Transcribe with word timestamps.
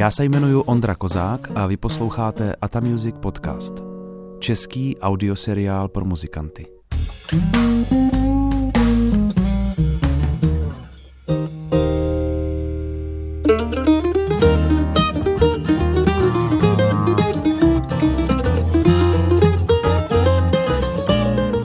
Já 0.00 0.10
se 0.10 0.24
jmenuji 0.24 0.62
Ondra 0.66 0.94
Kozák 0.94 1.48
a 1.54 1.66
vy 1.66 1.76
posloucháte 1.76 2.56
Ata 2.60 2.80
Music 2.80 3.14
Podcast. 3.20 3.74
Český 4.38 4.98
audioseriál 4.98 5.88
pro 5.88 6.04
muzikanty. 6.04 6.66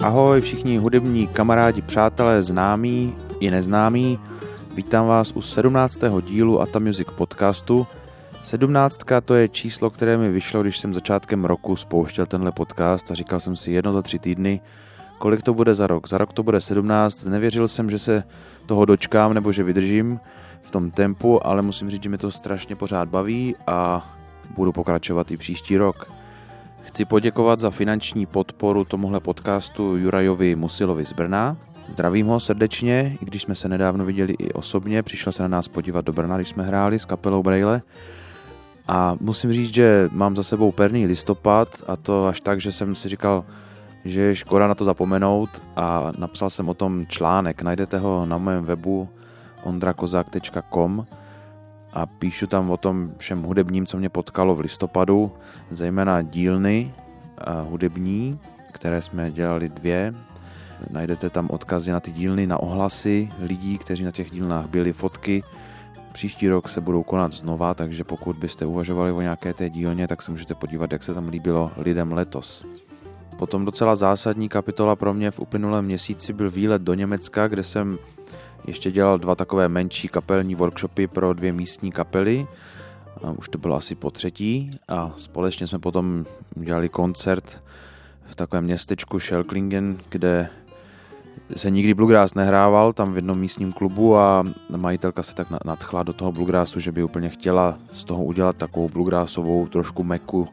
Ahoj 0.02 0.42
všichni 0.42 0.78
hudební 0.78 1.28
kamarádi, 1.28 1.82
přátelé, 1.82 2.44
známí 2.44 3.16
i 3.40 3.52
neznámí. 3.52 4.20
Vítám 4.76 5.08
vás 5.08 5.32
u 5.32 5.42
17. 5.42 6.00
dílu 6.26 6.62
Ata 6.62 6.80
Music 6.80 7.08
podcastu. 7.16 7.88
17. 8.46 9.00
to 9.26 9.36
je 9.36 9.50
číslo, 9.50 9.90
které 9.90 10.18
mi 10.18 10.32
vyšlo, 10.32 10.62
když 10.62 10.80
jsem 10.80 10.94
začátkem 10.94 11.46
roku 11.46 11.76
spouštěl 11.76 12.26
tenhle 12.26 12.52
podcast 12.52 13.12
a 13.12 13.16
říkal 13.16 13.40
jsem 13.40 13.56
si 13.56 13.72
jedno 13.72 13.94
za 13.94 14.02
tři 14.02 14.20
týdny, 14.20 14.62
kolik 15.18 15.44
to 15.44 15.54
bude 15.54 15.76
za 15.76 15.88
rok. 15.88 16.08
Za 16.08 16.18
rok 16.18 16.34
to 16.34 16.44
bude 16.44 16.62
17, 16.62 17.24
nevěřil 17.24 17.68
jsem, 17.68 17.90
že 17.90 18.00
se 18.00 18.24
toho 18.66 18.86
dočkám 18.86 19.34
nebo 19.34 19.52
že 19.52 19.64
vydržím 19.64 20.20
v 20.62 20.72
tom 20.72 20.92
tempu, 20.92 21.48
ale 21.48 21.62
musím 21.62 21.90
říct, 21.90 22.04
že 22.04 22.10
mi 22.10 22.18
to 22.18 22.32
strašně 22.32 22.76
pořád 22.76 23.10
baví 23.10 23.56
a 23.68 24.10
budu 24.56 24.72
pokračovat 24.72 25.32
i 25.32 25.38
příští 25.38 25.78
rok. 25.78 26.12
Chci 26.82 27.06
poděkovat 27.06 27.60
za 27.60 27.70
finanční 27.70 28.26
podporu 28.26 28.86
tomuhle 28.86 29.20
podcastu 29.20 29.98
Jurajovi 29.98 30.56
Musilovi 30.56 31.06
z 31.06 31.14
Brna. 31.14 31.58
Zdravím 31.88 32.28
ho 32.28 32.40
srdečně, 32.40 33.18
i 33.22 33.26
když 33.26 33.42
jsme 33.42 33.56
se 33.56 33.70
nedávno 33.70 34.06
viděli 34.06 34.34
i 34.34 34.54
osobně, 34.54 35.04
přišel 35.04 35.34
se 35.34 35.42
na 35.42 35.48
nás 35.48 35.68
podívat 35.68 36.06
do 36.06 36.14
Brna, 36.14 36.38
když 36.38 36.50
jsme 36.50 36.64
hráli 36.64 37.00
s 37.00 37.06
kapelou 37.06 37.44
Braille. 37.44 37.82
A 38.88 39.18
musím 39.20 39.54
říct, 39.54 39.74
že 39.74 40.10
mám 40.12 40.36
za 40.36 40.44
sebou 40.44 40.72
perný 40.72 41.06
listopad 41.06 41.82
a 41.88 41.96
to 41.96 42.28
až 42.28 42.42
tak, 42.42 42.62
že 42.62 42.72
jsem 42.72 42.96
si 42.96 43.10
říkal, 43.10 43.46
že 44.06 44.22
je 44.22 44.36
škoda 44.36 44.68
na 44.68 44.76
to 44.76 44.86
zapomenout 44.86 45.50
a 45.76 46.12
napsal 46.18 46.50
jsem 46.50 46.70
o 46.70 46.74
tom 46.74 47.06
článek. 47.08 47.62
Najdete 47.62 47.98
ho 47.98 48.26
na 48.26 48.38
mém 48.38 48.66
webu 48.66 49.10
ondrakozák.com 49.64 51.06
a 51.94 52.06
píšu 52.06 52.48
tam 52.48 52.72
o 52.72 52.78
tom 52.78 53.12
všem 53.18 53.44
hudebním, 53.44 53.86
co 53.86 53.98
mě 53.98 54.10
potkalo 54.10 54.56
v 54.56 54.60
listopadu, 54.60 55.32
zejména 55.72 56.22
dílny 56.22 56.94
hudební, 57.70 58.40
které 58.72 59.02
jsme 59.02 59.32
dělali 59.32 59.70
dvě. 59.70 60.14
Najdete 60.90 61.30
tam 61.30 61.48
odkazy 61.50 61.92
na 61.92 62.00
ty 62.00 62.12
dílny, 62.12 62.48
na 62.48 62.60
ohlasy 62.60 63.30
lidí, 63.40 63.78
kteří 63.78 64.04
na 64.04 64.12
těch 64.12 64.32
dílnách 64.32 64.68
byli, 64.68 64.94
fotky. 64.94 65.44
Příští 66.16 66.50
rok 66.50 66.70
se 66.70 66.82
budou 66.82 67.04
konat 67.04 67.34
znova, 67.34 67.74
takže 67.74 68.04
pokud 68.04 68.38
byste 68.38 68.66
uvažovali 68.66 69.12
o 69.12 69.22
nějaké 69.22 69.54
té 69.54 69.70
dílně, 69.70 70.08
tak 70.08 70.22
se 70.22 70.32
můžete 70.32 70.56
podívat, 70.56 70.92
jak 70.92 71.04
se 71.04 71.14
tam 71.14 71.28
líbilo 71.28 71.72
lidem 71.78 72.12
letos. 72.12 72.66
Potom 73.38 73.66
docela 73.66 73.96
zásadní 73.96 74.50
kapitola 74.50 74.96
pro 74.96 75.14
mě 75.14 75.32
v 75.32 75.40
uplynulém 75.40 75.86
měsíci 75.86 76.34
byl 76.34 76.50
výlet 76.50 76.82
do 76.82 76.94
Německa, 76.94 77.48
kde 77.48 77.64
jsem 77.64 77.98
ještě 78.68 78.92
dělal 78.92 79.20
dva 79.20 79.36
takové 79.36 79.70
menší 79.70 80.08
kapelní 80.08 80.56
workshopy 80.56 81.08
pro 81.08 81.34
dvě 81.34 81.54
místní 81.54 81.92
kapely. 81.92 82.48
Už 83.38 83.50
to 83.50 83.58
bylo 83.58 83.76
asi 83.76 83.96
po 83.96 84.12
třetí 84.12 84.80
a 84.88 85.14
společně 85.18 85.68
jsme 85.68 85.80
potom 85.80 86.26
dělali 86.56 86.90
koncert 86.90 87.64
v 88.26 88.36
takovém 88.36 88.64
městečku 88.64 89.20
Schelklingen, 89.20 89.98
kde 90.10 90.50
se 91.56 91.70
nikdy 91.70 91.94
bluegrass 91.94 92.34
nehrával, 92.34 92.94
tam 92.94 93.14
v 93.14 93.16
jednom 93.16 93.40
místním 93.40 93.72
klubu 93.72 94.18
a 94.18 94.44
majitelka 94.78 95.24
se 95.24 95.36
tak 95.36 95.48
nadchla 95.66 96.04
do 96.04 96.14
toho 96.14 96.32
bluegrassu, 96.32 96.80
že 96.80 96.92
by 96.92 97.04
úplně 97.04 97.30
chtěla 97.30 97.78
z 97.92 98.04
toho 98.04 98.24
udělat 98.24 98.56
takovou 98.56 98.90
bluegrassovou 98.90 99.68
trošku 99.68 100.04
meku, 100.04 100.48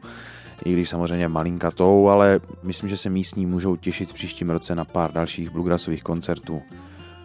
i 0.65 0.73
když 0.73 0.89
samozřejmě 0.89 1.27
malinkatou, 1.27 2.09
ale 2.09 2.39
myslím, 2.63 2.89
že 2.89 2.97
se 2.97 3.09
místní 3.09 3.45
můžou 3.45 3.75
těšit 3.75 4.09
v 4.09 4.13
příštím 4.13 4.49
roce 4.49 4.75
na 4.75 4.85
pár 4.85 5.11
dalších 5.11 5.49
bluegrassových 5.49 6.03
koncertů. 6.03 6.61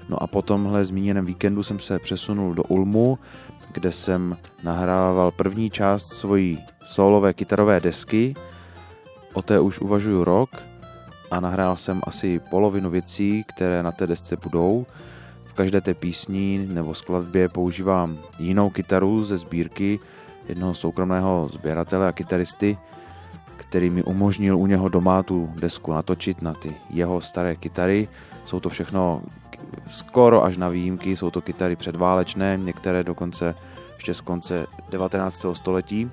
No 0.08 0.22
a 0.22 0.26
po 0.26 0.42
tomhle 0.42 0.84
zmíněném 0.84 1.26
víkendu 1.26 1.62
jsem 1.62 1.78
se 1.78 1.98
přesunul 1.98 2.54
do 2.54 2.62
Ulmu, 2.62 3.18
kde 3.72 3.92
jsem 3.92 4.36
nahrával 4.62 5.30
první 5.30 5.70
část 5.70 6.06
svojí 6.06 6.58
solové 6.86 7.34
kytarové 7.34 7.80
desky. 7.80 8.34
O 9.32 9.42
té 9.42 9.60
už 9.60 9.80
uvažuju 9.80 10.24
rok 10.24 10.67
a 11.30 11.40
nahrál 11.40 11.76
jsem 11.76 12.00
asi 12.04 12.40
polovinu 12.50 12.90
věcí, 12.90 13.44
které 13.48 13.82
na 13.82 13.92
té 13.92 14.06
desce 14.06 14.36
budou. 14.36 14.86
V 15.44 15.52
každé 15.52 15.80
té 15.80 15.94
písni 15.94 16.66
nebo 16.68 16.94
skladbě 16.94 17.48
používám 17.48 18.18
jinou 18.38 18.70
kytaru 18.70 19.24
ze 19.24 19.36
sbírky 19.36 20.00
jednoho 20.48 20.74
soukromého 20.74 21.48
sběratele 21.52 22.08
a 22.08 22.12
kytaristy, 22.12 22.78
který 23.56 23.90
mi 23.90 24.02
umožnil 24.02 24.58
u 24.58 24.66
něho 24.66 24.88
doma 24.88 25.22
tu 25.22 25.52
desku 25.60 25.92
natočit 25.92 26.42
na 26.42 26.54
ty 26.54 26.74
jeho 26.90 27.20
staré 27.20 27.56
kytary. 27.56 28.08
Jsou 28.44 28.60
to 28.60 28.68
všechno 28.68 29.22
skoro 29.88 30.44
až 30.44 30.56
na 30.56 30.68
výjimky, 30.68 31.16
jsou 31.16 31.30
to 31.30 31.40
kytary 31.40 31.76
předválečné, 31.76 32.58
některé 32.62 33.04
dokonce 33.04 33.54
ještě 33.96 34.14
z 34.14 34.20
konce 34.20 34.66
19. 34.90 35.46
století. 35.52 36.10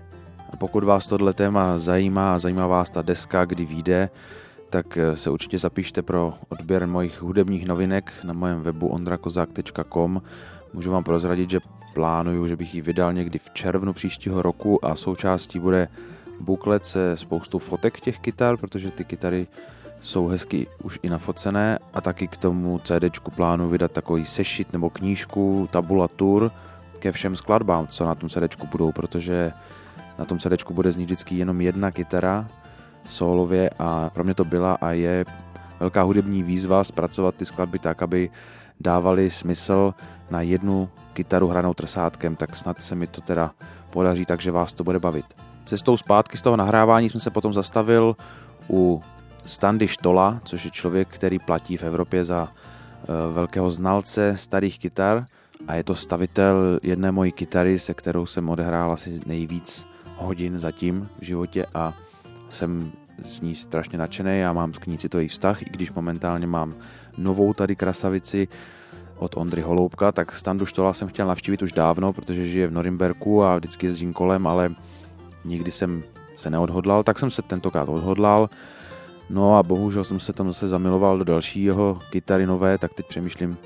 A 0.54 0.58
pokud 0.58 0.84
vás 0.84 1.08
tohle 1.08 1.34
téma 1.34 1.78
zajímá 1.78 2.36
a 2.36 2.40
zajímá 2.40 2.68
vás 2.68 2.90
ta 2.90 3.02
deska, 3.02 3.46
kdy 3.46 3.66
vyjde, 3.66 4.10
tak 4.76 4.98
se 5.14 5.30
určitě 5.30 5.60
zapište 5.60 6.02
pro 6.02 6.34
odběr 6.50 6.88
mojich 6.88 7.22
hudebních 7.22 7.66
novinek 7.66 8.14
na 8.24 8.34
mém 8.34 8.62
webu 8.62 8.88
ondrakozák.com. 8.88 10.22
Můžu 10.74 10.92
vám 10.92 11.04
prozradit, 11.04 11.50
že 11.50 11.60
plánuju, 11.94 12.48
že 12.48 12.56
bych 12.56 12.76
ji 12.76 12.82
vydal 12.82 13.14
někdy 13.14 13.40
v 13.40 13.50
červnu 13.54 13.94
příštího 13.94 14.42
roku 14.42 14.86
a 14.86 14.96
součástí 14.96 15.60
bude 15.60 15.88
buklet 16.40 16.86
se 16.86 17.18
spoustou 17.18 17.60
fotek 17.60 18.00
těch 18.00 18.20
kytar, 18.20 18.58
protože 18.58 18.92
ty 18.92 19.04
kytary 19.04 19.48
jsou 20.02 20.28
hezky 20.28 20.68
už 20.84 21.00
i 21.04 21.10
nafocené 21.10 21.80
a 21.94 22.02
taky 22.02 22.28
k 22.28 22.38
tomu 22.38 22.80
CDčku 22.80 23.32
plánu 23.32 23.70
vydat 23.70 23.92
takový 23.92 24.26
sešit 24.26 24.74
nebo 24.74 24.90
knížku, 24.90 25.70
tabulatur 25.72 26.52
ke 27.00 27.12
všem 27.12 27.36
skladbám, 27.36 27.88
co 27.88 28.06
na 28.06 28.16
tom 28.16 28.30
CDčku 28.30 28.68
budou, 28.68 28.92
protože 28.92 29.52
na 30.20 30.26
tom 30.26 30.40
CDčku 30.40 30.74
bude 30.74 30.92
znít 30.92 31.06
vždycky 31.06 31.36
jenom 31.36 31.62
jedna 31.62 31.92
kytara 31.92 32.48
solově 33.10 33.70
a 33.80 34.10
pro 34.10 34.24
mě 34.24 34.34
to 34.34 34.46
byla 34.46 34.78
a 34.82 34.92
je 34.92 35.26
velká 35.80 36.02
hudební 36.02 36.44
výzva 36.44 36.84
zpracovat 36.84 37.36
ty 37.36 37.46
skladby 37.46 37.80
tak, 37.80 38.02
aby 38.02 38.30
dávali 38.80 39.30
smysl 39.30 39.94
na 40.30 40.42
jednu 40.42 40.90
kytaru 41.14 41.48
hranou 41.48 41.74
trsátkem, 41.74 42.36
tak 42.36 42.56
snad 42.56 42.82
se 42.82 42.96
mi 42.96 43.08
to 43.08 43.22
teda 43.22 43.52
podaří, 43.90 44.26
takže 44.26 44.52
vás 44.52 44.74
to 44.74 44.84
bude 44.84 45.00
bavit. 45.00 45.26
Cestou 45.66 45.98
zpátky 45.98 46.38
z 46.38 46.42
toho 46.42 46.58
nahrávání 46.58 47.10
jsem 47.10 47.22
se 47.22 47.30
potom 47.30 47.54
zastavil 47.54 48.16
u 48.70 49.02
Standy 49.46 49.88
Štola, 49.88 50.42
což 50.44 50.66
je 50.66 50.72
člověk, 50.72 51.08
který 51.08 51.40
platí 51.40 51.78
v 51.78 51.84
Evropě 51.84 52.26
za 52.26 52.44
uh, 52.44 53.36
velkého 53.36 53.72
znalce 53.72 54.38
starých 54.38 54.80
kytar 54.80 55.26
a 55.68 55.76
je 55.76 55.84
to 55.84 55.96
stavitel 55.96 56.80
jedné 56.84 57.12
mojí 57.12 57.32
kytary, 57.32 57.80
se 57.80 57.94
kterou 57.94 58.26
jsem 58.26 58.50
odehrál 58.50 58.92
asi 58.92 59.20
nejvíc 59.26 59.86
hodin 60.18 60.60
zatím 60.60 61.10
v 61.20 61.26
životě 61.26 61.66
a 61.74 61.94
jsem 62.50 62.92
z 63.26 63.42
ní 63.42 63.56
strašně 63.56 63.98
nadšený 63.98 64.46
a 64.46 64.54
mám 64.54 64.72
k 64.72 64.88
ní 64.88 64.98
citový 64.98 65.28
vztah, 65.28 65.62
i 65.62 65.70
když 65.70 65.92
momentálně 65.92 66.48
mám 66.48 66.74
novou 67.18 67.54
tady 67.54 67.76
krasavici 67.76 68.48
od 69.18 69.38
Ondry 69.38 69.62
Holoubka, 69.62 70.12
tak 70.12 70.32
Standu 70.32 70.66
Štola 70.66 70.94
jsem 70.94 71.08
chtěl 71.08 71.28
navštívit 71.28 71.62
už 71.62 71.72
dávno, 71.72 72.14
protože 72.14 72.48
žije 72.48 72.68
v 72.68 72.72
Norimberku 72.72 73.44
a 73.44 73.58
vždycky 73.58 73.86
jezdím 73.86 74.14
kolem, 74.14 74.48
ale 74.48 74.70
nikdy 75.46 75.72
jsem 75.72 76.04
se 76.38 76.50
neodhodlal, 76.50 77.04
tak 77.04 77.20
jsem 77.20 77.32
se 77.32 77.42
tentokrát 77.42 77.90
odhodlal. 77.90 78.50
No 79.30 79.58
a 79.58 79.64
bohužel 79.64 80.04
jsem 80.04 80.20
se 80.20 80.34
tam 80.34 80.48
zase 80.48 80.68
zamiloval 80.68 81.18
do 81.18 81.24
dalšího 81.24 82.00
kytary 82.10 82.46
nové, 82.46 82.78
tak 82.78 82.94
teď 82.94 83.06
přemýšlím, 83.08 83.58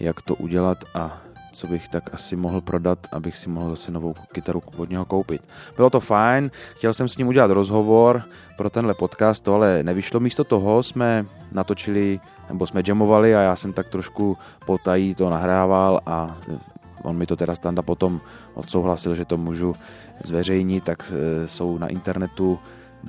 jak 0.00 0.22
to 0.22 0.34
udělat 0.34 0.84
a 0.94 1.25
co 1.56 1.66
bych 1.66 1.88
tak 1.88 2.14
asi 2.14 2.36
mohl 2.36 2.60
prodat, 2.60 2.98
abych 3.12 3.36
si 3.36 3.48
mohl 3.48 3.70
zase 3.70 3.92
novou 3.92 4.14
kytaru 4.32 4.62
od 4.76 4.90
něho 4.90 5.04
koupit. 5.04 5.42
Bylo 5.76 5.90
to 5.90 6.00
fajn, 6.00 6.50
chtěl 6.76 6.92
jsem 6.92 7.08
s 7.08 7.16
ním 7.16 7.28
udělat 7.28 7.50
rozhovor 7.50 8.22
pro 8.56 8.70
tenhle 8.70 8.94
podcast, 8.94 9.44
to 9.44 9.54
ale 9.54 9.82
nevyšlo. 9.82 10.20
Místo 10.20 10.44
toho 10.44 10.82
jsme 10.82 11.26
natočili, 11.52 12.20
nebo 12.48 12.66
jsme 12.66 12.82
jamovali 12.86 13.36
a 13.36 13.40
já 13.40 13.56
jsem 13.56 13.72
tak 13.72 13.88
trošku 13.88 14.38
potají 14.66 15.14
to 15.14 15.30
nahrával 15.30 16.00
a 16.06 16.36
on 17.02 17.16
mi 17.16 17.26
to 17.26 17.36
teda 17.36 17.54
Standa 17.54 17.82
potom 17.82 18.20
odsouhlasil, 18.54 19.14
že 19.14 19.24
to 19.24 19.36
můžu 19.36 19.74
zveřejnit, 20.24 20.84
tak 20.84 21.12
e, 21.12 21.48
jsou 21.48 21.78
na 21.78 21.88
internetu 21.88 22.58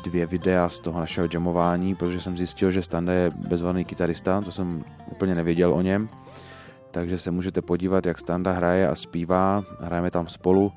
dvě 0.03 0.25
videa 0.25 0.69
z 0.69 0.79
toho 0.79 0.99
našeho 0.99 1.27
jamování, 1.33 1.95
protože 1.95 2.19
jsem 2.19 2.37
zjistil, 2.37 2.71
že 2.71 2.81
Standa 2.81 3.13
je 3.13 3.31
bezvadný 3.35 3.85
kytarista, 3.85 4.41
to 4.41 4.51
jsem 4.51 4.83
úplně 5.11 5.35
nevěděl 5.35 5.73
o 5.73 5.81
něm 5.81 6.09
takže 6.97 7.17
se 7.17 7.31
můžete 7.31 7.61
podívat, 7.61 8.05
jak 8.05 8.19
Standa 8.19 8.51
hraje 8.51 8.87
a 8.87 8.95
zpívá. 8.95 9.63
Hrajeme 9.79 10.11
tam 10.11 10.27
spolu. 10.27 10.71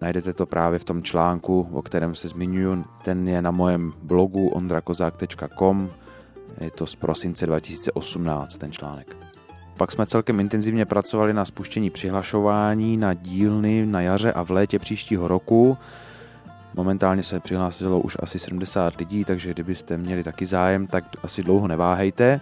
Najdete 0.00 0.32
to 0.32 0.46
právě 0.46 0.78
v 0.78 0.84
tom 0.84 1.02
článku, 1.02 1.68
o 1.72 1.82
kterém 1.82 2.14
se 2.14 2.28
zmiňuji. 2.28 2.84
Ten 3.04 3.28
je 3.28 3.42
na 3.42 3.50
mojem 3.50 3.92
blogu 4.02 4.48
ondrakozák.com. 4.48 5.90
Je 6.60 6.70
to 6.70 6.86
z 6.86 6.96
prosince 6.96 7.46
2018, 7.46 8.58
ten 8.58 8.72
článek. 8.72 9.16
Pak 9.76 9.92
jsme 9.92 10.06
celkem 10.06 10.40
intenzivně 10.40 10.84
pracovali 10.84 11.32
na 11.32 11.44
spuštění 11.44 11.90
přihlašování 11.90 12.96
na 12.96 13.14
dílny 13.14 13.86
na 13.86 14.00
jaře 14.00 14.32
a 14.32 14.42
v 14.42 14.50
létě 14.50 14.78
příštího 14.78 15.28
roku. 15.28 15.78
Momentálně 16.74 17.22
se 17.22 17.40
přihlásilo 17.40 18.00
už 18.00 18.16
asi 18.20 18.38
70 18.38 18.96
lidí, 18.96 19.24
takže 19.24 19.50
kdybyste 19.50 19.98
měli 19.98 20.24
taky 20.24 20.46
zájem, 20.46 20.86
tak 20.86 21.04
asi 21.22 21.42
dlouho 21.42 21.68
neváhejte. 21.68 22.40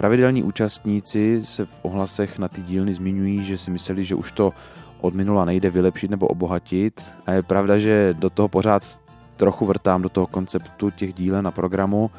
Pravidelní 0.00 0.42
účastníci 0.42 1.40
se 1.44 1.66
v 1.66 1.78
ohlasech 1.82 2.38
na 2.38 2.48
ty 2.48 2.62
dílny 2.62 2.94
zmiňují, 2.94 3.44
že 3.44 3.58
si 3.58 3.70
mysleli, 3.70 4.04
že 4.04 4.14
už 4.14 4.32
to 4.32 4.52
od 5.00 5.14
minula 5.14 5.44
nejde 5.44 5.70
vylepšit 5.70 6.10
nebo 6.10 6.26
obohatit. 6.26 7.02
A 7.26 7.32
je 7.32 7.42
pravda, 7.42 7.78
že 7.78 8.14
do 8.18 8.30
toho 8.30 8.48
pořád 8.48 9.00
trochu 9.36 9.66
vrtám 9.66 10.02
do 10.02 10.08
toho 10.08 10.26
konceptu 10.26 10.90
těch 10.90 11.14
dílen 11.14 11.44
na 11.44 11.50
programu, 11.50 12.10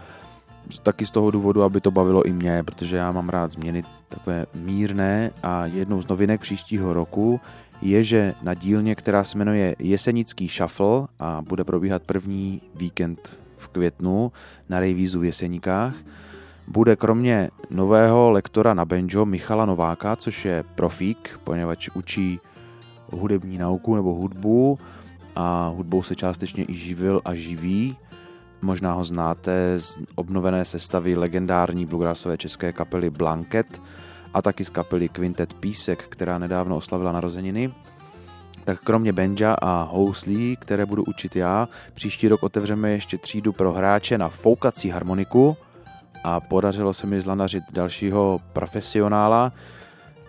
taky 0.84 1.06
z 1.06 1.12
toho 1.12 1.32
důvodu, 1.32 1.64
aby 1.64 1.82
to 1.82 1.92
bavilo 1.92 2.24
i 2.24 2.34
mě, 2.34 2.64
protože 2.64 2.98
já 2.98 3.12
mám 3.12 3.30
rád 3.30 3.52
změny 3.52 3.84
takové 4.10 4.46
mírné 4.54 5.32
a 5.44 5.66
jednou 5.66 6.02
z 6.02 6.08
novinek 6.08 6.42
příštího 6.42 6.94
roku 6.94 7.42
je, 7.82 8.04
že 8.04 8.34
na 8.44 8.54
dílně, 8.54 8.96
která 8.96 9.24
se 9.24 9.38
jmenuje 9.38 9.76
Jesenický 9.80 10.48
shuffle 10.48 11.08
a 11.20 11.42
bude 11.42 11.64
probíhat 11.64 12.04
první 12.04 12.62
víkend 12.76 13.38
v 13.58 13.68
květnu 13.68 14.32
na 14.70 14.80
rejvízu 14.80 15.20
v 15.20 15.24
Jeseníkách, 15.24 15.96
bude 16.72 16.96
kromě 16.96 17.50
nového 17.70 18.32
lektora 18.32 18.74
na 18.74 18.86
banjo 18.86 19.26
Michala 19.26 19.66
Nováka, 19.66 20.16
což 20.16 20.46
je 20.46 20.64
profík, 20.76 21.40
poněvadž 21.44 21.90
učí 21.94 22.40
hudební 23.12 23.58
nauku 23.58 23.96
nebo 23.96 24.14
hudbu 24.14 24.80
a 25.36 25.68
hudbou 25.68 26.04
se 26.04 26.16
částečně 26.16 26.66
i 26.68 26.74
živil 26.74 27.22
a 27.26 27.34
živí. 27.34 27.98
Možná 28.62 28.94
ho 28.94 29.04
znáte 29.04 29.80
z 29.80 29.98
obnovené 30.16 30.66
sestavy 30.66 31.16
legendární 31.16 31.86
bluegrassové 31.86 32.38
české 32.38 32.74
kapely 32.74 33.10
Blanket 33.10 33.82
a 34.34 34.42
taky 34.42 34.66
z 34.66 34.70
kapely 34.70 35.10
Quintet 35.10 35.54
Písek, 35.54 36.06
která 36.10 36.38
nedávno 36.38 36.78
oslavila 36.78 37.12
narozeniny. 37.12 37.74
Tak 38.64 38.82
kromě 38.82 39.14
Benja 39.14 39.54
a 39.62 39.84
houslí, 39.84 40.58
které 40.62 40.86
budu 40.86 41.04
učit 41.04 41.36
já, 41.36 41.68
příští 41.94 42.28
rok 42.28 42.44
otevřeme 42.44 42.92
ještě 42.92 43.18
třídu 43.18 43.54
pro 43.54 43.74
hráče 43.74 44.18
na 44.18 44.30
foukací 44.30 44.90
harmoniku 44.90 45.58
a 46.24 46.40
podařilo 46.40 46.94
se 46.94 47.08
mi 47.08 47.22
zlanařit 47.22 47.64
dalšího 47.72 48.40
profesionála 48.54 49.52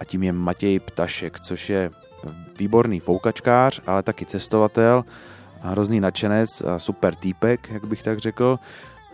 a 0.01 0.05
tím 0.05 0.23
je 0.23 0.33
Matěj 0.33 0.81
Ptašek, 0.81 1.41
což 1.41 1.71
je 1.71 1.91
výborný 2.59 3.01
foukačkář, 3.01 3.81
ale 3.87 4.03
taky 4.03 4.27
cestovatel 4.27 5.05
hrozný 5.61 6.01
nadšenec 6.01 6.63
a 6.63 6.79
super 6.79 7.15
týpek, 7.15 7.71
jak 7.73 7.85
bych 7.85 8.03
tak 8.03 8.19
řekl. 8.19 8.59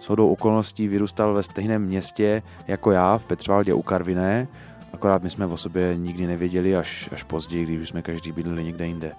S 0.00 0.08
hodou 0.08 0.28
okolností 0.32 0.88
vyrůstal 0.88 1.34
ve 1.34 1.42
stejném 1.42 1.82
městě 1.82 2.42
jako 2.66 2.90
já 2.90 3.18
v 3.18 3.26
Petřvaldě 3.26 3.74
u 3.74 3.82
Karviné, 3.82 4.48
akorát 4.92 5.22
my 5.22 5.30
jsme 5.30 5.46
o 5.46 5.56
sobě 5.56 5.96
nikdy 5.96 6.26
nevěděli 6.26 6.76
až, 6.76 7.08
až 7.12 7.22
později, 7.22 7.66
když 7.66 7.88
jsme 7.88 8.02
každý 8.02 8.32
bydleli 8.32 8.64
někde 8.64 8.86
jinde. 8.86 9.12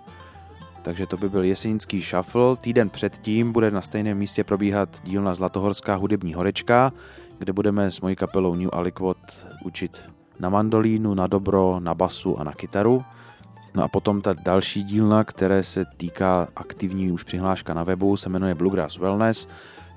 Takže 0.81 1.07
to 1.07 1.17
by 1.17 1.29
byl 1.29 1.43
jesenický 1.43 2.01
shuffle. 2.01 2.57
Týden 2.61 2.89
předtím 2.89 3.51
bude 3.51 3.71
na 3.71 3.81
stejném 3.81 4.17
místě 4.17 4.43
probíhat 4.43 4.89
dílna 5.03 5.35
Zlatohorská 5.35 5.95
hudební 5.95 6.33
horečka, 6.33 6.91
kde 7.39 7.53
budeme 7.53 7.91
s 7.91 8.01
mojí 8.01 8.15
kapelou 8.15 8.55
New 8.55 8.69
Aliquot 8.73 9.47
učit 9.65 10.09
na 10.39 10.49
mandolínu, 10.49 11.13
na 11.13 11.27
dobro, 11.27 11.79
na 11.79 11.93
basu 11.93 12.39
a 12.39 12.43
na 12.43 12.51
kytaru. 12.51 13.03
No 13.75 13.83
a 13.83 13.87
potom 13.87 14.21
ta 14.21 14.33
další 14.33 14.83
dílna, 14.83 15.23
které 15.23 15.63
se 15.63 15.85
týká 15.97 16.47
aktivní 16.55 17.11
už 17.11 17.23
přihláška 17.23 17.73
na 17.73 17.83
webu, 17.83 18.17
se 18.17 18.29
jmenuje 18.29 18.55
Bluegrass 18.55 18.97
Wellness. 18.97 19.47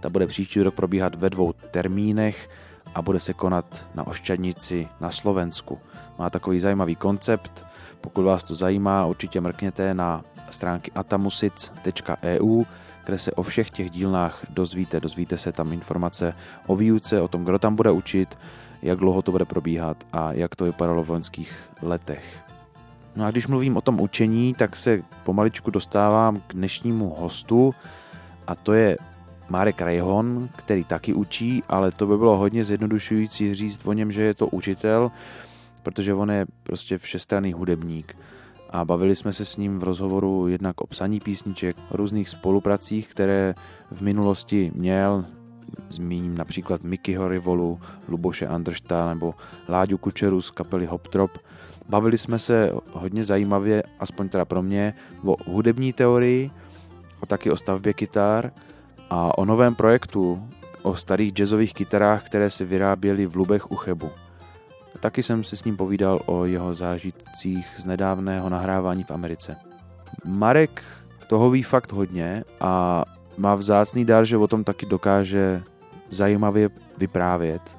Ta 0.00 0.08
bude 0.08 0.26
příští 0.26 0.62
rok 0.62 0.74
probíhat 0.74 1.14
ve 1.14 1.30
dvou 1.30 1.52
termínech 1.52 2.50
a 2.94 3.02
bude 3.02 3.20
se 3.20 3.32
konat 3.32 3.86
na 3.94 4.06
Ošťadnici 4.06 4.88
na 5.00 5.10
Slovensku. 5.10 5.78
Má 6.18 6.30
takový 6.30 6.60
zajímavý 6.60 6.96
koncept, 6.96 7.64
pokud 8.00 8.22
vás 8.22 8.44
to 8.44 8.54
zajímá, 8.54 9.06
určitě 9.06 9.40
mrkněte 9.40 9.94
na 9.94 10.24
stránky 10.50 10.92
atamusic.eu, 10.94 12.64
kde 13.04 13.18
se 13.18 13.32
o 13.32 13.42
všech 13.42 13.70
těch 13.70 13.90
dílnách 13.90 14.46
dozvíte. 14.50 15.00
Dozvíte 15.00 15.38
se 15.38 15.52
tam 15.52 15.72
informace 15.72 16.34
o 16.66 16.76
výuce, 16.76 17.20
o 17.20 17.28
tom, 17.28 17.44
kdo 17.44 17.58
tam 17.58 17.76
bude 17.76 17.90
učit, 17.90 18.38
jak 18.82 18.98
dlouho 18.98 19.22
to 19.22 19.32
bude 19.32 19.44
probíhat 19.44 19.96
a 20.12 20.32
jak 20.32 20.56
to 20.56 20.64
vypadalo 20.64 21.04
v 21.04 21.10
loňských 21.10 21.52
letech. 21.82 22.24
No 23.16 23.24
a 23.24 23.30
když 23.30 23.46
mluvím 23.46 23.76
o 23.76 23.80
tom 23.80 24.00
učení, 24.00 24.54
tak 24.54 24.76
se 24.76 25.02
pomaličku 25.24 25.70
dostávám 25.70 26.40
k 26.46 26.54
dnešnímu 26.54 27.14
hostu 27.18 27.74
a 28.46 28.54
to 28.54 28.72
je 28.72 28.96
Marek 29.48 29.80
Rejhon, 29.80 30.48
který 30.56 30.84
taky 30.84 31.14
učí, 31.14 31.62
ale 31.68 31.92
to 31.92 32.06
by 32.06 32.18
bylo 32.18 32.36
hodně 32.36 32.64
zjednodušující 32.64 33.54
říct 33.54 33.86
o 33.86 33.92
něm, 33.92 34.12
že 34.12 34.22
je 34.22 34.34
to 34.34 34.46
učitel, 34.46 35.10
protože 35.82 36.14
on 36.14 36.30
je 36.30 36.46
prostě 36.62 36.98
všestranný 36.98 37.52
hudebník. 37.52 38.16
A 38.72 38.84
bavili 38.84 39.16
jsme 39.16 39.32
se 39.32 39.44
s 39.44 39.56
ním 39.56 39.78
v 39.78 39.82
rozhovoru 39.82 40.48
jednak 40.48 40.80
o 40.80 40.86
psaní 40.86 41.20
písniček, 41.20 41.76
o 41.90 41.96
různých 41.96 42.28
spolupracích, 42.28 43.08
které 43.08 43.54
v 43.90 44.00
minulosti 44.00 44.72
měl, 44.74 45.24
zmíním 45.88 46.38
například 46.38 46.84
Mickeyho 46.84 47.28
Rivolu, 47.28 47.80
Luboše 48.08 48.46
Andršta 48.46 49.08
nebo 49.14 49.34
Láďu 49.68 49.98
Kučeru 49.98 50.42
z 50.42 50.50
kapely 50.50 50.86
Hoptrop. 50.86 51.38
Bavili 51.88 52.18
jsme 52.18 52.38
se 52.38 52.72
hodně 52.92 53.24
zajímavě, 53.24 53.82
aspoň 54.00 54.28
teda 54.28 54.44
pro 54.44 54.62
mě, 54.62 54.94
o 55.24 55.36
hudební 55.50 55.92
teorii, 55.92 56.50
o 57.20 57.26
taky 57.26 57.50
o 57.50 57.56
stavbě 57.56 57.92
kytar 57.92 58.52
a 59.10 59.38
o 59.38 59.44
novém 59.44 59.74
projektu, 59.74 60.48
o 60.82 60.96
starých 60.96 61.32
jazzových 61.32 61.74
kytarách, 61.74 62.26
které 62.26 62.50
se 62.50 62.64
vyráběly 62.64 63.26
v 63.26 63.36
Lubech 63.36 63.70
u 63.70 63.76
Chebu. 63.76 64.10
Taky 65.02 65.22
jsem 65.22 65.44
se 65.44 65.56
s 65.56 65.64
ním 65.64 65.76
povídal 65.76 66.20
o 66.26 66.44
jeho 66.44 66.74
zážitcích 66.74 67.66
z 67.78 67.84
nedávného 67.84 68.48
nahrávání 68.48 69.02
v 69.02 69.10
Americe. 69.10 69.56
Marek 70.24 70.82
toho 71.28 71.50
ví 71.50 71.62
fakt 71.62 71.92
hodně 71.92 72.44
a 72.60 73.04
má 73.38 73.54
vzácný 73.54 74.04
dar, 74.04 74.24
že 74.24 74.36
o 74.36 74.46
tom 74.46 74.64
taky 74.64 74.86
dokáže 74.86 75.62
zajímavě 76.10 76.70
vyprávět 76.98 77.78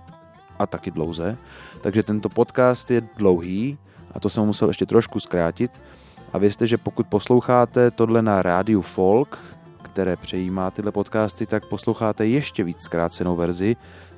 a 0.59 0.67
taky 0.67 0.91
dlouze. 0.91 1.37
Takže 1.81 2.03
tento 2.03 2.29
podcast 2.29 2.91
je 2.91 3.01
dlouhý 3.17 3.77
a 4.11 4.19
to 4.19 4.29
jsem 4.29 4.45
musel 4.45 4.67
ještě 4.67 4.85
trošku 4.85 5.19
zkrátit. 5.19 5.81
A 6.33 6.37
vězte, 6.37 6.67
že 6.67 6.77
pokud 6.77 7.07
posloucháte 7.07 7.91
tohle 7.91 8.21
na 8.21 8.41
rádiu 8.41 8.81
Folk, 8.81 9.39
které 9.81 10.17
přejímá 10.17 10.71
tyhle 10.71 10.91
podcasty, 10.91 11.45
tak 11.45 11.65
posloucháte 11.65 12.25
ještě 12.25 12.63
víc 12.63 12.77
zkrácenou 12.81 13.35
verzi. 13.35 13.75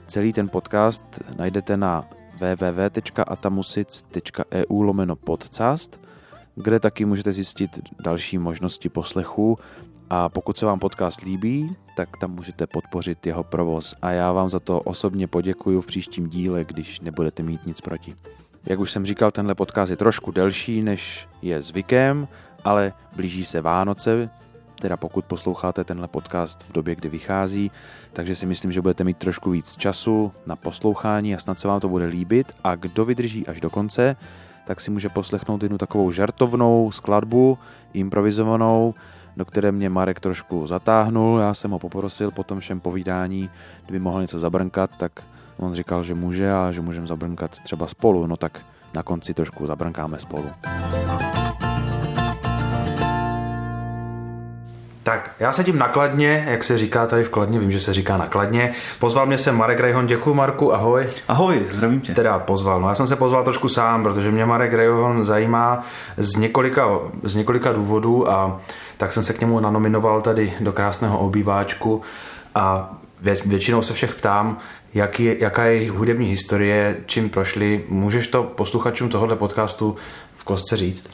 Celý 0.08 0.34
ten 0.34 0.50
podcast 0.50 1.04
najdete 1.38 1.78
na 1.78 2.04
www.atamusic.eu 2.40 4.82
lomeno 4.82 5.16
podcast, 5.16 6.00
kde 6.56 6.80
taky 6.80 7.06
můžete 7.06 7.32
zjistit 7.32 7.80
další 8.04 8.38
možnosti 8.38 8.90
poslechu 8.90 9.58
a 10.10 10.30
pokud 10.30 10.58
se 10.58 10.66
vám 10.66 10.80
podcast 10.80 11.22
líbí, 11.22 11.76
tak 11.98 12.18
tam 12.18 12.32
můžete 12.32 12.68
podpořit 12.68 13.26
jeho 13.26 13.44
provoz. 13.44 13.96
A 14.02 14.12
já 14.12 14.32
vám 14.32 14.50
za 14.50 14.60
to 14.60 14.82
osobně 14.82 15.28
poděkuju 15.28 15.82
v 15.82 15.86
příštím 15.86 16.30
díle, 16.30 16.64
když 16.64 17.02
nebudete 17.02 17.44
mít 17.44 17.66
nic 17.66 17.82
proti. 17.82 18.16
Jak 18.66 18.80
už 18.80 18.92
jsem 18.92 19.06
říkal, 19.06 19.32
tenhle 19.32 19.56
podcast 19.56 19.90
je 19.90 19.98
trošku 19.98 20.32
delší, 20.32 20.82
než 20.82 21.28
je 21.42 21.62
zvykem, 21.62 22.28
ale 22.64 22.94
blíží 23.16 23.46
se 23.46 23.62
Vánoce, 23.62 24.30
teda 24.80 24.98
pokud 24.98 25.26
posloucháte 25.26 25.84
tenhle 25.84 26.08
podcast 26.08 26.64
v 26.64 26.72
době, 26.72 26.96
kdy 26.96 27.10
vychází, 27.10 27.72
takže 28.14 28.36
si 28.36 28.46
myslím, 28.46 28.72
že 28.72 28.82
budete 28.82 29.04
mít 29.04 29.18
trošku 29.18 29.52
víc 29.52 29.78
času 29.78 30.32
na 30.46 30.56
poslouchání 30.56 31.36
a 31.36 31.40
snad 31.40 31.60
se 31.60 31.68
vám 31.68 31.80
to 31.80 31.90
bude 31.90 32.06
líbit. 32.06 32.52
A 32.64 32.76
kdo 32.76 33.06
vydrží 33.06 33.48
až 33.48 33.62
do 33.62 33.70
konce, 33.70 34.16
tak 34.68 34.82
si 34.82 34.92
může 34.92 35.10
poslechnout 35.10 35.64
jednu 35.64 35.78
takovou 35.78 36.12
žartovnou 36.12 36.92
skladbu, 36.92 37.58
improvizovanou, 37.94 38.94
do 39.38 39.46
které 39.46 39.72
mě 39.72 39.90
Marek 39.90 40.20
trošku 40.20 40.68
zatáhnul, 40.68 41.40
já 41.40 41.54
jsem 41.54 41.72
ho 41.72 41.80
poprosil 41.80 42.32
po 42.32 42.44
tom 42.44 42.60
všem 42.60 42.80
povídání, 42.80 43.50
kdyby 43.86 44.00
mohl 44.00 44.22
něco 44.22 44.40
zabrnkat, 44.40 44.90
tak 44.98 45.12
on 45.58 45.74
říkal, 45.74 46.04
že 46.04 46.14
může 46.14 46.54
a 46.54 46.72
že 46.72 46.82
můžeme 46.82 47.08
zabrnkat 47.08 47.52
třeba 47.52 47.88
spolu, 47.88 48.28
no 48.28 48.38
tak 48.38 48.62
na 48.94 49.04
konci 49.04 49.34
trošku 49.34 49.68
zabrnkáme 49.68 50.20
spolu. 50.20 50.50
Tak, 55.06 55.32
já 55.40 55.54
sedím 55.54 55.78
nakladně, 55.78 56.46
jak 56.50 56.64
se 56.64 56.78
říká 56.78 57.06
tady 57.06 57.24
v 57.24 57.30
Kladně, 57.30 57.60
vím, 57.60 57.72
že 57.72 57.80
se 57.80 57.94
říká 57.94 58.18
nakladně. 58.18 58.72
Pozval 59.00 59.26
mě 59.26 59.38
sem 59.38 59.56
Marek 59.56 59.80
Rejhon, 59.80 60.08
děkuji 60.08 60.34
Marku, 60.34 60.74
ahoj. 60.74 61.08
Ahoj, 61.28 61.66
zdravím 61.70 62.02
tě. 62.02 62.14
Teda 62.14 62.40
pozval, 62.40 62.82
no 62.82 62.90
já 62.90 62.96
jsem 62.96 63.08
se 63.08 63.16
pozval 63.16 63.44
trošku 63.44 63.70
sám, 63.70 64.04
protože 64.04 64.32
mě 64.32 64.46
Marek 64.46 64.74
Rejhon 64.74 65.26
zajímá 65.26 65.84
z 66.18 66.36
několika, 66.36 66.88
z 67.24 67.36
několika 67.36 67.72
důvodů 67.72 68.32
a 68.32 68.60
tak 68.98 69.14
jsem 69.14 69.24
se 69.24 69.34
k 69.34 69.42
němu 69.42 69.60
nanominoval 69.60 70.22
tady 70.22 70.54
do 70.60 70.74
krásného 70.74 71.20
obýváčku 71.20 72.02
a 72.56 72.94
vě, 73.22 73.38
většinou 73.46 73.82
se 73.82 73.94
všech 73.94 74.16
ptám, 74.16 74.58
jak 74.94 75.20
je, 75.20 75.44
jaká 75.44 75.66
je 75.66 75.92
hudební 75.92 76.30
historie, 76.30 76.98
čím 77.06 77.30
prošli. 77.30 77.84
Můžeš 77.90 78.28
to 78.28 78.44
posluchačům 78.44 79.10
tohohle 79.10 79.36
podcastu 79.36 79.96
v 80.36 80.44
kostce 80.44 80.78
říct? 80.78 81.10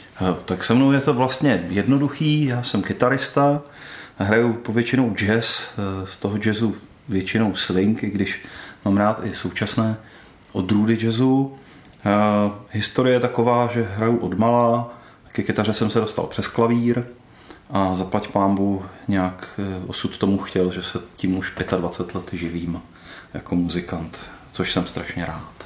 Tak 0.46 0.64
se 0.64 0.74
mnou 0.74 0.92
je 0.92 1.02
to 1.02 1.14
vlastně 1.14 1.64
jednoduchý, 1.70 2.46
já 2.46 2.64
jsem 2.64 2.82
kytarista, 2.82 3.62
hraju 4.18 4.54
povětšinou 4.54 5.14
jazz, 5.14 5.74
eh, 5.74 6.08
z 6.08 6.18
toho 6.18 6.38
jazzu 6.46 6.76
většinou 7.10 7.56
swing, 7.56 8.04
i 8.04 8.10
když 8.10 8.46
mám 8.86 8.98
rád 8.98 9.22
i 9.24 9.34
současné 9.34 9.98
odrůdy 10.52 10.98
jazzu. 11.02 11.58
Uh, 12.06 12.54
historie 12.72 13.16
je 13.16 13.20
taková, 13.20 13.70
že 13.74 13.84
hraju 13.96 14.18
od 14.18 14.38
mala, 14.38 14.94
ke 15.32 15.44
kytaře 15.44 15.74
jsem 15.74 15.90
se 15.90 16.00
dostal 16.00 16.28
přes 16.28 16.48
klavír 16.48 17.04
a 17.70 17.96
zaplať 17.96 18.28
pámbu 18.28 18.86
nějak 19.08 19.60
eh, 19.60 19.86
osud 19.88 20.18
tomu 20.18 20.38
chtěl, 20.38 20.72
že 20.72 20.84
se 20.84 21.00
tím 21.16 21.38
už 21.38 21.54
25 21.78 22.16
let 22.16 22.34
živím 22.34 22.82
jako 23.34 23.56
muzikant, 23.56 24.18
což 24.52 24.74
jsem 24.74 24.88
strašně 24.88 25.26
rád. 25.26 25.61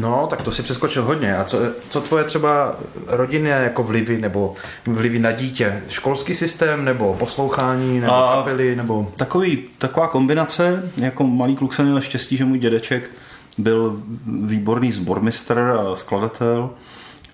No, 0.00 0.26
tak 0.30 0.42
to 0.42 0.52
si 0.52 0.62
přeskočil 0.62 1.04
hodně. 1.04 1.36
A 1.36 1.44
co, 1.44 1.58
co 1.88 2.00
tvoje 2.00 2.24
třeba 2.24 2.76
rodinné 3.06 3.50
jako 3.50 3.82
vlivy 3.82 4.20
nebo 4.20 4.54
vlivy 4.86 5.18
na 5.18 5.32
dítě? 5.32 5.82
Školský 5.88 6.34
systém 6.34 6.84
nebo 6.84 7.14
poslouchání 7.14 8.00
nebo 8.00 8.14
a 8.14 8.36
kapely? 8.36 8.76
Nebo... 8.76 9.12
Takový, 9.16 9.64
taková 9.78 10.08
kombinace. 10.08 10.90
Jako 10.96 11.24
malý 11.24 11.56
kluk 11.56 11.74
jsem 11.74 11.86
měl 11.86 12.00
štěstí, 12.00 12.36
že 12.36 12.44
můj 12.44 12.58
dědeček 12.58 13.10
byl 13.58 14.02
výborný 14.26 14.92
zbormistr 14.92 15.58
a 15.58 15.94
skladatel 15.94 16.70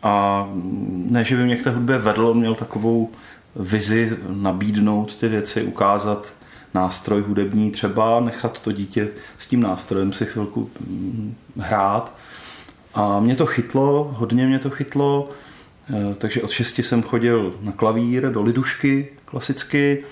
a 0.02 0.48
ne, 0.90 1.24
že 1.24 1.36
by 1.36 1.44
mě 1.44 1.56
k 1.56 1.64
té 1.64 1.70
hudbě 1.70 1.98
vedl, 1.98 2.34
měl 2.34 2.54
takovou 2.54 3.10
vizi 3.56 4.16
nabídnout 4.28 5.16
ty 5.16 5.28
věci, 5.28 5.62
ukázat 5.62 6.34
nástroj 6.74 7.22
hudební, 7.22 7.70
třeba 7.70 8.20
nechat 8.20 8.60
to 8.60 8.72
dítě 8.72 9.08
s 9.38 9.46
tím 9.46 9.60
nástrojem 9.60 10.12
si 10.12 10.26
chvilku 10.26 10.70
mm, 10.80 11.34
hrát. 11.58 12.12
A 12.94 13.20
mě 13.20 13.36
to 13.36 13.46
chytlo, 13.46 14.14
hodně 14.18 14.46
mě 14.46 14.58
to 14.58 14.70
chytlo, 14.70 15.30
eh, 15.90 16.14
takže 16.14 16.42
od 16.42 16.50
šesti 16.50 16.82
jsem 16.82 17.02
chodil 17.02 17.54
na 17.60 17.72
klavír 17.72 18.32
do 18.32 18.42
lidušky 18.42 19.08
klasicky. 19.24 20.04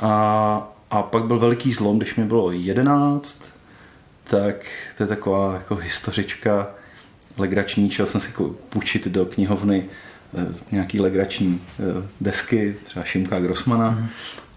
A, 0.00 0.72
a 0.90 1.02
pak 1.02 1.24
byl 1.24 1.38
veliký 1.38 1.72
zlom, 1.72 1.98
když 1.98 2.16
mi 2.16 2.24
bylo 2.24 2.52
jedenáct, 2.52 3.50
tak 4.24 4.56
to 4.96 5.02
je 5.02 5.06
taková 5.06 5.54
jako 5.54 5.74
historička 5.74 6.70
legrační, 7.36 7.90
šel 7.90 8.06
jsem 8.06 8.20
si 8.20 8.28
jako 8.28 8.54
půjčit 8.68 9.08
do 9.08 9.26
knihovny 9.26 9.84
eh, 10.34 10.54
nějaký 10.72 11.00
legrační 11.00 11.60
eh, 11.60 12.08
desky, 12.20 12.76
třeba 12.84 13.04
Šimka 13.04 13.40
Grossmana. 13.40 13.90
Mm. 13.90 14.08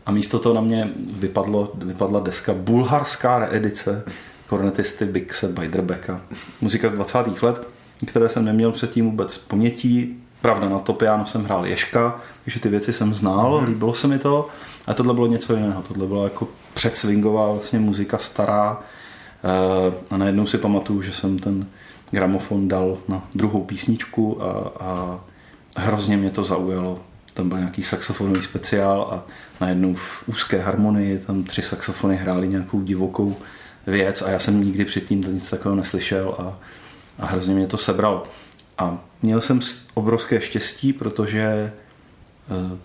a 0.05 0.11
místo 0.11 0.39
toho 0.39 0.55
na 0.55 0.61
mě 0.61 0.89
vypadlo, 0.95 1.71
vypadla 1.75 2.19
deska 2.19 2.53
bulharská 2.53 3.39
reedice 3.39 4.03
kornetisty 4.47 5.05
Bixe 5.05 5.47
Beiderbecka. 5.47 6.21
Muzika 6.61 6.89
z 6.89 6.91
20. 6.91 7.41
let, 7.41 7.67
které 8.05 8.29
jsem 8.29 8.45
neměl 8.45 8.71
předtím 8.71 9.05
vůbec 9.05 9.37
ponětí. 9.37 10.17
Pravda, 10.41 10.69
na 10.69 10.79
to 10.79 10.93
piano 10.93 11.25
jsem 11.25 11.43
hrál 11.43 11.65
Ješka, 11.65 12.21
takže 12.43 12.59
ty 12.59 12.69
věci 12.69 12.93
jsem 12.93 13.13
znal, 13.13 13.61
mm. 13.61 13.67
líbilo 13.67 13.93
se 13.93 14.07
mi 14.07 14.19
to. 14.19 14.49
A 14.87 14.93
tohle 14.93 15.13
bylo 15.13 15.27
něco 15.27 15.55
jiného. 15.55 15.81
Tohle 15.81 16.07
byla 16.07 16.23
jako 16.23 16.47
předswingová 16.73 17.51
vlastně 17.51 17.79
muzika 17.79 18.17
stará. 18.17 18.79
Eh, 19.43 19.93
a 20.11 20.17
najednou 20.17 20.47
si 20.47 20.57
pamatuju, 20.57 21.01
že 21.01 21.13
jsem 21.13 21.39
ten 21.39 21.67
gramofon 22.11 22.67
dal 22.67 22.97
na 23.07 23.27
druhou 23.35 23.63
písničku 23.63 24.43
a, 24.43 24.71
a 24.79 25.19
hrozně 25.77 26.17
mě 26.17 26.29
to 26.29 26.43
zaujalo. 26.43 26.99
Tam 27.33 27.49
byl 27.49 27.57
nějaký 27.57 27.83
saxofonový 27.83 28.43
speciál 28.43 29.07
a 29.11 29.23
najednou 29.61 29.93
v 29.93 30.23
úzké 30.27 30.59
harmonii 30.61 31.19
tam 31.19 31.43
tři 31.43 31.61
saxofony 31.61 32.15
hráli 32.15 32.47
nějakou 32.47 32.81
divokou 32.81 33.37
věc 33.87 34.21
a 34.21 34.29
já 34.29 34.39
jsem 34.39 34.63
nikdy 34.63 34.85
předtím 34.85 35.23
to 35.23 35.31
nic 35.31 35.49
takového 35.49 35.75
neslyšel 35.75 36.35
a, 36.39 36.59
a 37.19 37.25
hrozně 37.25 37.53
mě 37.53 37.67
to 37.67 37.77
sebralo. 37.77 38.23
A 38.77 38.97
měl 39.21 39.41
jsem 39.41 39.59
obrovské 39.93 40.41
štěstí, 40.41 40.93
protože 40.93 41.41
eh, 41.41 42.77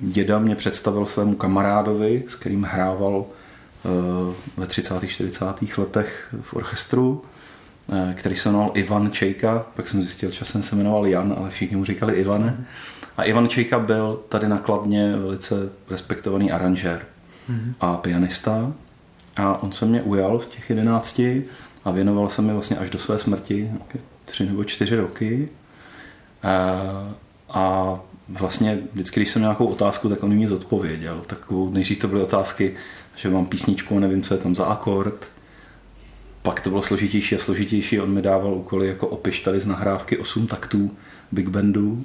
děda 0.00 0.38
mě 0.38 0.56
představil 0.56 1.06
svému 1.06 1.34
kamarádovi, 1.34 2.24
s 2.28 2.34
kterým 2.34 2.62
hrával 2.62 3.24
eh, 3.26 4.34
ve 4.56 4.66
30. 4.66 5.08
40. 5.08 5.78
letech 5.78 6.34
v 6.42 6.54
orchestru 6.54 7.22
Eh, 7.90 8.14
který 8.14 8.36
se 8.36 8.48
jmenoval 8.48 8.70
Ivan 8.74 9.10
Čejka, 9.10 9.66
pak 9.76 9.88
jsem 9.88 10.02
zjistil, 10.02 10.30
že 10.30 10.44
jsem 10.44 10.62
se 10.62 10.76
jmenoval 10.76 11.06
Jan, 11.06 11.34
ale 11.38 11.50
všichni 11.50 11.76
mu 11.76 11.84
říkali 11.84 12.14
Ivane. 12.14 12.66
A 13.16 13.22
Ivan 13.22 13.48
Čejka 13.48 13.78
byl 13.78 14.20
tady 14.28 14.48
na 14.48 14.58
Kladně 14.58 15.16
velice 15.16 15.54
respektovaný 15.90 16.52
aranžér 16.52 17.06
mm-hmm. 17.50 17.74
a 17.80 17.96
pianista. 17.96 18.72
A 19.36 19.62
on 19.62 19.72
se 19.72 19.86
mě 19.86 20.02
ujal 20.02 20.38
v 20.38 20.46
těch 20.46 20.70
jedenácti 20.70 21.44
a 21.84 21.90
věnoval 21.90 22.28
se 22.28 22.42
mi 22.42 22.52
vlastně 22.52 22.76
až 22.76 22.90
do 22.90 22.98
své 22.98 23.18
smrti, 23.18 23.70
tři 24.24 24.46
nebo 24.46 24.64
čtyři 24.64 24.96
roky. 24.96 25.48
A, 26.42 26.48
eh, 26.48 27.14
a 27.48 27.98
vlastně 28.28 28.78
vždycky, 28.92 29.20
když 29.20 29.30
jsem 29.30 29.40
měl 29.40 29.48
nějakou 29.48 29.66
otázku, 29.66 30.08
tak 30.08 30.22
on 30.22 30.34
mi 30.34 30.46
zodpověděl. 30.46 31.22
Takovou, 31.26 31.70
nejdřív 31.70 31.98
to 31.98 32.08
byly 32.08 32.22
otázky, 32.22 32.74
že 33.16 33.30
mám 33.30 33.46
písničku 33.46 33.96
a 33.96 34.00
nevím, 34.00 34.22
co 34.22 34.34
je 34.34 34.40
tam 34.40 34.54
za 34.54 34.64
akord 34.64 35.30
pak 36.42 36.60
to 36.60 36.70
bylo 36.70 36.82
složitější 36.82 37.36
a 37.36 37.38
složitější. 37.38 38.00
On 38.00 38.10
mi 38.10 38.22
dával 38.22 38.54
úkoly 38.54 38.88
jako 38.88 39.06
opiš 39.08 39.40
tady 39.40 39.60
z 39.60 39.66
nahrávky 39.66 40.18
8 40.18 40.46
taktů 40.46 40.96
Big 41.32 41.48
Bandu 41.48 42.04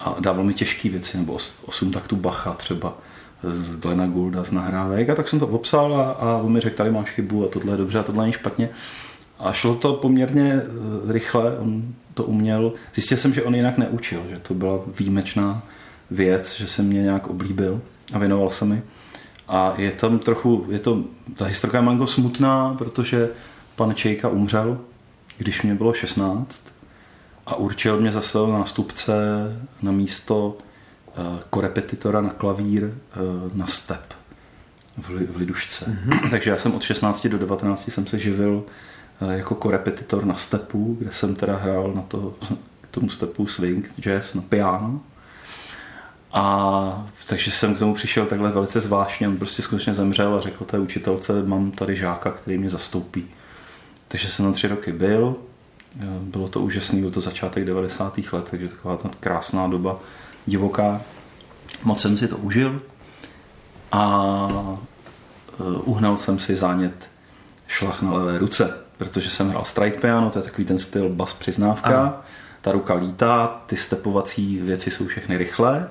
a 0.00 0.16
dával 0.20 0.44
mi 0.44 0.54
těžké 0.54 0.88
věci, 0.88 1.18
nebo 1.18 1.38
8 1.62 1.92
taktů 1.92 2.16
Bacha 2.16 2.52
třeba 2.52 2.98
z 3.42 3.76
Glena 3.76 4.06
Goulda 4.06 4.44
z 4.44 4.50
nahrávek 4.50 5.10
a 5.10 5.14
tak 5.14 5.28
jsem 5.28 5.40
to 5.40 5.46
popsal 5.46 5.94
a, 5.94 6.10
a 6.10 6.36
on 6.36 6.52
mi 6.52 6.60
řekl, 6.60 6.76
tady 6.76 6.90
máš 6.90 7.10
chybu 7.10 7.46
a 7.46 7.48
tohle 7.48 7.72
je 7.72 7.76
dobře 7.76 7.98
a 7.98 8.02
tohle 8.02 8.28
je 8.28 8.32
špatně. 8.32 8.68
A 9.38 9.52
šlo 9.52 9.74
to 9.74 9.92
poměrně 9.94 10.52
eh, 10.52 11.12
rychle, 11.12 11.58
on 11.58 11.82
to 12.14 12.24
uměl. 12.24 12.72
Zjistil 12.94 13.18
jsem, 13.18 13.34
že 13.34 13.42
on 13.42 13.54
jinak 13.54 13.78
neučil, 13.78 14.22
že 14.30 14.38
to 14.38 14.54
byla 14.54 14.80
výjimečná 14.98 15.62
věc, 16.10 16.56
že 16.56 16.66
se 16.66 16.82
mě 16.82 17.02
nějak 17.02 17.26
oblíbil 17.26 17.80
a 18.12 18.18
věnoval 18.18 18.50
se 18.50 18.64
mi. 18.64 18.82
A 19.48 19.74
je 19.76 19.92
tam 19.92 20.18
trochu, 20.18 20.66
je 20.70 20.78
to, 20.78 21.04
ta 21.36 21.44
historka 21.44 21.78
je 21.78 21.82
malinko 21.82 22.06
smutná, 22.06 22.74
protože 22.78 23.28
pan 23.76 23.94
Čejka 23.94 24.28
umřel, 24.28 24.78
když 25.38 25.62
mě 25.62 25.74
bylo 25.74 25.92
16 25.92 26.72
a 27.46 27.54
určil 27.54 28.00
mě 28.00 28.12
za 28.12 28.22
svého 28.22 28.52
nástupce 28.52 29.14
na 29.82 29.92
místo 29.92 30.56
korepetitora 31.50 32.20
na 32.20 32.30
klavír 32.30 32.84
eh, 32.84 33.18
na 33.54 33.66
step 33.66 34.14
v 34.98 35.36
Lidušce. 35.36 35.84
Mm-hmm. 35.90 36.30
Takže 36.30 36.50
já 36.50 36.58
jsem 36.58 36.74
od 36.74 36.82
16 36.82 37.26
do 37.26 37.38
19 37.38 37.88
jsem 37.88 38.06
se 38.06 38.18
živil 38.18 38.64
eh, 39.20 39.36
jako 39.36 39.54
korepetitor 39.54 40.24
na 40.24 40.36
stepu, 40.36 40.96
kde 40.98 41.12
jsem 41.12 41.34
teda 41.34 41.56
hrál 41.56 41.92
na 41.94 42.02
to, 42.02 42.34
k 42.80 42.86
tomu 42.86 43.08
stepu 43.08 43.46
swing, 43.46 43.90
jazz 44.00 44.34
na 44.34 44.42
piano. 44.42 45.00
A 46.32 47.06
takže 47.26 47.50
jsem 47.50 47.74
k 47.74 47.78
tomu 47.78 47.94
přišel 47.94 48.26
takhle 48.26 48.50
velice 48.50 48.80
zvláštně. 48.80 49.28
On 49.28 49.36
prostě 49.36 49.62
skutečně 49.62 49.94
zemřel 49.94 50.34
a 50.34 50.40
řekl 50.40 50.64
té 50.64 50.78
učitelce, 50.78 51.42
mám 51.42 51.70
tady 51.70 51.96
žáka, 51.96 52.30
který 52.30 52.58
mě 52.58 52.68
zastoupí. 52.68 53.26
Takže 54.08 54.28
jsem 54.28 54.44
na 54.44 54.52
tři 54.52 54.68
roky 54.68 54.92
byl. 54.92 55.36
Bylo 56.20 56.48
to 56.48 56.60
úžasný, 56.60 57.00
byl 57.00 57.10
to 57.10 57.20
začátek 57.20 57.64
90. 57.64 58.18
let, 58.32 58.48
takže 58.50 58.68
taková 58.68 58.96
ta 58.96 59.10
krásná 59.20 59.68
doba 59.68 60.00
divoká. 60.48 61.00
Moc 61.84 62.00
jsem 62.00 62.18
si 62.18 62.28
to 62.28 62.36
užil 62.36 62.82
a 63.92 64.28
e, 65.60 65.62
uhnal 65.84 66.16
jsem 66.16 66.38
si 66.38 66.56
zánět 66.56 67.10
šlach 67.66 68.02
na 68.02 68.12
levé 68.12 68.38
ruce, 68.38 68.78
protože 68.96 69.30
jsem 69.30 69.48
hrál 69.50 69.64
strike 69.64 70.00
piano, 70.00 70.30
to 70.30 70.38
je 70.38 70.42
takový 70.42 70.64
ten 70.64 70.78
styl 70.78 71.08
bas 71.08 71.32
přiznávka. 71.32 72.00
Aha. 72.00 72.24
Ta 72.60 72.72
ruka 72.72 72.94
lítá, 72.94 73.62
ty 73.66 73.76
stepovací 73.76 74.58
věci 74.58 74.90
jsou 74.90 75.06
všechny 75.06 75.38
rychlé 75.38 75.88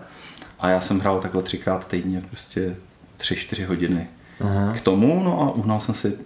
a 0.60 0.70
já 0.70 0.82
jsem 0.82 1.00
hrál 1.00 1.20
takhle 1.20 1.44
třikrát 1.44 1.88
týdně, 1.88 2.22
prostě 2.22 2.76
tři, 3.18 3.36
čtyři 3.36 3.64
hodiny 3.64 4.08
Aha. 4.42 4.74
k 4.74 4.82
tomu, 4.82 5.24
no 5.24 5.42
a 5.42 5.52
uhnal 5.52 5.80
jsem 5.80 5.96
si 5.96 6.18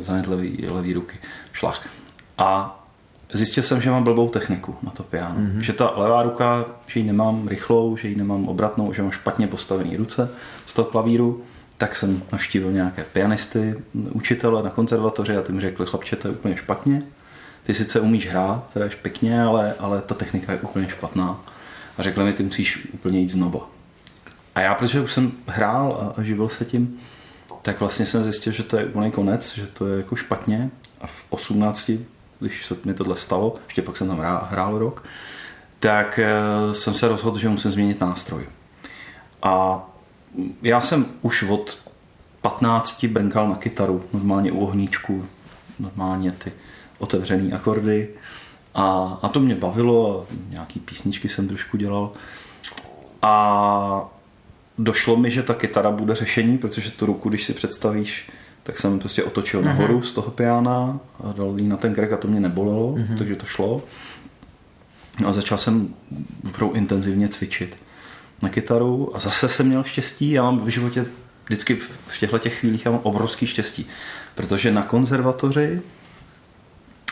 zanět 0.00 0.26
levý, 0.26 0.66
levý 0.68 0.92
ruky 0.92 1.16
šlach. 1.52 1.88
A 2.38 2.81
zjistil 3.32 3.62
jsem, 3.62 3.80
že 3.80 3.90
mám 3.90 4.04
blbou 4.04 4.28
techniku 4.28 4.74
na 4.82 4.90
to 4.90 5.02
piano. 5.02 5.40
Mm-hmm. 5.40 5.60
Že 5.60 5.72
ta 5.72 5.92
levá 5.96 6.22
ruka, 6.22 6.64
že 6.86 7.00
ji 7.00 7.06
nemám 7.06 7.48
rychlou, 7.48 7.96
že 7.96 8.08
ji 8.08 8.16
nemám 8.16 8.48
obratnou, 8.48 8.92
že 8.92 9.02
mám 9.02 9.10
špatně 9.10 9.46
postavený 9.46 9.96
ruce 9.96 10.30
z 10.66 10.72
toho 10.72 10.88
klavíru, 10.88 11.42
tak 11.78 11.96
jsem 11.96 12.22
navštívil 12.32 12.72
nějaké 12.72 13.04
pianisty, 13.12 13.74
učitele 13.94 14.62
na 14.62 14.70
konzervatoři 14.70 15.36
a 15.36 15.42
ty 15.42 15.52
mi 15.52 15.60
řekli, 15.60 15.86
chlapče, 15.86 16.16
to 16.16 16.28
je 16.28 16.34
úplně 16.34 16.56
špatně. 16.56 17.02
Ty 17.62 17.74
sice 17.74 18.00
umíš 18.00 18.28
hrát, 18.28 18.72
teda 18.72 18.84
je 18.84 18.90
pěkně, 19.02 19.42
ale, 19.42 19.74
ale 19.78 20.02
ta 20.02 20.14
technika 20.14 20.52
je 20.52 20.58
úplně 20.58 20.88
špatná. 20.88 21.40
A 21.98 22.02
řekli 22.02 22.24
mi, 22.24 22.32
ty 22.32 22.42
musíš 22.42 22.88
úplně 22.92 23.20
jít 23.20 23.28
znova. 23.28 23.70
A 24.54 24.60
já, 24.60 24.74
protože 24.74 25.00
už 25.00 25.12
jsem 25.12 25.32
hrál 25.46 26.14
a 26.16 26.22
živil 26.22 26.48
se 26.48 26.64
tím, 26.64 26.98
tak 27.62 27.80
vlastně 27.80 28.06
jsem 28.06 28.22
zjistil, 28.22 28.52
že 28.52 28.62
to 28.62 28.78
je 28.78 28.84
úplný 28.84 29.10
konec, 29.10 29.54
že 29.54 29.66
to 29.66 29.86
je 29.86 29.96
jako 29.96 30.16
špatně. 30.16 30.70
A 31.00 31.06
v 31.06 31.24
18, 31.30 31.90
když 32.42 32.66
se 32.66 32.76
mi 32.84 32.94
tohle 32.94 33.16
stalo, 33.16 33.54
ještě 33.66 33.82
pak 33.82 33.96
jsem 33.96 34.08
tam 34.08 34.18
hrál, 34.50 34.78
rok, 34.78 35.04
tak 35.80 36.18
eh, 36.18 36.74
jsem 36.74 36.94
se 36.94 37.08
rozhodl, 37.08 37.38
že 37.38 37.48
musím 37.48 37.70
změnit 37.70 38.00
nástroj. 38.00 38.46
A 39.42 39.82
já 40.62 40.80
jsem 40.80 41.06
už 41.22 41.42
od 41.42 41.78
15 42.40 43.04
brnkal 43.04 43.48
na 43.48 43.56
kytaru, 43.56 44.04
normálně 44.12 44.52
u 44.52 44.60
ohníčku, 44.60 45.26
normálně 45.78 46.32
ty 46.32 46.52
otevřený 46.98 47.52
akordy. 47.52 48.08
A, 48.74 49.18
a 49.22 49.28
to 49.28 49.40
mě 49.40 49.54
bavilo, 49.54 50.26
nějaký 50.48 50.80
písničky 50.80 51.28
jsem 51.28 51.48
trošku 51.48 51.76
dělal. 51.76 52.12
A 53.22 54.10
došlo 54.78 55.16
mi, 55.16 55.30
že 55.30 55.42
ta 55.42 55.54
kytara 55.54 55.90
bude 55.90 56.14
řešení, 56.14 56.58
protože 56.58 56.90
tu 56.90 57.06
ruku, 57.06 57.28
když 57.28 57.44
si 57.44 57.54
představíš 57.54 58.30
tak 58.62 58.78
jsem 58.78 58.98
prostě 58.98 59.24
otočil 59.24 59.60
mm-hmm. 59.60 59.64
nahoru 59.64 60.02
z 60.02 60.12
toho 60.12 60.30
piana 60.30 61.00
a 61.24 61.32
dal 61.32 61.54
jí 61.58 61.68
na 61.68 61.76
ten 61.76 61.94
krek 61.94 62.12
a 62.12 62.16
to 62.16 62.28
mě 62.28 62.40
nebolelo, 62.40 62.92
mm-hmm. 62.92 63.18
takže 63.18 63.36
to 63.36 63.46
šlo. 63.46 63.82
No 65.20 65.28
a 65.28 65.32
začal 65.32 65.58
jsem 65.58 65.94
opravdu 66.48 66.74
intenzivně 66.74 67.28
cvičit 67.28 67.76
na 68.42 68.48
kytaru 68.48 69.16
a 69.16 69.18
zase 69.18 69.48
jsem 69.48 69.66
měl 69.66 69.84
štěstí, 69.84 70.30
já 70.30 70.42
mám 70.42 70.60
v 70.60 70.68
životě 70.68 71.06
vždycky 71.44 71.76
v 72.06 72.18
těchto 72.18 72.38
těch 72.38 72.58
chvílích 72.58 72.84
já 72.84 72.90
mám 72.90 73.00
obrovský 73.02 73.46
štěstí, 73.46 73.86
protože 74.34 74.72
na 74.72 74.82
konzervatoři 74.82 75.80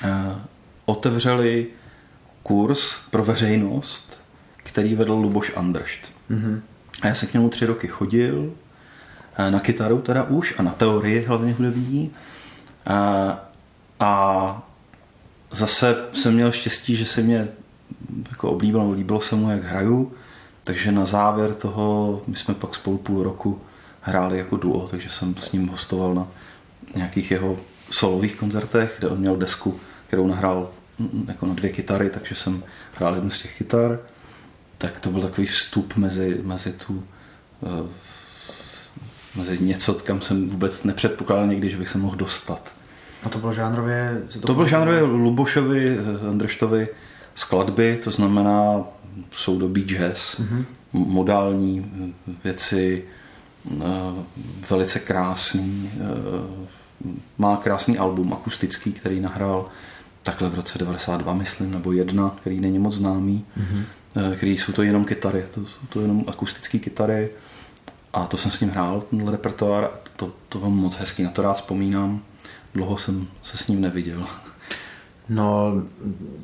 eh, 0.05 0.35
otevřeli 0.85 1.67
kurz 2.43 2.99
pro 3.11 3.25
veřejnost, 3.25 4.23
který 4.57 4.95
vedl 4.95 5.13
Luboš 5.13 5.53
Andršt. 5.57 6.13
Mm-hmm. 6.31 6.61
A 7.03 7.07
já 7.07 7.15
jsem 7.15 7.29
k 7.29 7.35
němu 7.35 7.49
tři 7.49 7.67
roky 7.67 7.89
chodil, 7.89 8.53
na 9.51 9.61
kytaru 9.61 10.01
teda 10.01 10.23
už 10.23 10.55
a 10.59 10.63
na 10.63 10.71
teorii 10.71 11.25
hlavně 11.25 11.53
hudební. 11.53 12.11
A, 12.87 12.93
eh, 12.93 13.37
a 14.01 14.63
zase 15.51 15.97
jsem 16.13 16.35
měl 16.35 16.53
štěstí, 16.53 16.97
že 16.97 17.07
se 17.07 17.23
mě 17.23 17.49
jako 18.31 18.51
oblíbilo, 18.51 18.93
líbilo 18.93 19.21
se 19.21 19.37
mu, 19.37 19.51
jak 19.51 19.65
hraju, 19.65 20.13
takže 20.65 20.93
na 20.93 21.05
závěr 21.05 21.55
toho, 21.55 22.23
my 22.27 22.37
jsme 22.37 22.55
pak 22.55 22.75
spolu 22.75 22.99
půl 22.99 23.23
roku 23.23 23.61
hráli 24.01 24.39
jako 24.39 24.57
duo, 24.57 24.89
takže 24.91 25.09
jsem 25.09 25.37
s 25.37 25.53
ním 25.53 25.69
hostoval 25.69 26.15
na 26.15 26.27
nějakých 26.95 27.31
jeho 27.31 27.59
solových 27.91 28.37
koncertech, 28.37 28.97
kde 28.99 29.09
on 29.09 29.19
měl 29.19 29.37
desku, 29.37 29.81
kterou 30.07 30.27
nahrál 30.27 30.71
jako 31.29 31.47
na 31.47 31.55
dvě 31.55 31.73
kytary, 31.73 32.11
takže 32.11 32.35
jsem 32.35 32.65
hrál 32.95 33.15
jednu 33.15 33.31
z 33.31 33.43
těch 33.43 33.59
kytar. 33.59 33.99
Tak 34.79 35.01
to 35.01 35.11
byl 35.11 35.23
takový 35.23 35.47
vstup 35.47 35.97
mezi, 35.97 36.41
mezi 36.43 36.73
tu 36.73 37.05
eh, 37.63 37.89
něco, 39.61 39.95
kam 39.95 40.21
jsem 40.21 40.51
vůbec 40.51 40.85
nepředpokládal 40.85 41.47
někdy, 41.47 41.71
že 41.71 41.77
bych 41.77 41.89
se 41.89 41.99
mohl 41.99 42.17
dostat. 42.17 42.73
A 43.23 43.29
to 43.29 43.39
bylo 43.39 43.53
žánrově? 43.53 44.23
To, 44.33 44.47
to 44.47 44.55
bylo 44.55 44.67
žánrově 44.67 45.03
Lubošovi, 45.03 45.99
eh, 45.99 46.29
Andrštovi 46.29 46.89
skladby, 47.35 48.01
to 48.05 48.11
znamená 48.11 48.85
soudobí 49.37 49.83
jazz, 49.83 50.41
mm-hmm. 50.41 50.65
modální 50.93 51.93
věci, 52.45 53.05
eh, 53.71 53.85
velice 54.71 54.99
krásný, 54.99 55.91
má 57.39 57.57
krásný 57.57 57.99
album 57.99 58.33
akustický, 58.33 58.93
který 58.93 59.21
nahrál 59.21 59.69
takhle 60.23 60.49
v 60.49 60.55
roce 60.55 60.79
92, 60.79 61.35
myslím, 61.35 61.71
nebo 61.71 61.93
jedna, 61.93 62.37
který 62.41 62.61
není 62.61 62.79
moc 62.79 62.95
známý, 62.95 63.45
mm-hmm. 63.59 64.37
který 64.37 64.59
jsou 64.59 64.73
to 64.73 64.83
jenom 64.83 65.05
kytary, 65.05 65.45
to 65.55 65.67
jsou 65.67 65.87
to 65.89 66.01
jenom 66.01 66.25
akustické 66.27 66.79
kytary 66.79 67.31
a 68.13 68.27
to 68.27 68.37
jsem 68.37 68.51
s 68.51 68.61
ním 68.61 68.71
hrál, 68.71 69.03
ten 69.11 69.29
repertoár, 69.29 69.91
to, 70.17 70.33
to 70.49 70.61
mám 70.61 70.73
moc 70.73 70.97
hezký, 70.97 71.23
na 71.23 71.31
to 71.31 71.43
rád 71.43 71.53
vzpomínám, 71.53 72.21
dlouho 72.75 72.99
jsem 72.99 73.27
se 73.43 73.57
s 73.57 73.69
ním 73.69 73.81
neviděl. 73.81 74.27
No, 75.29 75.73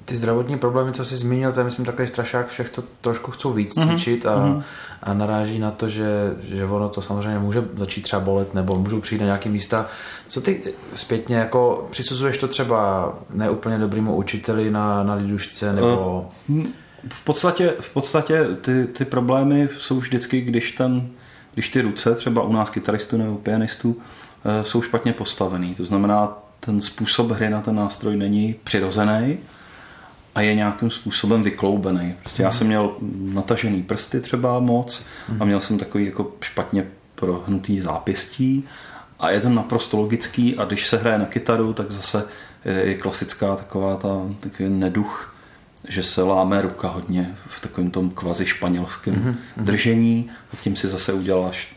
ty 0.05 0.17
zdravotní 0.17 0.59
problémy, 0.59 0.93
co 0.93 1.05
jsi 1.05 1.17
zmínil, 1.17 1.53
to 1.53 1.61
je 1.61 1.65
myslím 1.65 1.87
takový 1.87 2.09
strašák 2.09 2.49
všech, 2.49 2.71
co 2.71 2.83
trošku 3.01 3.31
chcou 3.31 3.53
víc 3.53 3.75
mm-hmm. 3.75 3.89
cvičit 3.89 4.27
a, 4.27 4.37
mm-hmm. 4.37 4.63
a 5.03 5.15
naráží 5.15 5.59
na 5.59 5.71
to, 5.71 5.89
že, 5.89 6.37
že 6.43 6.65
ono 6.65 6.89
to 6.89 7.03
samozřejmě 7.03 7.39
může 7.39 7.65
začít 7.77 8.03
třeba 8.03 8.21
bolet 8.21 8.55
nebo 8.55 8.75
můžou 8.75 9.01
přijít 9.01 9.19
na 9.19 9.25
nějaké 9.25 9.49
místa. 9.49 9.87
Co 10.27 10.41
ty 10.41 10.75
zpětně, 10.95 11.37
jako 11.37 11.89
přisuzuješ 11.91 12.39
to 12.39 12.49
třeba 12.49 13.13
neúplně 13.31 13.79
dobrýmu 13.79 14.17
učiteli 14.17 14.71
na, 14.71 15.03
na 15.03 15.15
lidušce 15.15 15.73
nebo... 15.73 16.31
Uh, 16.49 16.67
v 17.13 17.25
podstatě, 17.25 17.75
v 17.81 17.93
podstatě 17.93 18.45
ty, 18.61 18.85
ty 18.85 19.05
problémy 19.05 19.69
jsou 19.79 20.01
vždycky, 20.01 20.41
když 20.41 20.73
ten, 20.73 21.09
když 21.57 21.69
ty 21.69 21.81
ruce, 21.81 22.15
třeba 22.15 22.43
u 22.43 22.53
nás 22.53 22.71
kytaristů 22.71 23.17
nebo 23.17 23.37
pianistů, 23.37 23.97
eh, 24.45 24.65
jsou 24.65 24.83
špatně 24.83 25.13
postavený. 25.13 25.75
To 25.75 25.85
znamená, 25.85 26.39
ten 26.61 26.81
způsob 26.81 27.31
hry 27.31 27.51
na 27.51 27.61
ten 27.61 27.75
nástroj 27.75 28.17
není 28.17 28.55
přirozený 28.65 29.39
a 30.35 30.41
je 30.41 30.55
nějakým 30.55 30.91
způsobem 30.91 31.43
vykloubený. 31.43 32.15
Prostě 32.21 32.43
já 32.43 32.53
jsem 32.53 32.67
měl 32.67 32.97
natažený 33.19 33.83
prsty 33.83 34.21
třeba 34.21 34.61
moc 34.61 35.05
a 35.41 35.45
měl 35.45 35.61
jsem 35.61 35.79
takový 35.79 36.07
jako 36.07 36.33
špatně 36.41 36.87
prohnutý 37.15 37.81
zápěstí 37.81 38.65
a 39.19 39.31
je 39.31 39.41
to 39.41 39.49
naprosto 39.49 39.97
logický 39.97 40.57
a 40.57 40.65
když 40.65 40.87
se 40.87 40.97
hraje 40.97 41.19
na 41.19 41.25
kytaru, 41.25 41.73
tak 41.73 41.91
zase 41.91 42.25
je 42.65 42.95
klasická 42.95 43.57
taková 43.57 43.97
ta 43.97 44.09
takový 44.41 44.69
neduch, 44.69 45.36
že 45.89 46.03
se 46.03 46.23
láme 46.23 46.63
ruka 46.63 46.89
hodně 46.89 47.37
v 47.47 47.61
takovém 47.61 47.91
tom 47.91 48.11
kvazi 48.11 48.47
španělském 48.47 49.15
mm-hmm. 49.15 49.65
držení 49.65 50.31
a 50.53 50.57
tím 50.57 50.77
si 50.77 50.89
zase 50.89 51.13
uděláš 51.13 51.75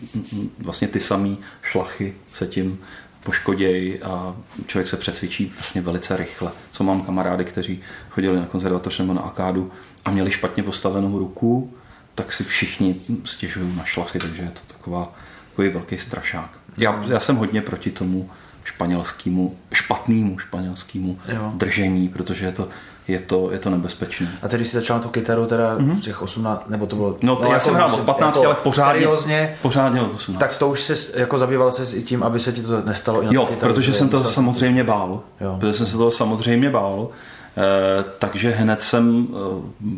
vlastně 0.60 0.88
ty 0.88 1.00
samé 1.00 1.36
šlachy 1.62 2.14
se 2.34 2.48
tím 2.48 2.80
poškoděj 3.24 4.00
a 4.04 4.36
člověk 4.68 4.88
se 4.88 4.98
přecvičí 4.98 5.46
vlastně 5.46 5.82
velice 5.82 6.18
rychle. 6.18 6.52
Co 6.72 6.84
mám 6.84 7.02
kamarády, 7.02 7.46
kteří 7.46 7.80
chodili 8.10 8.40
na 8.40 8.46
konzervatoř 8.46 9.00
nebo 9.00 9.14
na 9.14 9.22
akádu 9.22 9.72
a 10.06 10.12
měli 10.12 10.32
špatně 10.32 10.64
postavenou 10.64 11.20
ruku, 11.20 11.74
tak 12.16 12.32
si 12.32 12.44
všichni 12.44 12.96
stěžují 13.26 13.76
na 13.76 13.84
šlachy, 13.86 14.20
takže 14.20 14.44
je 14.44 14.52
to 14.52 14.74
taková, 14.74 15.14
takový 15.50 15.70
velký 15.70 15.98
strašák. 15.98 16.52
Já, 16.78 17.04
já 17.08 17.20
jsem 17.20 17.36
hodně 17.36 17.62
proti 17.62 17.92
tomu 17.92 18.30
španělskému, 18.70 19.56
špatnému 19.74 20.40
španělskému 20.40 21.18
držení, 21.54 22.10
protože 22.10 22.46
je 22.46 22.52
to 22.52 22.68
je 23.08 23.20
to, 23.20 23.52
je 23.52 23.60
to 23.60 23.70
nebezpečné. 23.70 24.32
A 24.42 24.48
tedy 24.48 24.66
jsi 24.66 24.76
začal 24.76 25.00
tu 25.00 25.10
kytaru 25.10 25.46
teda 25.46 25.78
mm-hmm. 25.78 25.98
v 25.98 26.02
těch 26.02 26.22
18, 26.22 26.70
nebo 26.70 26.86
to 26.86 26.96
bylo... 26.96 27.18
No, 27.22 27.36
to 27.36 27.44
no, 27.44 27.48
já 27.48 27.54
jako 27.54 27.66
jsem 27.66 27.74
hrál 27.74 27.94
od 27.94 28.00
15, 28.00 28.36
jako 28.36 28.46
ale 28.46 28.56
pořádně, 28.56 28.94
seriózně, 28.94 29.58
pořádně 29.62 30.02
od 30.02 30.14
18. 30.16 30.40
Tak 30.40 30.58
to 30.58 30.70
už 30.70 30.82
se 30.82 31.20
jako 31.20 31.38
zabýval 31.38 31.72
se 31.72 31.98
i 31.98 32.02
tím, 32.02 32.24
aby 32.24 32.40
se 32.40 32.52
ti 32.52 32.62
to 32.62 32.82
nestalo 32.82 33.24
i 33.24 33.36
Jo, 33.36 33.46
kytaru, 33.46 33.74
protože 33.74 33.94
jsem 33.94 34.10
to 34.10 34.24
samozřejmě 34.24 34.84
bál. 34.84 35.22
Jo. 35.42 35.58
Protože 35.60 35.74
jsem 35.74 35.86
se 35.86 35.98
toho 35.98 36.12
samozřejmě 36.12 36.70
bál. 36.70 37.10
Eh, 37.58 38.04
takže 38.20 38.50
hned 38.50 38.84
jsem 38.84 39.28
eh, 39.32 39.38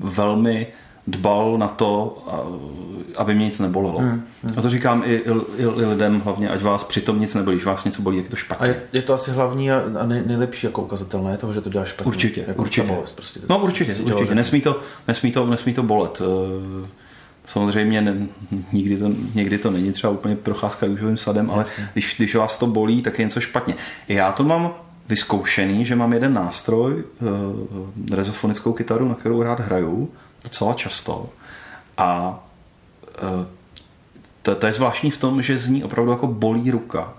velmi 0.03 0.67
dbal 1.07 1.57
na 1.57 1.67
to, 1.67 2.23
aby 3.17 3.35
mě 3.35 3.45
nic 3.45 3.59
nebolelo. 3.59 3.99
Hmm, 3.99 4.09
hmm. 4.09 4.53
A 4.57 4.61
to 4.61 4.69
říkám 4.69 5.03
i, 5.05 5.13
i, 5.57 5.61
i 5.61 5.85
lidem 5.85 6.21
hlavně, 6.21 6.49
ať 6.49 6.61
vás 6.61 6.83
přitom 6.83 7.21
nic 7.21 7.35
nebolí, 7.35 7.55
když 7.55 7.65
vás 7.65 7.85
něco 7.85 8.01
bolí, 8.01 8.17
jak 8.17 8.27
to 8.27 8.35
špatně. 8.35 8.65
A 8.65 8.67
je, 8.67 8.81
je 8.93 9.01
to 9.01 9.13
asi 9.13 9.31
hlavní 9.31 9.71
a 9.71 9.83
nej, 10.05 10.23
nejlepší 10.25 10.67
jako 10.67 10.81
ukazatel, 10.81 11.23
ne? 11.23 11.37
Toho, 11.37 11.53
že 11.53 11.61
to 11.61 11.69
děláš 11.69 11.89
špatně. 11.89 12.09
Určitě, 12.09 12.43
jako 12.47 12.61
určitě. 12.61 12.87
Bolest, 12.87 13.15
prostě, 13.15 13.39
no 13.49 13.59
určitě, 13.59 13.91
určitě. 13.91 14.13
určitě. 14.13 14.35
Nesmí 14.35 14.61
to, 14.61 14.79
nesmí, 15.07 15.31
to, 15.31 15.45
nesmí 15.45 15.73
to 15.73 15.83
bolet. 15.83 16.21
Eh, 16.21 16.87
samozřejmě 17.45 18.01
ne, 18.01 18.27
nikdy 18.71 18.97
to, 18.97 19.11
někdy 19.33 19.57
to 19.57 19.71
není 19.71 19.91
třeba 19.91 20.13
úplně 20.13 20.35
procházka 20.35 20.85
růžovým 20.85 21.17
sadem, 21.17 21.51
ale 21.51 21.65
když, 21.93 22.15
když 22.17 22.35
vás 22.35 22.57
to 22.57 22.67
bolí, 22.67 23.01
tak 23.01 23.19
je 23.19 23.25
něco 23.25 23.41
špatně. 23.41 23.75
Já 24.07 24.31
to 24.31 24.43
mám 24.43 24.71
vyzkoušený, 25.09 25.85
že 25.85 25.95
mám 25.95 26.13
jeden 26.13 26.33
nástroj, 26.33 27.03
eh, 27.21 28.15
rezofonickou 28.15 28.73
kytaru, 28.73 29.07
na 29.07 29.15
kterou 29.15 29.41
rád 29.41 29.59
hraju, 29.59 30.09
docela 30.43 30.73
často. 30.73 31.29
A 31.97 32.39
e, 33.17 33.45
to, 34.41 34.55
to 34.55 34.65
je 34.65 34.71
zvláštní 34.71 35.11
v 35.11 35.17
tom, 35.17 35.41
že 35.41 35.57
z 35.57 35.67
ní 35.67 35.83
opravdu 35.83 36.11
jako 36.11 36.27
bolí 36.27 36.71
ruka. 36.71 37.13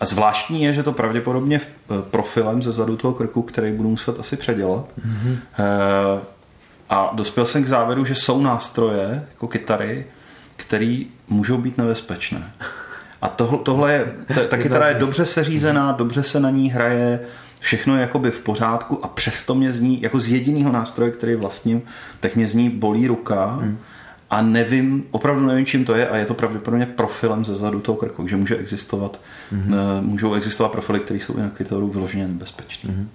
A 0.00 0.04
zvláštní 0.04 0.62
je, 0.62 0.72
že 0.72 0.82
to 0.82 0.92
pravděpodobně 0.92 1.56
e, 1.56 2.02
profilem 2.10 2.62
ze 2.62 2.72
zadu 2.72 2.96
toho 2.96 3.14
krku, 3.14 3.42
který 3.42 3.72
budu 3.72 3.88
muset 3.88 4.20
asi 4.20 4.36
předělat. 4.36 4.84
Mm-hmm. 5.06 5.38
A 6.90 7.10
dospěl 7.12 7.46
jsem 7.46 7.64
k 7.64 7.68
závěru, 7.68 8.04
že 8.04 8.14
jsou 8.14 8.42
nástroje, 8.42 9.26
jako 9.30 9.48
kytary, 9.48 10.06
které 10.56 11.02
můžou 11.28 11.58
být 11.58 11.78
nebezpečné. 11.78 12.52
A 13.22 13.28
tohle, 13.28 13.58
tohle 13.58 13.92
je, 13.92 14.12
ta 14.48 14.56
kytara 14.56 14.88
je 14.88 14.94
dobře 14.94 15.26
seřízená, 15.26 15.92
dobře 15.92 16.22
se 16.22 16.40
na 16.40 16.50
ní 16.50 16.70
hraje, 16.70 17.20
všechno 17.62 17.94
je 17.94 18.00
jakoby 18.00 18.30
v 18.30 18.40
pořádku 18.40 19.04
a 19.04 19.08
přesto 19.08 19.54
mě 19.54 19.72
zní, 19.72 20.02
jako 20.02 20.20
z 20.20 20.28
jediného 20.28 20.72
nástroje, 20.72 21.10
který 21.10 21.34
vlastním, 21.34 21.82
tak 22.20 22.36
mě 22.36 22.46
zní 22.46 22.70
bolí 22.70 23.06
ruka 23.06 23.46
hmm. 23.46 23.78
a 24.30 24.42
nevím, 24.42 25.04
opravdu 25.10 25.46
nevím, 25.46 25.66
čím 25.66 25.84
to 25.84 25.94
je 25.94 26.08
a 26.08 26.16
je 26.16 26.26
to 26.26 26.34
pravděpodobně 26.34 26.86
profilem 26.86 27.44
ze 27.44 27.54
zadu 27.54 27.80
toho 27.80 27.96
krku, 27.96 28.28
že 28.28 28.36
může 28.36 28.56
existovat, 28.56 29.20
hmm. 29.52 29.74
můžou 30.00 30.34
existovat 30.34 30.72
profily, 30.72 31.00
které 31.00 31.20
jsou 31.20 31.36
i 31.38 31.40
na 31.40 31.50
kytaru 31.50 31.88
vyloženě 31.88 32.28
nebezpečné. 32.28 32.92
Hmm. 32.92 33.08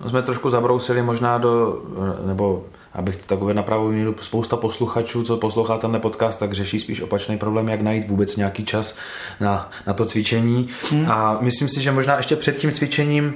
No, 0.00 0.08
jsme 0.08 0.22
trošku 0.22 0.50
zabrousili 0.50 1.02
možná 1.02 1.38
do, 1.38 1.82
nebo 2.26 2.66
abych 2.92 3.16
to 3.16 3.26
takové 3.26 3.54
na 3.54 3.62
pravou 3.62 3.90
míru, 3.90 4.14
spousta 4.20 4.56
posluchačů, 4.56 5.22
co 5.22 5.36
poslouchá 5.36 5.78
tenhle 5.78 6.00
podcast, 6.00 6.38
tak 6.38 6.52
řeší 6.52 6.80
spíš 6.80 7.00
opačný 7.00 7.38
problém, 7.38 7.68
jak 7.68 7.80
najít 7.80 8.08
vůbec 8.08 8.36
nějaký 8.36 8.64
čas 8.64 8.96
na, 9.40 9.70
na 9.86 9.92
to 9.92 10.04
cvičení. 10.04 10.68
Hmm. 10.90 11.10
A 11.10 11.38
myslím 11.40 11.68
si, 11.68 11.82
že 11.82 11.92
možná 11.92 12.16
ještě 12.16 12.36
před 12.36 12.56
tím 12.56 12.72
cvičením 12.72 13.34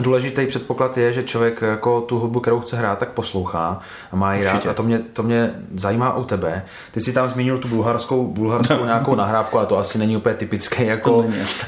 Důležitý 0.00 0.46
předpoklad 0.46 0.96
je, 0.96 1.12
že 1.12 1.22
člověk 1.22 1.62
jako 1.62 2.00
tu 2.00 2.18
hudbu, 2.18 2.40
kterou 2.40 2.60
chce 2.60 2.76
hrát, 2.76 2.98
tak 2.98 3.08
poslouchá 3.08 3.80
a 4.12 4.16
má 4.16 4.34
ji 4.34 4.44
rád. 4.44 4.66
A 4.66 4.74
to 4.74 4.82
mě, 4.82 4.98
to 4.98 5.22
mě 5.22 5.54
zajímá 5.74 6.16
u 6.16 6.24
tebe. 6.24 6.64
Ty 6.90 7.00
jsi 7.00 7.12
tam 7.12 7.28
zmínil 7.28 7.58
tu 7.58 7.68
bulharskou, 7.68 8.26
bulharskou 8.26 8.76
no. 8.78 8.84
nějakou 8.84 9.14
nahrávku, 9.14 9.58
ale 9.58 9.66
to 9.66 9.78
asi 9.78 9.98
není 9.98 10.16
úplně 10.16 10.34
typické 10.34 10.84
jako 10.84 11.26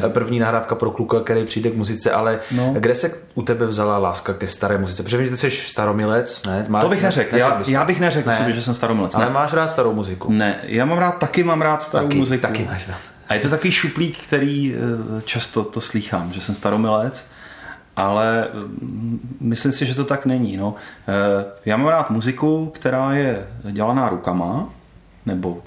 první 0.09 0.39
nahrávka 0.39 0.75
pro 0.75 0.91
kluka, 0.91 1.21
který 1.21 1.45
přijde 1.45 1.71
k 1.71 1.77
muzice, 1.77 2.11
ale 2.11 2.41
no. 2.51 2.75
kde 2.79 2.95
se 2.95 3.11
u 3.35 3.43
tebe 3.43 3.67
vzala 3.67 3.99
láska 3.99 4.35
ke 4.35 4.47
staré 4.47 4.79
muzice? 4.79 5.03
Protože 5.03 5.31
ty 5.31 5.37
jsi 5.37 5.51
staromilec, 5.51 6.43
ne? 6.47 6.67
Má, 6.69 6.81
to 6.81 6.89
bych 6.89 7.03
neřekl. 7.03 7.37
Já, 7.37 7.63
já 7.67 7.85
bych 7.85 8.01
neřekl 8.01 8.29
ne. 8.29 8.37
Sobě, 8.37 8.53
že 8.53 8.63
jsem 8.63 8.75
staromilec. 8.75 9.15
Ale 9.15 9.25
ne. 9.25 9.31
máš 9.31 9.53
rád 9.53 9.71
starou 9.71 9.93
muziku? 9.93 10.33
Ne, 10.33 10.59
já 10.63 10.85
mám 10.85 10.99
rád, 10.99 11.19
taky 11.19 11.43
mám 11.43 11.63
rád 11.63 11.83
starou 11.83 12.07
taky, 12.07 12.19
muziku. 12.19 12.43
Taky 12.43 12.65
máš 12.65 12.89
rád. 12.89 12.99
A 13.29 13.35
je 13.35 13.41
to 13.41 13.49
takový 13.49 13.73
šuplík, 13.73 14.19
který 14.19 14.75
eh, 14.75 15.23
často 15.23 15.65
to 15.65 15.81
slýchám, 15.81 16.33
že 16.33 16.41
jsem 16.41 16.55
staromilec, 16.55 17.27
ale 17.97 18.49
mm, 18.53 19.37
myslím 19.41 19.73
si, 19.73 19.87
že 19.87 19.95
to 19.95 20.05
tak 20.05 20.27
není. 20.27 20.57
No. 20.57 20.75
Eh, 21.09 21.45
já 21.65 21.77
mám 21.77 21.87
rád 21.87 22.11
muziku, 22.11 22.67
která 22.75 23.15
je 23.15 23.47
dělaná 23.71 24.09
rukama, 24.09 24.69
nebo 25.27 25.63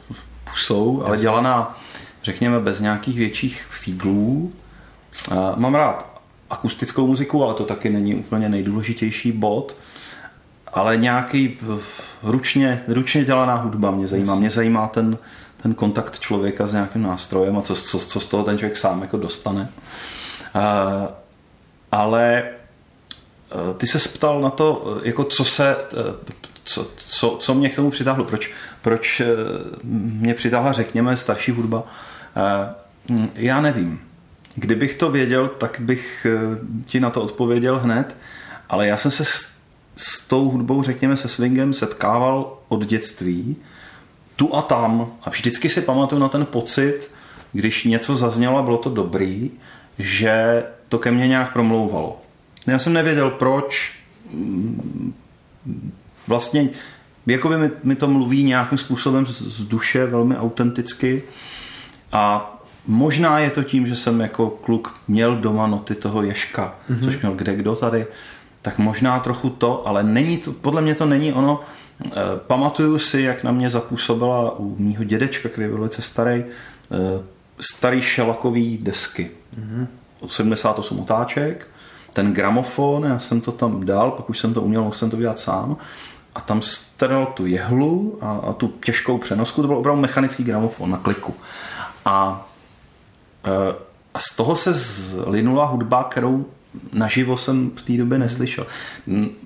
pusou, 0.51 1.03
ale 1.05 1.17
dělaná, 1.17 1.77
řekněme, 2.23 2.59
bez 2.59 2.79
nějakých 2.79 3.17
větších 3.17 3.67
fíglů. 3.69 4.51
Eh, 5.31 5.35
mám 5.55 5.75
rád 5.75 6.19
akustickou 6.49 7.07
muziku, 7.07 7.43
ale 7.43 7.53
to 7.53 7.63
taky 7.63 7.89
není 7.89 8.15
úplně 8.15 8.49
nejdůležitější 8.49 9.31
bod. 9.31 9.75
Ale 10.73 10.97
nějaký 10.97 11.57
ručně, 12.23 12.83
ručně 12.87 13.25
dělaná 13.25 13.55
hudba 13.55 13.91
mě 13.91 14.07
zajímá. 14.07 14.35
Mě 14.35 14.49
zajímá 14.49 14.87
ten, 14.87 15.17
ten 15.61 15.73
kontakt 15.73 16.19
člověka 16.19 16.67
s 16.67 16.73
nějakým 16.73 17.01
nástrojem 17.01 17.57
a 17.57 17.61
co, 17.61 17.75
co, 17.75 17.99
co 17.99 18.19
z 18.19 18.27
toho 18.27 18.43
ten 18.43 18.57
člověk 18.57 18.77
sám 18.77 19.01
jako 19.01 19.17
dostane. 19.17 19.69
Ale 21.91 22.43
uh, 23.55 23.73
ty 23.77 23.87
se 23.87 24.09
ptal 24.09 24.41
na 24.41 24.49
to, 24.49 24.97
jako 25.03 25.23
co 25.23 25.45
se, 25.45 25.75
uh, 25.75 26.01
co, 26.63 26.91
co, 26.97 27.37
co 27.39 27.53
mě 27.53 27.69
k 27.69 27.75
tomu 27.75 27.91
přitáhlo, 27.91 28.23
proč, 28.23 28.51
proč 28.81 29.21
mě 29.83 30.33
přitáhla, 30.33 30.71
řekněme, 30.71 31.17
starší 31.17 31.51
hudba. 31.51 31.83
Já 33.35 33.61
nevím. 33.61 34.01
Kdybych 34.55 34.95
to 34.95 35.11
věděl, 35.11 35.47
tak 35.47 35.79
bych 35.79 36.27
ti 36.85 36.99
na 36.99 37.09
to 37.09 37.21
odpověděl 37.21 37.79
hned, 37.79 38.17
ale 38.69 38.87
já 38.87 38.97
jsem 38.97 39.11
se 39.11 39.25
s, 39.25 39.51
s 39.97 40.27
tou 40.27 40.49
hudbou, 40.49 40.83
řekněme, 40.83 41.17
se 41.17 41.27
swingem 41.27 41.73
setkával 41.73 42.57
od 42.67 42.85
dětství. 42.85 43.55
Tu 44.35 44.55
a 44.55 44.61
tam. 44.61 45.11
A 45.21 45.29
vždycky 45.29 45.69
si 45.69 45.81
pamatuju 45.81 46.21
na 46.21 46.29
ten 46.29 46.45
pocit, 46.45 47.11
když 47.53 47.83
něco 47.83 48.15
zaznělo 48.15 48.57
a 48.57 48.63
bylo 48.63 48.77
to 48.77 48.89
dobrý, 48.89 49.51
že 49.99 50.63
to 50.89 50.99
ke 50.99 51.11
mně 51.11 51.27
nějak 51.27 51.53
promlouvalo. 51.53 52.21
Já 52.67 52.79
jsem 52.79 52.93
nevěděl 52.93 53.29
proč, 53.29 53.99
vlastně 56.27 56.69
jako 57.27 57.49
by 57.49 57.57
mi, 57.57 57.71
mi 57.83 57.95
to 57.95 58.07
mluví 58.07 58.43
nějakým 58.43 58.77
způsobem 58.77 59.25
z, 59.25 59.41
z 59.41 59.63
duše, 59.67 60.05
velmi 60.05 60.37
autenticky 60.37 61.23
a 62.11 62.55
možná 62.87 63.39
je 63.39 63.49
to 63.49 63.63
tím, 63.63 63.87
že 63.87 63.95
jsem 63.95 64.21
jako 64.21 64.49
kluk 64.49 64.99
měl 65.07 65.35
doma 65.35 65.67
noty 65.67 65.95
toho 65.95 66.23
Ješka, 66.23 66.75
mm-hmm. 66.89 67.03
což 67.03 67.21
měl 67.21 67.33
kde 67.33 67.55
kdo 67.55 67.75
tady, 67.75 68.07
tak 68.61 68.77
možná 68.77 69.19
trochu 69.19 69.49
to, 69.49 69.87
ale 69.87 70.03
není 70.03 70.37
to, 70.37 70.51
podle 70.51 70.81
mě 70.81 70.95
to 70.95 71.05
není 71.05 71.33
ono, 71.33 71.59
Eh, 72.05 72.11
pamatuju 72.47 72.99
si, 72.99 73.21
jak 73.21 73.43
na 73.43 73.51
mě 73.51 73.69
zapůsobila 73.69 74.59
u 74.59 74.75
mýho 74.79 75.03
dědečka, 75.03 75.49
který 75.49 75.67
byl 75.67 75.77
velice 75.77 76.01
starý, 76.01 76.43
eh, 76.91 77.23
starý 77.59 78.01
šelakový 78.01 78.77
desky. 78.77 79.31
Mm-hmm. 79.59 79.87
78 80.27 80.99
otáček, 80.99 81.67
ten 82.13 82.33
gramofon, 82.33 83.03
já 83.03 83.19
jsem 83.19 83.41
to 83.41 83.51
tam 83.51 83.85
dal, 83.85 84.11
pak 84.11 84.29
už 84.29 84.39
jsem 84.39 84.53
to 84.53 84.61
uměl, 84.61 84.83
mohl 84.83 84.95
jsem 84.95 85.09
to 85.09 85.17
dělat 85.17 85.39
sám. 85.39 85.77
A 86.35 86.41
tam 86.41 86.61
strnul 86.61 87.25
tu 87.25 87.45
jehlu 87.45 88.17
a, 88.21 88.31
a 88.31 88.53
tu 88.53 88.67
těžkou 88.67 89.17
přenosku, 89.17 89.61
to 89.61 89.67
byl 89.67 89.77
opravdu 89.77 90.01
mechanický 90.01 90.43
gramofon 90.43 90.91
na 90.91 90.97
kliku. 90.97 91.33
A, 92.05 92.47
eh, 93.45 93.75
a 94.13 94.19
z 94.19 94.35
toho 94.35 94.55
se 94.55 94.73
zlinula 94.73 95.65
hudba, 95.65 96.03
kterou 96.03 96.45
naživo 96.93 97.37
jsem 97.37 97.71
v 97.75 97.81
té 97.81 97.93
době 97.93 98.17
neslyšel. 98.17 98.67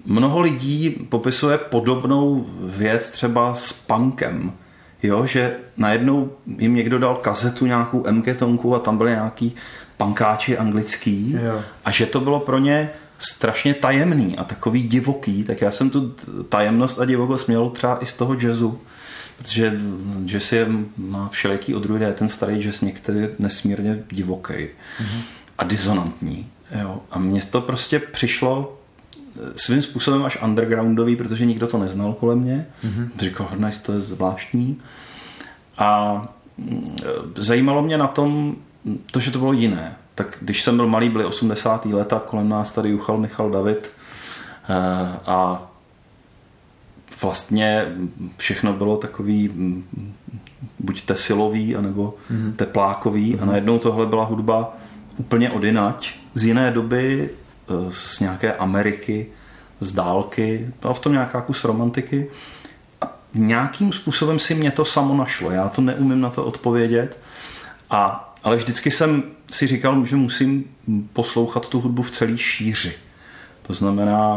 Mnoho 0.06 0.41
lidí 0.41 0.89
popisuje 0.89 1.58
podobnou 1.58 2.45
věc 2.60 3.10
třeba 3.10 3.54
s 3.54 3.73
punkem. 3.73 4.54
Jo, 5.04 5.26
že 5.26 5.58
najednou 5.78 6.32
jim 6.58 6.76
někdo 6.76 6.99
dal 6.99 7.15
kazetu 7.15 7.65
nějakou 7.65 8.04
MK-tonku 8.04 8.76
a 8.76 8.80
tam 8.80 8.97
byly 8.97 9.12
nějaký 9.12 9.56
pankáči 10.04 10.58
anglický 10.58 11.38
jo. 11.44 11.63
a 11.86 11.92
že 11.92 12.06
to 12.06 12.20
bylo 12.20 12.39
pro 12.39 12.60
ně 12.60 12.89
strašně 13.20 13.74
tajemný 13.74 14.38
a 14.38 14.44
takový 14.44 14.84
divoký, 14.84 15.44
tak 15.44 15.62
já 15.62 15.72
jsem 15.72 15.89
tu 15.89 16.16
tajemnost 16.50 17.00
a 17.00 17.06
divokost 17.06 17.48
měl 17.48 17.70
třeba 17.70 18.04
i 18.04 18.06
z 18.06 18.13
toho 18.13 18.34
jazzu, 18.34 18.80
protože 19.38 19.80
jazz 20.26 20.52
je, 20.52 20.68
má 20.98 21.30
všelijaký 21.30 21.76
odrůdy, 21.76 22.06
ten 22.13 22.30
starý 22.30 22.62
jazz 22.62 22.82
některý 22.82 23.20
je 23.20 23.30
nesmírně 23.39 24.04
divoký 24.12 24.54
mm-hmm. 24.54 25.22
a 25.58 25.63
disonantní. 25.63 26.48
Jo. 26.82 27.02
A 27.12 27.20
mně 27.20 27.42
to 27.42 27.62
prostě 27.62 28.00
přišlo 28.00 28.80
eh, 29.18 29.39
svým 29.56 29.82
způsobem 29.82 30.26
až 30.26 30.38
undergroundový, 30.44 31.16
protože 31.16 31.46
nikdo 31.46 31.68
to 31.68 31.78
neznal 31.78 32.13
kolem 32.13 32.39
mě. 32.39 32.68
Mm-hmm. 32.84 33.10
Říkal, 33.20 33.50
nice, 33.58 33.82
to 33.84 33.94
je 33.94 34.00
zvláštní. 34.00 34.82
A 35.78 36.22
mm, 36.58 36.98
zajímalo 37.38 37.82
mě 37.82 37.98
na 37.98 38.08
tom 38.08 38.56
to, 39.12 39.19
že 39.19 39.32
to 39.32 39.39
bylo 39.39 39.54
jiné. 39.54 39.96
Tak 40.15 40.38
když 40.41 40.63
jsem 40.63 40.76
byl 40.76 40.88
malý, 40.88 41.10
byly 41.10 41.26
80. 41.26 41.86
leta, 41.86 42.19
kolem 42.19 42.50
nás 42.50 42.72
tady 42.72 42.89
juchal 42.89 43.17
Michal 43.17 43.52
David 43.52 43.91
eh, 44.69 45.19
a 45.26 45.69
vlastně 47.22 47.86
všechno 48.38 48.74
bylo 48.74 48.98
takový 48.98 49.48
mm, 49.48 50.13
buď 50.80 51.02
tesilový, 51.02 51.76
anebo 51.76 52.15
mm-hmm. 52.32 52.54
teplákový 52.54 53.36
mm-hmm. 53.36 53.43
a 53.43 53.46
najednou 53.46 53.80
tohle 53.80 54.06
byla 54.06 54.26
hudba 54.26 54.78
úplně 55.17 55.52
odinať, 55.52 56.13
z 56.34 56.46
jiné 56.46 56.72
doby, 56.72 57.30
eh, 57.69 57.74
z 57.91 58.19
nějaké 58.19 58.54
Ameriky, 58.54 59.28
z 59.80 59.91
dálky, 59.91 60.74
byla 60.82 60.93
v 60.93 61.00
tom 61.00 61.13
nějaká 61.13 61.41
kus 61.41 61.63
romantiky. 61.63 62.28
A 63.02 63.17
nějakým 63.34 63.91
způsobem 63.93 64.39
si 64.39 64.56
mě 64.56 64.72
to 64.72 64.86
samo 64.86 65.17
našlo. 65.17 65.52
Já 65.52 65.69
to 65.69 65.82
neumím 65.82 66.22
na 66.22 66.30
to 66.30 66.46
odpovědět. 66.46 67.19
A, 67.89 68.33
ale 68.44 68.56
vždycky 68.56 68.92
jsem 68.92 69.24
si 69.52 69.68
říkal, 69.68 70.06
že 70.06 70.16
musím 70.16 70.66
poslouchat 71.14 71.68
tu 71.68 71.82
hudbu 71.82 72.04
v 72.04 72.12
celé 72.12 72.38
šíři. 72.38 72.94
To 73.62 73.74
znamená 73.74 74.36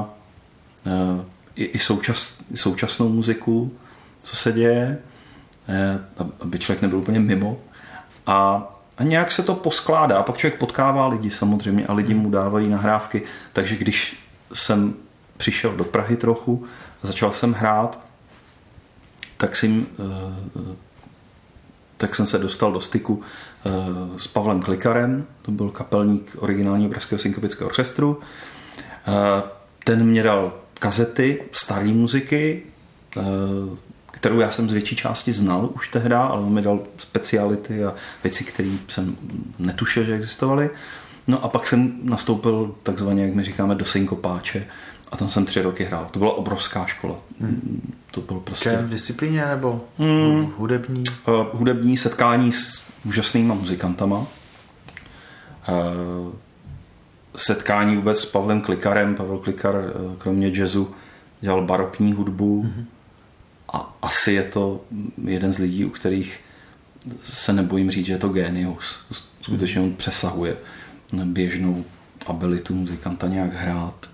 uh, 0.86 1.20
i, 1.56 1.78
součas, 1.78 2.42
současnou 2.54 3.08
muziku, 3.08 3.72
co 4.22 4.36
se 4.36 4.52
děje, 4.52 4.98
uh, 6.18 6.26
aby 6.40 6.58
člověk 6.58 6.82
nebyl 6.82 6.98
úplně 6.98 7.20
mimo. 7.20 7.60
A 8.26 8.68
a 8.98 9.02
nějak 9.02 9.32
se 9.32 9.42
to 9.42 9.54
poskládá. 9.54 10.22
Pak 10.22 10.36
člověk 10.36 10.60
potkává 10.60 11.06
lidi 11.06 11.30
samozřejmě 11.30 11.86
a 11.86 11.92
lidi 11.92 12.14
mu 12.14 12.30
dávají 12.30 12.68
nahrávky. 12.68 13.22
Takže 13.52 13.76
když 13.76 14.16
jsem 14.52 14.94
přišel 15.36 15.72
do 15.72 15.84
Prahy 15.84 16.16
trochu 16.16 16.66
a 17.02 17.06
začal 17.06 17.32
jsem 17.32 17.52
hrát, 17.52 18.00
tak, 19.36 19.56
jsem, 19.56 19.86
eh, 19.98 20.76
tak 21.96 22.14
jsem 22.14 22.26
se 22.26 22.38
dostal 22.38 22.72
do 22.72 22.80
styku 22.80 23.22
eh, 23.22 23.26
s 24.16 24.26
Pavlem 24.26 24.60
Klikarem, 24.60 25.24
to 25.42 25.50
byl 25.50 25.70
kapelník 25.70 26.36
originálního 26.38 26.90
Pražského 26.90 27.18
synkopického 27.18 27.68
orchestru. 27.68 28.20
Eh, 28.78 29.42
ten 29.84 30.06
mě 30.06 30.22
dal 30.22 30.52
kazety 30.78 31.42
staré 31.52 31.88
muziky, 31.88 32.62
kterou 34.10 34.40
já 34.40 34.50
jsem 34.50 34.68
z 34.68 34.72
větší 34.72 34.96
části 34.96 35.32
znal 35.32 35.70
už 35.72 35.88
tehdy, 35.88 36.14
ale 36.14 36.40
on 36.40 36.52
mi 36.52 36.62
dal 36.62 36.80
speciality 36.98 37.84
a 37.84 37.94
věci, 38.22 38.44
které 38.44 38.70
jsem 38.88 39.16
netušil, 39.58 40.04
že 40.04 40.14
existovaly. 40.14 40.70
No 41.26 41.44
a 41.44 41.48
pak 41.48 41.66
jsem 41.66 41.92
nastoupil 42.02 42.74
takzvaně, 42.82 43.22
jak 43.22 43.34
my 43.34 43.44
říkáme, 43.44 43.74
do 43.74 43.84
synkopáče 43.84 44.66
a 45.12 45.16
tam 45.16 45.30
jsem 45.30 45.46
tři 45.46 45.62
roky 45.62 45.84
hrál. 45.84 46.08
To 46.10 46.18
byla 46.18 46.32
obrovská 46.32 46.86
škola. 46.86 47.14
Hmm. 47.40 47.94
To 48.10 48.20
bylo 48.20 48.40
prostě... 48.40 48.76
v 48.76 48.90
disciplíně 48.90 49.46
nebo 49.46 49.84
hmm. 49.98 50.52
hudební? 50.58 51.04
Uh, 51.28 51.46
hudební 51.52 51.96
setkání 51.96 52.52
s 52.52 52.85
úžasnýma 53.06 53.54
muzikantama. 53.54 54.18
Uh, 54.18 54.26
setkání 57.36 57.96
vůbec 57.96 58.20
s 58.20 58.26
Pavlem 58.26 58.60
Klikarem. 58.60 59.14
Pavel 59.14 59.38
Klikar, 59.38 59.74
uh, 59.74 60.16
kromě 60.16 60.50
jazzu, 60.54 60.94
dělal 61.40 61.66
barokní 61.66 62.12
hudbu. 62.12 62.62
Hmm 62.62 62.86
a 63.72 63.96
asi 64.02 64.32
je 64.32 64.42
to 64.42 64.80
jeden 65.24 65.52
z 65.52 65.58
lidí, 65.58 65.84
u 65.84 65.90
kterých 65.90 66.40
se 67.22 67.52
nebojím 67.52 67.90
říct, 67.90 68.06
že 68.06 68.12
je 68.12 68.18
to 68.18 68.28
genius. 68.28 68.98
Skutečně 69.40 69.80
on 69.80 69.94
přesahuje 69.94 70.56
běžnou 71.24 71.84
abilitu 72.26 72.74
muzikanta 72.74 73.28
nějak 73.28 73.54
hrát. 73.54 74.06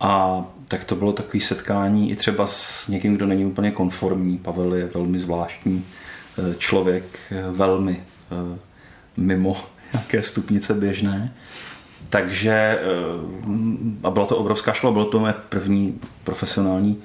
A 0.00 0.44
tak 0.68 0.84
to 0.84 0.96
bylo 0.96 1.12
takové 1.12 1.40
setkání 1.40 2.10
i 2.10 2.16
třeba 2.16 2.46
s 2.46 2.88
někým, 2.88 3.16
kdo 3.16 3.26
není 3.26 3.44
úplně 3.44 3.70
konformní. 3.70 4.38
Pavel 4.38 4.74
je 4.74 4.86
velmi 4.86 5.18
zvláštní 5.18 5.84
eh, 5.86 6.03
člověk, 6.58 7.04
eh, 7.30 7.44
velmi 7.50 8.04
eh, 8.32 8.58
mimo 9.16 9.56
nějaké 9.92 10.22
stupnice 10.22 10.74
běžné. 10.74 11.32
Takže 12.08 12.78
a 14.02 14.10
byla 14.10 14.26
to 14.26 14.36
obrovská 14.36 14.72
škola, 14.72 14.92
bylo 14.92 15.04
to 15.04 15.20
moje 15.20 15.34
první 15.48 16.00
profesionální 16.24 17.02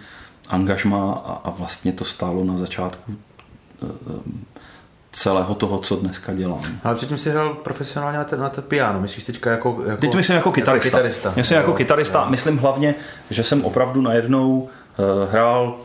angažma 0.49 1.13
a, 1.13 1.41
a 1.43 1.49
vlastně 1.49 1.93
to 1.93 2.05
stálo 2.05 2.43
na 2.43 2.57
začátku 2.57 3.13
eh, 3.13 3.87
celého 5.11 5.55
toho, 5.55 5.79
co 5.79 5.95
dneska 5.95 6.33
dělám. 6.33 6.65
Ale 6.83 6.95
předtím 6.95 7.17
jsi 7.17 7.29
hrál 7.29 7.53
profesionálně 7.53 8.17
na, 8.17 8.23
te, 8.23 8.37
na 8.37 8.49
te 8.49 8.61
piano, 8.61 9.01
myslíš 9.01 9.23
teďka 9.23 9.51
jako, 9.51 9.81
jako 9.85 10.01
Teď 10.01 10.15
myslím 10.15 10.35
jako 10.35 10.51
kytarista. 10.51 10.87
Jako 10.87 10.97
kytarista. 10.97 11.33
Myslím 11.35 11.57
jako 11.57 11.73
kytarista, 11.73 12.19
jo. 12.19 12.29
myslím 12.29 12.57
hlavně, 12.57 12.95
že 13.29 13.43
jsem 13.43 13.65
opravdu 13.65 14.01
najednou 14.01 14.69
hrál 15.31 15.77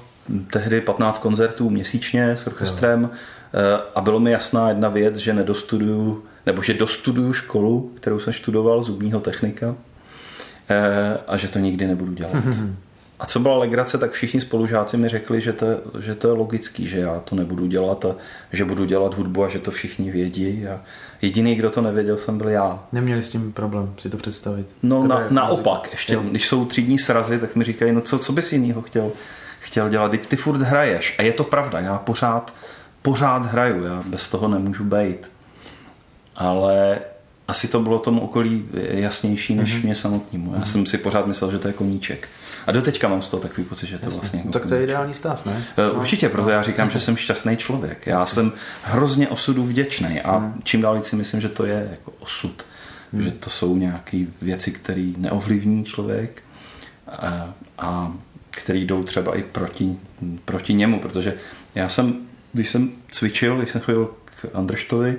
tehdy 0.50 0.80
15 0.80 1.18
koncertů 1.18 1.70
měsíčně 1.70 2.30
s 2.30 2.46
orchestrem 2.46 3.02
jo. 3.02 3.10
a 3.94 4.00
bylo 4.00 4.20
mi 4.20 4.30
jasná 4.30 4.68
jedna 4.68 4.88
věc, 4.88 5.16
že 5.16 5.34
nedostuduju, 5.34 6.24
nebo 6.46 6.62
že 6.62 6.74
dostuduju 6.74 7.32
školu, 7.32 7.92
kterou 7.94 8.20
jsem 8.20 8.32
studoval, 8.32 8.82
zubního 8.82 9.20
technika 9.20 9.76
a 11.26 11.36
že 11.36 11.48
to 11.48 11.58
nikdy 11.58 11.86
nebudu 11.86 12.12
dělat. 12.12 12.34
A 13.20 13.26
co 13.26 13.40
byla 13.40 13.58
legrace, 13.58 13.98
tak 13.98 14.12
všichni 14.12 14.40
spolužáci 14.40 14.96
mi 14.96 15.08
řekli, 15.08 15.40
že 15.40 15.52
to, 15.52 15.66
že 16.00 16.14
to 16.14 16.28
je 16.28 16.32
logický, 16.32 16.86
že 16.86 16.98
já 16.98 17.20
to 17.24 17.36
nebudu 17.36 17.66
dělat 17.66 18.04
a 18.04 18.16
že 18.52 18.64
budu 18.64 18.84
dělat 18.84 19.14
hudbu 19.14 19.44
a 19.44 19.48
že 19.48 19.58
to 19.58 19.70
všichni 19.70 20.10
vědí. 20.10 20.66
A 20.66 20.80
jediný, 21.22 21.54
kdo 21.54 21.70
to 21.70 21.80
nevěděl, 21.80 22.16
jsem 22.16 22.38
byl 22.38 22.48
já. 22.48 22.86
Neměli 22.92 23.22
s 23.22 23.28
tím 23.28 23.52
problém 23.52 23.94
si 23.98 24.10
to 24.10 24.16
představit? 24.16 24.66
No 24.82 25.06
na, 25.06 25.26
naopak, 25.30 25.88
ještě, 25.92 26.14
jo. 26.14 26.22
když 26.22 26.48
jsou 26.48 26.64
třídní 26.64 26.98
srazy, 26.98 27.38
tak 27.38 27.56
mi 27.56 27.64
říkají, 27.64 27.92
no 27.92 28.00
co, 28.00 28.18
co 28.18 28.32
bys 28.32 28.52
jinýho 28.52 28.82
chtěl, 28.82 29.12
chtěl 29.74 29.88
dělat, 29.88 30.10
ty, 30.10 30.18
ty 30.18 30.36
furt 30.36 30.62
hraješ. 30.62 31.14
A 31.18 31.22
je 31.22 31.32
to 31.32 31.44
pravda, 31.44 31.80
já 31.80 31.98
pořád, 31.98 32.54
pořád 33.02 33.46
hraju, 33.46 33.84
já 33.84 34.02
bez 34.06 34.28
toho 34.28 34.48
nemůžu 34.48 34.84
být. 34.84 35.30
Ale 36.36 36.98
asi 37.48 37.68
to 37.68 37.80
bylo 37.80 37.98
tomu 37.98 38.20
okolí 38.20 38.68
jasnější 38.72 39.54
než 39.54 39.74
mm-hmm. 39.74 39.84
mě 39.84 39.94
samotnému. 39.94 40.54
Já 40.54 40.60
mm-hmm. 40.60 40.64
jsem 40.64 40.86
si 40.86 40.98
pořád 40.98 41.26
myslel, 41.26 41.50
že 41.50 41.58
to 41.58 41.68
je 41.68 41.74
koníček. 41.74 42.28
A 42.66 42.72
do 42.72 42.82
teďka 42.82 43.08
mám 43.08 43.22
z 43.22 43.28
toho 43.28 43.40
takový 43.40 43.66
pocit, 43.66 43.86
že 43.86 43.98
to 43.98 44.06
Jasně. 44.06 44.20
vlastně... 44.20 44.42
No, 44.44 44.52
tak 44.52 44.66
to 44.66 44.74
je 44.74 44.84
ideální 44.84 45.14
stav, 45.14 45.46
ne? 45.46 45.64
No. 45.78 45.92
Určitě, 45.92 46.28
proto 46.28 46.50
já 46.50 46.62
říkám, 46.62 46.90
že 46.90 47.00
jsem 47.00 47.16
šťastný 47.16 47.56
člověk. 47.56 48.06
Já 48.06 48.26
jsem 48.26 48.52
hrozně 48.82 49.28
osudu 49.28 49.64
vděčný 49.64 50.20
a 50.20 50.36
hmm. 50.36 50.60
čím 50.64 50.80
dál 50.80 50.94
víc 50.94 51.06
si 51.06 51.16
myslím, 51.16 51.40
že 51.40 51.48
to 51.48 51.66
je 51.66 51.88
jako 51.90 52.12
osud. 52.18 52.66
Hmm. 53.12 53.22
Že 53.22 53.30
to 53.30 53.50
jsou 53.50 53.76
nějaké 53.76 54.24
věci, 54.42 54.70
které 54.70 55.12
neovlivní 55.16 55.84
člověk 55.84 56.42
a, 57.08 57.54
a 57.78 58.12
které 58.54 58.78
jdou 58.78 59.02
třeba 59.02 59.36
i 59.36 59.42
proti, 59.42 59.96
proti 60.44 60.74
němu, 60.74 61.00
protože 61.00 61.34
já 61.74 61.88
jsem, 61.88 62.16
když 62.52 62.70
jsem 62.70 62.92
cvičil, 63.10 63.58
když 63.58 63.70
jsem 63.70 63.80
chodil 63.80 64.14
k 64.24 64.46
Andrštovi 64.54 65.16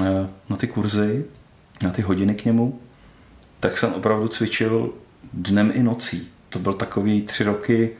eh, 0.00 0.04
na 0.50 0.56
ty 0.56 0.66
kurzy, 0.66 1.24
na 1.82 1.90
ty 1.90 2.02
hodiny 2.02 2.34
k 2.34 2.44
němu, 2.44 2.80
tak 3.60 3.78
jsem 3.78 3.92
opravdu 3.94 4.28
cvičil 4.28 4.90
dnem 5.32 5.72
i 5.74 5.82
nocí 5.82 6.28
to 6.56 6.62
byl 6.62 6.72
takový 6.72 7.22
tři 7.22 7.44
roky 7.44 7.90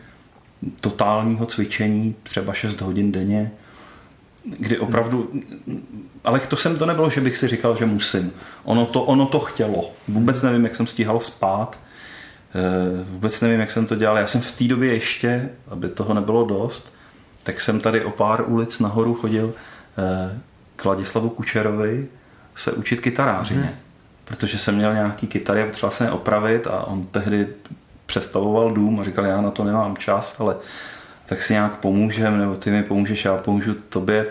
totálního 0.81 1.47
cvičení, 1.47 2.15
třeba 2.23 2.53
6 2.53 2.81
hodin 2.81 3.13
denně, 3.13 3.53
kdy 4.45 4.79
opravdu, 4.79 5.33
ale 6.25 6.41
to 6.41 6.57
jsem 6.57 6.79
to 6.79 6.87
nebylo, 6.87 7.11
že 7.11 7.21
bych 7.21 7.37
si 7.37 7.49
říkal, 7.49 7.77
že 7.77 7.87
musím. 7.87 8.33
Ono 8.65 8.87
to, 8.87 9.03
ono 9.03 9.27
to 9.27 9.41
chtělo. 9.41 9.93
Vůbec 10.09 10.43
nevím, 10.43 10.65
jak 10.65 10.75
jsem 10.75 10.87
stíhal 10.87 11.21
spát, 11.21 11.81
vůbec 13.05 13.41
nevím, 13.41 13.61
jak 13.61 13.71
jsem 13.71 13.87
to 13.87 13.95
dělal. 13.95 14.19
Já 14.19 14.27
jsem 14.27 14.41
v 14.41 14.53
té 14.53 14.65
době 14.65 14.93
ještě, 14.93 15.49
aby 15.69 15.89
toho 15.89 16.15
nebylo 16.15 16.45
dost, 16.45 16.93
tak 17.43 17.61
jsem 17.61 17.81
tady 17.81 18.05
o 18.05 18.11
pár 18.11 18.45
ulic 18.47 18.79
nahoru 18.79 19.15
chodil 19.15 19.53
eh, 19.99 20.39
k 20.77 20.85
Ladislavu 20.85 21.31
Kučerovi 21.31 22.07
se 22.57 22.73
učit 22.73 23.01
kytarářině. 23.01 23.61
Hmm. 23.61 23.77
Protože 24.25 24.59
jsem 24.59 24.75
měl 24.75 24.95
nějaký 24.95 25.27
kytary 25.27 25.63
a 25.63 25.67
potřeboval 25.67 25.97
jsem 25.97 26.07
je 26.07 26.13
opravit 26.13 26.67
a 26.67 26.87
on 26.87 27.07
tehdy 27.07 27.47
přestavoval 28.07 28.71
dům 28.71 29.01
a 29.01 29.05
říkal, 29.05 29.25
já 29.25 29.41
na 29.41 29.51
to 29.51 29.65
nemám 29.65 29.97
čas, 29.97 30.41
ale 30.41 30.57
tak 31.27 31.43
si 31.43 31.53
nějak 31.53 31.77
pomůžem, 31.77 32.39
nebo 32.39 32.57
ty 32.57 32.71
mi 32.71 32.83
pomůžeš, 32.83 33.25
já 33.25 33.37
pomůžu 33.37 33.75
tobě. 33.75 34.27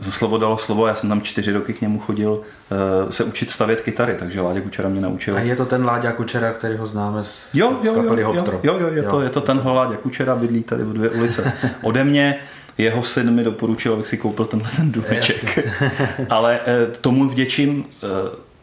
Slovo 0.00 0.38
dalo 0.38 0.58
slovo, 0.58 0.86
já 0.86 0.94
jsem 0.94 1.08
tam 1.08 1.22
čtyři 1.22 1.52
roky 1.52 1.72
k 1.72 1.80
němu 1.80 1.98
chodil 1.98 2.32
uh, 2.32 3.10
se 3.10 3.24
učit 3.24 3.50
stavět 3.50 3.80
kytary, 3.80 4.14
takže 4.14 4.40
Láďa 4.40 4.60
Kučera 4.60 4.88
mě 4.88 5.00
naučil. 5.00 5.36
A 5.36 5.40
je 5.40 5.56
to 5.56 5.66
ten 5.66 5.84
Láďa 5.84 6.12
Kučera, 6.12 6.52
který 6.52 6.76
ho 6.76 6.86
známe 6.86 7.24
z, 7.24 7.48
jo, 7.54 7.78
jo, 7.82 7.92
z 7.92 7.96
kapely 7.96 8.22
jo, 8.22 8.34
jo, 8.34 8.44
jo, 8.62 8.78
jo, 8.78 8.88
je, 8.88 9.02
jo, 9.02 9.10
to, 9.10 9.20
je 9.20 9.30
to 9.30 9.40
tenhle 9.40 9.72
Láďa 9.72 9.96
Kučera, 9.96 10.36
bydlí 10.36 10.62
tady 10.62 10.84
v 10.84 10.92
dvě 10.92 11.10
ulice 11.10 11.52
ode 11.82 12.04
mě. 12.04 12.38
Jeho 12.78 13.02
syn 13.02 13.30
mi 13.30 13.44
doporučil, 13.44 13.92
abych 13.92 14.06
si 14.06 14.16
koupil 14.16 14.44
tenhle 14.44 14.70
ten 14.76 14.92
důmeček. 14.92 15.68
Ale 16.30 16.60
eh, 16.66 16.86
tomu 17.00 17.28
vděčím 17.28 17.84
eh, 17.84 18.06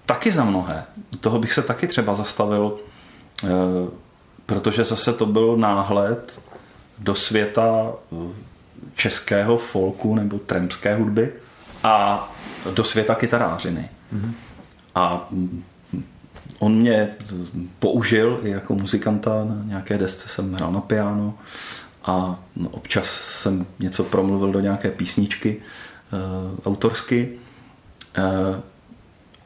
taky 0.06 0.32
za 0.32 0.44
mnohé. 0.44 0.84
Toho 1.22 1.40
bych 1.40 1.54
se 1.54 1.62
taky 1.62 1.88
třeba 1.88 2.14
zastavil 2.14 2.80
protože 4.50 4.84
zase 4.84 5.14
to 5.14 5.26
byl 5.26 5.58
náhled 5.58 6.42
do 6.98 7.16
světa 7.16 7.94
eh, 8.12 8.16
českého 8.96 9.58
folku 9.58 10.16
nebo 10.16 10.40
tremské 10.40 10.96
hudby 10.96 11.34
a 11.84 12.28
do 12.74 12.84
světa 12.84 13.16
kytarářiny. 13.16 13.90
Mm-hmm. 14.14 14.32
A 14.96 15.30
on 16.60 16.76
mě 16.76 17.10
použil 17.80 18.40
i 18.44 18.50
jako 18.50 18.76
muzikanta, 18.76 19.44
na 19.44 19.62
nějaké 19.64 19.98
desce 19.98 20.30
jsem 20.30 20.54
hrál 20.54 20.72
na 20.72 20.82
piano 20.82 21.38
a 22.06 22.40
občas 22.72 23.08
jsem 23.22 23.66
něco 23.80 24.04
promluvil 24.04 24.52
do 24.52 24.60
nějaké 24.60 24.92
písničky 24.92 25.58
e, 25.58 26.68
autorsky 26.68 27.30
e, 28.16 28.24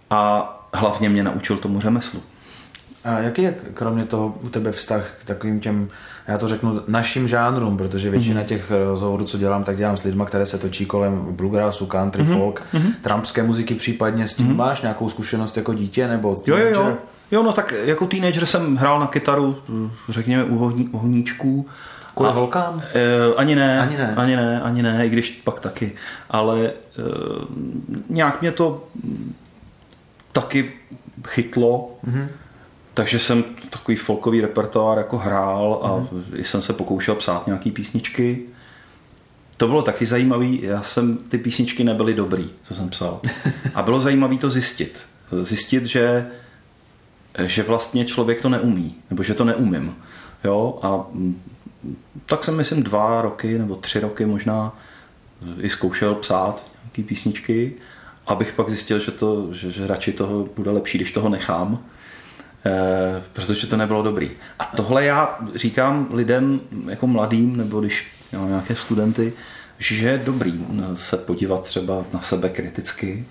a 0.10 0.49
hlavně 0.73 1.10
mě 1.10 1.23
naučil 1.23 1.58
tomu 1.58 1.82
řemeslu. 1.82 2.23
A 3.03 3.19
jaký 3.19 3.41
je 3.41 3.56
kromě 3.73 4.06
toho 4.06 4.38
u 4.41 4.49
tebe 4.49 4.71
vztah 4.71 5.15
k 5.21 5.25
takovým 5.25 5.60
těm, 5.60 5.89
já 6.27 6.38
to 6.38 6.47
řeknu, 6.47 6.81
našim 6.88 7.27
žánrům, 7.27 7.77
protože 7.77 8.09
většina 8.09 8.41
mm-hmm. 8.41 8.45
těch 8.45 8.71
rozhovorů, 8.71 9.25
co 9.25 9.38
dělám, 9.38 9.63
tak 9.63 9.77
dělám 9.77 9.97
s 9.97 10.03
lidmi, 10.03 10.23
které 10.25 10.45
se 10.45 10.57
točí 10.57 10.86
kolem 10.86 11.27
bluegrassu, 11.29 11.86
country, 11.86 12.23
mm-hmm. 12.23 12.38
folk, 12.38 12.63
mm-hmm. 12.73 12.93
trumpské 13.01 13.43
muziky 13.43 13.75
případně. 13.75 14.27
S 14.27 14.36
tím 14.36 14.47
mm-hmm. 14.47 14.55
máš 14.55 14.81
nějakou 14.81 15.09
zkušenost 15.09 15.57
jako 15.57 15.73
dítě 15.73 16.07
nebo 16.07 16.36
teenager? 16.36 16.73
Jo, 16.73 16.81
jo, 16.81 16.89
jo. 16.89 16.97
Jo, 17.31 17.43
no 17.43 17.53
tak 17.53 17.73
jako 17.83 18.05
teenager 18.05 18.45
jsem 18.45 18.75
hrál 18.75 18.99
na 18.99 19.07
kytaru, 19.07 19.57
řekněme, 20.09 20.43
u, 20.43 20.57
honí, 20.57 20.89
honíčků. 20.93 21.67
Kvůli 22.15 22.29
a, 22.29 22.33
holkám? 22.33 22.81
E, 22.93 23.36
ani 23.36 23.55
ne, 23.55 23.79
ani 23.79 23.97
ne, 23.97 24.13
ani 24.15 24.36
ne, 24.36 24.62
ani 24.62 24.83
ne, 24.83 25.05
i 25.05 25.09
když 25.09 25.41
pak 25.43 25.59
taky. 25.59 25.91
Ale 26.29 26.65
e, 26.65 26.71
nějak 28.09 28.41
mě 28.41 28.51
to 28.51 28.88
taky 30.31 30.71
chytlo. 31.27 31.91
Mm-hmm 32.07 32.27
takže 32.93 33.19
jsem 33.19 33.43
takový 33.69 33.97
folkový 33.97 34.41
repertoár 34.41 34.97
jako 34.97 35.17
hrál 35.17 35.79
a 35.84 35.97
mm. 35.97 36.23
jsem 36.43 36.62
se 36.62 36.73
pokoušel 36.73 37.15
psát 37.15 37.47
nějaký 37.47 37.71
písničky. 37.71 38.41
To 39.58 39.67
bylo 39.67 39.82
taky 39.82 40.06
zajímavé. 40.06 40.45
Já 40.45 40.82
jsem, 40.82 41.17
ty 41.17 41.38
písničky 41.38 41.84
nebyly 41.84 42.13
dobrý, 42.13 42.49
co 42.63 42.73
jsem 42.73 42.89
psal. 42.89 43.21
A 43.75 43.82
bylo 43.82 44.01
zajímavé 44.01 44.38
to 44.38 44.49
zjistit. 44.49 45.06
Zjistit, 45.41 45.86
že, 45.86 46.27
že 47.45 47.63
vlastně 47.63 48.06
člověk 48.06 48.41
to 48.41 48.49
neumí, 48.49 48.95
nebo 49.10 49.23
že 49.23 49.34
to 49.34 49.43
neumím. 49.43 49.95
Jo? 50.43 50.79
A 50.82 51.06
tak 52.25 52.43
jsem, 52.43 52.58
myslím, 52.58 52.84
dva 52.84 53.21
roky 53.21 53.58
nebo 53.60 53.75
tři 53.75 53.99
roky 53.99 54.25
možná 54.25 54.77
i 55.60 55.69
zkoušel 55.69 56.15
psát 56.15 56.65
nějaký 56.84 57.03
písničky, 57.03 57.73
abych 58.27 58.53
pak 58.53 58.69
zjistil, 58.69 58.99
že, 58.99 59.12
to, 59.12 59.53
že, 59.53 59.71
že 59.71 59.88
radši 59.88 60.13
toho 60.13 60.49
bude 60.56 60.71
lepší, 60.71 60.97
když 60.97 61.12
toho 61.12 61.29
nechám 61.29 61.79
protože 63.34 63.67
to 63.67 63.78
nebylo 63.78 64.04
dobrý. 64.04 64.32
A 64.60 64.65
tohle 64.65 65.06
já 65.06 65.39
říkám 65.56 66.08
lidem 66.12 66.62
jako 66.89 67.08
mladým, 67.08 67.58
nebo 67.58 67.82
když 67.82 68.08
mám 68.34 68.47
nějaké 68.49 68.76
studenty, 68.76 69.34
že 69.80 70.08
je 70.08 70.21
dobrý 70.26 70.65
se 70.93 71.17
podívat 71.17 71.63
třeba 71.63 72.06
na 72.13 72.21
sebe 72.21 72.49
kriticky 72.49 73.26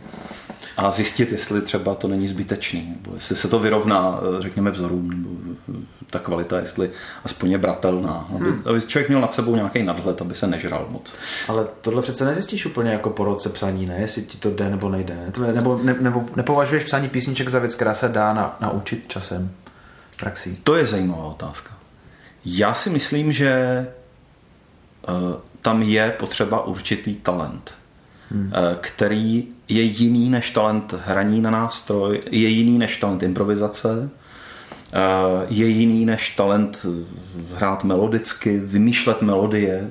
a 0.76 0.90
zjistit, 0.90 1.32
jestli 1.32 1.62
třeba 1.62 1.94
to 1.94 2.08
není 2.08 2.28
zbytečný, 2.28 2.94
nebo 2.96 3.14
jestli 3.14 3.36
se 3.36 3.48
to 3.48 3.58
vyrovná, 3.58 4.20
eh, 4.20 4.42
řekněme, 4.42 4.70
vzorům, 4.70 5.10
nebo 5.10 5.30
ta 6.12 6.18
kvalita, 6.18 6.58
jestli 6.58 6.90
aspoň 7.24 7.50
je 7.50 7.58
bratelná. 7.58 8.28
Aby, 8.34 8.44
hmm. 8.44 8.62
aby 8.66 8.80
člověk 8.80 9.08
měl 9.08 9.20
nad 9.20 9.34
sebou 9.34 9.54
nějaký 9.54 9.82
nadhled, 9.82 10.20
aby 10.20 10.34
se 10.34 10.46
nežral 10.46 10.86
moc. 10.88 11.14
Ale 11.48 11.66
tohle 11.80 12.02
přece 12.02 12.24
nezjistíš 12.24 12.66
úplně 12.66 12.92
jako 12.92 13.10
po 13.10 13.24
roce 13.24 13.48
psaní, 13.48 13.86
ne? 13.86 13.96
Jestli 13.98 14.22
ti 14.22 14.38
to 14.38 14.50
jde 14.50 14.70
nebo 14.70 14.88
nejde. 14.88 15.14
Ne? 15.14 15.52
Nebo, 15.52 15.80
ne, 15.82 15.96
nebo 16.00 16.24
nepovažuješ 16.36 16.84
psaní 16.84 17.08
písniček 17.08 17.48
za 17.48 17.58
věc, 17.58 17.74
která 17.74 17.94
se 17.94 18.08
dá 18.08 18.32
na, 18.32 18.56
naučit 18.60 19.08
časem, 19.08 19.50
praxí? 20.20 20.58
To 20.64 20.76
je 20.76 20.86
zajímavá 20.86 21.24
otázka. 21.24 21.70
Já 22.44 22.74
si 22.74 22.90
myslím, 22.90 23.32
že 23.32 23.86
uh, 25.08 25.14
tam 25.62 25.82
je 25.82 26.10
potřeba 26.10 26.66
určitý 26.66 27.14
talent, 27.14 27.74
hmm. 28.30 28.46
uh, 28.46 28.52
který 28.80 29.48
je 29.68 29.82
jiný 29.82 30.30
než 30.30 30.50
talent 30.50 30.94
hraní 31.06 31.40
na 31.40 31.50
nástroj, 31.50 32.22
je 32.30 32.48
jiný 32.48 32.78
než 32.78 32.96
talent 32.96 33.22
improvizace, 33.22 34.10
Eh, 34.12 34.21
je 35.48 35.66
jiný 35.66 36.06
než 36.06 36.30
talent 36.30 36.86
hrát 37.54 37.84
melodicky, 37.84 38.58
vymýšlet 38.58 39.22
melodie. 39.22 39.90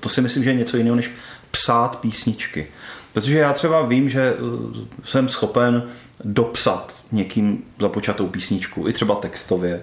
To 0.00 0.08
si 0.08 0.20
myslím, 0.20 0.44
že 0.44 0.50
je 0.50 0.54
něco 0.54 0.76
jiného 0.76 0.96
než 0.96 1.10
psát 1.50 1.98
písničky. 1.98 2.66
Protože 3.14 3.38
já 3.38 3.52
třeba 3.52 3.82
vím, 3.82 4.08
že 4.08 4.34
eh, 4.34 4.80
jsem 5.04 5.28
schopen 5.28 5.82
dopsat 6.24 6.94
někým 7.12 7.64
započatou 7.80 8.26
písničku, 8.26 8.88
i 8.88 8.92
třeba 8.92 9.14
textově, 9.14 9.82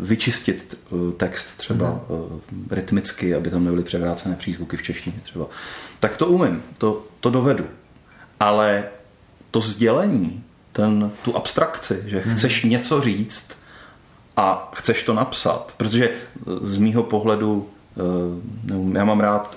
vyčistit 0.00 0.78
eh, 0.78 1.12
text 1.16 1.56
třeba 1.56 1.90
mm. 1.90 2.68
rytmicky, 2.70 3.34
aby 3.34 3.50
tam 3.50 3.64
nebyly 3.64 3.82
převrácené 3.82 4.36
přízvuky 4.36 4.76
v 4.76 4.82
češtině 4.82 5.16
třeba. 5.22 5.46
Tak 6.00 6.16
to 6.16 6.26
umím, 6.26 6.62
to, 6.78 7.06
to 7.20 7.30
dovedu. 7.30 7.66
Ale 8.40 8.84
to 9.50 9.60
sdělení, 9.60 10.44
ten, 10.72 11.10
tu 11.24 11.36
abstrakci, 11.36 12.02
že 12.06 12.22
mm. 12.26 12.34
chceš 12.34 12.64
něco 12.64 13.00
říct, 13.00 13.55
a 14.36 14.70
chceš 14.74 15.02
to 15.02 15.14
napsat, 15.14 15.74
protože 15.76 16.10
z 16.62 16.78
mýho 16.78 17.02
pohledu 17.02 17.68
já 18.92 19.04
mám 19.04 19.20
rád 19.20 19.56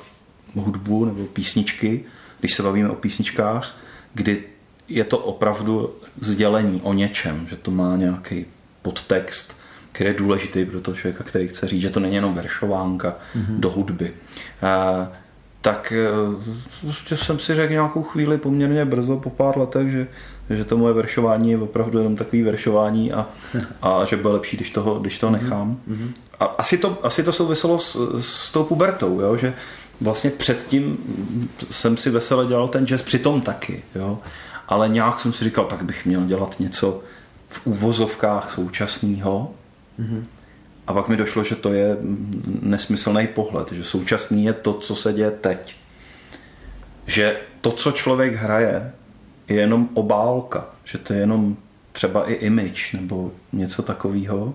hudbu 0.55 1.05
nebo 1.05 1.25
písničky, 1.25 2.05
když 2.39 2.53
se 2.53 2.63
bavíme 2.63 2.89
o 2.89 2.95
písničkách, 2.95 3.75
kdy 4.13 4.43
je 4.87 5.03
to 5.03 5.17
opravdu 5.17 5.93
sdělení 6.19 6.81
o 6.83 6.93
něčem, 6.93 7.47
že 7.49 7.55
to 7.55 7.71
má 7.71 7.95
nějaký 7.95 8.45
podtext, 8.81 9.57
který 9.91 10.09
je 10.09 10.13
důležitý 10.13 10.65
pro 10.65 10.81
toho 10.81 10.97
člověka, 10.97 11.23
který 11.23 11.47
chce 11.47 11.67
říct, 11.67 11.81
že 11.81 11.89
to 11.89 11.99
není 11.99 12.15
jenom 12.15 12.33
veršovánka 12.33 13.09
mm-hmm. 13.09 13.59
do 13.59 13.69
hudby. 13.69 14.13
A, 14.61 15.07
tak 15.61 15.93
prostě 16.81 17.17
jsem 17.17 17.39
si 17.39 17.55
řekl 17.55 17.73
nějakou 17.73 18.03
chvíli 18.03 18.37
poměrně 18.37 18.85
brzo, 18.85 19.17
po 19.17 19.29
pár 19.29 19.57
letech, 19.57 19.91
že, 19.91 20.07
že 20.49 20.65
to 20.65 20.77
moje 20.77 20.93
veršování 20.93 21.51
je 21.51 21.57
opravdu 21.57 21.97
jenom 21.97 22.15
takový 22.15 22.41
veršování 22.41 23.13
a, 23.13 23.29
a 23.81 24.05
že 24.05 24.15
bude 24.15 24.33
lepší, 24.33 24.57
když, 24.57 24.69
toho, 24.69 24.99
když 24.99 25.19
to 25.19 25.29
nechám. 25.29 25.79
Mm-hmm. 25.89 26.11
A 26.39 26.45
asi 26.45 26.77
to, 26.77 26.97
asi 27.03 27.23
to 27.23 27.31
souviselo 27.31 27.79
s, 27.79 28.15
s 28.19 28.51
tou 28.51 28.63
pubertou, 28.63 29.21
jo? 29.21 29.37
že 29.37 29.53
vlastně 30.01 30.29
předtím 30.29 30.97
jsem 31.69 31.97
si 31.97 32.09
vesele 32.09 32.45
dělal 32.45 32.67
ten 32.67 32.87
jazz, 32.87 33.01
přitom 33.01 33.41
taky, 33.41 33.83
jo? 33.95 34.19
ale 34.67 34.89
nějak 34.89 35.19
jsem 35.19 35.33
si 35.33 35.43
říkal, 35.43 35.65
tak 35.65 35.83
bych 35.83 36.05
měl 36.05 36.25
dělat 36.25 36.55
něco 36.59 37.01
v 37.49 37.67
úvozovkách 37.67 38.51
současného. 38.51 39.51
Mm-hmm. 39.99 40.23
A 40.87 40.93
pak 40.93 41.07
mi 41.07 41.17
došlo, 41.17 41.43
že 41.43 41.55
to 41.55 41.73
je 41.73 41.97
nesmyslný 42.61 43.27
pohled, 43.27 43.71
že 43.71 43.83
současný 43.83 44.45
je 44.45 44.53
to, 44.53 44.73
co 44.73 44.95
se 44.95 45.13
děje 45.13 45.31
teď. 45.31 45.75
Že 47.07 47.39
to, 47.61 47.71
co 47.71 47.91
člověk 47.91 48.35
hraje, 48.35 48.91
je 49.49 49.55
jenom 49.55 49.89
obálka, 49.93 50.65
že 50.83 50.97
to 50.97 51.13
je 51.13 51.19
jenom 51.19 51.57
třeba 51.91 52.29
i 52.29 52.33
image 52.33 52.93
nebo 52.93 53.31
něco 53.53 53.81
takového, 53.81 54.53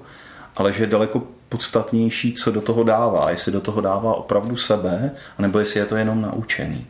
ale 0.56 0.72
že 0.72 0.82
je 0.82 0.86
daleko 0.86 1.22
podstatnější, 1.48 2.32
co 2.32 2.52
do 2.52 2.60
toho 2.60 2.84
dává. 2.84 3.30
Jestli 3.30 3.52
do 3.52 3.60
toho 3.60 3.80
dává 3.80 4.14
opravdu 4.14 4.56
sebe, 4.56 5.10
anebo 5.38 5.58
jestli 5.58 5.80
je 5.80 5.86
to 5.86 5.96
jenom 5.96 6.22
naučený. 6.22 6.86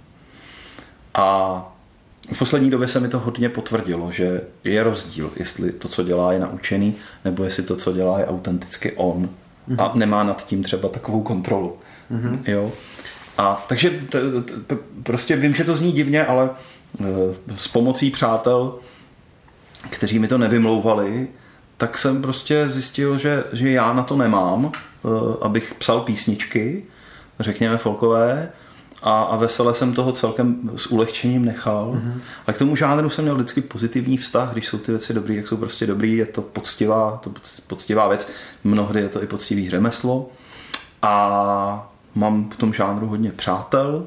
A 1.14 1.58
v 2.32 2.38
poslední 2.38 2.70
době 2.70 2.88
se 2.88 3.00
mi 3.00 3.08
to 3.08 3.18
hodně 3.18 3.48
potvrdilo, 3.48 4.12
že 4.12 4.40
je 4.64 4.82
rozdíl, 4.82 5.30
jestli 5.36 5.72
to, 5.72 5.88
co 5.88 6.02
dělá, 6.02 6.32
je 6.32 6.38
naučený, 6.38 6.94
nebo 7.24 7.44
jestli 7.44 7.62
to, 7.62 7.76
co 7.76 7.92
dělá, 7.92 8.18
je 8.18 8.26
autenticky 8.26 8.92
on 8.92 9.28
mm-hmm. 9.68 9.84
a 9.84 9.92
nemá 9.94 10.24
nad 10.24 10.46
tím 10.46 10.62
třeba 10.62 10.88
takovou 10.88 11.22
kontrolu. 11.22 11.76
Mm-hmm. 12.12 12.38
Jo? 12.46 12.72
A 13.38 13.64
takže 13.68 13.90
t, 13.90 14.20
t, 14.42 14.52
t, 14.66 14.76
prostě 15.02 15.36
vím, 15.36 15.54
že 15.54 15.64
to 15.64 15.74
zní 15.74 15.92
divně, 15.92 16.26
ale 16.26 16.50
s 17.56 17.68
pomocí 17.68 18.10
přátel, 18.10 18.74
kteří 19.90 20.18
mi 20.18 20.28
to 20.28 20.38
nevymlouvali, 20.38 21.28
tak 21.76 21.98
jsem 21.98 22.22
prostě 22.22 22.68
zjistil, 22.68 23.18
že, 23.18 23.44
že 23.52 23.70
já 23.70 23.92
na 23.92 24.02
to 24.02 24.16
nemám, 24.16 24.72
e, 24.72 25.08
abych 25.40 25.74
psal 25.78 26.00
písničky, 26.00 26.84
řekněme 27.40 27.78
folkové, 27.78 28.48
a, 29.02 29.22
a 29.22 29.36
vesele 29.36 29.74
jsem 29.74 29.94
toho 29.94 30.12
celkem 30.12 30.70
s 30.76 30.86
ulehčením 30.86 31.44
nechal. 31.44 31.92
Mm-hmm. 31.94 32.20
A 32.46 32.52
k 32.52 32.58
tomu 32.58 32.76
žánru 32.76 33.10
jsem 33.10 33.24
měl 33.24 33.34
vždycky 33.34 33.60
pozitivní 33.60 34.16
vztah, 34.16 34.52
když 34.52 34.68
jsou 34.68 34.78
ty 34.78 34.92
věci 34.92 35.14
dobrý, 35.14 35.36
jak 35.36 35.46
jsou 35.46 35.56
prostě 35.56 35.86
dobrý, 35.86 36.16
je 36.16 36.26
to 36.26 36.42
poctivá, 36.42 37.20
to 37.22 37.32
poctivá 37.66 38.08
věc, 38.08 38.30
mnohdy 38.64 39.00
je 39.00 39.08
to 39.08 39.22
i 39.22 39.26
poctivý 39.26 39.70
řemeslo. 39.70 40.28
A 41.02 41.92
mám 42.14 42.50
v 42.50 42.56
tom 42.56 42.72
žánru 42.72 43.06
hodně 43.06 43.32
přátel 43.32 44.06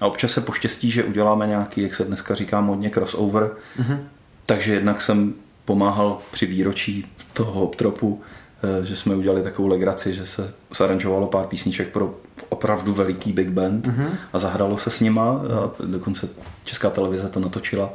a 0.00 0.06
občas 0.06 0.32
se 0.32 0.40
poštěstí, 0.40 0.90
že 0.90 1.04
uděláme 1.04 1.46
nějaký, 1.46 1.82
jak 1.82 1.94
se 1.94 2.04
dneska 2.04 2.34
říká 2.34 2.60
modně, 2.60 2.90
crossover. 2.90 3.50
Mm-hmm. 3.80 3.98
Takže 4.46 4.74
jednak 4.74 5.00
jsem 5.00 5.34
pomáhal 5.64 6.18
při 6.32 6.46
výročí 6.46 7.06
toho 7.32 7.62
Optropu 7.62 8.22
Eh, 8.62 8.84
že 8.84 8.96
jsme 8.96 9.14
udělali 9.14 9.42
takovou 9.42 9.68
legraci, 9.68 10.14
že 10.14 10.26
se 10.26 10.52
zaranžovalo 10.76 11.26
pár 11.26 11.46
písniček 11.46 11.88
pro 11.88 12.14
opravdu 12.48 12.94
veliký 12.94 13.32
big 13.32 13.48
band 13.48 13.86
mm-hmm. 13.86 14.08
a 14.32 14.38
zahralo 14.38 14.78
se 14.78 14.90
s 14.90 15.00
nima 15.00 15.30
a 15.30 15.70
dokonce 15.84 16.28
Česká 16.64 16.90
televize 16.90 17.28
to 17.28 17.40
natočila 17.40 17.90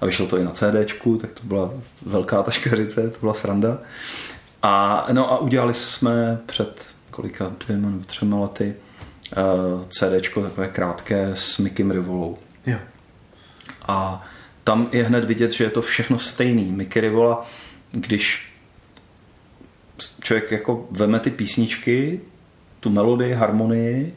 a 0.00 0.06
vyšlo 0.06 0.26
to 0.26 0.38
i 0.38 0.44
na 0.44 0.50
CDčku, 0.50 1.16
tak 1.16 1.30
to 1.30 1.40
byla 1.44 1.70
velká 2.06 2.42
taškařice, 2.42 3.10
to 3.10 3.18
byla 3.20 3.34
sranda. 3.34 3.78
A, 4.62 5.06
no 5.12 5.32
a 5.32 5.38
udělali 5.38 5.74
jsme 5.74 6.38
před 6.46 6.94
kolika 7.10 7.52
dvěma 7.66 7.90
nebo 7.90 8.04
třema 8.04 8.40
lety 8.40 8.74
CDčko 9.88 10.42
takové 10.42 10.68
krátké 10.68 11.30
s 11.34 11.58
Mickey 11.58 11.92
Rivolou. 11.92 12.38
Jo. 12.66 12.78
A 13.88 14.26
tam 14.64 14.88
je 14.92 15.04
hned 15.04 15.24
vidět, 15.24 15.52
že 15.52 15.64
je 15.64 15.70
to 15.70 15.82
všechno 15.82 16.18
stejný. 16.18 16.64
Mickey 16.64 17.02
Rivola, 17.02 17.46
když 17.90 18.52
člověk 20.20 20.50
jako 20.50 20.88
veme 20.90 21.20
ty 21.20 21.30
písničky, 21.30 22.20
tu 22.80 22.90
melodii, 22.90 23.32
harmonii, 23.32 24.16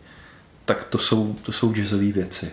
tak 0.65 0.83
to 0.83 0.97
jsou, 0.97 1.33
to 1.33 1.51
jsou 1.51 1.73
jazzové 1.73 2.11
věci. 2.11 2.51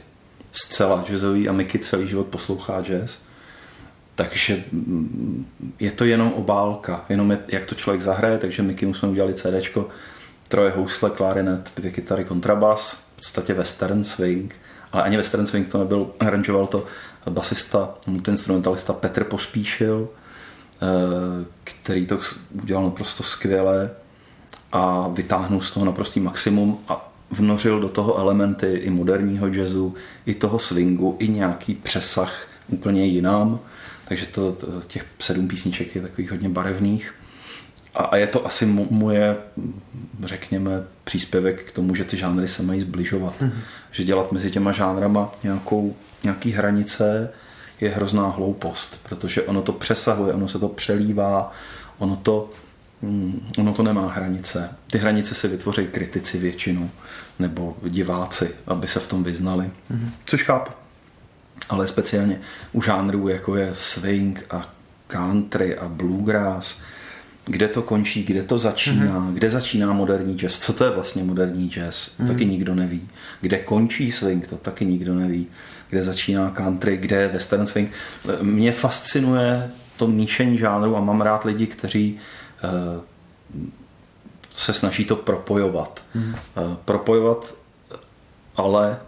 Zcela 0.52 1.04
jazzový 1.08 1.48
a 1.48 1.52
Mickey 1.52 1.80
celý 1.80 2.08
život 2.08 2.26
poslouchá 2.26 2.82
jazz. 2.82 3.18
Takže 4.14 4.64
mm, 4.72 5.46
je 5.80 5.92
to 5.92 6.04
jenom 6.04 6.32
obálka, 6.32 7.04
jenom 7.08 7.38
jak 7.48 7.66
to 7.66 7.74
člověk 7.74 8.00
zahraje, 8.00 8.38
takže 8.38 8.62
Mickey 8.62 8.88
mu 8.88 8.94
jsme 8.94 9.08
udělali 9.08 9.34
CD, 9.34 9.68
troje 10.52 10.70
housle, 10.70 11.10
klarinet, 11.10 11.72
dvě 11.76 11.90
kytary, 11.90 12.24
kontrabas, 12.24 12.92
v 12.92 13.16
podstatě 13.16 13.54
western 13.54 14.04
swing, 14.04 14.54
ale 14.92 15.02
ani 15.02 15.16
western 15.16 15.46
swing 15.46 15.68
to 15.68 15.78
nebyl, 15.78 16.10
aranžoval 16.20 16.66
to 16.66 16.84
basista, 17.30 17.94
multiinstrumentalista 18.06 18.92
Petr 18.92 19.24
Pospíšil, 19.24 20.08
Eh, 20.82 21.44
který 21.64 22.06
to 22.06 22.20
udělal 22.62 22.84
naprosto 22.84 23.22
skvěle 23.22 23.90
a 24.72 25.08
vytáhnul 25.08 25.60
z 25.60 25.70
toho 25.70 25.86
naprostý 25.86 26.20
maximum 26.20 26.78
a 26.88 27.12
vnořil 27.30 27.80
do 27.80 27.88
toho 27.88 28.18
elementy 28.18 28.66
i 28.66 28.90
moderního 28.90 29.46
jazzu, 29.46 29.94
i 30.26 30.34
toho 30.34 30.58
swingu, 30.58 31.16
i 31.18 31.28
nějaký 31.28 31.74
přesah 31.74 32.46
úplně 32.68 33.06
jinam. 33.06 33.60
Takže 34.08 34.26
to, 34.26 34.56
těch 34.86 35.04
sedm 35.18 35.48
písniček 35.48 35.94
je 35.94 36.02
takových 36.02 36.30
hodně 36.30 36.48
barevných. 36.48 37.14
A, 37.94 38.04
a 38.04 38.16
je 38.16 38.26
to 38.26 38.46
asi 38.46 38.66
moje, 38.90 39.36
řekněme, 40.24 40.82
příspěvek 41.04 41.64
k 41.64 41.72
tomu, 41.72 41.94
že 41.94 42.04
ty 42.04 42.16
žánry 42.16 42.48
se 42.48 42.62
mají 42.62 42.80
zbližovat. 42.80 43.34
Mm-hmm. 43.40 43.52
Že 43.90 44.04
dělat 44.04 44.32
mezi 44.32 44.50
těma 44.50 44.72
žánrama 44.72 45.32
nějakou, 45.42 45.96
nějaký 46.24 46.50
hranice, 46.50 47.30
je 47.80 47.90
hrozná 47.90 48.28
hloupost, 48.28 49.00
protože 49.08 49.42
ono 49.42 49.62
to 49.62 49.72
přesahuje, 49.72 50.34
ono 50.34 50.48
se 50.48 50.58
to 50.58 50.68
přelívá, 50.68 51.52
ono 51.98 52.16
to, 52.16 52.50
mm, 53.02 53.48
ono 53.58 53.72
to 53.72 53.82
nemá 53.82 54.08
hranice. 54.08 54.70
Ty 54.86 54.98
hranice 54.98 55.34
si 55.34 55.48
vytvoří 55.48 55.86
kritici 55.86 56.38
většinou, 56.38 56.90
nebo 57.38 57.76
diváci, 57.88 58.54
aby 58.66 58.88
se 58.88 59.00
v 59.00 59.06
tom 59.06 59.24
vyznali. 59.24 59.64
Mm-hmm. 59.64 60.10
Což 60.24 60.42
chápu. 60.42 60.72
Ale 61.68 61.86
speciálně 61.86 62.40
u 62.72 62.82
žánrů, 62.82 63.28
jako 63.28 63.56
je 63.56 63.70
swing 63.74 64.44
a 64.50 64.74
country 65.06 65.78
a 65.78 65.88
bluegrass, 65.88 66.82
kde 67.44 67.68
to 67.68 67.82
končí, 67.82 68.22
kde 68.22 68.42
to 68.42 68.58
začíná, 68.58 69.18
mm-hmm. 69.18 69.32
kde 69.32 69.50
začíná 69.50 69.92
moderní 69.92 70.38
jazz, 70.38 70.58
co 70.58 70.72
to 70.72 70.84
je 70.84 70.90
vlastně 70.90 71.24
moderní 71.24 71.68
jazz, 71.68 72.18
mm-hmm. 72.18 72.26
taky 72.26 72.44
nikdo 72.44 72.74
neví. 72.74 73.08
Kde 73.40 73.58
končí 73.58 74.12
swing, 74.12 74.46
to 74.46 74.56
taky 74.56 74.84
nikdo 74.84 75.14
neví 75.14 75.46
kde 75.92 76.02
začíná 76.02 76.50
country, 76.50 76.96
kde 76.96 77.16
je 77.16 77.28
western 77.28 77.66
swing. 77.66 77.92
Mě 78.42 78.72
fascinuje 78.72 79.70
to 79.96 80.06
míšení 80.06 80.58
žánru 80.58 80.96
a 80.96 81.00
mám 81.00 81.20
rád 81.20 81.44
lidi, 81.44 81.66
kteří 81.66 82.18
eh, 82.64 83.00
se 84.54 84.72
snaží 84.72 85.04
to 85.04 85.16
propojovat. 85.16 86.02
Mm. 86.14 86.34
Propojovat, 86.84 87.54
ale 88.56 89.00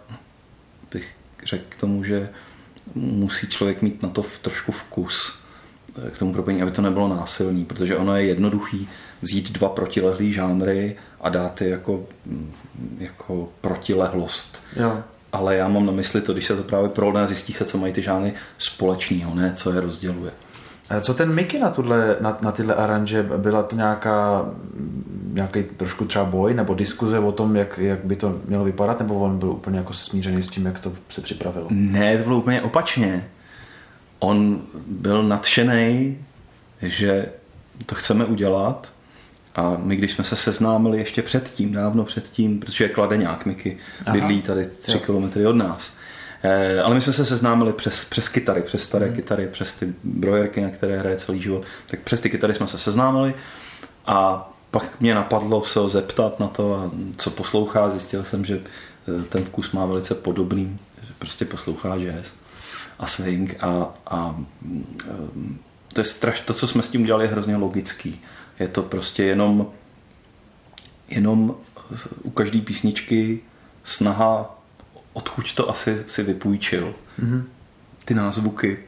bych 0.91 1.15
řekl 1.45 1.63
k 1.69 1.75
tomu, 1.75 2.03
že 2.03 2.29
musí 2.95 3.47
člověk 3.47 3.81
mít 3.81 4.03
na 4.03 4.09
to 4.09 4.21
v 4.21 4.37
trošku 4.37 4.71
vkus 4.71 5.44
k 6.11 6.17
tomu 6.17 6.33
propojení, 6.33 6.61
aby 6.61 6.71
to 6.71 6.81
nebylo 6.81 7.07
násilný, 7.07 7.65
protože 7.65 7.97
ono 7.97 8.15
je 8.15 8.25
jednoduchý 8.25 8.89
vzít 9.21 9.51
dva 9.51 9.69
protilehlý 9.69 10.33
žánry 10.33 10.95
a 11.21 11.29
dát 11.29 11.61
je 11.61 11.69
jako, 11.69 12.03
mm, 12.25 12.51
jako 12.99 13.49
protilehlost. 13.61 14.63
Jo 14.75 15.03
ale 15.35 15.55
já 15.55 15.67
mám 15.67 15.85
na 15.85 15.91
mysli 15.91 16.21
to, 16.21 16.33
když 16.33 16.45
se 16.45 16.55
to 16.55 16.63
právě 16.63 16.89
prolne 16.89 17.27
zjistí 17.27 17.53
se, 17.53 17.65
co 17.65 17.77
mají 17.77 17.93
ty 17.93 18.01
žánry 18.01 18.33
společného, 18.57 19.35
ne 19.35 19.53
co 19.55 19.71
je 19.71 19.81
rozděluje. 19.81 20.31
Co 21.01 21.13
ten 21.13 21.33
Mickey 21.33 21.59
na, 21.59 21.69
tuhle, 21.69 22.17
na, 22.19 22.37
na 22.41 22.51
tyhle 22.51 22.75
aranže? 22.75 23.23
Byla 23.37 23.63
to 23.63 23.75
nějaká, 23.75 24.45
nějaký 25.33 25.63
trošku 25.63 26.05
třeba 26.05 26.25
boj 26.25 26.53
nebo 26.53 26.73
diskuze 26.73 27.19
o 27.19 27.31
tom, 27.31 27.55
jak, 27.55 27.77
jak 27.77 28.05
by 28.05 28.15
to 28.15 28.39
mělo 28.45 28.63
vypadat, 28.63 28.99
nebo 28.99 29.19
on 29.19 29.37
byl 29.37 29.49
úplně 29.49 29.77
jako 29.77 29.93
smířený 29.93 30.43
s 30.43 30.47
tím, 30.47 30.65
jak 30.65 30.79
to 30.79 30.93
se 31.09 31.21
připravilo? 31.21 31.67
Ne, 31.69 32.17
to 32.17 32.23
bylo 32.23 32.37
úplně 32.37 32.61
opačně. 32.61 33.27
On 34.25 34.61
byl 34.87 35.23
nadšený, 35.23 36.17
že 36.81 37.25
to 37.85 37.95
chceme 37.95 38.25
udělat. 38.25 38.93
A 39.55 39.77
my, 39.77 39.95
když 39.95 40.11
jsme 40.11 40.23
se 40.23 40.35
seznámili 40.35 40.97
ještě 40.97 41.21
předtím, 41.21 41.71
dávno 41.71 42.03
předtím, 42.03 42.59
protože 42.59 42.83
je 42.83 42.89
kladeňák 42.89 43.45
Miky, 43.45 43.77
bydlí 44.11 44.41
tady 44.41 44.65
tři 44.81 44.99
kilometry 44.99 45.45
od 45.45 45.55
nás, 45.55 45.93
eh, 46.43 46.81
ale 46.81 46.95
my 46.95 47.01
jsme 47.01 47.13
se 47.13 47.25
seznámili 47.25 47.73
přes, 47.73 48.05
přes 48.05 48.29
kytary, 48.29 48.61
přes 48.61 48.83
staré 48.83 49.05
hmm. 49.05 49.15
kytary, 49.15 49.47
přes 49.47 49.75
ty 49.75 49.93
brojerky, 50.03 50.61
na 50.61 50.69
které 50.69 50.99
hraje 50.99 51.17
celý 51.17 51.41
život, 51.41 51.63
tak 51.87 51.99
přes 51.99 52.21
ty 52.21 52.29
kytary 52.29 52.55
jsme 52.55 52.67
se 52.67 52.77
seznámili. 52.77 53.33
A 54.05 54.49
pak 54.71 55.01
mě 55.01 55.15
napadlo 55.15 55.65
se 55.65 55.79
ho 55.79 55.87
zeptat 55.87 56.39
na 56.39 56.47
to, 56.47 56.75
a 56.75 56.91
co 57.17 57.29
poslouchá. 57.29 57.89
Zjistil 57.89 58.23
jsem, 58.23 58.45
že 58.45 58.59
eh, 58.59 59.23
ten 59.23 59.43
vkus 59.43 59.71
má 59.71 59.85
velice 59.85 60.15
podobný, 60.15 60.79
že 61.07 61.13
prostě 61.19 61.45
poslouchá 61.45 61.97
jazz 61.97 62.31
a 62.99 63.07
swing 63.07 63.55
a, 63.59 63.93
a 64.07 64.35
mm, 64.61 65.59
to 65.93 66.01
je 66.01 66.05
straš, 66.05 66.39
to, 66.39 66.53
co 66.53 66.67
jsme 66.67 66.83
s 66.83 66.89
tím 66.89 67.01
udělali, 67.01 67.25
je 67.25 67.31
hrozně 67.31 67.55
logický. 67.55 68.21
Je 68.59 68.67
to 68.67 68.83
prostě 68.83 69.23
jenom 69.23 69.67
jenom 71.09 71.55
u 72.23 72.29
každé 72.29 72.61
písničky 72.61 73.39
snaha, 73.83 74.59
odkud 75.13 75.53
to 75.53 75.69
asi 75.69 76.03
si 76.07 76.23
vypůjčil. 76.23 76.95
Mm-hmm. 77.23 77.43
Ty 78.05 78.13
názvuky. 78.13 78.79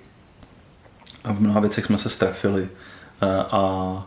A 1.23 1.33
v 1.33 1.39
mnoha 1.39 1.59
věcech 1.59 1.85
jsme 1.85 1.97
se 1.97 2.09
strefili. 2.09 2.69
Eh, 3.21 3.43
a 3.51 4.05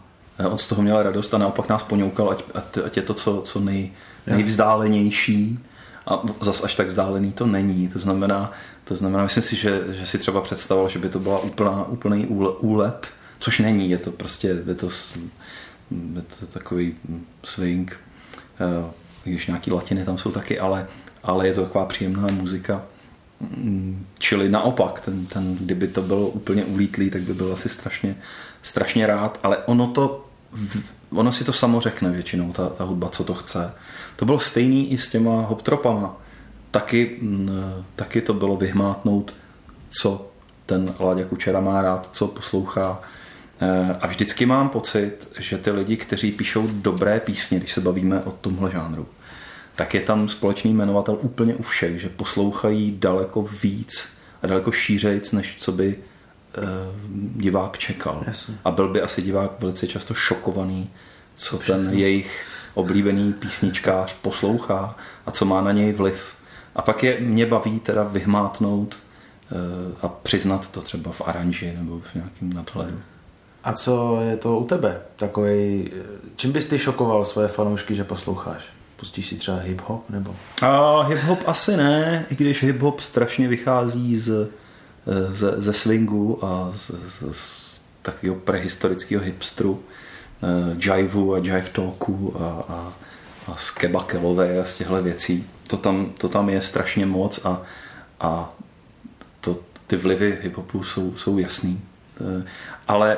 on 0.51 0.59
z 0.59 0.67
toho 0.67 0.83
měl 0.83 1.03
radost 1.03 1.35
a 1.35 1.39
naopak 1.39 1.69
nás 1.69 1.83
poňoukal, 1.83 2.31
ať, 2.31 2.45
ať 2.87 2.97
je 2.97 3.03
to 3.03 3.15
co, 3.15 3.43
co 3.43 3.61
nej, 3.61 3.93
nejvzdálenější 4.27 5.59
a 6.07 6.23
zas 6.41 6.65
až 6.65 6.75
tak 6.75 6.89
vzdálený 6.89 7.33
to 7.33 7.47
není. 7.47 7.89
To 7.89 7.99
znamená, 7.99 8.53
to 8.91 8.97
znamená 8.97 9.25
myslím 9.25 9.43
si, 9.43 9.57
že, 9.57 9.83
že 9.89 10.07
si 10.07 10.19
třeba 10.19 10.41
představoval, 10.41 10.89
že 10.89 10.99
by 10.99 11.09
to 11.09 11.21
byla 11.21 11.39
úplná, 11.39 11.85
úplný 11.85 12.27
úlet, 12.61 13.09
což 13.39 13.59
není. 13.59 13.91
Je 13.91 13.99
to 13.99 14.11
prostě, 14.11 14.49
je 14.67 14.75
to, 14.75 14.89
je 15.91 16.23
to 16.23 16.47
takový 16.47 16.95
swing, 17.45 17.97
eh, 18.61 18.91
když 19.25 19.47
nějaký 19.47 19.71
latiny 19.71 20.05
tam 20.05 20.19
jsou 20.19 20.31
taky, 20.31 20.61
ale, 20.61 20.87
ale 21.23 21.47
je 21.47 21.55
to 21.55 21.63
taková 21.63 21.85
příjemná 21.85 22.27
muzika. 22.33 22.83
Mm, 23.41 24.07
čili 24.19 24.49
naopak, 24.49 25.01
ten, 25.01 25.27
ten, 25.27 25.57
kdyby 25.57 25.89
to 25.89 26.03
bylo 26.03 26.29
úplně 26.29 26.65
ulítlý, 26.65 27.11
tak 27.11 27.23
by 27.23 27.35
byl 27.35 27.53
asi 27.53 27.69
strašně, 27.69 28.17
strašně 28.63 29.07
rád, 29.07 29.41
ale 29.43 29.57
ono 29.57 29.87
to 29.87 30.27
ono 31.11 31.33
si 31.33 31.45
to 31.45 31.53
samo 31.53 31.81
řekne 31.81 32.11
většinou, 32.11 32.53
ta, 32.53 32.69
ta 32.69 32.85
hudba, 32.85 33.09
co 33.09 33.25
to 33.25 33.35
chce. 33.35 33.73
To 34.17 34.25
bylo 34.25 34.41
stejný 34.41 34.93
i 34.93 34.99
s 34.99 35.11
těma 35.11 35.43
hoptropama. 35.43 36.17
Taky, 36.71 37.19
mm, 37.21 37.51
taky 37.97 38.21
to 38.21 38.35
bylo 38.35 38.57
vyhmátnout, 38.57 39.35
co 39.91 40.31
ten 40.67 40.95
Láďa 41.01 41.25
Kučera 41.25 41.61
má 41.61 41.83
rád, 41.83 42.09
co 42.13 42.29
poslouchá. 42.29 43.01
Eh, 43.61 43.97
a 44.01 44.07
vždycky 44.07 44.47
mám 44.47 44.69
pocit, 44.69 45.29
že 45.39 45.59
ty 45.59 45.71
lidi, 45.71 45.97
kteří 45.97 46.33
píšou 46.33 46.69
dobré 46.73 47.21
písně, 47.21 47.59
když 47.59 47.73
se 47.73 47.81
bavíme 47.81 48.23
o 48.23 48.31
tomhle 48.31 48.71
žánru, 48.71 49.09
tak 49.77 49.95
je 49.95 50.01
tam 50.01 50.29
společný 50.29 50.75
jmenovatel 50.75 51.19
úplně 51.21 51.55
u 51.55 51.63
všech, 51.63 52.01
že 52.01 52.09
poslouchají 52.09 52.97
daleko 52.99 53.43
víc 53.63 54.09
a 54.43 54.47
daleko 54.47 54.73
šířejc, 54.73 55.33
než 55.33 55.57
co 55.61 55.73
by 55.73 55.97
uh, 56.59 56.65
divák 57.37 57.79
čekal. 57.79 58.23
Jasně. 58.27 58.55
A 58.65 58.71
byl 58.71 58.89
by 58.89 59.03
asi 59.03 59.23
divák 59.23 59.61
velice 59.61 59.87
často 59.87 60.15
šokovaný, 60.15 60.91
co 61.35 61.59
Všechno. 61.59 61.85
ten 61.85 61.99
jejich 61.99 62.47
oblíbený 62.75 63.33
písničkář 63.33 64.13
poslouchá 64.13 64.97
a 65.27 65.31
co 65.31 65.45
má 65.45 65.61
na 65.61 65.73
něj 65.73 65.93
vliv. 65.93 66.35
A 66.81 66.83
pak 66.83 67.03
je 67.03 67.21
mě 67.21 67.47
baví 67.47 67.81
teda 67.81 68.03
vyhmátnout 68.03 68.97
uh, 69.53 69.59
a 70.03 70.09
přiznat 70.09 70.71
to 70.71 70.83
třeba 70.83 71.13
v 71.13 71.21
aranži 71.21 71.73
nebo 71.77 72.01
v 72.01 72.15
nějakém 72.15 72.53
nadhledu. 72.53 72.99
A 73.65 73.73
co 73.73 74.21
je 74.21 74.37
to 74.37 74.59
u 74.59 74.65
tebe? 74.65 75.01
Takový, 75.17 75.91
čím 76.37 76.53
bys 76.53 76.67
ty 76.67 76.79
šokoval 76.79 77.25
své 77.25 77.49
fanoušky, 77.49 77.95
že 77.95 78.05
posloucháš? 78.05 78.65
Pustíš 78.97 79.27
si 79.27 79.37
třeba 79.37 79.59
hip-hop 79.59 80.01
nebo? 80.11 80.37
A 80.63 81.03
hip-hop 81.09 81.39
asi 81.47 81.77
ne, 81.77 82.27
i 82.31 82.37
když 82.37 82.65
hip-hop 82.65 82.99
strašně 82.99 83.49
vychází 83.49 84.19
z, 84.19 84.49
ze, 85.31 85.63
ze 85.63 85.73
swingu 85.73 86.45
a 86.45 86.73
z, 86.75 86.91
z, 86.91 87.23
z 87.33 87.81
takového 88.03 88.37
prehistorického 88.37 89.25
hipstru, 89.25 89.83
jiveu 90.79 91.35
a 91.35 91.39
jive 91.39 91.69
talku 91.73 92.35
a, 92.41 92.65
a, 92.69 92.93
a 93.47 93.57
z 93.57 93.71
kebakelové 93.71 94.61
a 94.61 94.65
z 94.65 94.77
těchto 94.77 95.03
věcí. 95.03 95.47
To 95.71 95.77
tam, 95.77 96.13
to 96.19 96.29
tam 96.29 96.49
je 96.49 96.63
strašně 96.63 97.07
moc 97.07 97.45
a, 97.45 97.63
a 98.21 98.53
to, 99.41 99.57
ty 99.87 99.97
vlivy 99.97 100.39
hip-hopu 100.43 100.83
jsou, 100.83 101.17
jsou 101.17 101.39
jasný. 101.39 101.81
Eh, 102.21 102.45
ale 102.89 103.17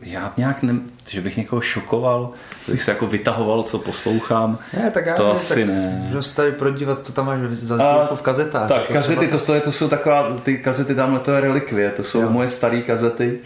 já 0.00 0.32
nějak, 0.36 0.62
ne, 0.62 0.74
že 1.08 1.20
bych 1.20 1.36
někoho 1.36 1.60
šokoval, 1.60 2.30
že 2.66 2.72
bych 2.72 2.82
se 2.82 2.90
jako 2.90 3.06
vytahoval, 3.06 3.62
co 3.62 3.78
poslouchám, 3.78 4.58
ne, 4.76 4.90
tak 4.90 5.06
já 5.06 5.16
to 5.16 5.22
nevím, 5.22 5.36
asi 5.36 5.54
tak 5.54 5.66
ne. 5.66 6.08
Prostě 6.12 6.36
tady 6.36 6.52
prodívat, 6.52 7.06
co 7.06 7.12
tam 7.12 7.26
máš 7.26 7.38
za 7.52 8.08
v 8.14 8.22
kazetách. 8.22 8.68
Tak, 8.68 8.80
jako 8.80 8.92
kazety, 8.92 9.26
třeba... 9.26 9.38
to, 9.38 9.46
to, 9.46 9.54
je, 9.54 9.60
to 9.60 9.72
jsou 9.72 9.88
taková, 9.88 10.36
ty 10.42 10.58
kazety 10.58 10.94
tamhle 10.94 11.20
to 11.20 11.30
je 11.30 11.40
relikvie, 11.40 11.90
to 11.90 12.04
jsou 12.04 12.20
jo. 12.20 12.30
moje 12.30 12.50
staré 12.50 12.80
kazety, 12.80 13.40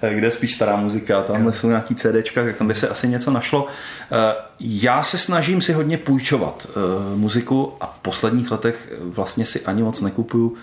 kde 0.00 0.26
je 0.26 0.30
spíš 0.30 0.54
stará 0.54 0.76
muzika, 0.76 1.22
tamhle 1.22 1.52
jo. 1.52 1.58
jsou 1.58 1.68
nějaký 1.68 1.94
CDčka, 1.94 2.44
tak 2.44 2.56
tam 2.56 2.68
by 2.68 2.74
se 2.74 2.88
asi 2.88 3.08
něco 3.08 3.30
našlo. 3.30 3.66
Eh, 4.12 4.34
já 4.60 5.02
se 5.02 5.18
snažím 5.18 5.60
si 5.60 5.72
hodně 5.72 5.98
půjčovat 5.98 6.66
muziku 7.14 7.72
a 7.80 7.86
v 7.86 7.98
posledních 7.98 8.50
letech 8.50 8.92
vlastně 9.00 9.44
si 9.44 9.60
ani 9.60 9.82
moc 9.82 10.00
nekupuju 10.00 10.56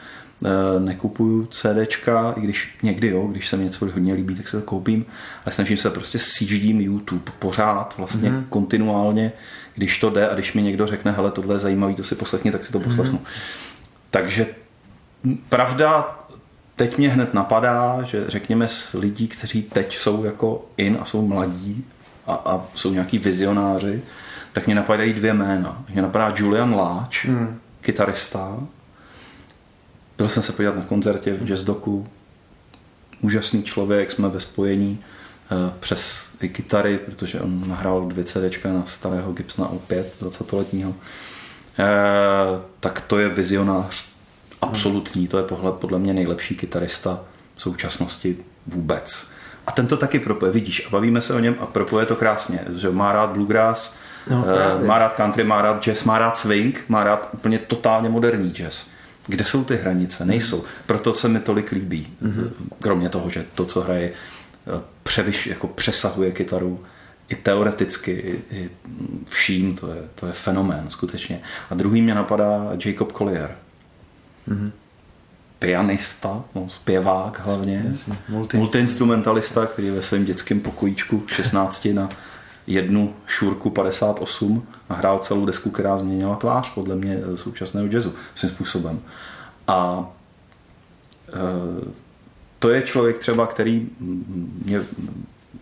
Eh, 0.44 0.80
nekupuju 0.80 1.46
CDčka, 1.46 2.34
i 2.38 2.42
když 2.42 2.78
někdy 2.84 3.08
jo, 3.08 3.28
když 3.28 3.48
se 3.48 3.58
mi 3.58 3.64
něco 3.64 3.86
hodně 3.86 4.14
líbí, 4.14 4.36
tak 4.36 4.48
se 4.48 4.58
to 4.58 4.64
koupím, 4.66 5.06
ale 5.46 5.52
snažím 5.52 5.78
se 5.78 5.90
prostě 5.90 6.20
sjíždím 6.20 6.82
YouTube 6.82 7.32
pořád, 7.40 7.94
vlastně 7.98 8.30
mm-hmm. 8.30 8.44
kontinuálně, 8.50 9.32
když 9.76 10.00
to 10.00 10.10
jde 10.10 10.30
a 10.30 10.34
když 10.34 10.54
mi 10.54 10.62
někdo 10.62 10.88
řekne, 10.88 11.12
hele, 11.12 11.32
tohle 11.32 11.56
je 11.56 11.60
zajímavý, 11.60 11.96
to 11.96 12.04
si 12.04 12.16
poslechni, 12.16 12.52
tak 12.52 12.66
si 12.66 12.72
to 12.72 12.80
poslechnu. 12.80 13.18
Mm-hmm. 13.18 13.76
Takže 14.10 14.48
pravda, 15.50 16.20
teď 16.76 16.98
mě 16.98 17.10
hned 17.10 17.34
napadá, 17.34 18.04
že 18.04 18.24
řekněme 18.28 18.68
s 18.68 18.94
lidí, 18.94 19.28
kteří 19.28 19.64
teď 19.64 19.96
jsou 19.96 20.24
jako 20.24 20.66
in 20.78 20.98
a 21.02 21.06
jsou 21.06 21.28
mladí 21.28 21.86
a, 22.28 22.34
a 22.34 22.66
jsou 22.76 22.94
nějaký 22.94 23.18
vizionáři, 23.18 24.02
tak 24.54 24.66
mě 24.66 24.76
napadají 24.76 25.14
dvě 25.14 25.34
jména. 25.34 25.86
Mě 25.90 26.02
napadá 26.02 26.34
Julian 26.36 26.76
Láč, 26.76 27.26
mm. 27.26 27.60
kytarista, 27.82 28.58
byl 30.18 30.30
jsem 30.30 30.44
se 30.44 30.52
podívat 30.52 30.76
na 30.76 30.82
koncertě 30.82 31.34
v 31.34 31.46
Jazz 31.46 31.64
Doku. 31.64 32.08
Úžasný 33.22 33.64
člověk, 33.64 34.12
jsme 34.12 34.30
ve 34.30 34.40
spojení 34.40 35.00
eh, 35.52 35.74
přes 35.80 36.30
i 36.42 36.50
kytary, 36.50 36.98
protože 36.98 37.42
on 37.42 37.70
nahrál 37.70 38.08
dvě 38.08 38.24
CDčka 38.24 38.74
na 38.74 38.86
starého 38.86 39.34
Gibsona 39.34 39.70
O5 39.70 40.04
20-letního. 40.22 40.96
Eh, 41.80 41.86
tak 42.80 43.02
to 43.02 43.20
je 43.20 43.30
vizionář 43.30 44.15
absolutní, 44.70 45.28
to 45.28 45.38
je 45.38 45.44
pohled 45.44 45.76
podle 45.76 46.00
mě 46.00 46.14
nejlepší 46.14 46.56
kytarista 46.56 47.20
v 47.56 47.62
současnosti 47.62 48.38
vůbec. 48.68 49.32
A 49.68 49.72
ten 49.72 49.88
to 49.88 49.98
taky 49.98 50.20
propoje, 50.20 50.52
vidíš, 50.52 50.86
a 50.88 50.90
bavíme 50.90 51.22
se 51.22 51.34
o 51.34 51.40
něm 51.40 51.56
a 51.60 51.66
propoje 51.66 52.06
to 52.06 52.16
krásně, 52.16 52.60
že 52.76 52.90
má 52.90 53.14
rád 53.14 53.30
bluegrass, 53.30 53.96
no, 54.30 54.46
eh, 54.48 54.86
má 54.86 55.00
rád 55.00 55.14
country, 55.14 55.44
má 55.44 55.62
rád 55.62 55.84
jazz, 55.84 56.04
má 56.04 56.18
rád 56.18 56.38
swing, 56.38 56.84
má 56.88 57.04
rád 57.04 57.30
úplně 57.34 57.60
totálně 57.60 58.10
moderní 58.10 58.52
jazz. 58.52 58.88
Kde 59.28 59.46
jsou 59.46 59.64
ty 59.64 59.76
hranice? 59.76 60.26
Nejsou. 60.26 60.64
Proto 60.86 61.14
se 61.14 61.28
mi 61.28 61.40
tolik 61.40 61.72
líbí. 61.72 62.08
Mm-hmm. 62.24 62.50
Kromě 62.80 63.10
toho, 63.10 63.30
že 63.30 63.46
to, 63.56 63.66
co 63.66 63.82
hraje, 63.82 64.12
eh, 64.12 64.82
převyš, 65.04 65.48
jako 65.48 65.68
přesahuje 65.68 66.32
kytaru 66.32 66.80
i 67.30 67.36
teoreticky, 67.36 68.12
i, 68.12 68.56
i 68.56 68.70
vším, 69.26 69.76
to 69.76 69.88
je, 69.88 70.02
to 70.16 70.28
je 70.28 70.34
fenomén 70.34 70.86
skutečně. 70.90 71.42
A 71.70 71.76
druhý 71.76 72.02
mě 72.02 72.16
napadá 72.16 72.72
Jacob 72.86 73.12
Collier. 73.12 73.56
Mm-hmm. 74.48 74.72
Pianista, 75.60 76.44
no, 76.56 76.70
zpěvák 76.70 77.46
hlavně, 77.46 77.94
multi 78.30 78.58
multiinstrumentalista, 78.58 79.66
který 79.66 79.90
ve 79.90 80.02
svém 80.02 80.26
dětském 80.26 80.60
pokojíčku 80.60 81.24
16 81.28 81.88
na 81.94 82.10
jednu 82.68 83.14
šurku 83.28 83.70
58 83.70 84.68
nahrál 84.90 85.20
celou 85.20 85.46
desku, 85.46 85.70
která 85.70 85.98
změnila 85.98 86.36
tvář 86.36 86.74
podle 86.74 86.96
mě 86.96 87.20
současného 87.36 87.88
jazzu 87.92 88.14
svým 88.36 88.52
způsobem. 88.52 89.00
A 89.68 90.10
e, 91.30 91.34
to 92.60 92.70
je 92.70 92.82
člověk 92.82 93.18
třeba, 93.18 93.48
který 93.48 93.90
mě, 94.66 94.82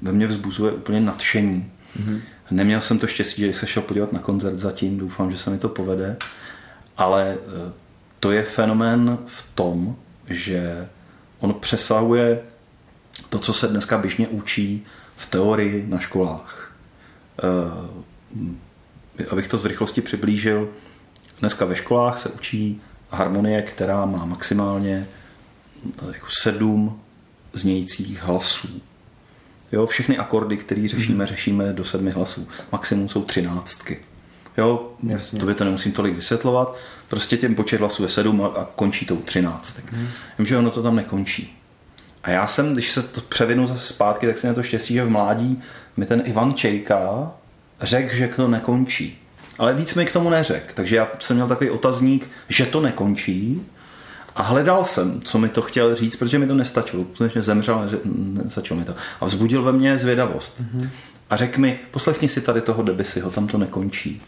ve 0.01 0.11
mně 0.11 0.27
vzbuzuje 0.27 0.71
úplně 0.71 0.99
nadšení. 0.99 1.71
Mm-hmm. 1.99 2.21
Neměl 2.51 2.81
jsem 2.81 2.99
to 2.99 3.07
štěstí, 3.07 3.41
že 3.41 3.53
se 3.53 3.67
šel 3.67 3.83
podívat 3.83 4.13
na 4.13 4.19
koncert 4.19 4.59
zatím, 4.59 4.97
doufám, 4.97 5.31
že 5.31 5.37
se 5.37 5.49
mi 5.49 5.57
to 5.57 5.69
povede, 5.69 6.17
ale 6.97 7.31
e, 7.31 7.37
to 8.23 8.31
je 8.31 8.43
fenomén 8.43 9.17
v 9.25 9.49
tom, 9.55 9.95
že 10.29 10.87
on 11.39 11.53
přesahuje 11.53 12.39
to, 13.29 13.39
co 13.39 13.53
se 13.53 13.67
dneska 13.67 13.97
běžně 13.97 14.27
učí 14.27 14.85
v 15.15 15.25
teorii 15.25 15.85
na 15.87 15.99
školách. 15.99 16.75
Eh, 19.19 19.25
abych 19.29 19.47
to 19.47 19.57
z 19.57 19.65
rychlosti 19.65 20.01
přiblížil, 20.01 20.69
dneska 21.39 21.65
ve 21.65 21.75
školách 21.75 22.17
se 22.17 22.29
učí 22.29 22.81
harmonie, 23.09 23.61
která 23.61 24.05
má 24.05 24.25
maximálně 24.25 25.07
eh, 25.85 26.05
jako 26.13 26.27
sedm 26.41 27.01
znějících 27.53 28.23
hlasů. 28.23 28.81
Jo, 29.71 29.85
všechny 29.85 30.17
akordy, 30.17 30.57
které 30.57 30.87
řešíme, 30.87 31.23
mm-hmm. 31.23 31.27
řešíme 31.27 31.73
do 31.73 31.85
sedmi 31.85 32.11
hlasů. 32.11 32.47
Maximum 32.71 33.09
jsou 33.09 33.23
třináctky. 33.23 33.99
Jo, 34.57 34.91
Jasně. 35.03 35.39
to 35.39 35.45
by 35.45 35.53
to 35.53 35.63
nemusím 35.63 35.91
tolik 35.91 36.15
vysvětlovat. 36.15 36.75
Prostě 37.07 37.37
těm 37.37 37.55
počet 37.55 37.79
hlasů 37.79 38.03
je 38.03 38.09
sedm 38.09 38.41
a, 38.41 38.47
a 38.47 38.67
končí 38.75 39.05
tou 39.05 39.17
třináct. 39.17 39.79
Mm. 39.91 40.07
Vím, 40.37 40.47
že 40.47 40.57
ono 40.57 40.71
to 40.71 40.83
tam 40.83 40.95
nekončí. 40.95 41.57
A 42.23 42.29
já 42.31 42.47
jsem, 42.47 42.73
když 42.73 42.91
se 42.91 43.01
to 43.01 43.21
převinu 43.21 43.67
zase 43.67 43.93
zpátky, 43.93 44.27
tak 44.27 44.37
jsem 44.37 44.47
na 44.47 44.53
to 44.53 44.63
štěstí, 44.63 44.93
že 44.93 45.03
v 45.03 45.09
mládí 45.09 45.61
mi 45.97 46.05
ten 46.05 46.23
Ivan 46.25 46.53
Čejka 46.53 47.31
řekl, 47.81 48.15
že 48.15 48.27
to 48.27 48.47
nekončí. 48.47 49.17
Ale 49.59 49.73
víc 49.73 49.93
mi 49.95 50.05
k 50.05 50.13
tomu 50.13 50.29
neřekl. 50.29 50.73
Takže 50.73 50.95
já 50.95 51.07
jsem 51.19 51.35
měl 51.35 51.47
takový 51.47 51.69
otazník, 51.69 52.29
že 52.49 52.65
to 52.65 52.81
nekončí. 52.81 53.61
A 54.35 54.43
hledal 54.43 54.85
jsem, 54.85 55.21
co 55.21 55.37
mi 55.37 55.49
to 55.49 55.61
chtěl 55.61 55.95
říct, 55.95 56.15
protože 56.15 56.39
mi 56.39 56.47
to 56.47 56.53
nestačilo. 56.55 57.05
Skutečně 57.13 57.41
zemřel, 57.41 57.89
nestačilo 58.43 58.79
mi 58.79 58.85
to. 58.85 58.95
A 59.21 59.25
vzbudil 59.25 59.63
ve 59.63 59.71
mně 59.71 59.97
zvědavost. 59.99 60.61
Mm-hmm. 60.61 60.89
A 61.29 61.35
řekl 61.35 61.61
mi, 61.61 61.79
poslechni 61.91 62.29
si 62.29 62.41
tady 62.41 62.61
toho 62.61 62.83
Debisiho, 62.83 63.31
tam 63.31 63.47
to 63.47 63.57
nekončí. 63.57 64.21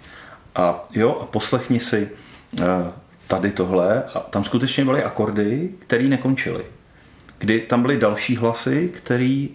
A 0.55 0.83
jo, 0.93 1.17
a 1.21 1.25
poslechni 1.25 1.79
si 1.79 2.09
uh, 2.53 2.65
tady 3.27 3.51
tohle. 3.51 4.03
A 4.03 4.19
tam 4.19 4.43
skutečně 4.43 4.85
byly 4.85 5.03
akordy, 5.03 5.69
které 5.79 6.03
nekončily. 6.03 6.65
Kdy 7.37 7.59
tam 7.59 7.81
byly 7.81 7.97
další 7.97 8.35
hlasy, 8.35 8.91
který 8.93 9.49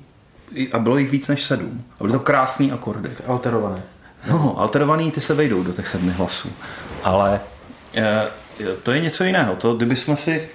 a 0.73 0.79
bylo 0.79 0.99
jich 0.99 1.11
víc 1.11 1.29
než 1.29 1.45
sedm. 1.45 1.85
A 2.01 2.05
byly 2.05 2.13
to 2.13 2.19
krásné 2.19 2.73
akordy. 2.73 3.11
Alterované. 3.27 3.83
No, 4.29 4.59
alterovaný 4.59 5.11
ty 5.11 5.21
se 5.21 5.35
vejdou 5.35 5.63
do 5.63 5.73
těch 5.73 5.87
sedmi 5.87 6.13
hlasů. 6.13 6.53
Ale 7.05 7.41
e, 7.95 8.29
to 8.83 8.93
je 8.93 9.01
něco 9.01 9.25
jiného. 9.25 9.57
To, 9.57 9.75
kdyby 9.75 9.97
jsme 9.97 10.17
si 10.17 10.33
e, 10.33 10.49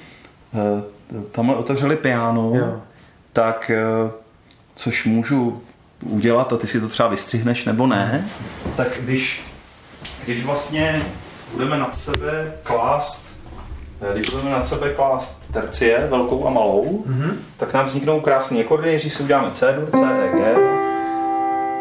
tamhle 1.31 1.55
otevřeli 1.55 1.95
piano, 1.95 2.51
jo. 2.55 2.81
tak 3.33 3.69
e, 3.69 3.83
což 4.75 5.05
můžu 5.05 5.63
udělat 6.09 6.53
a 6.53 6.57
ty 6.57 6.67
si 6.67 6.81
to 6.81 6.87
třeba 6.87 7.09
vystřihneš 7.09 7.65
nebo 7.65 7.87
ne, 7.87 8.29
tak 8.77 8.87
když, 8.99 9.41
když 10.25 10.45
vlastně 10.45 11.01
budeme 11.53 11.77
nad 11.77 11.95
sebe 11.95 12.51
klást 12.63 13.35
když 14.13 14.29
budeme 14.29 14.49
nad 14.49 14.67
sebe 14.67 14.89
klást 14.89 15.53
tercie, 15.53 16.07
velkou 16.09 16.47
a 16.47 16.49
malou, 16.49 17.03
mm-hmm. 17.07 17.31
tak 17.57 17.73
nám 17.73 17.85
vzniknou 17.85 18.19
krásné 18.19 18.59
akordy, 18.59 18.91
když 18.99 19.13
si 19.13 19.23
uděláme 19.23 19.51
C, 19.51 19.75
dur, 19.79 19.89
C, 19.91 20.01
E, 20.01 20.37
G, 20.37 20.55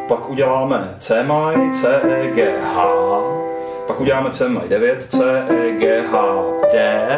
pak 0.09 0.31
uděláme 0.31 0.95
C 0.99 1.22
maj, 1.22 1.57
C, 1.72 2.01
E, 2.03 2.31
G, 2.31 2.55
H, 2.75 2.87
pak 3.87 4.01
uděláme 4.01 4.31
C 4.31 4.49
maj 4.49 4.68
9, 4.68 5.07
C, 5.11 5.47
E, 5.49 5.72
G, 5.79 6.03
H, 6.03 6.18
D, 6.72 7.09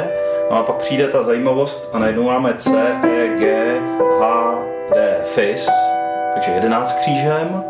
no 0.51 0.59
a 0.59 0.63
pak 0.63 0.77
přijde 0.77 1.09
ta 1.09 1.23
zajímavost 1.23 1.91
a 1.93 1.99
najednou 1.99 2.23
máme 2.23 2.55
C, 2.59 2.71
E, 3.03 3.29
G, 3.39 3.75
H, 4.21 4.55
D, 4.95 5.19
FIS, 5.25 5.69
takže 6.37 6.51
11 6.53 6.93
křížem, 7.01 7.64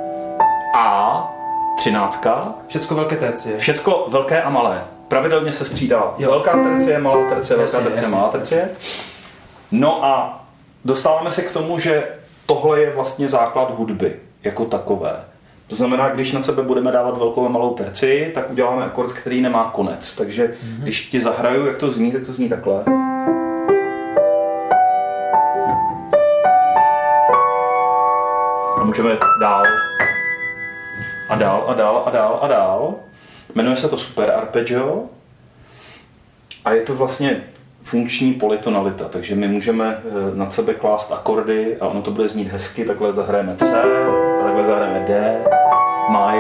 A, 0.74 1.34
13. 1.76 2.26
Všecko 2.66 2.94
velké 2.94 3.16
tercie. 3.16 3.58
Všecko 3.58 4.06
velké 4.08 4.42
a 4.42 4.50
malé. 4.50 4.84
Pravidelně 5.08 5.52
se 5.52 5.64
střídá 5.64 6.14
jo. 6.18 6.30
velká 6.30 6.62
tercie, 6.62 6.98
malá 6.98 7.28
tercie, 7.28 7.56
velká 7.56 7.78
tercie, 7.78 7.92
jasně, 7.92 8.16
malá 8.16 8.28
tercie. 8.28 8.68
No 9.72 10.04
a 10.04 10.44
dostáváme 10.84 11.30
se 11.30 11.42
k 11.42 11.52
tomu, 11.52 11.78
že 11.78 12.08
tohle 12.46 12.80
je 12.80 12.90
vlastně 12.90 13.28
základ 13.28 13.70
hudby 13.78 14.16
jako 14.44 14.64
takové. 14.64 15.24
To 15.66 15.76
znamená, 15.76 16.08
když 16.08 16.32
na 16.32 16.42
sebe 16.42 16.62
budeme 16.62 16.92
dávat 16.92 17.18
velkou 17.18 17.46
a 17.46 17.48
malou 17.48 17.74
terci, 17.74 18.30
tak 18.34 18.50
uděláme 18.50 18.84
akord, 18.84 19.12
který 19.12 19.40
nemá 19.40 19.70
konec. 19.74 20.16
Takže 20.16 20.46
mm-hmm. 20.46 20.82
když 20.82 21.06
ti 21.06 21.20
zahraju, 21.20 21.66
jak 21.66 21.78
to 21.78 21.90
zní, 21.90 22.12
tak 22.12 22.26
to 22.26 22.32
zní 22.32 22.48
takhle. 22.48 22.84
Můžeme 28.87 29.18
dál 29.41 29.64
a 31.28 31.34
dál 31.34 31.64
a 31.68 31.74
dál 31.74 32.03
a 32.07 32.11
dál 32.11 32.39
a 32.43 32.49
dál. 32.49 32.95
Jmenuje 33.55 33.76
se 33.76 33.89
to 33.89 33.99
Super 33.99 34.30
Arpeggio 34.30 35.05
a 36.64 36.72
je 36.72 36.82
to 36.82 36.95
vlastně 36.95 37.43
funkční 37.82 38.34
politonalita, 38.34 39.09
takže 39.09 39.34
my 39.34 39.49
můžeme 39.49 39.99
eh, 39.99 40.37
nad 40.37 40.53
sebe 40.53 40.74
klást 40.74 41.12
akordy 41.12 41.76
a 41.80 41.87
ono 41.87 42.03
to 42.03 42.11
bude 42.11 42.28
znít 42.28 42.49
hezky, 42.49 42.84
takhle 42.84 43.12
zahrajeme 43.12 43.57
C, 43.57 43.82
a 44.41 44.45
takhle 44.45 44.64
zahrajeme 44.64 45.07
D, 45.07 45.39
maj 46.09 46.39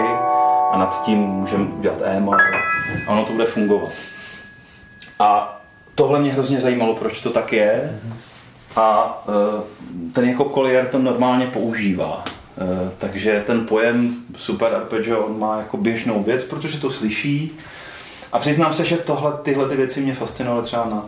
a 0.70 0.78
nad 0.78 1.04
tím 1.04 1.18
můžeme 1.18 1.64
udělat 1.64 1.98
E 2.04 2.20
maj 2.20 2.40
a 3.08 3.12
ono 3.12 3.24
to 3.24 3.32
bude 3.32 3.46
fungovat. 3.46 3.92
A 5.18 5.60
tohle 5.94 6.20
mě 6.20 6.32
hrozně 6.32 6.60
zajímalo, 6.60 6.94
proč 6.94 7.20
to 7.20 7.30
tak 7.30 7.52
je 7.52 8.00
a 8.76 9.18
eh, 9.28 9.62
ten 10.12 10.28
jako 10.28 10.44
Collier 10.44 10.86
to 10.86 10.98
normálně 10.98 11.46
používá. 11.46 12.24
Eh, 12.58 12.92
takže 12.98 13.42
ten 13.46 13.66
pojem 13.66 14.16
super 14.36 14.74
arpeggio 14.74 15.20
on 15.20 15.38
má 15.38 15.58
jako 15.58 15.76
běžnou 15.76 16.22
věc, 16.22 16.44
protože 16.44 16.80
to 16.80 16.90
slyší. 16.90 17.52
A 18.32 18.38
přiznám 18.38 18.72
se, 18.72 18.84
že 18.84 18.96
tohle, 18.96 19.32
tyhle 19.42 19.68
ty 19.68 19.76
věci 19.76 20.00
mě 20.00 20.14
fascinovaly 20.14 20.64
třeba 20.64 20.84
na, 20.84 21.04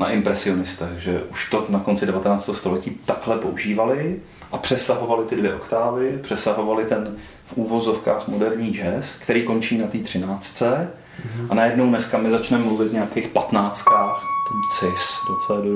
na 0.00 0.10
impresionistech, 0.10 0.98
že 0.98 1.22
už 1.30 1.50
to 1.50 1.66
na 1.68 1.80
konci 1.80 2.06
19. 2.06 2.50
století 2.52 2.98
takhle 3.04 3.38
používali 3.38 4.20
a 4.52 4.58
přesahovali 4.58 5.26
ty 5.26 5.36
dvě 5.36 5.54
oktávy, 5.54 6.18
přesahovali 6.22 6.84
ten 6.84 7.16
v 7.46 7.56
úvozovkách 7.56 8.28
moderní 8.28 8.70
jazz, 8.70 9.14
který 9.14 9.42
končí 9.42 9.78
na 9.78 9.86
té 9.86 9.98
třináctce 9.98 10.90
mm-hmm. 11.20 11.46
a 11.50 11.54
najednou 11.54 11.88
dneska 11.88 12.18
my 12.18 12.30
začneme 12.30 12.64
mluvit 12.64 12.88
v 12.88 12.92
nějakých 12.92 13.28
patnáctkách, 13.28 14.24
ten 14.48 14.60
cis 14.78 15.18
do 15.28 15.36
C 15.36 15.70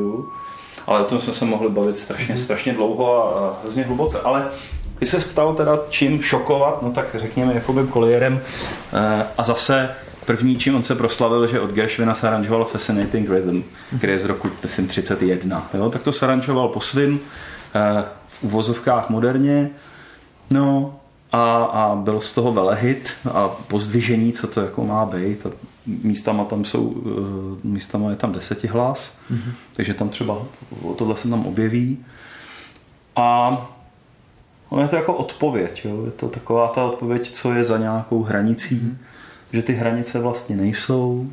ale 0.87 1.01
o 1.01 1.05
tom 1.05 1.21
jsme 1.21 1.33
se 1.33 1.45
mohli 1.45 1.69
bavit 1.69 1.99
strašně, 1.99 2.35
mm-hmm. 2.35 2.45
strašně 2.45 2.73
dlouho 2.73 3.37
a 3.39 3.59
hrozně 3.63 3.83
hluboce. 3.83 4.21
Ale 4.21 4.51
ty 5.05 5.11
se 5.11 5.29
ptal 5.29 5.55
teda, 5.55 5.79
čím 5.91 6.23
šokovat, 6.23 6.83
no 6.83 6.91
tak 6.91 7.07
řekněme 7.15 7.55
Jakobem 7.55 7.89
Collierem 7.89 8.41
eh, 8.93 9.27
a 9.39 9.43
zase 9.43 9.91
první, 10.27 10.57
čím 10.57 10.77
on 10.77 10.83
se 10.83 10.95
proslavil, 10.95 11.47
že 11.47 11.61
od 11.61 11.71
Gershwina 11.71 12.15
se 12.15 12.29
aranžoval 12.29 12.65
Fascinating 12.65 13.31
Rhythm, 13.31 13.63
který 13.99 14.13
je 14.13 14.19
z 14.19 14.25
roku, 14.25 14.51
myslím, 14.63 14.87
31. 14.87 15.71
Jo? 15.75 15.91
Tak 15.91 16.03
to 16.03 16.13
se 16.13 16.27
aranžoval 16.27 16.69
po 16.69 16.81
svým, 16.81 17.21
eh, 17.75 18.05
v 18.27 18.45
uvozovkách 18.45 19.11
moderně, 19.11 19.71
no 20.51 20.97
a, 21.33 21.65
a 21.65 21.97
byl 21.97 22.21
z 22.21 22.33
toho 22.33 22.53
velehit 22.53 23.11
a 23.33 23.49
pozdvižení, 23.49 24.33
co 24.33 24.47
to 24.47 24.61
jako 24.61 24.85
má 24.85 25.07
být. 25.07 25.47
A 25.47 25.51
místama 25.87 26.45
tam 26.45 26.65
jsou, 26.65 26.95
eh, 26.97 27.69
místama 27.69 28.11
je 28.11 28.17
tam 28.17 28.33
desetihlas, 28.33 29.17
mm-hmm. 29.31 29.53
takže 29.77 29.95
tam 29.95 30.09
třeba 30.09 30.39
tohle 30.97 31.17
se 31.17 31.29
tam 31.29 31.47
objeví. 31.47 32.05
A 33.17 33.59
ono 34.69 34.83
je 34.83 34.89
to 34.89 34.97
jako 34.97 35.15
odpověď, 35.15 35.85
jo? 35.85 36.05
je 36.05 36.11
to 36.11 36.29
taková 36.29 36.69
ta 36.69 36.85
odpověď, 36.85 37.31
co 37.31 37.53
je 37.53 37.65
za 37.65 37.79
nějakou 37.79 38.23
hranicí, 38.23 38.75
mm. 38.75 38.99
že 39.53 39.63
ty 39.63 39.73
hranice 39.73 40.19
vlastně 40.19 40.57
nejsou, 40.57 41.31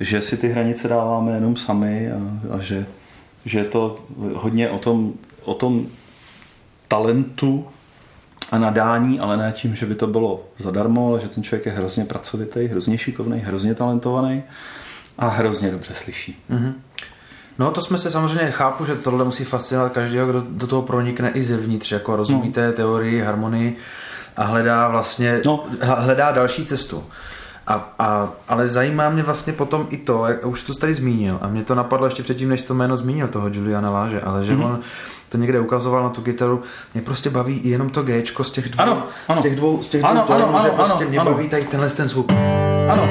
že 0.00 0.22
si 0.22 0.36
ty 0.36 0.48
hranice 0.48 0.88
dáváme 0.88 1.32
jenom 1.32 1.56
sami 1.56 2.12
a, 2.12 2.18
a 2.54 2.58
že, 2.58 2.86
že 3.44 3.58
je 3.58 3.64
to 3.64 3.98
hodně 4.34 4.70
o 4.70 4.78
tom, 4.78 5.12
o 5.44 5.54
tom 5.54 5.86
talentu 6.88 7.66
a 8.50 8.58
nadání, 8.58 9.20
ale 9.20 9.36
ne 9.36 9.52
tím, 9.52 9.74
že 9.74 9.86
by 9.86 9.94
to 9.94 10.06
bylo 10.06 10.44
zadarmo, 10.58 11.08
ale 11.08 11.20
že 11.20 11.28
ten 11.28 11.42
člověk 11.42 11.66
je 11.66 11.72
hrozně 11.72 12.04
pracovitý, 12.04 12.66
hrozně 12.66 12.98
šikovný, 12.98 13.38
hrozně 13.38 13.74
talentovaný 13.74 14.42
a 15.18 15.28
hrozně 15.28 15.70
dobře 15.70 15.94
slyší. 15.94 16.42
Mm-hmm. 16.50 16.72
No 17.58 17.70
to 17.70 17.82
jsme 17.82 17.98
se 17.98 18.10
samozřejmě 18.10 18.50
chápu, 18.50 18.84
že 18.84 18.94
tohle 18.94 19.24
musí 19.24 19.44
fascinovat 19.44 19.92
každého, 19.92 20.26
kdo 20.26 20.42
do 20.48 20.66
toho 20.66 20.82
pronikne 20.82 21.30
i 21.30 21.42
zevnitř, 21.42 21.92
jako 21.92 22.16
rozumí 22.16 22.52
té 22.52 22.66
no. 22.66 22.72
teorii, 22.72 23.20
harmonii 23.20 23.76
a 24.36 24.44
hledá 24.44 24.88
vlastně, 24.88 25.40
no. 25.46 25.64
hledá 25.80 26.32
další 26.32 26.66
cestu. 26.66 27.04
A, 27.66 27.94
a, 27.98 28.28
ale 28.48 28.68
zajímá 28.68 29.10
mě 29.10 29.22
vlastně 29.22 29.52
potom 29.52 29.86
i 29.90 29.96
to, 29.96 30.26
jak 30.26 30.46
už 30.46 30.62
to 30.62 30.74
tady 30.74 30.94
zmínil, 30.94 31.38
a 31.40 31.48
mě 31.48 31.62
to 31.62 31.74
napadlo 31.74 32.06
ještě 32.06 32.22
předtím, 32.22 32.48
než 32.48 32.62
to 32.62 32.74
jméno 32.74 32.96
zmínil, 32.96 33.28
toho 33.28 33.48
Juliana 33.52 33.90
Láže, 33.90 34.20
ale 34.20 34.44
že 34.44 34.54
mm-hmm. 34.54 34.66
on 34.66 34.80
to 35.28 35.38
někde 35.38 35.60
ukazoval 35.60 36.02
na 36.02 36.08
tu 36.08 36.22
kytaru, 36.22 36.62
mě 36.94 37.02
prostě 37.02 37.30
baví 37.30 37.58
i 37.58 37.68
jenom 37.68 37.90
to 37.90 38.02
G 38.02 38.22
z 38.42 38.50
těch 38.50 38.68
dvou, 38.68 38.82
ano, 38.82 39.02
ano. 39.28 39.40
z 39.40 39.42
těch 39.42 39.56
dvou, 39.56 39.82
z 39.82 39.88
těch 39.88 40.00
dvou 40.00 40.10
ano, 40.10 40.24
tónů, 40.26 40.44
ano, 40.44 40.58
že 40.62 40.68
ano, 40.68 40.76
prostě 40.76 41.04
ano, 41.04 41.10
mě 41.10 41.18
ano. 41.18 41.30
baví 41.30 41.48
tady 41.48 41.64
tenhle 41.64 41.90
ten 41.90 42.08
zvuk. 42.08 42.32
Ano, 42.90 43.08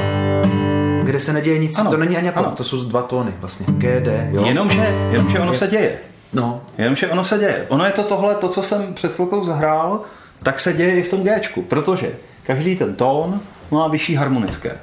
kde 1.03 1.19
se 1.19 1.33
neděje 1.33 1.59
nic, 1.59 1.79
ano, 1.79 1.91
to 1.91 1.97
není 1.97 2.17
ani 2.17 2.27
jako, 2.27 2.43
to 2.43 2.63
jsou 2.63 2.83
dva 2.83 3.01
tóny 3.01 3.33
vlastně, 3.39 3.65
G, 3.69 3.99
D, 3.99 4.29
jo. 4.31 4.45
Jenomže, 4.45 5.09
jenomže 5.11 5.39
ono 5.39 5.53
se 5.53 5.67
děje. 5.67 5.99
No. 6.33 6.61
Jenomže 6.77 7.07
ono 7.07 7.23
se 7.23 7.37
děje. 7.37 7.65
Ono 7.69 7.85
je 7.85 7.91
to 7.91 8.03
tohle, 8.03 8.35
to, 8.35 8.49
co 8.49 8.63
jsem 8.63 8.93
před 8.93 9.13
chvilkou 9.13 9.45
zahrál, 9.45 10.01
tak 10.43 10.59
se 10.59 10.73
děje 10.73 10.95
i 10.95 11.03
v 11.03 11.09
tom 11.09 11.23
G, 11.23 11.41
protože 11.67 12.11
každý 12.43 12.75
ten 12.75 12.95
tón 12.95 13.39
má 13.71 13.87
vyšší 13.87 14.15
harmonické. 14.15 14.77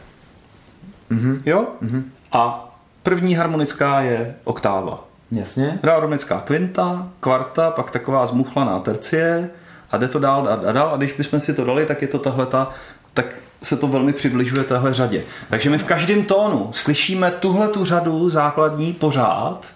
Mm-hmm. 1.10 1.40
Jo? 1.46 1.66
Mm-hmm. 1.82 2.02
A 2.32 2.72
první 3.02 3.34
harmonická 3.34 4.00
je 4.00 4.34
oktáva. 4.44 5.04
Jasně. 5.32 5.78
Harmonická 5.84 6.40
kvinta, 6.40 7.08
kvarta, 7.20 7.70
pak 7.70 7.90
taková 7.90 8.26
zmuchlaná 8.26 8.78
tercie 8.78 9.50
a 9.90 9.96
jde 9.96 10.08
to 10.08 10.18
dál 10.18 10.48
a 10.68 10.72
dál. 10.72 10.90
A 10.92 10.96
když 10.96 11.12
bychom 11.12 11.40
si 11.40 11.54
to 11.54 11.64
dali, 11.64 11.86
tak 11.86 12.02
je 12.02 12.08
to 12.08 12.18
tahle 12.18 12.46
ta, 12.46 12.70
tak 13.14 13.26
se 13.62 13.76
to 13.76 13.86
velmi 13.86 14.12
přibližuje 14.12 14.64
téhle 14.64 14.94
řadě. 14.94 15.24
Takže 15.50 15.70
my 15.70 15.78
v 15.78 15.84
každém 15.84 16.24
tónu 16.24 16.70
slyšíme 16.72 17.30
tuhle 17.30 17.68
tu 17.68 17.84
řadu 17.84 18.28
základní 18.28 18.92
pořád, 18.92 19.66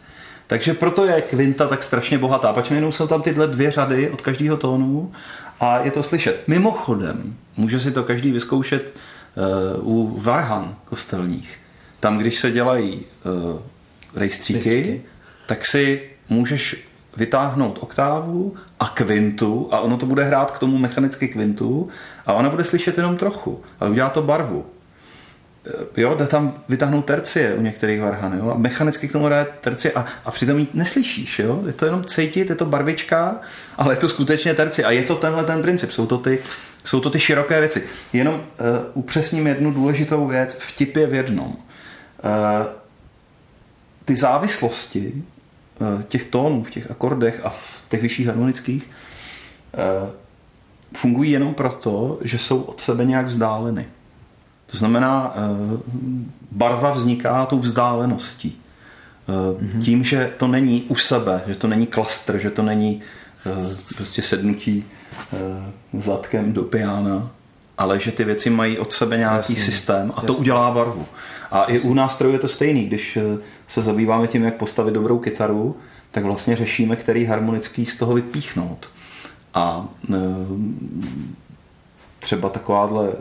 takže 0.46 0.74
proto 0.74 1.06
je 1.06 1.20
kvinta 1.20 1.68
tak 1.68 1.82
strašně 1.82 2.18
bohatá, 2.18 2.52
protože 2.52 2.74
jenom 2.74 2.92
jsou 2.92 3.06
tam 3.06 3.22
tyhle 3.22 3.46
dvě 3.46 3.70
řady 3.70 4.10
od 4.10 4.20
každého 4.20 4.56
tónu 4.56 5.12
a 5.60 5.78
je 5.78 5.90
to 5.90 6.02
slyšet. 6.02 6.42
Mimochodem, 6.46 7.36
může 7.56 7.80
si 7.80 7.92
to 7.92 8.04
každý 8.04 8.32
vyzkoušet 8.32 8.94
uh, 9.80 9.88
u 9.88 10.20
varhan 10.20 10.76
kostelních. 10.84 11.58
Tam, 12.00 12.18
když 12.18 12.38
se 12.38 12.50
dělají 12.50 13.02
uh, 13.24 13.60
rejstříky, 14.14 15.02
tak 15.46 15.64
si 15.64 16.02
můžeš 16.28 16.76
vytáhnout 17.16 17.78
oktávu 17.80 18.54
a 18.80 18.88
kvintu 18.88 19.68
a 19.70 19.80
ono 19.80 19.96
to 19.96 20.06
bude 20.06 20.24
hrát 20.24 20.50
k 20.50 20.58
tomu 20.58 20.78
mechanicky 20.78 21.28
kvintu 21.28 21.88
a 22.26 22.32
ona 22.32 22.50
bude 22.50 22.64
slyšet 22.64 22.96
jenom 22.96 23.16
trochu, 23.16 23.62
ale 23.80 23.90
udělá 23.90 24.10
to 24.10 24.22
barvu. 24.22 24.66
Eh, 25.66 26.00
jo, 26.00 26.14
jde 26.14 26.26
tam 26.26 26.54
vytáhnout 26.68 27.04
tercie 27.04 27.54
u 27.54 27.60
některých 27.60 28.00
varhan, 28.00 28.38
jo, 28.38 28.50
a 28.50 28.58
mechanicky 28.58 29.08
k 29.08 29.12
tomu 29.12 29.26
hraje 29.26 29.46
tercie 29.60 29.92
a, 29.92 30.06
a 30.24 30.30
přitom 30.30 30.58
ji 30.58 30.66
neslyšíš, 30.74 31.38
jo, 31.38 31.62
je 31.66 31.72
to 31.72 31.84
jenom 31.84 32.04
cítit, 32.04 32.50
je 32.50 32.56
to 32.56 32.64
barvička, 32.64 33.36
ale 33.76 33.92
je 33.92 33.98
to 33.98 34.08
skutečně 34.08 34.54
tercie 34.54 34.86
a 34.86 34.90
je 34.90 35.02
to 35.02 35.14
tenhle 35.14 35.44
ten 35.44 35.62
princip, 35.62 35.92
jsou 35.92 36.06
to 36.06 36.18
ty, 36.18 36.38
jsou 36.84 37.00
to 37.00 37.10
ty 37.10 37.20
široké 37.20 37.60
věci. 37.60 37.82
Jenom 38.12 38.34
uh, 38.34 38.40
upřesním 38.94 39.46
jednu 39.46 39.70
důležitou 39.70 40.26
věc, 40.26 40.54
vtip 40.54 40.96
je 40.96 41.06
v 41.06 41.14
jednom. 41.14 41.46
Uh, 41.46 41.56
ty 44.04 44.16
závislosti 44.16 45.22
těch 46.08 46.24
tónů 46.24 46.62
v 46.62 46.70
těch 46.70 46.90
akordech 46.90 47.40
a 47.44 47.48
v 47.50 47.82
těch 47.88 48.02
vyšších 48.02 48.26
harmonických 48.26 48.90
uh, 50.02 50.08
fungují 50.96 51.30
jenom 51.30 51.54
proto, 51.54 52.18
že 52.22 52.38
jsou 52.38 52.62
od 52.62 52.80
sebe 52.80 53.04
nějak 53.04 53.26
vzdáleny. 53.26 53.86
To 54.66 54.76
znamená, 54.76 55.34
uh, 55.36 55.80
barva 56.50 56.90
vzniká 56.90 57.46
tou 57.46 57.58
vzdáleností. 57.58 58.60
Mm-hmm. 59.28 59.82
Tím, 59.82 60.04
že 60.04 60.32
to 60.36 60.46
není 60.46 60.82
u 60.88 60.96
sebe, 60.96 61.42
že 61.46 61.54
to 61.54 61.66
není 61.66 61.86
klastr, 61.86 62.38
že 62.38 62.50
to 62.50 62.62
není 62.62 63.02
prostě 63.96 64.22
sednutí 64.22 64.84
zadkem 65.92 66.52
do 66.52 66.62
piana, 66.62 67.30
ale 67.78 68.00
že 68.00 68.12
ty 68.12 68.24
věci 68.24 68.50
mají 68.50 68.78
od 68.78 68.92
sebe 68.92 69.16
nějaký 69.16 69.52
jasný, 69.52 69.56
systém 69.56 70.10
a 70.10 70.14
jasný. 70.16 70.26
to 70.26 70.34
udělá 70.34 70.70
barvu. 70.70 71.06
A 71.54 71.64
i 71.64 71.80
u 71.80 71.94
nástrojů 71.94 72.32
je 72.32 72.38
to 72.38 72.48
stejný, 72.48 72.84
když 72.84 73.18
se 73.68 73.82
zabýváme 73.82 74.26
tím, 74.26 74.42
jak 74.42 74.54
postavit 74.54 74.94
dobrou 74.94 75.18
kytaru, 75.18 75.76
tak 76.10 76.24
vlastně 76.24 76.56
řešíme, 76.56 76.96
který 76.96 77.24
harmonický 77.24 77.86
z 77.86 77.98
toho 77.98 78.14
vypíchnout. 78.14 78.90
A 79.54 79.88
e, 80.14 80.18
třeba 82.20 82.48
takováhle 82.48 83.08
e, 83.08 83.12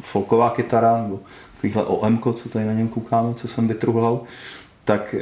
folková 0.00 0.50
kytara, 0.50 1.02
nebo 1.02 1.20
takovýhle 1.54 1.84
OM, 1.84 2.22
co 2.34 2.48
tady 2.48 2.64
na 2.64 2.72
něm 2.72 2.88
koukáme, 2.88 3.34
co 3.34 3.48
jsem 3.48 3.68
vytruhlal, 3.68 4.20
tak 4.84 5.14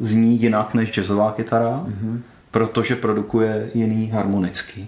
zní 0.00 0.42
jinak 0.42 0.74
než 0.74 0.90
jazzová 0.90 1.32
kytara, 1.32 1.84
mm-hmm. 1.86 2.20
protože 2.50 2.96
produkuje 2.96 3.70
jiný 3.74 4.10
harmonický 4.10 4.86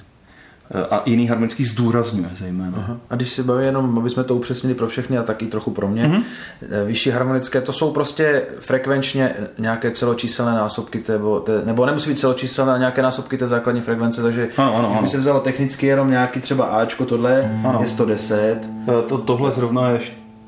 a 0.90 1.02
jiný 1.06 1.26
harmonický 1.26 1.64
zdůrazňuje 1.64 2.30
zejména. 2.36 2.72
Aha. 2.76 2.96
A 3.10 3.16
když 3.16 3.30
si 3.30 3.42
baví 3.42 3.64
jenom, 3.66 3.98
aby 3.98 4.10
jsme 4.10 4.24
to 4.24 4.36
upřesnili 4.36 4.74
pro 4.74 4.88
všechny 4.88 5.18
a 5.18 5.22
taky 5.22 5.46
trochu 5.46 5.70
pro 5.70 5.88
mě, 5.88 6.04
mm-hmm. 6.04 6.22
vyšší 6.86 7.10
harmonické, 7.10 7.60
to 7.60 7.72
jsou 7.72 7.90
prostě 7.90 8.42
frekvenčně 8.60 9.34
nějaké 9.58 9.90
celočíselné 9.90 10.52
násobky, 10.52 11.04
nebo, 11.08 11.44
nebo 11.64 11.86
nemusí 11.86 12.10
být 12.10 12.18
celočíselné, 12.18 12.72
ale 12.72 12.78
nějaké 12.78 13.02
násobky 13.02 13.38
té 13.38 13.46
základní 13.46 13.80
frekvence, 13.80 14.22
takže 14.22 14.48
ano, 14.56 14.76
ano, 14.76 14.96
ano. 14.98 15.06
se 15.06 15.18
vzalo 15.18 15.40
technicky 15.40 15.86
jenom 15.86 16.10
nějaký 16.10 16.40
třeba 16.40 16.64
Ačko, 16.64 17.04
tohle 17.04 17.60
ano. 17.64 17.78
je 17.82 17.88
110. 17.88 18.36
E, 18.98 19.02
to, 19.08 19.18
tohle 19.18 19.50
zrovna 19.50 19.90
je 19.90 20.00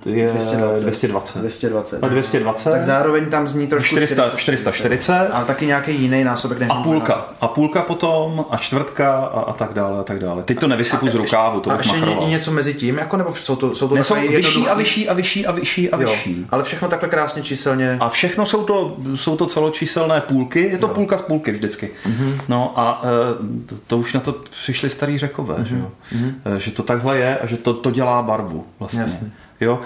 je 0.05 0.29
220. 0.29 0.83
220. 0.83 1.39
220. 1.39 2.05
A 2.05 2.09
220. 2.09 2.71
Tak 2.71 2.85
zároveň 2.85 3.27
tam 3.27 3.49
zní 3.49 3.67
trošku 3.67 3.95
400, 3.95 4.31
440. 4.37 5.29
A 5.33 5.45
taky 5.45 5.67
nějaký 5.67 6.01
jiný 6.01 6.25
násobek. 6.25 6.59
Než 6.59 6.71
a 6.71 6.75
půlka. 6.75 7.13
Násobek. 7.13 7.37
A 7.41 7.49
půlka 7.49 7.83
potom 7.83 8.45
a 8.51 8.57
čtvrtka 8.57 9.15
a, 9.15 9.41
a 9.41 9.53
tak 9.53 9.73
dále 9.75 10.01
a 10.01 10.03
tak 10.03 10.19
dále. 10.19 10.43
Teď 10.43 10.59
to 10.59 10.69
nevysypu 10.69 11.07
a, 11.07 11.11
z 11.11 11.15
rukávu, 11.15 11.61
to 11.61 11.71
a 11.71 11.77
ještě 11.77 11.97
machroval. 11.97 12.29
něco 12.29 12.51
mezi 12.51 12.75
tím, 12.75 12.99
jako 12.99 13.17
nebo 13.17 13.35
jsou 13.35 13.57
to, 13.57 13.75
jsou 13.75 13.89
to 13.89 13.95
ne, 13.95 14.05
jsou 14.05 14.15
vyšší 14.15 14.69
a 14.69 14.75
vyšší 14.75 15.09
a 15.09 15.15
vyšší 15.15 15.47
a 15.47 15.53
vyšší 15.53 15.91
a 15.91 15.97
vyšší. 15.97 16.41
Jo, 16.41 16.47
ale 16.51 16.65
všechno 16.65 16.89
takhle 16.89 17.09
krásně 17.09 17.43
číselně. 17.43 17.97
A 18.01 18.09
všechno 18.09 18.47
jsou 18.47 18.65
to, 18.65 18.97
jsou 19.15 19.37
to 19.37 19.47
celočíselné 19.47 20.21
půlky, 20.21 20.61
je 20.61 20.79
to 20.79 20.87
jo. 20.87 20.95
půlka 20.95 21.17
z 21.17 21.23
půlky 21.23 21.53
vždycky. 21.53 21.91
Mm-hmm. 22.07 22.41
No 22.49 22.73
a 22.77 23.03
e, 23.05 23.69
to, 23.69 23.75
to 23.87 23.99
už 23.99 24.13
na 24.13 24.21
to 24.21 24.33
přišli 24.33 24.91
starý 24.91 25.19
řekové, 25.19 25.55
mm-hmm. 25.55 25.65
že 25.65 25.77
jo? 25.77 25.91
Mm-hmm. 26.13 26.57
Že 26.57 26.71
to 26.71 26.83
takhle 26.83 27.19
je 27.19 27.39
a 27.39 27.47
že 27.47 27.57
to, 27.57 27.75
to 27.75 27.91
dělá 27.91 28.23
barvu 28.23 28.65
vlastně. 28.79 29.03
Jasně. 29.03 29.31
Jo? 29.61 29.81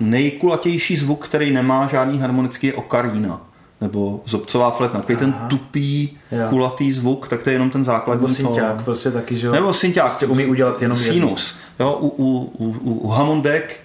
Nejkulatější 0.00 0.96
zvuk, 0.96 1.28
který 1.28 1.50
nemá 1.50 1.86
žádný 1.86 2.18
harmonický, 2.18 2.66
je 2.66 2.74
okarína 2.74 3.40
nebo 3.80 4.20
zobcová 4.26 4.70
fletna, 4.70 5.00
takový 5.00 5.18
ten 5.18 5.32
tupý, 5.32 6.18
jo. 6.32 6.48
kulatý 6.48 6.92
zvuk, 6.92 7.28
tak 7.28 7.42
to 7.42 7.50
je 7.50 7.54
jenom 7.54 7.70
ten 7.70 7.84
základní 7.84 8.22
Nebo 8.22 8.34
synťák, 8.34 8.84
prostě 8.84 9.10
taky, 9.10 9.36
že 9.36 9.46
jo? 9.46 9.52
Nebo 9.52 9.74
synťák. 9.74 10.04
Prostě 10.04 10.26
umí 10.26 10.46
udělat 10.46 10.82
jenom 10.82 10.96
sinus. 10.96 11.60
Jo, 11.80 11.98
u, 12.00 12.08
u, 12.08 12.52
u, 12.58 12.92
u 12.94 13.08
Hammondek 13.08 13.80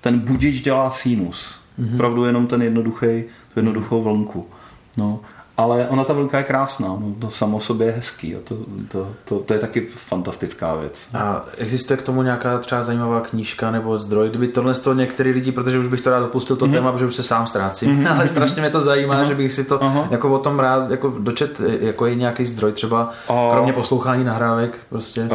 ten 0.00 0.18
budič 0.18 0.60
dělá 0.60 0.90
sinus. 0.90 1.60
Mm-hmm. 1.80 1.94
Opravdu 1.94 2.24
jenom 2.24 2.46
ten 2.46 2.62
jednoduchý, 2.62 3.24
tu 3.54 3.58
jednoduchou 3.58 4.02
vlnku. 4.02 4.46
No 4.96 5.20
ale 5.56 5.86
ona 5.88 6.04
ta 6.04 6.12
vlnka 6.12 6.38
je 6.38 6.44
krásná, 6.44 6.88
no, 6.88 7.14
to 7.18 7.30
samo 7.30 7.60
sobě 7.60 7.86
je 7.86 7.92
hezký, 7.92 8.36
a 8.36 8.38
to, 8.44 8.56
to, 8.88 9.08
to, 9.24 9.38
to 9.38 9.54
je 9.54 9.58
taky 9.60 9.86
fantastická 9.86 10.74
věc. 10.74 11.08
A 11.14 11.44
existuje 11.58 11.96
k 11.96 12.02
tomu 12.02 12.22
nějaká 12.22 12.58
třeba 12.58 12.82
zajímavá 12.82 13.20
knížka 13.20 13.70
nebo 13.70 13.98
zdroj, 13.98 14.28
kdyby 14.30 14.48
tohle 14.48 14.74
z 14.74 14.80
toho 14.80 14.94
některý 14.94 15.30
lidi, 15.30 15.52
protože 15.52 15.78
už 15.78 15.86
bych 15.86 16.00
to 16.00 16.10
rád 16.10 16.24
opustil 16.24 16.56
to 16.56 16.66
mm-hmm. 16.66 16.72
téma, 16.72 16.92
protože 16.92 17.06
už 17.06 17.14
se 17.14 17.22
sám 17.22 17.46
ztrácím, 17.46 17.90
mm-hmm. 17.90 18.14
ale 18.14 18.28
strašně 18.28 18.62
mě 18.62 18.70
to 18.70 18.80
zajímá, 18.80 19.22
mm-hmm. 19.22 19.28
že 19.28 19.34
bych 19.34 19.52
si 19.52 19.64
to 19.64 19.78
uh-huh. 19.78 20.06
jako 20.10 20.34
o 20.34 20.38
tom 20.38 20.58
rád 20.58 20.90
jako 20.90 21.08
dočet, 21.18 21.60
jako 21.80 22.06
je 22.06 22.14
nějaký 22.14 22.46
zdroj 22.46 22.72
třeba, 22.72 23.12
uh, 23.30 23.36
kromě 23.52 23.72
poslouchání 23.72 24.24
nahrávek, 24.24 24.78
prostě, 24.88 25.28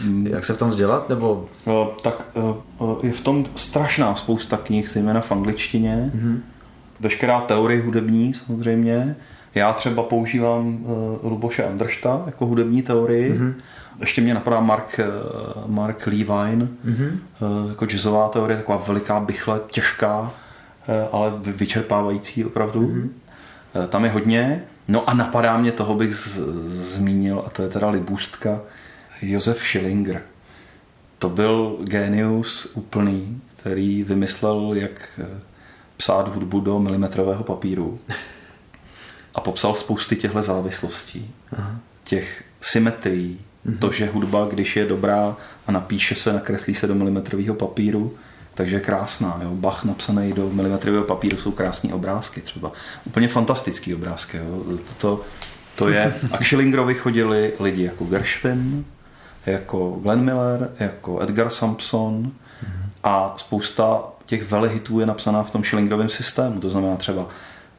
uh, 0.00 0.26
jak 0.26 0.44
se 0.44 0.54
v 0.54 0.58
tom 0.58 0.70
vzdělat, 0.70 1.08
nebo? 1.08 1.44
Uh, 1.64 1.74
tak 2.02 2.24
uh, 2.78 2.96
je 3.02 3.12
v 3.12 3.20
tom 3.20 3.44
strašná 3.56 4.14
spousta 4.14 4.56
knih, 4.56 4.88
zejména 4.88 5.20
v 5.20 5.32
angličtině, 5.32 6.10
mm-hmm. 6.14 6.38
veškerá 7.00 7.40
teorie 7.40 7.82
hudební 7.82 8.34
samozřejmě, 8.34 9.16
já 9.56 9.72
třeba 9.72 10.02
používám 10.02 10.84
uh, 10.84 11.30
Luboše 11.30 11.64
Andršta 11.64 12.22
jako 12.26 12.46
hudební 12.46 12.82
teorii. 12.82 13.32
Mm-hmm. 13.32 13.54
Ještě 14.00 14.20
mě 14.20 14.34
napadá 14.34 14.60
Mark, 14.60 15.00
uh, 15.00 15.70
Mark 15.70 16.06
Levine, 16.06 16.68
mm-hmm. 16.86 17.18
uh, 17.40 17.68
jako 17.68 17.86
jazzová 17.86 18.28
teorie, 18.28 18.56
taková 18.56 18.78
veliká, 18.86 19.20
bychle, 19.20 19.60
těžká, 19.66 20.20
uh, 20.20 20.28
ale 21.12 21.32
vyčerpávající 21.38 22.44
opravdu. 22.44 22.80
Mm-hmm. 22.80 23.08
Uh, 23.74 23.86
tam 23.86 24.04
je 24.04 24.10
hodně. 24.10 24.64
No 24.88 25.10
a 25.10 25.14
napadá 25.14 25.58
mě, 25.58 25.72
toho 25.72 25.94
bych 25.94 26.14
z, 26.14 26.38
zmínil, 26.66 27.42
a 27.46 27.50
to 27.50 27.62
je 27.62 27.68
teda 27.68 27.90
libůstka, 27.90 28.60
Josef 29.22 29.58
Schillinger. 29.58 30.22
To 31.18 31.28
byl 31.28 31.76
genius 31.84 32.72
úplný, 32.74 33.40
který 33.56 34.02
vymyslel, 34.02 34.72
jak 34.74 35.20
psát 35.96 36.34
hudbu 36.34 36.60
do 36.60 36.78
milimetrového 36.78 37.44
papíru. 37.44 37.98
a 39.36 39.40
popsal 39.40 39.74
spousty 39.74 40.16
těchto 40.16 40.42
závislostí, 40.42 41.30
Aha. 41.58 41.80
těch 42.04 42.44
symetrií, 42.60 43.40
mhm. 43.64 43.78
to, 43.78 43.92
že 43.92 44.06
hudba, 44.06 44.46
když 44.50 44.76
je 44.76 44.84
dobrá 44.84 45.36
a 45.66 45.72
napíše 45.72 46.14
se, 46.14 46.32
nakreslí 46.32 46.74
se 46.74 46.86
do 46.86 46.94
milimetrového 46.94 47.54
papíru, 47.54 48.14
takže 48.54 48.76
je 48.76 48.80
krásná. 48.80 49.40
Jo? 49.42 49.50
Bach 49.50 49.84
napsaný 49.84 50.32
do 50.32 50.50
milimetrového 50.50 51.04
papíru 51.04 51.36
jsou 51.36 51.50
krásné 51.50 51.94
obrázky 51.94 52.40
třeba. 52.40 52.72
Úplně 53.04 53.28
fantastický 53.28 53.94
obrázky. 53.94 54.36
Jo? 54.36 54.78
To, 54.98 55.20
to 55.78 55.88
je... 55.88 56.14
A 56.32 56.38
k 56.38 56.44
Schillingerovi 56.44 56.94
chodili 56.94 57.52
lidi 57.60 57.82
jako 57.82 58.04
Gershwin, 58.04 58.84
jako 59.46 59.90
Glenn 60.02 60.24
Miller, 60.24 60.70
jako 60.80 61.22
Edgar 61.22 61.50
Sampson 61.50 62.32
mhm. 62.62 62.90
a 63.04 63.34
spousta 63.36 64.02
těch 64.26 64.50
velehitů 64.50 65.00
je 65.00 65.06
napsaná 65.06 65.42
v 65.42 65.50
tom 65.50 65.64
Schillingerovém 65.64 66.08
systému. 66.08 66.60
To 66.60 66.70
znamená 66.70 66.96
třeba 66.96 67.28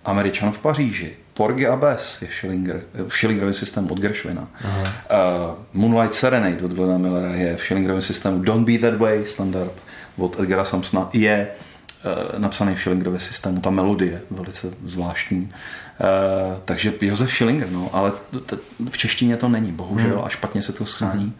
Američan 0.05 0.51
v 0.51 0.59
Paříži, 0.59 1.13
Porgy 1.37 1.67
a 1.67 1.75
Bess 1.75 2.21
je 2.21 2.27
Schillinger, 2.27 2.81
v 3.07 3.13
Schillingerovém 3.13 3.53
systému 3.53 3.87
od 3.91 3.99
Gershwina. 3.99 4.41
Uh, 4.41 5.55
Moonlight 5.73 6.13
Serenade 6.13 6.65
od 6.65 6.71
Glena 6.71 6.97
Millera 6.97 7.29
je 7.29 7.55
v 7.55 7.59
Schillingerovém 7.59 8.01
systému. 8.01 8.43
Don't 8.43 8.65
Be 8.65 8.77
That 8.77 8.99
Way, 8.99 9.25
standard 9.25 9.73
od 10.17 10.39
Edgara 10.39 10.65
Samsona, 10.65 11.09
je 11.13 11.47
uh, 12.05 12.39
napsaný 12.39 12.75
v 12.75 12.79
Schillingerovém 12.79 13.19
systému. 13.19 13.61
Ta 13.61 13.69
melodie 13.69 14.21
velice 14.31 14.67
zvláštní. 14.85 15.41
Uh, 15.41 16.57
takže 16.65 16.93
Josef 17.01 17.31
Schillinger, 17.31 17.69
no, 17.71 17.89
ale 17.93 18.11
t- 18.45 18.57
v 18.89 18.97
češtině 18.97 19.37
to 19.37 19.49
není, 19.49 19.71
bohužel, 19.71 20.15
hmm. 20.15 20.25
a 20.25 20.29
špatně 20.29 20.61
se 20.61 20.73
to 20.73 20.85
schrání. 20.85 21.23
Hmm. 21.23 21.35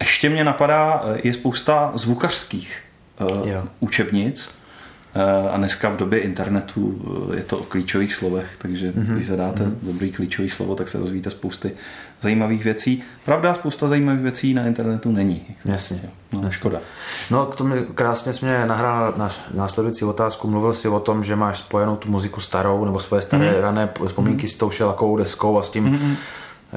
Ještě 0.00 0.28
mě 0.28 0.44
napadá, 0.44 1.04
je 1.24 1.32
spousta 1.32 1.92
zvukařských 1.94 2.82
uh, 3.20 3.48
učebnic, 3.80 4.48
Eh, 4.58 4.61
a 5.50 5.56
dneska 5.56 5.88
v 5.88 5.96
době 5.96 6.20
internetu 6.20 7.00
eh, 7.32 7.36
je 7.36 7.42
to 7.42 7.58
o 7.58 7.64
klíčových 7.64 8.14
slovech, 8.14 8.50
takže 8.58 8.90
mm-hmm. 8.90 9.14
když 9.14 9.26
zadáte 9.26 9.64
mm-hmm. 9.64 9.74
dobrý 9.82 10.12
klíčový 10.12 10.48
slovo, 10.48 10.74
tak 10.74 10.88
se 10.88 10.98
dozvíte 10.98 11.30
spousty 11.30 11.72
zajímavých 12.20 12.64
věcí. 12.64 13.02
Pravda, 13.24 13.54
spousta 13.54 13.88
zajímavých 13.88 14.22
věcí 14.22 14.54
na 14.54 14.66
internetu 14.66 15.12
není. 15.12 15.46
Jasně. 15.64 16.00
No, 16.32 16.38
Jasně. 16.38 16.50
škoda. 16.50 16.80
No, 17.30 17.46
k 17.46 17.56
tomu 17.56 17.74
krásně 17.94 18.32
jsi 18.32 18.44
mě 18.44 18.66
nahrál 18.66 19.14
na 19.16 19.30
následující 19.54 20.04
otázku. 20.04 20.48
Mluvil 20.48 20.72
jsi 20.72 20.88
o 20.88 21.00
tom, 21.00 21.24
že 21.24 21.36
máš 21.36 21.58
spojenou 21.58 21.96
tu 21.96 22.10
muziku 22.10 22.40
starou, 22.40 22.84
nebo 22.84 23.00
svoje 23.00 23.22
staré 23.22 23.50
mm-hmm. 23.50 23.60
rané 23.60 23.88
vzpomínky 24.06 24.46
mm-hmm. 24.46 24.54
s 24.54 24.56
tou 24.56 24.70
šelakovou 24.70 25.16
deskou 25.16 25.58
a 25.58 25.62
s 25.62 25.70
tím 25.70 25.84
mm-hmm 25.84 26.16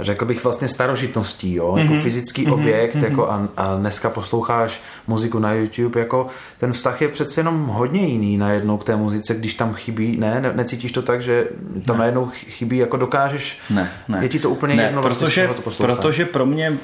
řekl 0.01 0.25
bych 0.25 0.43
vlastně 0.43 0.67
starožitností, 0.67 1.53
jo? 1.53 1.71
Mm-hmm. 1.71 1.77
jako 1.77 1.93
mhm. 1.93 2.01
fyzický 2.01 2.47
mm-hmm. 2.47 2.53
objekt 2.53 2.95
mm-hmm. 2.95 3.03
Jako 3.03 3.31
a, 3.31 3.47
a 3.57 3.75
dneska 3.75 4.09
posloucháš 4.09 4.81
muziku 5.07 5.39
na 5.39 5.53
YouTube, 5.53 5.99
jako 5.99 6.27
ten 6.57 6.73
vztah 6.73 7.01
je 7.01 7.07
přece 7.07 7.39
jenom 7.39 7.65
hodně 7.65 8.07
jiný 8.07 8.37
najednou 8.37 8.77
k 8.77 8.83
té 8.83 8.95
muzice, 8.95 9.33
když 9.33 9.53
tam 9.53 9.73
chybí, 9.73 10.17
ne, 10.17 10.41
ne 10.41 10.53
necítíš 10.53 10.91
to 10.91 11.01
tak, 11.01 11.21
že 11.21 11.47
tam 11.85 11.95
ne. 11.95 11.99
najednou 11.99 12.29
chybí, 12.29 12.77
jako 12.77 12.97
dokážeš, 12.97 13.59
ne, 13.69 13.91
ne. 14.07 14.19
je 14.21 14.29
ti 14.29 14.39
to 14.39 14.49
úplně 14.49 14.75
ne, 14.75 14.83
jedno, 14.83 15.01
protože, 15.01 15.47
vlastně, 15.47 15.63
to 15.77 15.83
protože 15.83 16.25
pro 16.25 16.45
mě 16.45 16.77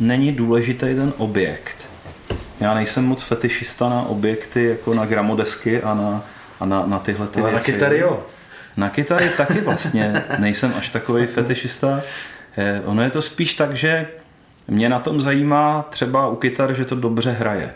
není 0.00 0.32
důležitý 0.32 0.86
ten 0.94 1.12
objekt. 1.16 1.92
Já 2.60 2.74
nejsem 2.74 3.04
moc 3.04 3.22
fetišista 3.22 3.88
na 3.88 4.02
objekty, 4.02 4.64
jako 4.64 4.94
na 4.94 5.06
gramodesky 5.06 5.82
a 5.82 5.94
na, 5.94 6.22
a 6.60 6.66
na, 6.66 6.86
na 6.86 6.98
tyhle 6.98 7.26
ty 7.26 7.40
Ale 7.40 7.50
věci. 7.50 7.72
na 7.72 7.78
kytary 7.78 7.98
jo. 7.98 8.22
Na 8.76 8.88
kytary 8.88 9.30
taky 9.36 9.60
vlastně 9.60 10.24
nejsem 10.38 10.72
až 10.78 10.88
takový 10.88 11.26
fetišista. 11.26 12.00
Eh, 12.56 12.82
ono 12.84 13.02
je 13.02 13.10
to 13.10 13.22
spíš 13.22 13.54
tak, 13.54 13.76
že 13.76 14.06
mě 14.68 14.88
na 14.88 14.98
tom 14.98 15.20
zajímá 15.20 15.86
třeba 15.90 16.28
u 16.28 16.36
kytar, 16.36 16.74
že 16.74 16.84
to 16.84 16.94
dobře 16.94 17.30
hraje. 17.30 17.74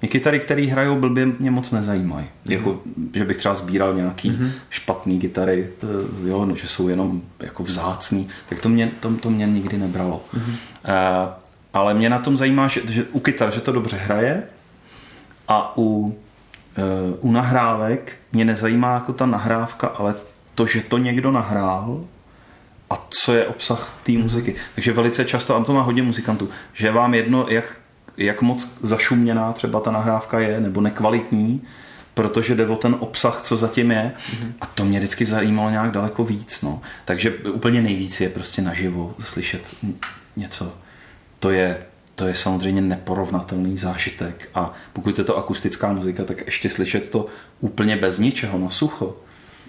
Mě 0.00 0.08
kytary, 0.08 0.40
které 0.40 0.66
hrajou 0.66 1.00
blbě, 1.00 1.26
mě 1.26 1.50
moc 1.50 1.70
nezajímají. 1.70 2.26
Mm-hmm. 2.26 2.52
Jako, 2.52 2.80
že 3.14 3.24
bych 3.24 3.36
třeba 3.36 3.54
sbíral 3.54 3.94
nějaký 3.94 4.30
mm-hmm. 4.30 4.50
špatný 4.70 5.18
kytary, 5.18 5.68
eh, 5.82 6.28
jo, 6.28 6.46
no, 6.46 6.56
že 6.56 6.68
jsou 6.68 6.88
jenom 6.88 7.22
jako 7.40 7.62
vzácný, 7.62 8.28
tak 8.48 8.60
to 8.60 8.68
mě, 8.68 8.90
to, 9.00 9.14
to 9.14 9.30
mě 9.30 9.46
nikdy 9.46 9.78
nebralo. 9.78 10.24
Mm-hmm. 10.34 10.50
Uh, 10.50 11.30
ale 11.72 11.94
mě 11.94 12.10
na 12.10 12.18
tom 12.18 12.36
zajímá, 12.36 12.68
že, 12.68 12.80
že 12.88 13.04
u 13.04 13.20
kytar, 13.20 13.54
že 13.54 13.60
to 13.60 13.72
dobře 13.72 13.96
hraje 13.96 14.42
a 15.48 15.78
u, 15.78 15.82
uh, 15.82 16.14
u 17.20 17.32
nahrávek 17.32 18.16
mě 18.32 18.44
nezajímá 18.44 18.94
jako 18.94 19.12
ta 19.12 19.26
nahrávka, 19.26 19.86
ale 19.86 20.14
to, 20.54 20.66
že 20.66 20.80
to 20.80 20.98
někdo 20.98 21.30
nahrál 21.30 22.04
a 22.94 23.06
co 23.10 23.34
je 23.34 23.46
obsah 23.46 23.98
té 24.02 24.12
muziky. 24.12 24.54
Takže 24.74 24.92
velice 24.92 25.24
často, 25.24 25.56
a 25.56 25.64
to 25.64 25.74
má 25.74 25.82
hodně 25.82 26.02
muzikantů, 26.02 26.48
že 26.72 26.90
vám 26.90 27.14
jedno, 27.14 27.46
jak, 27.48 27.76
jak 28.16 28.42
moc 28.42 28.78
zašuměná 28.82 29.52
třeba 29.52 29.80
ta 29.80 29.90
nahrávka 29.90 30.40
je, 30.40 30.60
nebo 30.60 30.80
nekvalitní, 30.80 31.62
protože 32.14 32.54
jde 32.54 32.66
o 32.66 32.76
ten 32.76 32.96
obsah, 33.00 33.40
co 33.42 33.56
zatím 33.56 33.90
je. 33.90 34.12
Mm-hmm. 34.16 34.52
A 34.60 34.66
to 34.66 34.84
mě 34.84 34.98
vždycky 34.98 35.24
zajímalo 35.24 35.70
nějak 35.70 35.90
daleko 35.90 36.24
víc. 36.24 36.62
No. 36.62 36.82
Takže 37.04 37.30
úplně 37.30 37.82
nejvíc 37.82 38.20
je 38.20 38.28
prostě 38.28 38.62
naživo 38.62 39.14
slyšet 39.20 39.62
něco. 40.36 40.74
To 41.38 41.50
je, 41.50 41.86
to 42.14 42.26
je 42.26 42.34
samozřejmě 42.34 42.80
neporovnatelný 42.80 43.78
zážitek. 43.78 44.48
A 44.54 44.72
pokud 44.92 45.18
je 45.18 45.24
to 45.24 45.36
akustická 45.36 45.92
muzika, 45.92 46.24
tak 46.24 46.46
ještě 46.46 46.68
slyšet 46.68 47.08
to 47.08 47.26
úplně 47.60 47.96
bez 47.96 48.18
ničeho, 48.18 48.58
na 48.58 48.70
sucho 48.70 49.16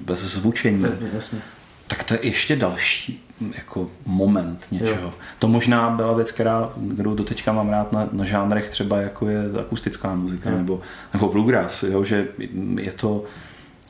bez 0.02 0.20
zvučení, 0.20 0.86
Jasně. 1.14 1.42
Tak 1.88 2.04
to 2.04 2.14
je 2.14 2.20
ještě 2.26 2.56
další 2.56 3.24
jako 3.56 3.90
moment 4.06 4.66
něčeho. 4.72 5.02
Jo. 5.02 5.14
To 5.40 5.48
možná 5.48 5.90
byla 5.90 6.14
věc, 6.14 6.32
která, 6.32 6.70
kterou 6.94 7.16
doteďka 7.16 7.54
mám 7.54 7.70
rád 7.70 7.92
na, 7.92 8.10
na 8.12 8.26
žánrech 8.26 8.70
třeba 8.70 8.98
jako 8.98 9.28
je 9.28 9.44
akustická 9.60 10.16
muzika 10.16 10.50
jo. 10.50 10.58
nebo, 10.58 10.82
nebo 11.14 11.30
bluegrass, 11.30 11.84
jo, 11.84 12.04
že 12.04 12.28
je 12.80 12.92
to 12.92 13.24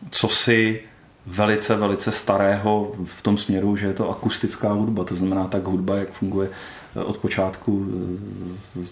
cosi 0.09 0.81
velice, 1.25 1.75
velice 1.75 2.11
starého 2.11 2.91
v 3.05 3.21
tom 3.21 3.37
směru, 3.37 3.75
že 3.75 3.87
je 3.87 3.93
to 3.93 4.09
akustická 4.09 4.71
hudba, 4.71 5.03
to 5.03 5.15
znamená 5.15 5.47
tak 5.47 5.63
hudba, 5.63 5.97
jak 5.97 6.11
funguje 6.11 6.49
od 6.95 7.17
počátku 7.17 7.87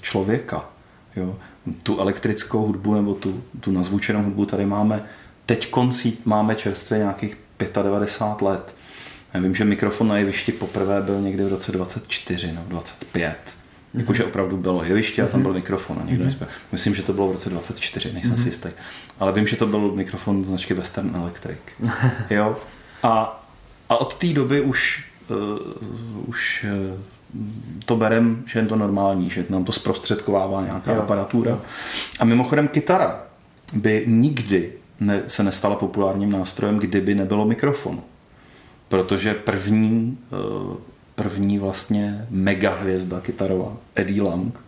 člověka. 0.02 0.66
Jo. 1.16 1.36
Tu 1.84 2.00
elektrickou 2.00 2.66
hudbu 2.66 2.96
nebo 2.96 3.14
tu, 3.14 3.44
tu 3.60 3.72
nazvučenou 3.72 4.24
hudbu 4.24 4.46
tady 4.46 4.66
máme 4.66 5.04
teď 5.46 5.70
koncí 5.70 6.18
máme 6.26 6.56
čerstvě 6.56 7.00
nějakých 7.00 7.38
95 7.84 8.48
let. 8.48 8.76
Já 9.34 9.40
vím, 9.40 9.56
že 9.56 9.66
mikrofon 9.66 10.08
na 10.08 10.18
jevišti 10.18 10.52
poprvé 10.52 11.02
byl 11.02 11.22
někdy 11.22 11.44
v 11.44 11.48
roce 11.48 11.72
24 11.72 12.48
nebo 12.48 12.70
25. 12.70 13.30
Mm-hmm. 13.30 14.00
Jakože 14.00 14.24
opravdu 14.24 14.58
bylo 14.58 14.84
jeviště 14.84 15.24
a 15.24 15.28
tam 15.28 15.42
byl 15.42 15.54
mikrofon. 15.54 16.00
A 16.04 16.06
někdo 16.06 16.26
mm-hmm. 16.26 16.48
Myslím, 16.72 16.96
že 16.96 17.04
to 17.04 17.14
bylo 17.14 17.28
v 17.28 17.32
roce 17.32 17.50
24, 17.50 18.14
nejsem 18.14 18.32
mm-hmm. 18.32 18.42
si 18.42 18.48
jistý. 18.48 18.70
Ale 19.20 19.32
vím, 19.32 19.48
že 19.48 19.56
to 19.56 19.68
byl 19.68 19.92
mikrofon 19.92 20.46
značky 20.46 20.74
Western 20.74 21.16
Electric. 21.16 21.60
jo? 22.30 22.58
A, 23.04 23.44
a 23.90 23.98
od 23.98 24.14
té 24.14 24.28
doby 24.28 24.62
už, 24.62 25.06
uh, 25.30 26.30
už 26.30 26.66
uh, 26.94 27.00
to 27.86 27.96
berem, 27.96 28.44
že 28.46 28.60
je 28.60 28.66
to 28.66 28.76
normální, 28.76 29.30
že 29.30 29.46
nám 29.50 29.64
to 29.64 29.72
zprostředkovává 29.72 30.62
nějaká 30.66 30.94
jo. 30.94 31.02
aparatura. 31.02 31.60
A 32.20 32.26
mimochodem 32.26 32.68
kytara 32.68 33.24
by 33.74 34.04
nikdy 34.08 34.74
ne, 35.00 35.22
se 35.28 35.44
nestala 35.44 35.76
populárním 35.76 36.32
nástrojem, 36.32 36.80
kdyby 36.80 37.16
nebylo 37.16 37.46
mikrofonu. 37.46 38.04
Protože 38.94 39.34
první, 39.34 40.18
eh, 40.34 40.78
první 41.16 41.60
vlastně 41.60 42.28
mega 42.30 42.76
hvězda 42.76 43.22
kytarová, 43.22 43.78
Eddie 43.96 44.22
Lang, 44.22 44.60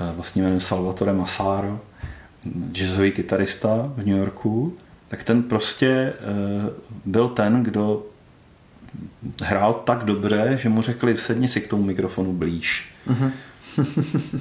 eh, 0.00 0.12
vlastně 0.16 0.42
jmenuje 0.42 0.60
Salvatore 0.60 1.12
Massaro, 1.12 1.80
jazzový 2.72 3.12
kytarista 3.12 3.92
v 3.96 4.06
New 4.06 4.16
Yorku, 4.16 4.76
tak 5.08 5.22
ten 5.22 5.42
prostě 5.42 5.88
eh, 5.88 6.14
byl 7.04 7.28
ten, 7.28 7.62
kdo 7.62 8.06
hrál 9.42 9.74
tak 9.74 10.04
dobře, 10.04 10.58
že 10.62 10.68
mu 10.68 10.82
řekli, 10.82 11.18
sedni 11.18 11.48
si 11.48 11.60
k 11.60 11.68
tomu 11.68 11.82
mikrofonu 11.82 12.32
blíž. 12.32 12.94
Uh-huh. 13.10 13.30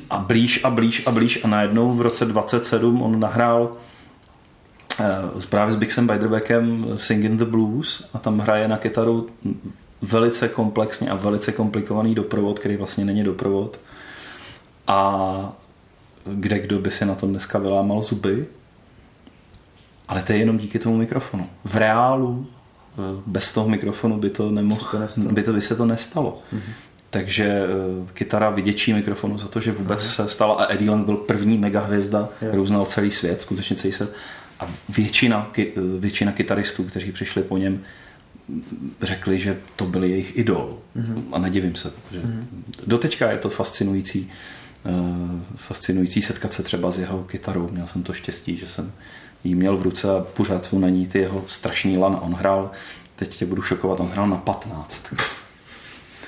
a 0.10 0.18
blíž 0.18 0.64
a 0.64 0.70
blíž 0.70 1.03
a 1.05 1.12
blíž 1.12 1.39
a 1.43 1.47
najednou 1.47 1.91
v 1.91 2.01
roce 2.01 2.26
27 2.26 3.01
on 3.01 3.20
nahrál 3.20 3.78
právě 5.49 5.71
s 5.71 5.75
Bixem 5.75 6.07
Biderbeckem 6.07 6.85
Singing 6.95 7.39
the 7.39 7.45
Blues 7.45 8.09
a 8.13 8.19
tam 8.19 8.39
hraje 8.39 8.67
na 8.67 8.77
kytaru 8.77 9.27
velice 10.01 10.47
komplexně 10.47 11.09
a 11.09 11.15
velice 11.15 11.51
komplikovaný 11.51 12.15
doprovod, 12.15 12.59
který 12.59 12.75
vlastně 12.75 13.05
není 13.05 13.23
doprovod. 13.23 13.79
A 14.87 15.53
kde 16.33 16.59
kdo 16.59 16.79
by 16.79 16.91
si 16.91 17.05
na 17.05 17.15
tom 17.15 17.29
dneska 17.29 17.59
vylámal 17.59 18.01
zuby. 18.01 18.45
Ale 20.07 20.23
to 20.23 20.33
je 20.33 20.39
jenom 20.39 20.57
díky 20.57 20.79
tomu 20.79 20.97
mikrofonu. 20.97 21.49
V 21.65 21.75
reálu 21.75 22.47
eh, 22.47 23.21
bez 23.25 23.51
toho 23.51 23.69
mikrofonu 23.69 24.17
by 24.17 24.29
to 24.29 24.51
nemohlo, 24.51 24.99
by, 25.17 25.43
to, 25.43 25.53
by 25.53 25.61
se 25.61 25.75
to 25.75 25.85
nestalo. 25.85 26.41
Mm-hmm. 26.53 26.73
Takže 27.09 27.45
eh, 27.45 28.11
kytara 28.13 28.49
vyděčí 28.49 28.93
mikrofonu 28.93 29.37
za 29.37 29.47
to, 29.47 29.59
že 29.59 29.71
vůbec 29.71 29.99
mm-hmm. 29.99 30.23
se 30.23 30.29
stala 30.29 30.55
a 30.55 30.73
Eddie 30.73 30.91
Lang 30.91 31.05
byl 31.05 31.17
první 31.17 31.57
mega 31.57 31.79
hvězda, 31.79 32.29
kterou 32.37 32.65
znal 32.65 32.85
celý 32.85 33.11
svět, 33.11 33.41
skutečně 33.41 33.75
celý 33.75 33.93
svět. 33.93 34.13
A 34.60 34.68
většina, 34.89 35.51
většina 35.99 36.32
kytaristů, 36.32 36.84
kteří 36.84 37.12
přišli 37.12 37.43
po 37.43 37.58
něm, 37.58 37.84
řekli, 39.01 39.39
že 39.39 39.58
to 39.76 39.86
byl 39.86 40.03
jejich 40.03 40.38
idol. 40.38 40.78
Mm-hmm. 40.97 41.24
A 41.32 41.39
nedivím 41.39 41.76
se, 41.76 41.89
protože 41.89 42.22
mm-hmm. 42.22 42.45
doteďka 42.88 43.32
je 43.32 43.38
to 43.38 43.49
fascinující, 43.49 44.32
uh, 44.84 45.41
fascinující 45.55 46.22
setkat 46.22 46.53
se 46.53 46.64
třeba 46.64 46.91
s 46.91 46.99
jeho 46.99 47.24
kytarou. 47.24 47.70
Měl 47.72 47.88
jsem 47.88 48.03
to 48.03 48.14
štěstí, 48.14 48.58
že 48.58 48.68
jsem 48.68 48.91
ji 49.43 49.55
měl 49.55 49.78
v 49.78 49.82
ruce 49.82 50.10
a 50.12 50.26
pořád 50.34 50.66
jsou 50.66 50.80
na 50.80 50.89
ní 50.89 51.08
ty 51.08 51.20
jeho 51.20 51.43
strašný 51.47 51.97
lan. 51.97 52.20
On 52.22 52.34
hrál, 52.34 52.72
teď 53.16 53.36
tě 53.36 53.45
budu 53.45 53.62
šokovat, 53.62 53.99
on 53.99 54.10
hrál 54.10 54.28
na 54.28 54.38
15. 54.38 55.14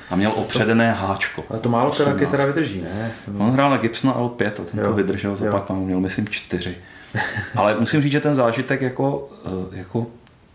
A 0.09 0.15
měl 0.15 0.31
opředené 0.35 0.91
háčko. 0.91 1.43
Ale 1.49 1.59
to 1.59 1.69
málo 1.69 1.91
teda 1.91 2.15
kytara 2.15 2.45
vydrží, 2.45 2.81
ne? 2.81 3.11
On 3.37 3.51
hrál 3.51 3.69
na 3.69 3.77
Gibson 3.77 4.11
L5 4.11 4.47
a 4.47 4.51
ten 4.51 4.79
jo. 4.79 4.85
to 4.85 4.93
vydržel 4.93 5.35
za 5.35 5.51
15, 5.51 5.79
měl 5.79 5.99
myslím 5.99 6.27
4. 6.27 6.75
Ale 7.55 7.79
musím 7.79 8.01
říct, 8.01 8.11
že 8.11 8.19
ten 8.19 8.35
zážitek 8.35 8.81
jako, 8.81 9.29
eh, 9.45 9.77
jako 9.77 10.07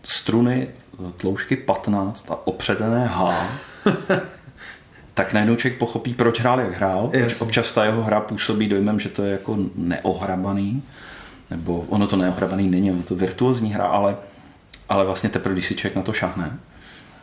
struny 0.03 0.67
eh, 0.69 1.11
tloušky 1.17 1.55
15 1.55 2.31
a 2.31 2.47
opředené 2.47 3.07
H, 3.07 3.47
tak 5.13 5.33
najednou 5.33 5.55
člověk 5.55 5.79
pochopí, 5.79 6.13
proč 6.13 6.39
hrál, 6.39 6.59
jak 6.59 6.73
hrál. 6.73 7.07
Proč 7.07 7.41
občas 7.41 7.73
ta 7.73 7.85
jeho 7.85 8.03
hra 8.03 8.19
působí 8.19 8.69
dojmem, 8.69 8.99
že 8.99 9.09
to 9.09 9.23
je 9.23 9.31
jako 9.31 9.57
neohrabaný, 9.75 10.83
nebo 11.49 11.85
ono 11.89 12.07
to 12.07 12.15
neohrabaný 12.15 12.67
není, 12.67 12.91
ono 12.91 13.03
to 13.03 13.15
virtuózní 13.15 13.73
hra, 13.73 13.85
ale, 13.85 14.17
ale 14.89 15.05
vlastně 15.05 15.29
teprve, 15.29 15.53
když 15.53 15.67
si 15.67 15.75
člověk 15.75 15.95
na 15.95 16.01
to 16.01 16.13
šahne 16.13 16.59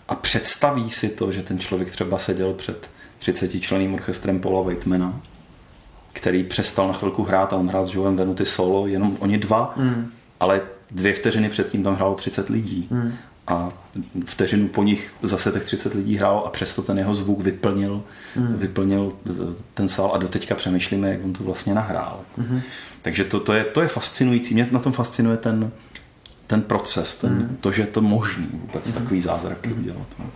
a 0.08 0.14
představí 0.14 0.90
si 0.90 1.08
to, 1.08 1.32
že 1.32 1.42
ten 1.42 1.58
člověk 1.58 1.90
třeba 1.90 2.18
seděl 2.18 2.54
před 2.54 2.90
30 3.18 3.60
členým 3.60 3.94
orchestrem 3.94 4.40
Paula 4.40 4.62
Waitmana 4.62 5.20
který 6.12 6.44
přestal 6.44 6.88
na 6.88 6.94
chvilku 6.94 7.22
hrát 7.22 7.52
a 7.52 7.56
on 7.56 7.68
hrál 7.68 7.86
s 7.86 7.94
Joem 7.94 8.16
Venuty 8.16 8.44
solo, 8.44 8.86
jenom 8.86 9.16
oni 9.20 9.38
dva, 9.38 9.74
mm. 9.76 10.10
ale 10.40 10.60
dvě 10.90 11.14
vteřiny 11.14 11.48
předtím 11.48 11.82
tam 11.82 11.94
hrálo 11.94 12.14
30 12.14 12.48
lidí. 12.48 12.88
Mm. 12.90 13.12
A 13.46 13.72
vteřinu 14.24 14.68
po 14.68 14.82
nich 14.82 15.14
zase 15.22 15.52
těch 15.52 15.64
30 15.64 15.94
lidí 15.94 16.16
hrálo 16.16 16.46
a 16.46 16.50
přesto 16.50 16.82
ten 16.82 16.98
jeho 16.98 17.14
zvuk 17.14 17.40
vyplnil, 17.40 18.02
mm. 18.36 18.54
vyplnil 18.56 19.12
ten 19.74 19.88
sál 19.88 20.10
a 20.14 20.18
doteďka 20.18 20.54
přemýšlíme, 20.54 21.10
jak 21.10 21.24
on 21.24 21.32
to 21.32 21.44
vlastně 21.44 21.74
nahrál. 21.74 22.20
Mm. 22.36 22.60
Takže 23.02 23.24
to, 23.24 23.40
to, 23.40 23.52
je, 23.52 23.64
to 23.64 23.80
je 23.80 23.88
fascinující. 23.88 24.54
Mě 24.54 24.68
na 24.70 24.78
tom 24.78 24.92
fascinuje 24.92 25.36
ten, 25.36 25.70
ten 26.46 26.62
proces, 26.62 27.18
ten, 27.18 27.32
mm. 27.32 27.56
to, 27.60 27.72
že 27.72 27.82
je 27.82 27.86
to 27.86 28.00
možný 28.00 28.48
vůbec 28.52 28.86
mm. 28.86 28.92
takový 28.92 29.20
zázraky 29.20 29.68
mm. 29.68 29.78
udělat. 29.80 30.06
No. 30.18 30.26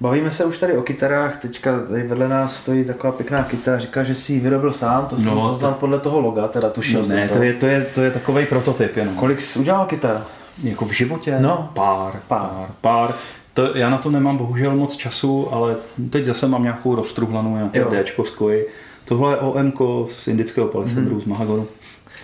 Bavíme 0.00 0.30
se 0.30 0.44
už 0.44 0.58
tady 0.58 0.76
o 0.76 0.82
kytarách, 0.82 1.36
teďka 1.36 1.82
tady 1.82 2.02
vedle 2.02 2.28
nás 2.28 2.56
stojí 2.56 2.84
taková 2.84 3.12
pěkná 3.12 3.42
kytara, 3.42 3.78
říká, 3.78 4.02
že 4.02 4.14
si 4.14 4.32
ji 4.32 4.40
vyrobil 4.40 4.72
sám, 4.72 5.06
to 5.06 5.16
jsem 5.16 5.24
no, 5.26 5.48
poznal 5.50 5.72
to... 5.72 5.78
podle 5.78 5.98
toho 5.98 6.20
loga, 6.20 6.48
teda 6.48 6.70
tušil 6.70 7.02
no, 7.02 7.08
ne, 7.08 7.28
to. 7.28 7.34
to. 7.34 7.42
je, 7.42 7.54
to 7.54 7.66
je, 7.66 7.86
to 7.94 8.00
je 8.00 8.10
takový 8.10 8.46
prototyp 8.46 8.96
jenom. 8.96 9.14
Kolik 9.14 9.40
jsi 9.40 9.58
udělal 9.58 9.86
kytar? 9.86 10.24
Jako 10.62 10.84
v 10.84 10.92
životě? 10.92 11.36
No. 11.40 11.70
Pár, 11.74 12.20
pár, 12.28 12.68
pár. 12.80 13.14
To, 13.54 13.76
já 13.76 13.90
na 13.90 13.98
to 13.98 14.10
nemám 14.10 14.36
bohužel 14.36 14.76
moc 14.76 14.96
času, 14.96 15.54
ale 15.54 15.76
teď 16.10 16.24
zase 16.24 16.48
mám 16.48 16.62
nějakou 16.62 16.94
roztruhlanou, 16.94 17.54
nějaké 17.54 18.04
Dčko 18.04 18.24
z 18.24 18.30
koji. 18.30 18.66
Tohle 19.04 19.32
je 19.32 19.36
OM 19.36 19.72
z 20.10 20.28
indického 20.28 20.68
palistendru, 20.68 21.12
hmm. 21.12 21.20
z 21.20 21.24
Mahagonu. 21.24 21.66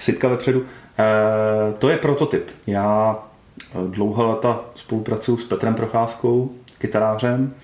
Sitka 0.01 0.29
vepředu. 0.29 0.63
E, 0.99 1.73
to 1.73 1.89
je 1.89 1.97
prototyp. 1.97 2.51
Já 2.67 3.19
eh, 3.75 3.79
dlouho 3.89 4.31
leta 4.31 4.61
spolupracuju 4.75 5.39
s 5.39 5.45
Petrem 5.45 5.75
Procházkou, 5.75 6.51
kytarářem, 6.79 7.55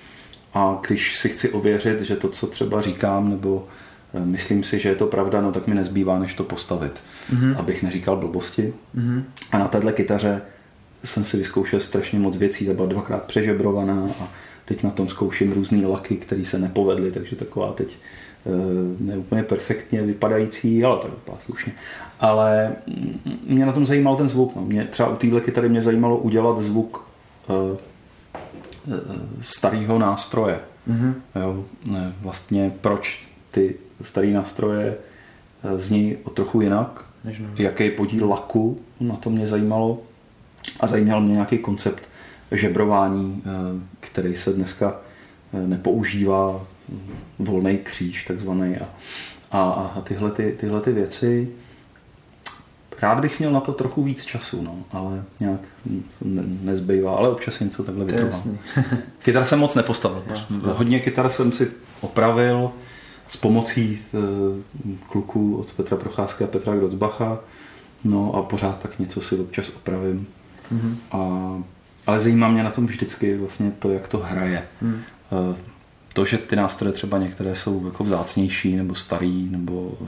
a 0.54 0.78
když 0.86 1.18
si 1.18 1.28
chci 1.28 1.50
ověřit, 1.50 2.00
že 2.00 2.16
to, 2.16 2.28
co 2.28 2.46
třeba 2.46 2.80
říkám, 2.80 3.30
nebo 3.30 3.66
eh, 4.14 4.24
myslím 4.24 4.64
si, 4.64 4.78
že 4.78 4.88
je 4.88 4.94
to 4.94 5.06
pravda, 5.06 5.40
no 5.40 5.52
tak 5.52 5.66
mi 5.66 5.74
nezbývá, 5.74 6.18
než 6.18 6.34
to 6.34 6.44
postavit, 6.44 7.02
mm-hmm. 7.34 7.58
abych 7.58 7.82
neříkal 7.82 8.16
blbosti. 8.16 8.74
Mm-hmm. 8.96 9.22
A 9.52 9.58
na 9.58 9.68
téhle 9.68 9.92
kytaře 9.92 10.42
jsem 11.04 11.24
si 11.24 11.36
vyzkoušel 11.36 11.80
strašně 11.80 12.18
moc 12.18 12.36
věcí, 12.36 12.66
ta 12.66 12.72
byla 12.72 12.88
dvakrát 12.88 13.22
přežebrovaná 13.22 14.08
a 14.20 14.28
teď 14.64 14.82
na 14.82 14.90
tom 14.90 15.08
zkouším 15.08 15.52
různé 15.52 15.86
laky, 15.86 16.16
které 16.16 16.44
se 16.44 16.58
nepovedly, 16.58 17.10
takže 17.10 17.36
taková 17.36 17.72
teď 17.72 17.96
eh, 18.46 18.50
neúplně 19.00 19.42
perfektně 19.42 20.02
vypadající, 20.02 20.84
ale 20.84 20.98
to 20.98 21.08
vypadá 21.08 21.38
slušně. 21.40 21.72
Ale 22.20 22.72
mě 23.46 23.66
na 23.66 23.72
tom 23.72 23.86
zajímal 23.86 24.16
ten 24.16 24.28
zvuk. 24.28 24.56
No. 24.56 24.62
Mě, 24.62 24.84
třeba 24.84 25.08
u 25.08 25.16
téhle 25.16 25.40
kytary 25.40 25.68
mě 25.68 25.82
zajímalo 25.82 26.18
udělat 26.18 26.60
zvuk 26.60 27.08
uh, 27.48 27.78
starého 29.40 29.98
nástroje. 29.98 30.60
Mm-hmm. 30.90 31.14
Jo, 31.40 31.64
ne, 31.90 32.12
vlastně 32.20 32.72
proč 32.80 33.28
ty 33.50 33.74
staré 34.02 34.26
nástroje 34.26 34.96
eh, 35.64 35.78
zní 35.78 36.16
o 36.24 36.30
trochu 36.30 36.60
jinak, 36.60 37.04
Než 37.24 37.42
jaký 37.56 37.90
podíl 37.90 38.28
laku, 38.28 38.80
na 39.00 39.16
to 39.16 39.30
mě 39.30 39.46
zajímalo 39.46 40.02
a 40.80 40.86
zajímal 40.86 41.20
mě 41.20 41.32
nějaký 41.32 41.58
koncept 41.58 42.08
žebrování, 42.50 43.42
eh, 43.44 43.50
který 44.00 44.36
se 44.36 44.52
dneska 44.52 44.96
eh, 45.54 45.66
nepoužívá, 45.66 46.66
volný 47.38 47.78
kříž 47.78 48.24
takzvaný 48.24 48.76
a, 48.76 48.88
a, 49.50 49.92
a 49.96 50.00
tyhle, 50.00 50.30
ty, 50.30 50.56
tyhle 50.60 50.80
ty 50.80 50.92
věci 50.92 51.48
Rád 53.02 53.20
bych 53.20 53.38
měl 53.38 53.52
na 53.52 53.60
to 53.60 53.72
trochu 53.72 54.02
víc 54.02 54.24
času, 54.24 54.62
no, 54.62 54.78
ale 54.92 55.24
nějak 55.40 55.60
ne, 56.24 56.42
nezbývá, 56.62 57.16
ale 57.16 57.30
občas 57.30 57.60
něco 57.60 57.82
takhle 57.84 58.04
vytrvám. 58.04 58.58
Kytar 59.18 59.44
jsem 59.44 59.58
moc 59.58 59.74
nepostavil. 59.74 60.24
Já, 60.30 60.72
Hodně 60.72 61.00
kytar 61.00 61.30
jsem 61.30 61.52
si 61.52 61.70
opravil 62.00 62.70
s 63.28 63.36
pomocí 63.36 63.98
e, 64.14 64.18
kluků 65.08 65.56
od 65.56 65.72
Petra 65.72 65.96
Procházka 65.96 66.44
a 66.44 66.48
Petra 66.48 66.76
Grocbacha, 66.76 67.38
no 68.04 68.34
a 68.34 68.42
pořád 68.42 68.78
tak 68.78 68.98
něco 68.98 69.20
si 69.20 69.36
občas 69.36 69.68
opravím. 69.68 70.26
Mm-hmm. 70.72 70.94
A, 71.12 71.62
ale 72.06 72.20
zajímá 72.20 72.48
mě 72.48 72.62
na 72.62 72.70
tom 72.70 72.86
vždycky 72.86 73.36
vlastně 73.36 73.72
to, 73.78 73.90
jak 73.90 74.08
to 74.08 74.18
hraje. 74.18 74.68
Mm. 74.80 75.00
E, 75.52 75.56
to, 76.12 76.24
že 76.24 76.38
ty 76.38 76.56
nástroje 76.56 76.92
třeba 76.92 77.18
některé 77.18 77.54
jsou 77.54 77.86
jako 77.86 78.04
vzácnější 78.04 78.76
nebo 78.76 78.94
starý, 78.94 79.48
nebo 79.50 79.98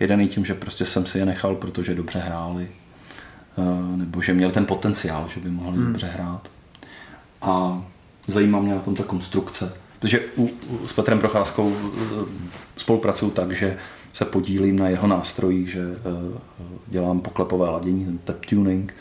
Jeden 0.00 0.28
tím, 0.28 0.44
že 0.44 0.54
prostě 0.54 0.86
jsem 0.86 1.06
si 1.06 1.18
je 1.18 1.26
nechal, 1.26 1.54
protože 1.54 1.94
dobře 1.94 2.18
hráli, 2.18 2.68
eh, 3.58 3.96
nebo 3.96 4.22
že 4.22 4.34
měl 4.34 4.50
ten 4.50 4.66
potenciál, 4.66 5.28
že 5.34 5.40
by 5.40 5.50
mohli 5.50 5.76
hmm. 5.76 5.86
dobře 5.86 6.06
hrát. 6.06 6.50
A 7.42 7.82
zajímá 8.26 8.60
mě 8.60 8.74
na 8.74 8.80
tom 8.80 8.94
ta 8.94 9.04
konstrukce. 9.04 9.76
Protože 9.98 10.20
u, 10.36 10.50
u, 10.68 10.88
s 10.88 10.92
Petrem 10.92 11.18
Procházkou 11.18 11.76
eh, 11.76 12.00
spolupracuju 12.76 13.30
tak, 13.30 13.52
že 13.52 13.76
se 14.12 14.24
podílím 14.24 14.78
na 14.78 14.88
jeho 14.88 15.06
nástrojích, 15.06 15.70
že 15.70 15.80
uh, 15.86 16.38
dělám 16.86 17.20
poklepové 17.20 17.70
ladění, 17.70 18.20
tap 18.24 18.46
tuning, 18.46 18.94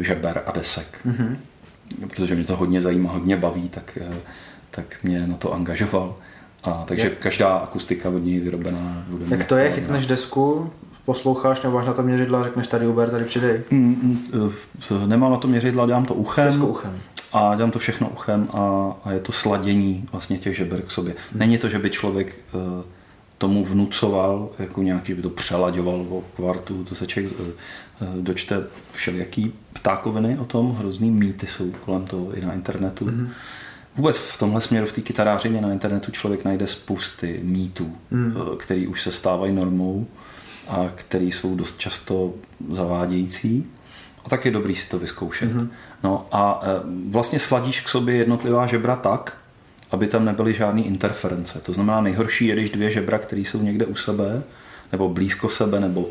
žeber 0.00 0.42
a 0.46 0.52
desek. 0.52 0.98
Mm-hmm. 1.06 1.36
Protože 2.08 2.34
mě 2.34 2.44
to 2.44 2.56
hodně 2.56 2.80
zajímá, 2.80 3.12
hodně 3.12 3.36
baví, 3.36 3.68
tak, 3.68 3.98
tak 4.70 4.96
mě 5.02 5.26
na 5.26 5.36
to 5.36 5.52
angažoval. 5.52 6.16
A, 6.62 6.84
takže 6.86 7.04
Jak? 7.04 7.18
každá 7.18 7.56
akustika 7.56 8.08
od 8.08 8.18
něj 8.18 8.40
vyrobená. 8.40 9.04
Jak 9.28 9.44
to 9.44 9.56
je? 9.56 9.72
Chytneš 9.72 10.06
desku, 10.06 10.70
posloucháš 11.04 11.62
nebo 11.62 11.74
máš 11.74 11.86
na 11.86 11.92
to 11.92 12.02
měřidla 12.02 12.40
a 12.40 12.44
řekneš 12.44 12.66
tady 12.66 12.86
Uber, 12.86 13.10
tady 13.10 13.24
přidej? 13.24 13.60
Mm, 13.70 13.98
mm, 14.02 14.50
eh, 15.02 15.06
nemám 15.06 15.30
na 15.32 15.36
to 15.36 15.48
měřidla, 15.48 15.86
dělám 15.86 16.04
to 16.04 16.14
uchem. 16.14 16.48
Všechno 16.48 16.66
uchem. 16.66 16.98
A 17.32 17.54
dělám 17.54 17.70
to 17.70 17.78
všechno 17.78 18.08
uchem 18.08 18.48
a, 18.52 18.92
a 19.04 19.12
je 19.12 19.20
to 19.20 19.32
sladění 19.32 20.08
vlastně 20.12 20.38
těch 20.38 20.56
žeber 20.56 20.82
k 20.82 20.90
sobě. 20.90 21.14
Hmm. 21.30 21.38
Není 21.38 21.58
to, 21.58 21.68
že 21.68 21.78
by 21.78 21.90
člověk 21.90 22.38
uh, 22.52 22.60
tomu 23.38 23.64
vnucoval, 23.64 24.48
jako 24.58 24.82
nějaký 24.82 25.14
by 25.14 25.22
to 25.22 25.30
přelaďoval 25.30 26.06
o 26.10 26.22
kvartu, 26.36 26.84
to 26.84 26.94
se 26.94 27.06
člověk 27.06 27.40
uh, 27.40 27.46
dočte 28.20 28.64
všelijaký 28.92 29.52
ptákoviny 29.72 30.38
o 30.38 30.44
tom, 30.44 30.76
hrozný 30.78 31.10
mýty 31.10 31.46
jsou 31.46 31.70
kolem 31.70 32.04
toho 32.04 32.32
i 32.32 32.40
na 32.40 32.52
internetu. 32.52 33.04
Hmm 33.04 33.30
Vůbec 33.96 34.18
v 34.18 34.38
tomhle 34.38 34.60
směru 34.60 34.86
v 34.86 34.92
té 34.92 35.00
kytarářině 35.00 35.60
na 35.60 35.72
internetu 35.72 36.10
člověk 36.10 36.44
najde 36.44 36.66
spousty 36.66 37.40
mýtů, 37.42 37.96
hmm. 38.10 38.36
Eh, 38.36 38.56
který 38.56 38.86
už 38.86 39.02
se 39.02 39.12
stávají 39.12 39.52
normou 39.52 40.06
a 40.68 40.90
který 40.94 41.32
jsou 41.32 41.54
dost 41.54 41.78
často 41.78 42.34
zavádějící. 42.70 43.66
A 44.24 44.28
tak 44.28 44.44
je 44.44 44.50
dobrý 44.50 44.76
si 44.76 44.88
to 44.88 44.98
vyzkoušet. 44.98 45.52
Hmm. 45.52 45.70
No 46.02 46.26
a 46.32 46.60
eh, 46.62 46.66
vlastně 47.08 47.38
sladíš 47.38 47.80
k 47.80 47.88
sobě 47.88 48.16
jednotlivá 48.16 48.66
žebra 48.66 48.96
tak, 48.96 49.36
aby 49.90 50.06
tam 50.06 50.24
nebyly 50.24 50.54
žádné 50.54 50.82
interference. 50.82 51.60
To 51.60 51.72
znamená, 51.72 52.00
nejhorší 52.00 52.46
je, 52.46 52.54
když 52.54 52.70
dvě 52.70 52.90
žebra, 52.90 53.18
které 53.18 53.40
jsou 53.40 53.62
někde 53.62 53.86
u 53.86 53.94
sebe, 53.94 54.42
nebo 54.92 55.08
blízko 55.08 55.48
sebe, 55.48 55.80
nebo 55.80 56.08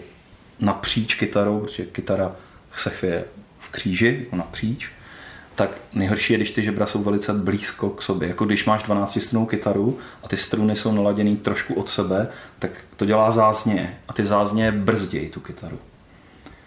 napříč 0.60 1.16
kytarou, 1.16 1.60
protože 1.60 1.86
kytara 1.86 2.36
se 2.76 2.90
chvěje 2.90 3.26
v 3.60 3.70
kříži, 3.70 4.20
jako 4.24 4.36
napříč, 4.36 4.92
tak 5.56 5.70
nejhorší 5.94 6.34
je, 6.34 6.38
když 6.38 6.52
ty 6.52 6.64
žebra 6.64 6.86
jsou 6.86 7.04
velice 7.04 7.34
blízko 7.34 7.90
k 7.90 8.02
sobě. 8.02 8.28
Jako 8.28 8.46
když 8.46 8.66
máš 8.66 8.84
12 8.84 9.22
strunou 9.22 9.46
kytaru 9.46 9.98
a 10.24 10.28
ty 10.28 10.38
struny 10.38 10.76
jsou 10.76 10.92
naladěné 10.92 11.36
trošku 11.36 11.74
od 11.74 11.90
sebe, 11.90 12.28
tak 12.60 12.72
to 12.96 13.06
dělá 13.06 13.32
zázně 13.32 13.98
a 14.08 14.14
ty 14.14 14.26
zázně 14.26 14.72
brzdějí 14.72 15.30
tu 15.30 15.40
kytaru. 15.40 15.80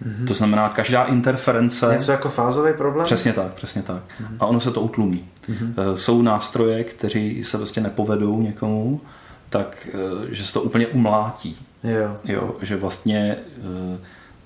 Mm-hmm. 0.03 0.27
To 0.27 0.35
znamená, 0.35 0.69
každá 0.69 1.05
interference... 1.05 1.89
Něco 1.93 2.13
jako 2.13 2.29
fázový 2.29 2.73
problém? 2.73 3.05
Přesně 3.05 3.33
tak, 3.33 3.53
přesně 3.53 3.83
tak. 3.83 4.03
Mm-hmm. 4.03 4.37
A 4.41 4.47
ono 4.47 4.61
se 4.61 4.71
to 4.71 4.81
utlumí. 4.81 5.29
Mm-hmm. 5.49 5.95
Jsou 5.95 6.23
nástroje, 6.23 6.85
kteří 6.85 7.45
se 7.45 7.57
prostě 7.57 7.81
nepovedou 7.81 8.41
někomu, 8.43 9.01
tak 9.49 9.89
eh, 9.89 10.35
že 10.35 10.45
se 10.45 10.53
to 10.53 10.63
úplně 10.63 10.87
umlátí. 10.87 11.67
Jo. 11.85 12.17
jo 12.25 12.57
že 12.63 12.77
vlastně 12.77 13.37
eh, 13.59 13.99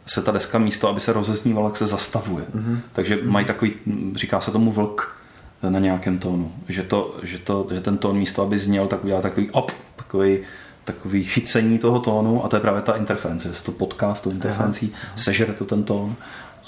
se 0.08 0.22
ta 0.22 0.32
deska 0.32 0.58
místo, 0.58 0.88
aby 0.88 1.00
se 1.00 1.12
rozeznívala, 1.12 1.74
se 1.74 1.86
zastavuje. 1.86 2.44
Mm-hmm. 2.44 2.78
Takže 2.92 3.16
mm-hmm. 3.16 3.30
mají 3.30 3.46
takový, 3.46 3.74
říká 4.14 4.40
se 4.40 4.50
tomu 4.50 4.72
vlk 4.72 5.16
na 5.62 5.78
nějakém 5.78 6.18
tónu. 6.18 6.52
Že, 6.68 6.82
to, 6.82 7.16
že, 7.22 7.38
to, 7.38 7.66
že 7.72 7.80
ten 7.80 7.98
tón 7.98 8.16
místo, 8.16 8.42
aby 8.42 8.58
zněl, 8.58 8.88
tak 8.88 9.04
udělá 9.04 9.20
takový 9.20 9.50
op, 9.50 9.72
takový, 9.96 10.38
takový 10.84 11.24
chycení 11.24 11.78
toho 11.78 12.00
tónu 12.00 12.44
a 12.44 12.48
to 12.48 12.56
je 12.56 12.60
právě 12.60 12.82
ta 12.82 12.96
interference. 12.96 13.54
Se 13.54 13.64
to 13.64 13.72
potká 13.72 14.14
s 14.14 14.20
tou 14.20 14.30
interferencí, 14.30 14.92
Aha. 14.94 15.12
sežere 15.16 15.52
to 15.52 15.64
ten 15.64 15.84
tón 15.84 16.16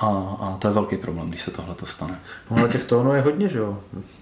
a, 0.00 0.06
a 0.40 0.56
to 0.58 0.68
je 0.68 0.74
velký 0.74 0.96
problém, 0.96 1.28
když 1.28 1.42
se 1.42 1.50
tohle 1.50 1.74
to 1.74 1.86
stane. 1.86 2.18
No 2.50 2.56
ale 2.58 2.68
těch 2.68 2.84
tónů 2.84 3.14
je 3.14 3.20
hodně, 3.20 3.48
že 3.48 3.58
jo? 3.58 3.78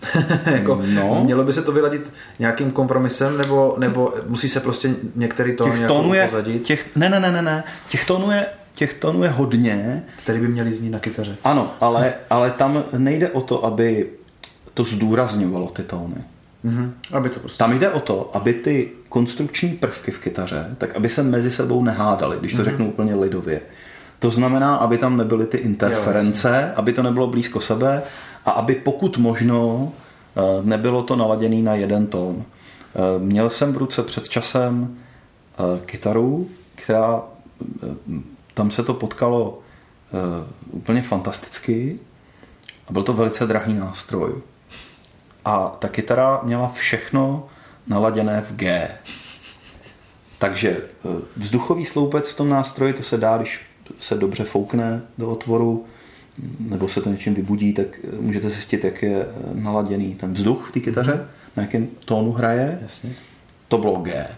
jako, 0.46 0.82
no. 0.86 1.20
Mělo 1.24 1.44
by 1.44 1.52
se 1.52 1.62
to 1.62 1.72
vyladit 1.72 2.12
nějakým 2.38 2.70
kompromisem, 2.70 3.38
nebo, 3.38 3.76
nebo 3.78 4.14
musí 4.26 4.48
se 4.48 4.60
prostě 4.60 4.94
některý 5.14 5.56
tón 5.56 5.70
těch 5.70 5.86
tónů 5.86 6.14
je, 6.14 6.24
pozadit? 6.24 6.62
Těch, 6.62 6.96
ne, 6.96 7.08
ne, 7.08 7.20
ne, 7.20 7.32
ne, 7.32 7.42
ne. 7.42 7.64
Těch 7.88 8.04
tónů 8.04 8.30
je 8.30 8.46
těch 8.78 8.94
tónů 8.94 9.22
je 9.22 9.28
hodně. 9.28 10.02
Který 10.22 10.40
by 10.40 10.48
měli 10.48 10.72
znít 10.72 10.90
na 10.90 10.98
kytaře. 10.98 11.36
Ano, 11.44 11.74
ale, 11.80 12.14
ale 12.30 12.50
tam 12.50 12.84
nejde 12.98 13.28
o 13.28 13.40
to, 13.40 13.64
aby 13.64 14.10
to 14.74 14.84
zdůrazňovalo 14.84 15.66
ty 15.66 15.82
tóny. 15.82 16.24
Mm-hmm. 16.64 16.90
Aby 17.12 17.28
to 17.28 17.40
prostě... 17.40 17.58
Tam 17.58 17.78
jde 17.78 17.90
o 17.90 18.00
to, 18.00 18.30
aby 18.34 18.54
ty 18.54 18.90
konstrukční 19.08 19.68
prvky 19.68 20.10
v 20.10 20.18
kytaře, 20.18 20.74
tak 20.78 20.96
aby 20.96 21.08
se 21.08 21.22
mezi 21.22 21.50
sebou 21.50 21.82
nehádali, 21.82 22.36
když 22.40 22.52
to 22.52 22.58
mm-hmm. 22.58 22.64
řeknu 22.64 22.88
úplně 22.88 23.14
lidově. 23.14 23.60
To 24.18 24.30
znamená, 24.30 24.76
aby 24.76 24.98
tam 24.98 25.16
nebyly 25.16 25.46
ty 25.46 25.58
interference, 25.58 26.64
jo, 26.68 26.72
aby 26.76 26.92
to 26.92 27.02
nebylo 27.02 27.26
blízko 27.26 27.60
sebe 27.60 28.02
a 28.46 28.50
aby 28.50 28.74
pokud 28.74 29.18
možno 29.18 29.92
eh, 30.36 30.40
nebylo 30.62 31.02
to 31.02 31.16
naladěné 31.16 31.62
na 31.62 31.74
jeden 31.74 32.06
tón. 32.06 32.42
Eh, 32.42 33.18
měl 33.18 33.50
jsem 33.50 33.72
v 33.72 33.76
ruce 33.76 34.02
před 34.02 34.28
časem 34.28 34.94
eh, 34.94 35.80
kytaru, 35.86 36.48
která 36.74 37.22
tam 38.58 38.70
se 38.70 38.82
to 38.82 38.94
potkalo 38.94 39.50
uh, 39.50 40.78
úplně 40.78 41.02
fantasticky 41.02 41.98
a 42.88 42.92
byl 42.92 43.02
to 43.02 43.12
velice 43.12 43.46
drahý 43.46 43.74
nástroj. 43.74 44.32
A 45.44 45.76
ta 45.78 45.88
kytara 45.88 46.40
měla 46.42 46.68
všechno 46.68 47.48
naladěné 47.86 48.44
v 48.48 48.56
G. 48.56 48.90
Takže 50.38 50.82
uh, 51.02 51.20
vzduchový 51.36 51.84
sloupec 51.84 52.30
v 52.30 52.36
tom 52.36 52.48
nástroji, 52.48 52.92
to 52.92 53.02
se 53.02 53.16
dá, 53.16 53.38
když 53.38 53.60
se 54.00 54.14
dobře 54.14 54.44
foukne 54.44 55.02
do 55.18 55.30
otvoru, 55.30 55.86
nebo 56.58 56.88
se 56.88 57.00
to 57.00 57.10
něčím 57.10 57.34
vybudí, 57.34 57.72
tak 57.72 57.86
eh, 58.04 58.16
můžete 58.20 58.50
zjistit, 58.50 58.84
jak 58.84 59.02
je 59.02 59.26
naladěný 59.54 60.14
ten 60.14 60.32
vzduch 60.32 60.68
v 60.68 60.72
té 60.72 60.80
kytaře, 60.80 61.14
mm. 61.14 61.26
na 61.56 61.62
jakém 61.62 61.88
tónu 62.04 62.32
hraje. 62.32 62.78
Jasně. 62.82 63.14
To 63.68 63.78
bylo 63.78 63.96
G. 63.96 64.28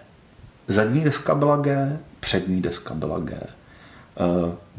Zadní 0.68 1.00
deska 1.00 1.34
byla 1.34 1.56
G, 1.56 1.98
přední 2.20 2.62
deska 2.62 2.94
byla 2.94 3.18
G. 3.18 3.40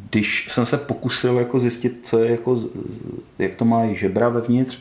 Když 0.09 0.45
jsem 0.49 0.65
se 0.65 0.77
pokusil 0.77 1.37
jako 1.37 1.59
zjistit, 1.59 1.99
co 2.03 2.19
je 2.19 2.31
jako, 2.31 2.59
jak 3.39 3.55
to 3.55 3.65
má 3.65 3.93
žebra 3.93 4.29
vevnitř, 4.29 4.79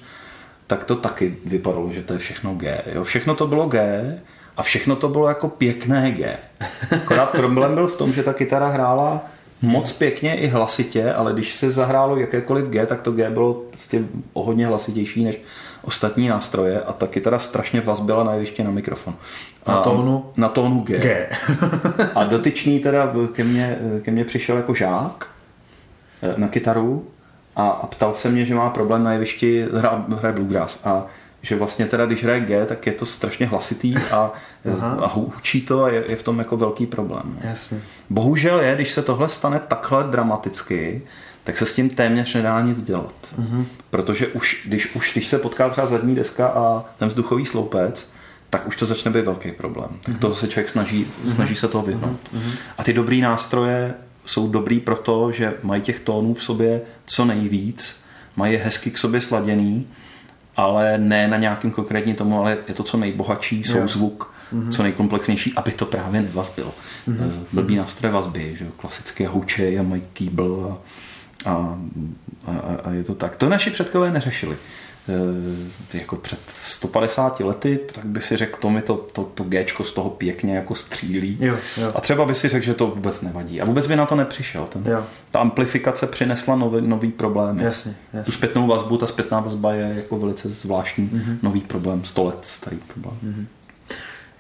tak 0.67 0.85
to 0.85 0.97
taky 0.97 1.37
vypadalo, 1.45 1.93
že 1.93 2.03
to 2.03 2.13
je 2.13 2.19
všechno 2.19 2.55
G. 2.55 2.83
Jo? 2.93 3.05
Všechno 3.05 3.35
to 3.35 3.47
bylo 3.47 3.67
G 3.67 4.19
a 4.57 4.63
všechno 4.63 4.97
to 4.97 5.09
bylo 5.09 5.29
jako 5.29 5.49
pěkné 5.49 6.11
G. 6.11 6.39
Akorát 7.03 7.31
problém 7.31 7.75
byl 7.75 7.89
v 7.89 7.97
tom, 7.97 8.13
že 8.13 8.23
ta 8.23 8.33
kytara 8.33 8.69
hrála 8.69 9.27
moc 9.63 9.93
pěkně 9.93 10.35
i 10.35 10.47
hlasitě, 10.47 11.13
ale 11.13 11.33
když 11.33 11.55
se 11.55 11.71
zahrálo 11.71 12.17
jakékoliv 12.17 12.69
G, 12.69 12.87
tak 12.87 13.03
to 13.03 13.13
G 13.13 13.31
bylo 13.31 13.55
prostě 13.55 14.03
o 14.33 14.43
hodně 14.43 14.67
hlasitější 14.67 15.25
než 15.25 15.39
ostatní 15.83 16.29
nástroje 16.29 16.81
a 16.81 16.93
ta 16.93 17.07
kytara 17.07 17.39
strašně 17.39 17.81
vazbila 17.81 18.25
na 18.25 18.35
jeviště 18.35 18.65
na 18.65 18.71
mikrofon. 18.71 19.15
Na 19.69 19.83
tónu? 19.83 20.25
Na 20.37 20.49
tónu 20.49 20.81
G. 20.81 20.99
G. 20.99 21.29
a 22.15 22.25
dotyčný 22.25 22.81
teda 22.81 23.13
ke 23.33 23.45
mně, 23.45 23.79
ke 24.03 24.11
mně 24.11 24.25
přišel 24.25 24.57
jako 24.57 24.75
žák 24.75 25.27
eh, 26.23 26.35
na 26.37 26.49
kytaru 26.49 27.07
a, 27.57 27.69
a 27.69 27.87
ptal 27.87 28.15
se 28.15 28.31
mě, 28.31 28.45
že 28.45 28.55
má 28.55 28.71
problém 28.71 29.05
na 29.05 29.13
jevišti 29.13 29.67
hraje 30.17 30.35
bluegrass 30.35 30.87
a 30.87 31.07
že 31.43 31.57
vlastně 31.57 31.87
teda, 31.87 32.07
když 32.07 32.25
hraje 32.25 32.41
G, 32.41 32.67
tak 32.67 32.87
je 32.87 32.93
to 32.93 33.07
strašně 33.07 33.47
hlasitý 33.47 33.97
a, 33.97 34.33
a 35.01 35.07
hučí 35.07 35.61
to 35.61 35.85
a 35.85 35.91
je, 35.91 36.05
je 36.09 36.17
v 36.17 36.23
tom 36.23 36.39
jako 36.39 36.57
velký 36.57 36.87
problém. 36.87 37.39
Jasně. 37.45 37.83
Bohužel 38.11 38.61
je, 38.61 38.75
když 38.75 38.93
se 38.93 39.03
tohle 39.03 39.29
stane 39.29 39.61
takhle 39.69 40.05
dramaticky, 40.05 41.03
tak 41.45 41.57
se 41.57 41.67
s 41.67 41.75
tím 41.75 41.91
téměř 41.91 42.35
nedá 42.35 42.61
nic 42.61 42.83
dělat. 42.83 43.15
Uh-huh. 43.39 43.65
Protože 43.91 44.27
už 44.27 44.63
když, 44.67 44.95
už, 44.95 45.13
když 45.13 45.27
se 45.27 45.39
potká 45.39 45.69
třeba 45.69 45.87
zadní 45.87 46.15
deska 46.15 46.47
a 46.47 46.85
ten 46.99 47.09
vzduchový 47.09 47.47
sloupec, 47.47 48.11
tak 48.51 48.69
už 48.69 48.77
to 48.77 48.87
začne 48.87 49.11
být 49.11 49.25
velký 49.25 49.53
problém. 49.53 49.89
Tak 50.03 50.15
uh-huh. 50.15 50.19
toho 50.19 50.35
se 50.35 50.49
člověk 50.49 50.69
snaží, 50.69 51.07
uh-huh. 51.07 51.31
snaží 51.31 51.57
se 51.57 51.69
toho 51.69 51.85
vyhnout. 51.85 52.21
Uh-huh. 52.35 52.53
A 52.79 52.85
ty 52.85 52.93
dobrý 52.93 53.21
nástroje 53.21 53.95
jsou 54.25 54.49
dobrý 54.49 54.81
proto, 54.81 55.33
že 55.33 55.55
mají 55.63 55.83
těch 55.83 56.01
tónů 56.01 56.35
v 56.35 56.45
sobě 56.45 56.81
co 57.07 57.25
nejvíc, 57.25 58.05
mají 58.37 58.53
je 58.53 58.59
hezky 58.59 58.91
k 58.91 58.99
sobě 58.99 59.21
sladěný, 59.21 59.89
ale 60.61 60.99
ne 60.99 61.29
na 61.29 61.37
nějakým 61.37 61.71
konkrétním 61.71 62.15
tomu, 62.15 62.41
ale 62.41 62.59
je 62.69 62.75
to 62.75 62.83
co 62.83 62.97
nejbohatší 62.97 63.65
souzvuk, 63.65 64.35
mm-hmm. 64.53 64.71
co 64.71 64.83
nejkomplexnější, 64.83 65.53
aby 65.57 65.73
to 65.73 65.87
právě 65.87 66.23
nevazbilo. 66.23 66.73
Mm-hmm. 67.09 67.31
Blbý 67.53 67.77
nástroje 67.77 68.13
vazby, 68.13 68.57
že 68.59 68.65
jo, 68.65 68.71
klasické 68.77 69.29
houče 69.29 69.79
a 69.79 69.83
mají 69.83 70.03
kýbl 70.13 70.79
a, 71.45 71.51
a, 71.51 72.53
a, 72.53 72.77
a 72.85 72.91
je 72.91 73.05
to 73.05 73.15
tak. 73.15 73.37
To 73.37 73.49
naši 73.49 73.71
předkové 73.71 74.11
neřešili. 74.11 74.57
E, 75.95 75.99
jako 75.99 76.17
před 76.17 76.41
150 76.49 77.41
lety, 77.41 77.81
tak 77.95 78.05
by 78.05 78.21
si 78.21 78.37
řekl, 78.37 78.59
to 78.61 78.71
mi 78.71 78.83
to, 78.83 78.97
to, 78.97 79.23
to 79.35 79.45
Gčko 79.45 79.85
z 79.85 79.93
toho 79.93 80.11
pěkně 80.11 80.57
jako 80.57 80.75
střílí. 80.75 81.39
Jo, 81.41 81.57
jo. 81.77 81.93
A 81.95 82.01
třeba 82.01 82.25
by 82.25 82.35
si 82.35 82.49
řekl, 82.49 82.65
že 82.65 82.75
to 82.75 82.87
vůbec 82.87 83.21
nevadí. 83.21 83.61
A 83.61 83.65
vůbec 83.65 83.87
by 83.87 83.97
na 83.97 84.07
to 84.07 84.17
nepřišel. 84.17 84.67
Ten, 84.67 84.83
jo. 84.87 85.05
Ta 85.31 85.39
amplifikace 85.39 86.07
přinesla 86.07 86.57
nový, 86.57 86.81
nový 86.81 87.11
problém. 87.13 87.59
Jasně, 87.59 87.95
jasně. 88.13 88.25
Tu 88.25 88.33
zpětnou 88.33 88.67
vazbu, 88.67 88.97
ta 88.97 89.07
zpětná 89.07 89.41
vazba 89.41 89.75
je 89.75 89.93
jako 89.97 90.19
velice 90.19 90.49
zvláštní 90.49 91.07
mm-hmm. 91.07 91.37
nový 91.43 91.61
problém, 91.61 92.05
sto 92.05 92.25
let 92.25 92.39
starý 92.43 92.77
problém. 92.77 93.19
Mm-hmm. 93.25 93.47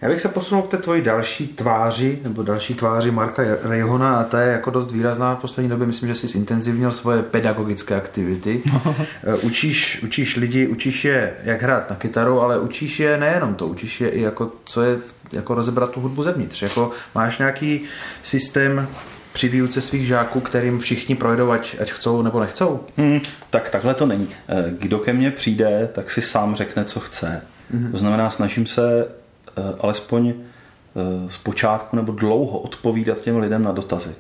Já 0.02 0.08
bych 0.08 0.20
se 0.20 0.28
posunul 0.28 0.62
k 0.62 0.70
té 0.70 0.76
tvoji 0.76 1.02
další 1.02 1.48
tváři, 1.48 2.18
nebo 2.22 2.42
další 2.42 2.74
tváři 2.74 3.10
Marka 3.10 3.42
Rejhona 3.62 4.16
a 4.16 4.24
ta 4.24 4.40
je 4.40 4.52
jako 4.52 4.70
dost 4.70 4.92
výrazná 4.92 5.34
v 5.34 5.38
poslední 5.38 5.70
době. 5.70 5.86
Myslím, 5.86 6.08
že 6.08 6.14
jsi 6.14 6.28
zintenzivnil 6.28 6.92
svoje 6.92 7.22
pedagogické 7.22 7.94
aktivity. 7.96 8.62
učíš, 9.42 10.02
učíš 10.02 10.36
lidi, 10.36 10.66
učíš 10.66 11.04
je, 11.04 11.34
jak 11.44 11.62
hrát 11.62 11.90
na 11.90 11.96
kytaru, 11.96 12.40
ale 12.40 12.60
učíš 12.60 13.00
je 13.00 13.16
nejenom 13.16 13.54
to, 13.54 13.66
učíš 13.66 14.00
je 14.00 14.08
i 14.08 14.20
jako, 14.20 14.52
co 14.64 14.82
je, 14.82 14.98
jako 15.32 15.54
rozebrat 15.54 15.90
tu 15.90 16.00
hudbu 16.00 16.22
zevnitř. 16.22 16.62
Jako 16.62 16.90
máš 17.14 17.38
nějaký 17.38 17.80
systém 18.22 18.88
při 19.32 19.48
výuce 19.48 19.80
svých 19.80 20.06
žáků, 20.06 20.40
kterým 20.40 20.78
všichni 20.78 21.14
projdou, 21.14 21.50
ať, 21.50 21.76
ať 21.80 21.92
chcou 21.92 22.22
nebo 22.22 22.40
nechcou? 22.40 22.80
Hmm, 22.96 23.20
tak 23.50 23.70
takhle 23.70 23.94
to 23.94 24.06
není. 24.06 24.28
Eh, 24.48 24.64
kdo 24.78 24.98
ke 24.98 25.12
mně 25.12 25.30
přijde, 25.30 25.88
tak 25.92 26.10
si 26.10 26.22
sám 26.22 26.54
řekne, 26.54 26.84
co 26.84 27.00
chce. 27.00 27.42
Mm-hmm. 27.74 27.90
To 27.90 27.96
znamená, 27.96 28.30
snažím 28.30 28.66
se 28.66 29.06
Eh, 29.08 29.19
alespoň 29.80 30.28
eh, 30.28 31.30
z 31.30 31.38
počátku 31.38 31.96
nebo 31.96 32.12
dlouho 32.12 32.58
odpovídat 32.58 33.20
těm 33.20 33.38
lidem 33.38 33.62
na 33.62 33.72
dotazy. 33.72 34.14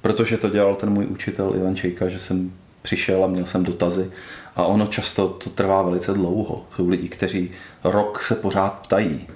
Protože 0.00 0.36
to 0.36 0.48
dělal 0.48 0.74
ten 0.74 0.90
můj 0.90 1.06
učitel 1.06 1.52
Ivan 1.56 1.76
Čejka, 1.76 2.08
že 2.08 2.18
jsem 2.18 2.52
přišel 2.82 3.24
a 3.24 3.28
měl 3.28 3.46
jsem 3.46 3.62
dotazy 3.62 4.10
a 4.56 4.64
ono 4.64 4.86
často 4.86 5.28
to 5.28 5.50
trvá 5.50 5.82
velice 5.82 6.12
dlouho. 6.12 6.66
Jsou 6.76 6.88
lidi, 6.88 7.08
kteří 7.08 7.50
rok 7.84 8.22
se 8.22 8.34
pořád 8.34 8.70
ptají. 8.70 9.28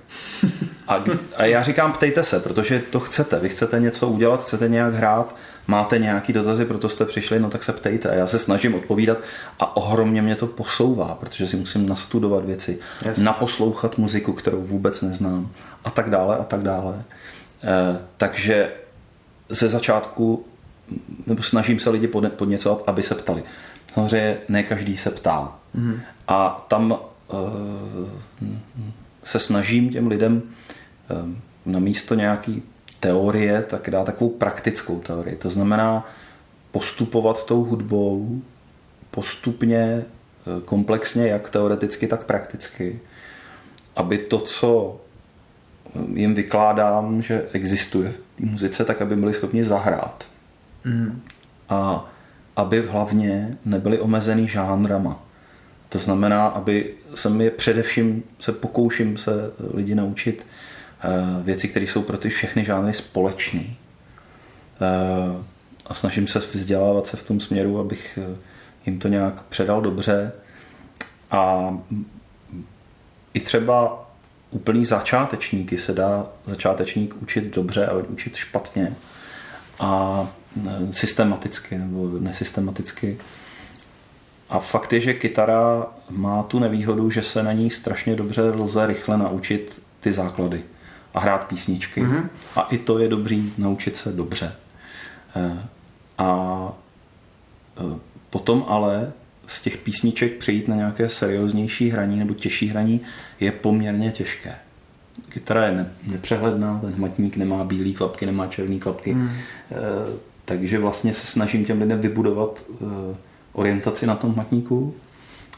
A, 0.89 1.05
a 1.37 1.45
já 1.45 1.63
říkám, 1.63 1.93
ptejte 1.93 2.23
se, 2.23 2.41
protože 2.41 2.83
to 2.91 3.01
chcete. 3.01 3.39
Vy 3.39 3.49
chcete 3.49 3.81
něco 3.81 4.09
udělat, 4.09 4.43
chcete 4.43 4.69
nějak 4.69 4.95
hrát, 4.95 5.35
máte 5.67 5.99
nějaký 5.99 6.33
dotazy, 6.33 6.65
proto 6.65 6.89
jste 6.89 7.05
přišli, 7.05 7.41
no 7.41 7.51
tak 7.51 7.63
se 7.63 7.73
ptejte. 7.73 8.11
A 8.11 8.15
já 8.15 8.27
se 8.27 8.39
snažím 8.39 8.75
odpovídat 8.75 9.19
a 9.61 9.77
ohromně 9.77 10.23
mě 10.23 10.37
to 10.37 10.47
posouvá, 10.47 11.17
protože 11.21 11.47
si 11.47 11.57
musím 11.57 11.89
nastudovat 11.89 12.45
věci, 12.45 12.79
yes. 13.07 13.19
naposlouchat 13.19 13.99
muziku, 13.99 14.33
kterou 14.33 14.63
vůbec 14.63 15.03
neznám 15.03 15.51
a 15.85 15.91
tak 15.91 16.11
dále 16.11 16.37
a 16.37 16.45
tak 16.45 16.63
dále. 16.63 17.03
E, 17.63 17.99
takže 18.17 18.73
ze 19.49 19.69
začátku 19.69 20.45
nebo 21.27 21.43
snažím 21.43 21.79
se 21.79 21.91
lidi 21.91 22.09
podněcovat, 22.37 22.83
aby 22.87 23.03
se 23.03 23.15
ptali. 23.15 23.43
Samozřejmě 23.93 24.37
ne 24.49 24.63
každý 24.63 24.97
se 24.97 25.11
ptá. 25.11 25.53
Mm. 25.75 26.01
A 26.29 26.65
tam 26.69 26.91
uh, 26.93 26.99
se 29.25 29.39
snažím 29.39 29.91
těm 29.91 30.07
lidem 30.07 30.43
uh, 31.11 31.29
na 31.73 31.79
místo 31.79 32.15
nějaký 32.15 32.63
teorie, 33.05 33.63
tak 33.63 33.91
dá 33.91 34.05
takovou 34.05 34.31
praktickou 34.31 35.01
teorii. 35.01 35.37
To 35.37 35.51
znamená 35.51 36.09
postupovat 36.71 37.47
tou 37.47 37.65
hudbou 37.65 38.43
postupně, 39.11 39.79
eh, 39.79 40.61
komplexně, 40.65 41.29
jak 41.29 41.51
teoreticky, 41.51 42.07
tak 42.07 42.25
prakticky, 42.25 43.01
aby 43.97 44.19
to, 44.19 44.41
co 44.41 45.01
jim 46.15 46.35
vykládám, 46.35 47.23
že 47.23 47.47
existuje 47.53 48.13
v 48.37 48.41
muzice, 48.41 48.85
tak 48.85 49.03
aby 49.03 49.17
byli 49.17 49.35
schopni 49.35 49.65
zahrát. 49.65 50.25
Mm. 50.85 51.23
A 51.69 52.11
aby 52.57 52.83
hlavně 52.83 53.59
nebyli 53.65 53.99
omezený 53.99 54.49
žánrama. 54.49 55.23
To 55.89 55.99
znamená, 55.99 56.47
aby 56.47 56.95
se 57.15 57.29
mi 57.29 57.51
především 57.51 58.23
se 58.41 58.53
pokouším 58.53 59.17
se 59.17 59.33
lidi 59.75 59.95
naučit 59.95 60.47
Eh, 60.47 60.64
věci, 61.43 61.69
které 61.69 61.87
jsou 61.87 62.03
pro 62.03 62.19
ty 62.19 62.29
všechny 62.29 62.65
žánry 62.65 62.95
společné. 62.95 63.61
Eh, 64.81 65.45
a 65.87 65.95
snažím 65.95 66.27
se 66.27 66.39
vzdělávat 66.39 67.07
se 67.07 67.17
v 67.17 67.23
tom 67.23 67.41
směru, 67.41 67.81
abych 67.81 68.19
eh, 68.23 68.37
jim 68.87 68.99
to 68.99 69.09
nějak 69.09 69.43
předal 69.43 69.81
dobře. 69.81 70.33
A 71.31 71.75
i 73.35 73.41
třeba 73.41 74.07
úplný 74.51 74.85
začátečníky 74.85 75.79
se 75.79 75.93
dá 75.93 76.27
začátečník 76.47 77.23
učit 77.23 77.55
dobře 77.55 77.87
a 77.87 77.93
učit 77.93 78.37
špatně. 78.37 78.95
A 79.81 80.29
systematicky 80.91 81.79
nebo 81.79 82.09
nesystematicky. 82.19 83.19
A 84.49 84.59
fakt 84.59 84.93
je, 84.93 85.01
že 85.01 85.15
kytara 85.15 85.87
má 86.11 86.43
tu 86.43 86.59
nevýhodu, 86.59 87.11
že 87.11 87.23
se 87.23 87.43
na 87.43 87.53
ní 87.53 87.71
strašně 87.71 88.17
dobře 88.17 88.43
lze 88.43 88.87
rychle 88.87 89.19
naučit 89.19 89.83
ty 90.01 90.13
základy 90.13 90.63
a 91.15 91.21
hrát 91.21 91.45
písničky. 91.45 92.03
Mm-hmm. 92.03 92.29
A 92.57 92.63
i 92.63 92.79
to 92.79 92.99
je 92.99 93.09
dobrý 93.09 93.53
naučit 93.59 93.97
se 93.97 94.13
dobře. 94.13 94.53
Eh, 95.37 95.59
a 96.19 96.73
eh, 97.79 97.99
potom 98.31 98.65
ale 98.69 99.13
z 99.47 99.63
těch 99.63 99.77
písniček 99.77 100.37
přejít 100.37 100.69
na 100.69 100.77
nějaké 100.77 101.09
serióznější 101.09 101.91
hraní 101.91 102.19
nebo 102.19 102.35
těžší 102.35 102.69
hraní 102.69 103.01
je 103.41 103.53
poměrně 103.53 104.11
těžké. 104.11 104.55
Kytara 105.29 105.65
je 105.65 105.87
nepřehledná, 106.07 106.79
ten 106.81 106.93
hmatník 106.93 107.37
nemá 107.37 107.65
bílé 107.65 107.93
klapky, 107.93 108.27
nemá 108.27 108.47
černé 108.47 108.79
klapky, 108.79 109.15
mm. 109.15 109.31
takže 110.45 110.79
vlastně 110.79 111.15
se 111.15 111.27
snažím 111.27 111.65
těm 111.65 111.81
lidem 111.81 112.01
vybudovat 112.01 112.65
orientaci 113.53 114.07
na 114.07 114.15
tom 114.15 114.33
hmatníku 114.33 114.95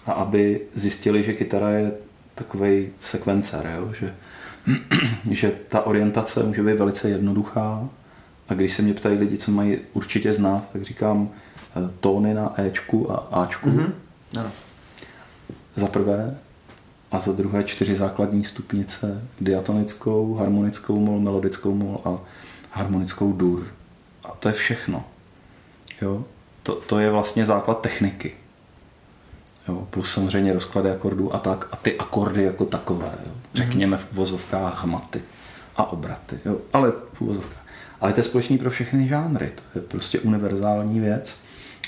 a 0.06 0.12
aby 0.12 0.60
zjistili, 0.74 1.22
že 1.22 1.32
kytara 1.32 1.70
je 1.70 1.92
takový 2.34 2.88
sekvencer, 3.02 3.72
jo? 3.76 3.92
že 4.00 4.14
že 5.30 5.52
ta 5.68 5.86
orientace 5.86 6.42
může 6.42 6.62
být 6.62 6.78
velice 6.78 7.08
jednoduchá 7.08 7.88
a 8.48 8.54
když 8.54 8.72
se 8.72 8.82
mě 8.82 8.94
ptají 8.94 9.18
lidi, 9.18 9.38
co 9.38 9.50
mají 9.50 9.78
určitě 9.92 10.32
znát, 10.32 10.64
tak 10.72 10.82
říkám 10.82 11.28
eh, 11.76 11.90
tóny 12.00 12.34
na 12.34 12.60
Ečku 12.60 13.12
a 13.12 13.16
Ačku. 13.16 13.70
Mm-hmm. 13.70 13.92
Ano. 14.40 14.50
Za 15.76 15.86
prvé 15.86 16.38
a 17.10 17.18
za 17.18 17.32
druhé 17.32 17.64
čtyři 17.64 17.94
základní 17.94 18.44
stupnice, 18.44 19.22
diatonickou, 19.40 20.34
harmonickou 20.34 21.00
mol, 21.00 21.20
melodickou 21.20 21.74
mol 21.74 22.00
a 22.04 22.18
harmonickou 22.70 23.32
dur. 23.32 23.66
A 24.24 24.30
to 24.30 24.48
je 24.48 24.54
všechno. 24.54 25.04
Jo? 26.02 26.24
To, 26.62 26.74
to 26.74 26.98
je 26.98 27.10
vlastně 27.10 27.44
základ 27.44 27.80
techniky. 27.80 28.34
Jo, 29.68 29.86
plus 29.90 30.12
samozřejmě 30.12 30.52
rozklady 30.52 30.90
akordů 30.90 31.34
a 31.34 31.38
tak. 31.38 31.68
A 31.72 31.76
ty 31.76 31.98
akordy 31.98 32.42
jako 32.42 32.64
takové. 32.64 33.12
Jo. 33.26 33.32
Řekněme 33.54 33.96
v 33.96 34.12
vozovkách 34.12 34.84
hmaty 34.84 35.22
a 35.76 35.92
obraty. 35.92 36.38
Jo. 36.44 36.56
Ale 36.72 36.92
v 37.12 37.20
vozovkách. 37.20 37.66
Ale 38.00 38.12
to 38.12 38.20
je 38.20 38.24
společný 38.24 38.58
pro 38.58 38.70
všechny 38.70 39.08
žánry. 39.08 39.52
To 39.72 39.78
je 39.78 39.82
prostě 39.82 40.20
univerzální 40.20 41.00
věc. 41.00 41.36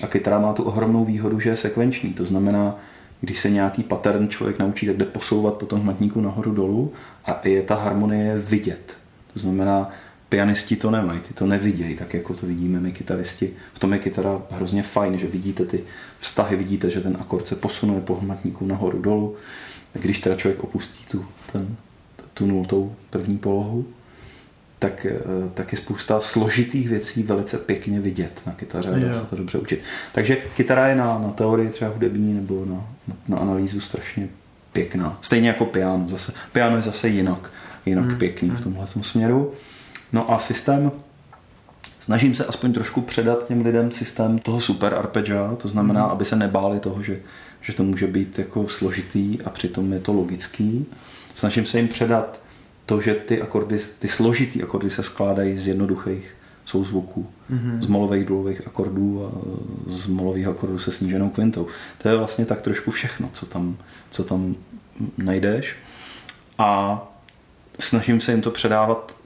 A 0.02 0.06
kytara 0.06 0.38
má 0.38 0.52
tu 0.52 0.62
ohromnou 0.62 1.04
výhodu, 1.04 1.40
že 1.40 1.50
je 1.50 1.56
sekvenční. 1.56 2.12
To 2.12 2.24
znamená, 2.24 2.76
když 3.20 3.40
se 3.40 3.50
nějaký 3.50 3.82
pattern 3.82 4.28
člověk 4.28 4.58
naučí, 4.58 4.86
tak 4.86 4.96
jde 4.96 5.04
posouvat 5.04 5.54
po 5.54 5.66
tom 5.66 5.80
hmatníku 5.80 6.20
nahoru 6.20 6.52
dolů 6.54 6.92
a 7.24 7.40
je 7.44 7.62
ta 7.62 7.74
harmonie 7.74 8.38
vidět. 8.38 8.96
To 9.32 9.40
znamená, 9.40 9.90
pianisti 10.28 10.76
to 10.76 10.90
nemají, 10.90 11.20
ty 11.20 11.34
to 11.34 11.46
nevidějí, 11.46 11.96
tak 11.96 12.14
jako 12.14 12.34
to 12.34 12.46
vidíme 12.46 12.80
my 12.80 12.92
kytaristi. 12.92 13.50
V 13.72 13.78
tom 13.78 13.92
je 13.92 13.98
kytara 13.98 14.42
hrozně 14.50 14.82
fajn, 14.82 15.18
že 15.18 15.26
vidíte 15.26 15.64
ty 15.64 15.84
vztahy, 16.20 16.56
vidíte, 16.56 16.90
že 16.90 17.00
ten 17.00 17.16
akord 17.20 17.48
se 17.48 17.56
posunuje 17.56 18.00
po 18.00 18.14
hmatníku 18.14 18.66
nahoru 18.66 19.02
dolů. 19.02 19.36
Když 19.92 20.20
teda 20.20 20.36
člověk 20.36 20.64
opustí 20.64 21.04
tu, 21.10 21.24
ten, 21.52 21.76
tu 22.34 22.46
nultou 22.46 22.96
první 23.10 23.38
polohu, 23.38 23.86
tak, 24.78 25.06
eh, 25.06 25.18
tak 25.54 25.72
je 25.72 25.78
spousta 25.78 26.20
složitých 26.20 26.88
věcí 26.88 27.22
velice 27.22 27.58
pěkně 27.58 28.00
vidět 28.00 28.40
na 28.46 28.52
kytaře 28.52 28.88
a 28.88 28.98
dá 28.98 29.14
se 29.14 29.26
to 29.26 29.36
dobře 29.36 29.58
učit. 29.58 29.82
Takže 30.12 30.36
kytara 30.36 30.88
je 30.88 30.96
na, 30.96 31.18
na 31.18 31.30
teorii 31.30 31.68
třeba 31.68 31.90
hudební 31.90 32.34
nebo 32.34 32.64
na, 32.64 32.86
na, 33.08 33.16
na 33.28 33.38
analýzu 33.38 33.80
strašně 33.80 34.28
pěkná. 34.72 35.18
Stejně 35.22 35.48
jako 35.48 35.64
piano 35.64 36.08
zase. 36.08 36.32
Piano 36.52 36.76
je 36.76 36.82
zase 36.82 37.08
jinak, 37.08 37.50
jinak 37.86 38.04
hmm. 38.04 38.18
pěkný 38.18 38.48
v 38.48 38.52
hmm. 38.52 38.62
tomhle 38.62 38.86
směru. 39.02 39.54
No 40.12 40.32
a 40.32 40.38
systém, 40.38 40.92
snažím 42.00 42.34
se 42.34 42.44
aspoň 42.44 42.72
trošku 42.72 43.00
předat 43.00 43.46
těm 43.46 43.62
lidem 43.62 43.90
systém 43.92 44.38
toho 44.38 44.61
super 44.61 44.94
arpeggia, 44.94 45.54
to 45.56 45.68
znamená, 45.68 46.02
hmm. 46.02 46.11
aby 46.11 46.24
se 46.24 46.36
nebáli 46.36 46.80
toho, 46.80 47.02
že, 47.02 47.20
že 47.61 47.72
to 47.72 47.82
může 47.82 48.06
být 48.06 48.38
jako 48.38 48.68
složitý 48.68 49.38
a 49.44 49.50
přitom 49.50 49.92
je 49.92 50.00
to 50.00 50.12
logický. 50.12 50.86
Snažím 51.34 51.66
se 51.66 51.78
jim 51.78 51.88
předat 51.88 52.40
to, 52.86 53.00
že 53.00 53.14
ty 53.14 53.42
akordy, 53.42 53.78
ty 53.98 54.09
složitý 54.09 54.62
akordy 54.62 54.90
se 54.90 55.02
skládají 55.02 55.59
z 55.59 55.66
jednoduchých 55.66 56.34
souzvuků, 56.64 57.26
mm-hmm. 57.50 57.80
z 57.80 57.86
molových 57.86 58.24
důlových 58.24 58.66
akordů 58.66 59.26
a 59.26 59.30
z 59.86 60.06
molových 60.06 60.46
akordů 60.46 60.78
se 60.78 60.92
sníženou 60.92 61.28
kvintou. 61.30 61.66
To 62.02 62.09
je 62.09 62.16
vlastně 62.16 62.46
tak 62.46 62.62
trošku 62.62 62.90
všechno, 62.90 63.30
co 63.32 63.46
tam, 63.46 63.76
co 64.11 64.24
tam 64.24 64.54
najdeš. 65.18 65.76
A 66.59 67.02
snažím 67.78 68.20
se 68.20 68.32
jim 68.32 68.42
to 68.42 68.50
předávat 68.50 69.17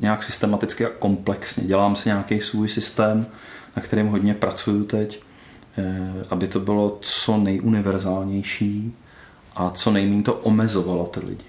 nějak 0.00 0.22
systematicky 0.22 0.86
a 0.86 0.88
komplexně. 0.98 1.64
Dělám 1.64 1.96
si 1.96 2.08
nějaký 2.08 2.40
svůj 2.40 2.68
systém, 2.68 3.26
na 3.76 3.82
kterým 3.82 4.06
hodně 4.06 4.34
pracuju 4.34 4.84
teď, 4.84 5.20
eh, 5.78 6.24
aby 6.30 6.48
to 6.48 6.60
bylo 6.60 6.98
co 7.00 7.36
nejuniverzálnější 7.36 8.94
a 9.56 9.70
co 9.70 9.90
nejméně 9.90 10.22
to 10.22 10.34
omezovalo 10.34 11.06
ty 11.06 11.20
lidi. 11.20 11.44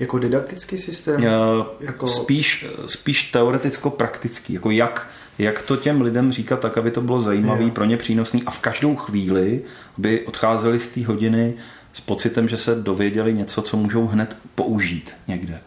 Jako 0.00 0.18
didaktický 0.18 0.78
systém? 0.78 1.16
Uh, 1.16 1.66
jako... 1.80 2.06
Spíš, 2.06 2.66
spíš 2.86 3.32
teoreticko-praktický. 3.32 4.54
Jako 4.54 4.70
jak, 4.70 5.08
jak 5.38 5.62
to 5.62 5.76
těm 5.76 6.00
lidem 6.00 6.32
říkat 6.32 6.60
tak, 6.60 6.78
aby 6.78 6.90
to 6.90 7.00
bylo 7.00 7.20
zajímavé, 7.20 7.70
pro 7.70 7.84
ně 7.84 7.96
přínosný 7.96 8.42
a 8.42 8.50
v 8.50 8.60
každou 8.60 8.96
chvíli, 8.96 9.62
aby 9.98 10.20
odcházeli 10.26 10.80
z 10.80 10.88
té 10.88 11.06
hodiny 11.06 11.54
s 11.92 12.00
pocitem, 12.00 12.48
že 12.48 12.56
se 12.56 12.74
dověděli 12.74 13.34
něco, 13.34 13.62
co 13.62 13.76
můžou 13.76 14.06
hned 14.06 14.36
použít 14.54 15.14
někde. 15.28 15.60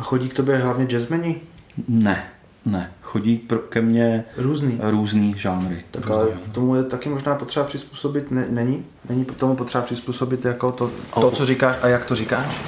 A 0.00 0.02
chodí 0.02 0.28
k 0.28 0.34
tobě 0.34 0.56
hlavně 0.58 0.86
jazzmeni? 0.86 1.40
Ne, 1.88 2.24
ne. 2.64 2.92
Chodí 3.02 3.36
pro, 3.36 3.58
ke 3.58 3.80
mně 3.80 4.24
různý, 4.36 4.78
různý 4.82 5.34
žánry. 5.36 5.84
Tak 5.90 6.02
různý 6.02 6.14
ale 6.14 6.30
žánry. 6.30 6.50
tomu 6.52 6.74
je 6.74 6.82
taky 6.82 7.08
možná 7.08 7.34
potřeba 7.34 7.66
přizpůsobit, 7.66 8.30
ne, 8.30 8.46
není? 8.50 8.84
Není 9.08 9.24
tomu 9.24 9.56
potřeba 9.56 9.84
přizpůsobit 9.84 10.44
jako 10.44 10.72
to, 10.72 10.90
to, 11.14 11.30
co 11.30 11.46
říkáš 11.46 11.76
a 11.82 11.88
jak 11.88 12.04
to 12.04 12.14
říkáš? 12.14 12.60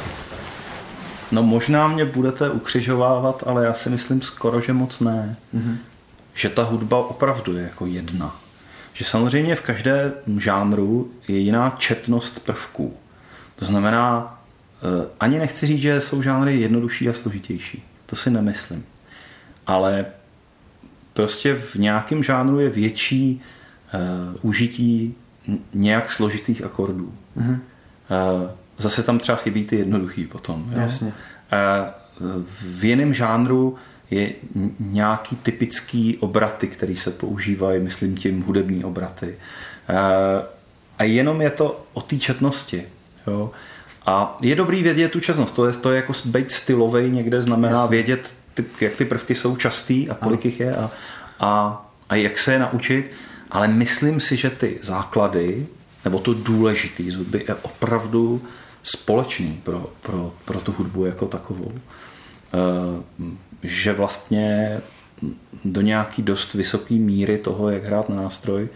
No 1.32 1.42
možná 1.42 1.88
mě 1.88 2.04
budete 2.04 2.50
ukřižovávat, 2.50 3.44
ale 3.46 3.64
já 3.64 3.74
si 3.74 3.90
myslím 3.90 4.22
skoro, 4.22 4.60
že 4.60 4.72
moc 4.72 5.00
ne. 5.00 5.36
Mm-hmm. 5.54 5.76
Že 6.34 6.48
ta 6.48 6.62
hudba 6.62 6.98
opravdu 6.98 7.56
je 7.56 7.62
jako 7.62 7.86
jedna. 7.86 8.36
Že 8.92 9.04
samozřejmě 9.04 9.56
v 9.56 9.60
každé 9.60 10.12
žánru 10.38 11.10
je 11.28 11.38
jiná 11.38 11.74
četnost 11.78 12.44
prvků. 12.44 12.96
To 13.56 13.64
znamená, 13.64 14.38
ani 15.20 15.38
nechci 15.38 15.66
říct, 15.66 15.80
že 15.80 16.00
jsou 16.00 16.22
žánry 16.22 16.60
jednodušší 16.60 17.08
a 17.08 17.12
složitější. 17.12 17.84
To 18.06 18.16
si 18.16 18.30
nemyslím. 18.30 18.84
Ale 19.66 20.06
prostě 21.12 21.54
v 21.54 21.74
nějakém 21.74 22.22
žánru 22.22 22.60
je 22.60 22.70
větší 22.70 23.42
uh, 23.94 24.00
užití 24.42 25.14
nějak 25.74 26.10
složitých 26.10 26.64
akordů. 26.64 27.14
Mm-hmm. 27.36 27.52
Uh, 27.52 28.50
zase 28.78 29.02
tam 29.02 29.18
třeba 29.18 29.38
chybí 29.38 29.64
ty 29.64 29.76
jednoduchý 29.76 30.26
potom. 30.26 30.72
Jo? 30.72 30.80
Jasně. 30.80 31.12
V 32.60 32.84
jiném 32.84 33.14
žánru 33.14 33.76
je 34.10 34.32
nějaký 34.80 35.36
typický 35.36 36.18
obraty, 36.18 36.68
které 36.68 36.96
se 36.96 37.10
používají, 37.10 37.82
myslím 37.82 38.16
tím 38.16 38.42
hudební 38.42 38.84
obraty. 38.84 39.36
A 40.98 41.04
jenom 41.04 41.40
je 41.40 41.50
to 41.50 41.86
o 41.92 42.00
té 42.00 42.18
četnosti. 42.18 42.84
Jo? 43.26 43.50
A 44.06 44.38
je 44.40 44.54
dobrý 44.54 44.82
vědět 44.82 45.12
tu 45.12 45.20
četnost. 45.20 45.52
To 45.52 45.66
je, 45.66 45.72
to 45.72 45.90
je 45.90 45.96
jako 45.96 46.12
být 46.24 46.52
stylový 46.52 47.10
někde, 47.10 47.42
znamená 47.42 47.80
Jasně. 47.80 47.96
vědět, 47.96 48.34
ty, 48.54 48.64
jak 48.80 48.96
ty 48.96 49.04
prvky 49.04 49.34
jsou 49.34 49.56
častý 49.56 50.10
a 50.10 50.14
kolik 50.14 50.44
jich 50.44 50.60
je 50.60 50.76
a, 50.76 50.90
a, 51.40 51.82
a 52.08 52.14
jak 52.14 52.38
se 52.38 52.52
je 52.52 52.58
naučit. 52.58 53.10
Ale 53.50 53.68
myslím 53.68 54.20
si, 54.20 54.36
že 54.36 54.50
ty 54.50 54.78
základy, 54.82 55.66
nebo 56.04 56.18
to 56.18 56.34
důležitý 56.34 57.10
z 57.10 57.16
hudby 57.16 57.44
je 57.48 57.54
opravdu 57.54 58.42
společný 58.82 59.60
pro, 59.62 59.90
pro, 60.00 60.32
pro 60.44 60.60
tu 60.60 60.72
hudbu 60.72 61.04
jako 61.06 61.26
takovou. 61.26 61.72
Eh, 62.54 63.28
že 63.62 63.92
vlastně 63.92 64.80
do 65.64 65.80
nějaký 65.80 66.22
dost 66.22 66.54
vysoké 66.54 66.94
míry 66.94 67.38
toho, 67.38 67.70
jak 67.70 67.84
hrát 67.84 68.08
na 68.08 68.16
nástroj, 68.16 68.68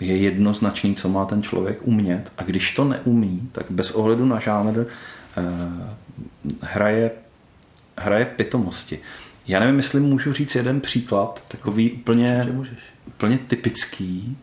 je 0.00 0.16
jednoznačný, 0.16 0.94
co 0.94 1.08
má 1.08 1.26
ten 1.26 1.42
člověk 1.42 1.78
umět. 1.82 2.32
A 2.38 2.42
když 2.42 2.74
to 2.74 2.84
neumí, 2.84 3.48
tak 3.52 3.66
bez 3.70 3.90
ohledu 3.90 4.26
na 4.26 4.40
žánr 4.40 4.78
eh, 4.78 5.42
hraje, 6.60 7.10
hraje 7.98 8.24
pitomosti. 8.24 8.98
Já 9.46 9.60
nevím, 9.60 9.76
jestli 9.76 10.00
můžu 10.00 10.32
říct 10.32 10.54
jeden 10.54 10.80
příklad, 10.80 11.44
takový 11.48 11.92
úplně, 11.92 12.48
úplně 13.06 13.38
typický 13.38 14.36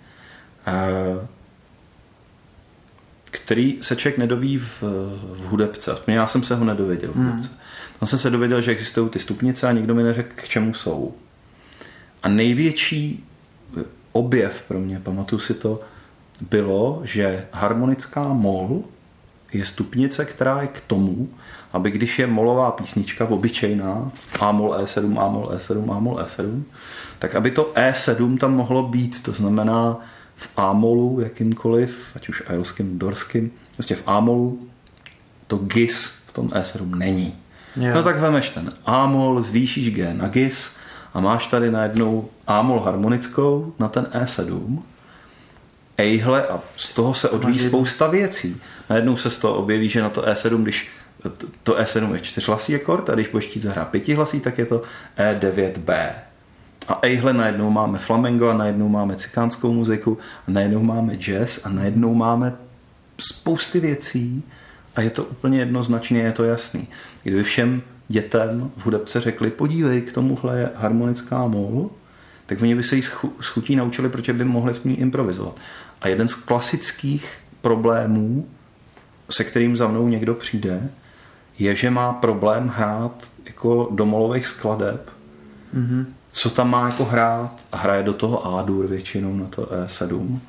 který 3.32 3.78
se 3.82 3.96
člověk 3.96 4.18
nedoví 4.18 4.58
v, 4.58 4.82
v 4.82 5.48
hudebce. 5.48 5.98
Já 6.08 6.28
jsem 6.28 6.44
se 6.44 6.56
ho 6.56 6.66
nedověděl 6.66 7.12
v 7.12 7.16
hmm. 7.16 7.26
hudebce. 7.26 7.50
Hmm. 7.50 7.58
Tam 8.00 8.08
jsem 8.08 8.20
se 8.20 8.30
dověděl, 8.30 8.62
že 8.62 8.72
existují 8.72 9.10
ty 9.10 9.20
stupnice 9.20 9.68
a 9.68 9.72
nikdo 9.72 9.96
mi 9.96 10.04
neřekl, 10.04 10.30
k 10.36 10.48
čemu 10.48 10.74
jsou. 10.74 11.16
A 12.24 12.30
největší 12.30 13.26
objev 14.12 14.64
pro 14.68 14.80
mě, 14.80 15.00
pamatuju 15.00 15.40
si 15.40 15.54
to, 15.54 15.80
bylo, 16.50 17.02
že 17.04 17.46
harmonická 17.52 18.34
mol 18.34 18.84
je 19.54 19.66
stupnice, 19.66 20.26
která 20.26 20.62
je 20.62 20.68
k 20.68 20.82
tomu, 20.82 21.30
aby 21.74 21.92
když 21.92 22.20
je 22.20 22.28
molová 22.28 22.72
písnička 22.72 23.26
obyčejná, 23.26 24.12
A 24.40 24.52
mol 24.52 24.72
E7, 24.72 25.20
A 25.20 25.28
mol 25.28 25.46
E7, 25.48 25.94
A 25.94 26.00
mol 26.00 26.16
E7, 26.16 26.64
tak 27.20 27.36
aby 27.36 27.52
to 27.52 27.74
E7 27.76 28.38
tam 28.38 28.56
mohlo 28.56 28.88
být. 28.88 29.24
To 29.24 29.34
znamená, 29.34 30.00
v 30.42 30.50
Amolu 30.58 31.20
jakýmkoliv, 31.20 32.12
ať 32.16 32.30
už 32.30 32.44
ailským, 32.48 33.00
dorským, 33.00 33.52
prostě 33.74 33.96
v 33.96 34.04
Amolu 34.06 34.68
to 35.48 35.58
GIS 35.58 36.24
v 36.28 36.34
tom 36.34 36.48
E7 36.48 36.96
není. 36.96 37.36
Jo. 37.76 37.96
No 37.96 38.04
tak 38.04 38.20
vemeš 38.20 38.50
ten 38.50 38.74
Amol, 38.86 39.44
zvýšíš 39.44 39.92
G 39.92 40.14
na 40.14 40.28
GIS 40.28 40.76
a 41.14 41.20
máš 41.20 41.48
tady 41.48 41.72
najednou 41.72 42.30
Amol 42.48 42.80
harmonickou 42.80 43.74
na 43.80 43.88
ten 43.88 44.04
E7 44.04 44.80
ejhle 45.98 46.48
a 46.48 46.60
z 46.78 46.96
toho 46.96 47.14
se 47.14 47.30
odvíjí 47.30 47.60
spousta 47.60 48.08
věcí. 48.08 48.62
Najednou 48.90 49.18
se 49.18 49.30
z 49.30 49.38
toho 49.38 49.56
objeví, 49.56 49.90
že 49.90 50.02
na 50.02 50.10
to 50.10 50.22
E7, 50.22 50.64
když 50.64 50.90
to 51.64 51.74
E7 51.74 52.14
je 52.14 52.20
čtyřhlasý 52.20 52.76
akord 52.76 53.10
a 53.10 53.14
když 53.14 53.28
budeš 53.28 53.46
chtít 53.46 53.64
zahrát 53.64 53.90
pětihlasý, 53.90 54.40
tak 54.40 54.58
je 54.58 54.66
to 54.66 54.82
E9B. 55.18 56.12
A 56.88 57.00
ejhle, 57.02 57.34
najednou 57.34 57.70
máme 57.70 57.98
flamengo 57.98 58.50
a 58.50 58.58
najednou 58.58 58.90
máme 58.90 59.16
cikánskou 59.16 59.74
muziku 59.74 60.18
a 60.48 60.52
najednou 60.52 60.84
máme 60.84 61.16
jazz 61.16 61.66
a 61.66 61.70
najednou 61.70 62.14
máme 62.14 62.54
spousty 63.18 63.80
věcí 63.80 64.44
a 64.96 65.02
je 65.02 65.10
to 65.10 65.24
úplně 65.24 65.60
jednoznačně, 65.60 66.22
je 66.22 66.32
to 66.32 66.44
jasný. 66.44 66.88
Kdyby 67.24 67.44
všem 67.44 67.82
dětem 68.12 68.72
v 68.78 68.86
hudebce 68.86 69.20
řekli, 69.20 69.52
podívej, 69.52 70.02
k 70.02 70.14
tomuhle 70.14 70.60
je 70.60 70.70
harmonická 70.76 71.48
mol, 71.48 71.90
tak 72.46 72.62
oni 72.62 72.76
by 72.76 72.84
se 72.84 72.96
jí 72.96 73.02
s 73.02 73.48
chutí 73.48 73.76
naučili, 73.76 74.10
protože 74.10 74.34
by 74.34 74.46
mohli 74.46 74.74
v 74.74 74.86
ní 74.86 75.00
improvizovat. 75.00 75.56
A 76.02 76.08
jeden 76.08 76.28
z 76.28 76.36
klasických 76.36 77.40
problémů, 77.62 78.48
se 79.30 79.44
kterým 79.44 79.78
za 79.78 79.88
mnou 79.88 80.08
někdo 80.08 80.34
přijde, 80.34 80.90
je, 81.60 81.76
že 81.76 81.90
má 81.90 82.14
problém 82.14 82.68
hrát 82.68 83.32
jako 83.46 83.90
domolových 83.92 84.48
skladeb, 84.48 85.12
mm-hmm 85.76 86.06
co 86.32 86.50
tam 86.50 86.70
má 86.70 86.86
jako 86.86 87.06
hrát? 87.06 87.52
A 87.72 87.78
hraje 87.78 88.04
do 88.04 88.14
toho 88.14 88.48
A-dur 88.48 88.88
většinou 88.88 89.36
na 89.36 89.46
to 89.46 89.62
E7 89.62 90.40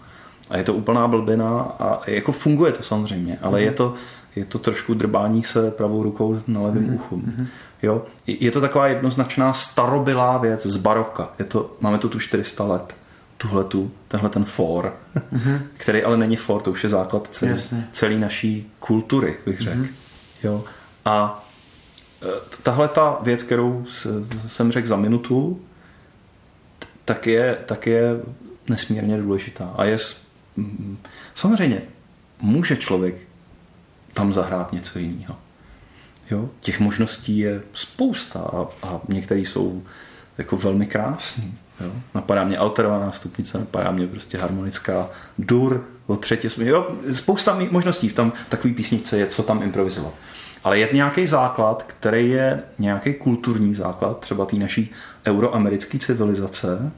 a 0.51 0.57
je 0.57 0.65
to 0.65 0.75
úplná 0.75 1.09
blbina 1.09 1.61
a 1.61 2.11
jako 2.11 2.33
funguje 2.33 2.73
to 2.73 2.83
samozřejmě, 2.83 3.39
ale 3.43 3.59
mm-hmm. 3.59 3.65
je 3.65 3.73
to 3.73 3.95
je 4.37 4.45
to 4.45 4.59
trošku 4.59 4.95
drbání 4.95 5.43
se 5.43 5.71
pravou 5.71 6.03
rukou 6.03 6.41
na 6.47 6.61
levém 6.61 6.87
mm-hmm. 6.87 6.95
uchu. 6.95 7.17
Mm-hmm. 7.17 7.47
Jo? 7.83 8.07
Je 8.27 8.51
to 8.51 8.61
taková 8.61 8.87
jednoznačná 8.87 9.53
starobylá 9.53 10.39
věc 10.39 10.67
z 10.67 10.77
baroka. 10.77 11.33
Je 11.39 11.45
to, 11.45 11.77
máme 11.81 11.99
to 11.99 12.09
tu 12.09 12.19
400 12.19 12.65
let, 12.65 12.95
tuhletu, 13.37 13.91
tenhle 14.09 14.31
ten 14.31 14.45
for, 14.45 14.97
mm-hmm. 15.17 15.61
který 15.77 16.03
ale 16.03 16.17
není 16.17 16.37
for, 16.37 16.63
to 16.63 16.71
už 16.71 16.83
je 16.83 16.91
základ 16.91 17.29
celý, 17.31 17.53
celý 17.93 18.19
naší 18.19 18.73
kultury, 18.81 19.37
bych 19.47 19.61
řekl. 19.61 19.81
Mm-hmm. 19.81 19.95
Jo. 20.43 20.65
A 21.05 21.45
e, 22.23 22.27
tahle 22.63 22.89
ta 22.89 23.19
věc, 23.23 23.43
kterou 23.43 23.85
jsem 24.49 24.73
řekl 24.73 24.89
za 24.89 24.97
minutu, 24.97 25.61
tak 27.05 27.27
je, 27.27 27.59
tak 27.67 27.87
je 27.87 28.21
nesmírně 28.69 29.19
důležitá. 29.19 29.71
A 29.77 29.85
je 29.85 29.97
samozřejmě 31.35 31.83
může 32.41 32.77
člověk 32.77 33.17
tam 34.15 34.33
zahrát 34.33 34.73
něco 34.73 34.99
jiného. 34.99 35.37
Jo? 36.31 36.49
Těch 36.61 36.81
možností 36.81 37.39
je 37.39 37.63
spousta 37.73 38.41
a, 38.41 38.67
a 38.83 39.01
některé 39.09 39.41
jsou 39.41 39.83
jako 40.39 40.57
velmi 40.57 40.87
krásný. 40.87 41.59
Jo? 41.81 41.93
Napadá 42.15 42.45
mě 42.45 42.59
alterovaná 42.59 43.13
stupnice, 43.13 43.59
napadá 43.59 43.91
mě 43.91 44.07
prostě 44.07 44.39
harmonická 44.39 45.09
dur, 45.39 45.85
o 46.07 46.17
třetí, 46.17 46.49
jo? 46.59 46.97
spousta 47.13 47.59
možností 47.71 48.09
v 48.09 48.13
tam 48.13 48.33
takový 48.49 48.75
písničce 48.75 49.19
je, 49.19 49.27
co 49.27 49.43
tam 49.43 49.63
improvizovat. 49.63 50.15
Ale 50.65 50.79
je 50.79 50.89
nějaký 50.93 51.27
základ, 51.27 51.83
který 51.83 52.31
je 52.31 52.63
nějaký 52.79 53.15
kulturní 53.15 53.75
základ, 53.75 54.21
třeba 54.21 54.47
té 54.47 54.57
naší 54.57 54.91
euroamerické 55.27 55.99
civilizace. 55.99 56.93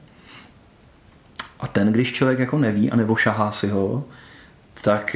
A 1.59 1.67
ten, 1.67 1.91
když 1.91 2.13
člověk 2.13 2.39
jako 2.39 2.57
neví 2.57 2.91
a 2.91 2.95
nebo 2.95 3.15
šahá 3.15 3.51
si 3.51 3.67
ho, 3.67 4.03
tak, 4.85 5.15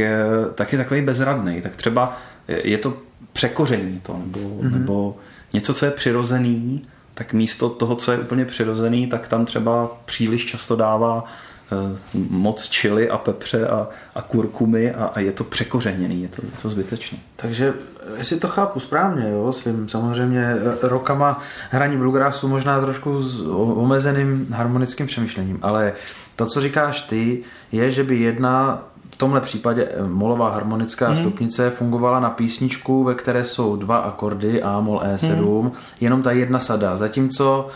tak 0.56 0.72
je 0.72 0.78
takový 0.78 1.02
bezradný. 1.02 1.62
Tak 1.62 1.76
třeba 1.76 2.18
je 2.48 2.78
to 2.78 2.98
překoření 3.34 4.00
to, 4.00 4.18
nebo, 4.26 4.40
mm-hmm. 4.40 4.72
nebo 4.72 5.18
něco, 5.54 5.74
co 5.74 5.86
je 5.86 5.92
přirozený, 5.92 6.82
tak 7.14 7.34
místo 7.34 7.70
toho, 7.70 7.96
co 7.96 8.12
je 8.12 8.20
úplně 8.20 8.46
přirozený, 8.46 9.08
tak 9.08 9.28
tam 9.28 9.46
třeba 9.46 9.98
příliš 10.06 10.46
často 10.46 10.76
dává 10.76 11.24
eh, 11.26 11.98
moc 12.30 12.70
čili 12.70 13.10
a 13.10 13.18
pepře 13.18 13.68
a, 13.68 13.88
a 14.16 14.22
kurkumy 14.22 14.92
a, 14.92 15.06
a 15.06 15.20
je 15.20 15.32
to 15.32 15.44
překořeněný, 15.44 16.22
je 16.22 16.28
to, 16.28 16.42
je 16.46 16.52
to 16.62 16.70
zbytečné. 16.70 17.18
Takže 17.36 17.74
jestli 18.18 18.40
to 18.40 18.48
chápu 18.48 18.80
správně, 18.80 19.30
jo, 19.30 19.52
svým 19.52 19.90
samozřejmě 19.90 20.46
eh, 20.46 20.78
rokama 20.82 21.40
hraní 21.70 21.98
bluegrassu 21.98 22.48
možná 22.48 22.82
trošku 22.82 23.22
s 23.22 23.42
omezeným 23.76 24.48
harmonickým 24.54 25.08
přemýšlením, 25.08 25.60
ale 25.62 25.94
to, 26.36 26.46
co 26.46 26.62
říkáš 26.62 27.02
ty, 27.02 27.44
je, 27.72 27.92
že 27.92 28.04
by 28.04 28.20
jedna 28.20 28.84
tomhle 29.18 29.42
případě 29.42 29.86
eh, 29.86 30.04
molová 30.08 30.50
harmonická 30.50 31.08
hmm. 31.08 31.16
stupnice 31.16 31.70
fungovala 31.70 32.20
na 32.20 32.30
písničku, 32.30 33.04
ve 33.04 33.16
které 33.16 33.44
jsou 33.44 33.76
dva 33.76 33.98
akordy 33.98 34.64
A, 34.64 34.80
mol, 34.80 35.02
E7, 35.16 35.62
hmm. 35.62 35.72
jenom 36.02 36.22
ta 36.22 36.32
jedna 36.32 36.60
sada. 36.60 36.98
Zatímco 36.98 37.68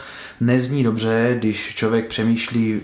nezní 0.41 0.83
dobře, 0.83 1.35
když 1.39 1.75
člověk 1.75 2.07
přemýšlí 2.07 2.81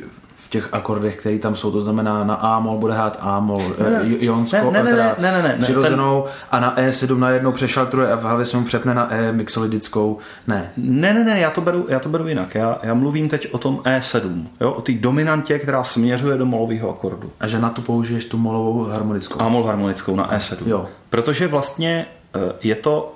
těch 0.50 0.70
akordech, 0.72 1.16
které 1.16 1.40
tam 1.40 1.56
jsou, 1.56 1.72
to 1.72 1.82
znamená 1.82 2.24
na 2.24 2.36
A 2.36 2.60
mol 2.60 2.78
bude 2.78 2.94
hrát 2.94 3.18
A 3.22 3.40
mol, 3.40 3.62
ne, 3.80 4.02
Jonsko, 4.20 4.72
ne, 4.72 4.84
ne, 4.84 4.92
ne, 4.92 5.16
ne, 5.20 5.32
ne, 5.32 5.42
ne, 5.42 5.58
přirozenou 5.60 6.22
ten... 6.22 6.32
a 6.52 6.60
na 6.60 6.76
E7 6.76 7.18
najednou 7.18 7.52
přešaltruje 7.52 8.12
a 8.12 8.16
v 8.16 8.22
hlavě 8.22 8.46
se 8.46 8.58
mu 8.58 8.64
přepne 8.64 8.94
na 8.94 9.14
E 9.14 9.32
mixolidickou. 9.32 10.18
Ne. 10.48 10.72
Ne, 10.78 11.14
ne, 11.14 11.24
ne, 11.24 11.40
já 11.40 11.50
to 11.52 11.62
beru, 11.62 11.86
já 11.90 12.00
to 12.00 12.10
beru 12.10 12.28
jinak. 12.28 12.56
Já, 12.56 12.80
já 12.84 12.94
mluvím 12.94 13.30
teď 13.30 13.48
o 13.52 13.58
tom 13.58 13.78
E7, 13.78 14.46
jo, 14.62 14.72
o 14.72 14.82
té 14.82 14.92
dominantě, 14.92 15.60
která 15.60 15.84
směřuje 15.84 16.38
do 16.38 16.46
molového 16.46 16.90
akordu. 16.90 17.32
A 17.40 17.48
že 17.48 17.60
na 17.60 17.70
to 17.70 17.82
použiješ 17.82 18.26
tu 18.26 18.38
molovou 18.38 18.84
harmonickou. 18.84 19.42
A 19.42 19.50
mol 19.50 19.64
harmonickou 19.64 20.16
na 20.16 20.38
E7. 20.38 20.58
Jo. 20.66 20.86
Protože 21.10 21.48
vlastně 21.48 22.06
eh, 22.36 22.54
je 22.64 22.76
to 22.76 23.16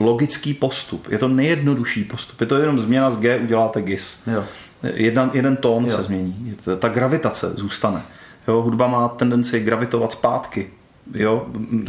logický 0.00 0.54
postup. 0.54 1.08
Je 1.10 1.18
to 1.18 1.28
nejjednodušší 1.28 2.04
postup. 2.04 2.40
Je 2.40 2.46
to 2.46 2.56
jenom 2.56 2.80
změna 2.80 3.10
z 3.10 3.18
G, 3.18 3.38
uděláte 3.38 3.82
GIS. 3.82 4.22
Jo. 4.26 4.44
Jedna, 4.82 5.30
jeden 5.32 5.56
tón 5.56 5.84
jo. 5.84 5.96
se 5.96 6.02
změní. 6.02 6.56
Ta 6.78 6.88
gravitace 6.88 7.50
zůstane. 7.50 8.02
Jo, 8.48 8.62
hudba 8.62 8.86
má 8.86 9.08
tendenci 9.08 9.60
gravitovat 9.60 10.12
zpátky. 10.12 10.70
Jo, 11.14 11.46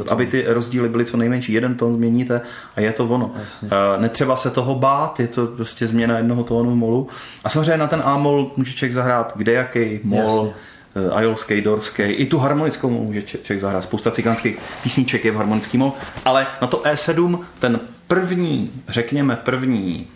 aby 0.09 0.25
ty 0.25 0.45
rozdíly 0.47 0.89
byly 0.89 1.05
co 1.05 1.17
nejmenší. 1.17 1.53
Jeden 1.53 1.75
tón 1.75 1.93
změníte 1.93 2.41
a 2.75 2.81
je 2.81 2.93
to 2.93 3.05
ono. 3.05 3.31
Jasně. 3.39 3.69
Netřeba 3.97 4.35
se 4.35 4.51
toho 4.51 4.75
bát, 4.75 5.19
je 5.19 5.27
to 5.27 5.47
prostě 5.47 5.87
změna 5.87 6.17
jednoho 6.17 6.43
tónu 6.43 6.75
molu. 6.75 7.07
A 7.43 7.49
samozřejmě 7.49 7.77
na 7.77 7.87
ten 7.87 8.01
A-mol 8.05 8.51
může 8.57 8.73
člověk 8.73 8.93
zahrát 8.93 9.33
kde 9.35 9.51
jaký 9.53 9.99
mol, 10.03 10.19
Jasně 10.19 10.53
eh, 10.95 11.11
ajolský, 11.11 11.61
dorský, 11.61 12.03
i 12.03 12.25
tu 12.25 12.37
harmonickou 12.37 12.89
může 12.89 13.21
člověk 13.21 13.59
zahrát. 13.59 13.83
Spousta 13.83 14.11
cikánských 14.11 14.59
písniček 14.83 15.25
je 15.25 15.31
v 15.31 15.35
harmonický 15.35 15.77
mol, 15.77 15.93
ale 16.25 16.47
na 16.61 16.67
to 16.67 16.77
E7 16.77 17.39
ten 17.59 17.79
první, 18.07 18.71
řekněme 18.87 19.35
první 19.35 20.07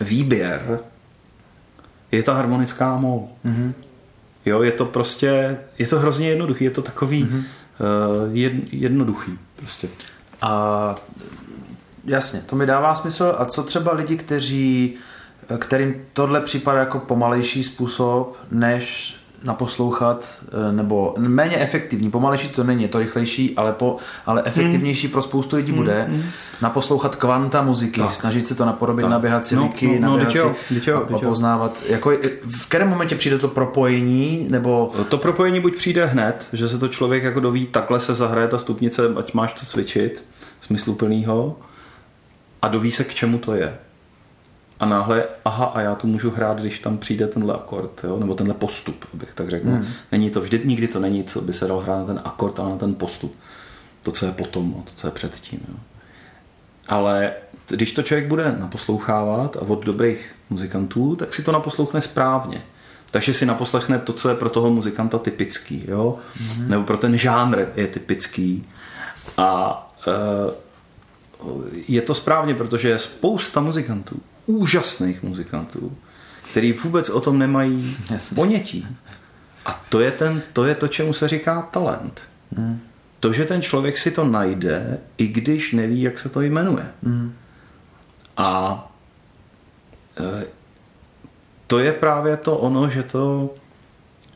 výběr 0.00 0.80
je 2.12 2.22
ta 2.22 2.34
harmonická 2.34 2.96
mol. 2.96 3.28
Mm-hmm. 3.44 3.72
Jo, 4.46 4.62
je 4.62 4.72
to 4.72 4.84
prostě, 4.84 5.58
je 5.78 5.86
to 5.86 5.98
hrozně 5.98 6.28
jednoduchý, 6.28 6.64
je 6.64 6.70
to 6.70 6.82
takový 6.82 7.24
mm-hmm. 7.24 7.38
uh, 7.38 8.36
jed, 8.36 8.52
jednoduchý 8.72 9.38
prostě. 9.56 9.88
A 10.42 10.94
jasně, 12.04 12.40
to 12.40 12.56
mi 12.56 12.66
dává 12.66 12.94
smysl. 12.94 13.34
A 13.38 13.44
co 13.44 13.62
třeba 13.62 13.92
lidi, 13.92 14.16
kteří, 14.16 14.94
kterým 15.58 15.94
tohle 16.12 16.40
připadá 16.40 16.80
jako 16.80 16.98
pomalejší 16.98 17.64
způsob, 17.64 18.36
než 18.50 19.16
naposlouchat, 19.44 20.28
eh, 20.68 20.72
nebo 20.72 21.14
méně 21.18 21.56
efektivní, 21.56 22.10
pomalejší 22.10 22.48
to 22.48 22.64
není, 22.64 22.82
je 22.82 22.88
to 22.88 22.98
rychlejší, 22.98 23.56
ale, 23.56 23.72
po, 23.72 23.96
ale 24.26 24.42
efektivnější 24.44 25.06
hmm. 25.06 25.12
pro 25.12 25.22
spoustu 25.22 25.56
lidí 25.56 25.72
hmm. 25.72 25.80
bude 25.80 26.02
hmm. 26.02 26.22
naposlouchat 26.60 27.16
kvanta 27.16 27.62
muziky, 27.62 28.00
tak. 28.00 28.14
snažit 28.14 28.46
se 28.46 28.54
to 28.54 28.64
napodobit 28.64 29.02
tak. 29.02 29.10
na 29.10 29.18
běhací 29.18 29.54
no, 29.54 29.72
no, 29.82 29.98
no, 30.00 30.16
běhací 30.16 30.38
a, 30.92 31.14
a 31.14 31.18
poznávat. 31.18 31.82
Jako, 31.88 32.12
v 32.46 32.68
kterém 32.68 32.88
momentě 32.88 33.14
přijde 33.14 33.38
to 33.38 33.48
propojení, 33.48 34.46
nebo... 34.50 34.92
To 35.08 35.18
propojení 35.18 35.60
buď 35.60 35.76
přijde 35.76 36.06
hned, 36.06 36.46
že 36.52 36.68
se 36.68 36.78
to 36.78 36.88
člověk 36.88 37.22
jako 37.22 37.40
doví, 37.40 37.66
takhle 37.66 38.00
se 38.00 38.14
zahraje 38.14 38.48
ta 38.48 38.58
stupnice, 38.58 39.02
ať 39.16 39.34
máš 39.34 39.54
co 39.54 39.66
cvičit, 39.66 40.24
smysluplnýho, 40.60 41.56
a 42.62 42.68
doví 42.68 42.92
se, 42.92 43.04
k 43.04 43.14
čemu 43.14 43.38
to 43.38 43.54
je 43.54 43.78
a 44.80 44.86
náhle, 44.86 45.24
aha, 45.44 45.64
a 45.64 45.80
já 45.80 45.94
to 45.94 46.06
můžu 46.06 46.30
hrát, 46.30 46.60
když 46.60 46.78
tam 46.78 46.98
přijde 46.98 47.26
tenhle 47.26 47.54
akord, 47.54 48.04
jo? 48.04 48.18
nebo 48.18 48.34
tenhle 48.34 48.54
postup, 48.54 49.04
abych 49.14 49.34
tak 49.34 49.50
řekl. 49.50 49.68
Hmm. 49.68 49.86
Není 50.12 50.30
to, 50.30 50.40
vždy, 50.40 50.60
nikdy 50.64 50.88
to 50.88 51.00
není, 51.00 51.24
co 51.24 51.40
by 51.40 51.52
se 51.52 51.66
dal 51.66 51.80
hrát 51.80 51.98
na 51.98 52.04
ten 52.04 52.20
akord, 52.24 52.60
ale 52.60 52.70
na 52.70 52.76
ten 52.76 52.94
postup. 52.94 53.36
To, 54.02 54.12
co 54.12 54.26
je 54.26 54.32
potom, 54.32 54.82
to, 54.84 54.90
co 54.96 55.06
je 55.06 55.10
předtím. 55.10 55.60
Jo? 55.68 55.74
Ale 56.88 57.32
když 57.68 57.92
to 57.92 58.02
člověk 58.02 58.28
bude 58.28 58.56
naposlouchávat 58.58 59.56
a 59.56 59.60
od 59.60 59.84
dobrých 59.84 60.34
muzikantů, 60.50 61.16
tak 61.16 61.34
si 61.34 61.42
to 61.42 61.52
naposlouchne 61.52 62.00
správně. 62.00 62.62
Takže 63.10 63.34
si 63.34 63.46
naposlechne 63.46 63.98
to, 63.98 64.12
co 64.12 64.28
je 64.28 64.34
pro 64.34 64.50
toho 64.50 64.70
muzikanta 64.70 65.18
typický, 65.18 65.84
jo? 65.88 66.18
Mm-hmm. 66.36 66.68
nebo 66.68 66.84
pro 66.84 66.96
ten 66.96 67.16
žánr 67.16 67.66
je 67.76 67.86
typický. 67.86 68.66
A 69.36 69.80
e, 70.06 70.54
je 71.88 72.02
to 72.02 72.14
správně, 72.14 72.54
protože 72.54 72.88
je 72.88 72.98
spousta 72.98 73.60
muzikantů, 73.60 74.20
úžasných 74.46 75.22
muzikantů, 75.22 75.96
který 76.50 76.72
vůbec 76.72 77.10
o 77.10 77.20
tom 77.20 77.38
nemají 77.38 77.96
Jasně. 78.10 78.34
ponětí. 78.34 78.86
A 79.66 79.84
to 79.88 80.00
je, 80.00 80.10
ten, 80.10 80.42
to 80.52 80.64
je 80.64 80.74
to, 80.74 80.88
čemu 80.88 81.12
se 81.12 81.28
říká 81.28 81.62
talent. 81.62 82.22
Hmm. 82.56 82.80
To, 83.20 83.32
že 83.32 83.44
ten 83.44 83.62
člověk 83.62 83.96
si 83.96 84.10
to 84.10 84.24
najde, 84.24 84.98
i 85.18 85.26
když 85.26 85.72
neví, 85.72 86.02
jak 86.02 86.18
se 86.18 86.28
to 86.28 86.40
jmenuje. 86.40 86.86
Hmm. 87.02 87.34
A 88.36 88.92
e, 90.20 90.46
to 91.66 91.78
je 91.78 91.92
právě 91.92 92.36
to 92.36 92.58
ono, 92.58 92.90
že 92.90 93.02
to, 93.02 93.54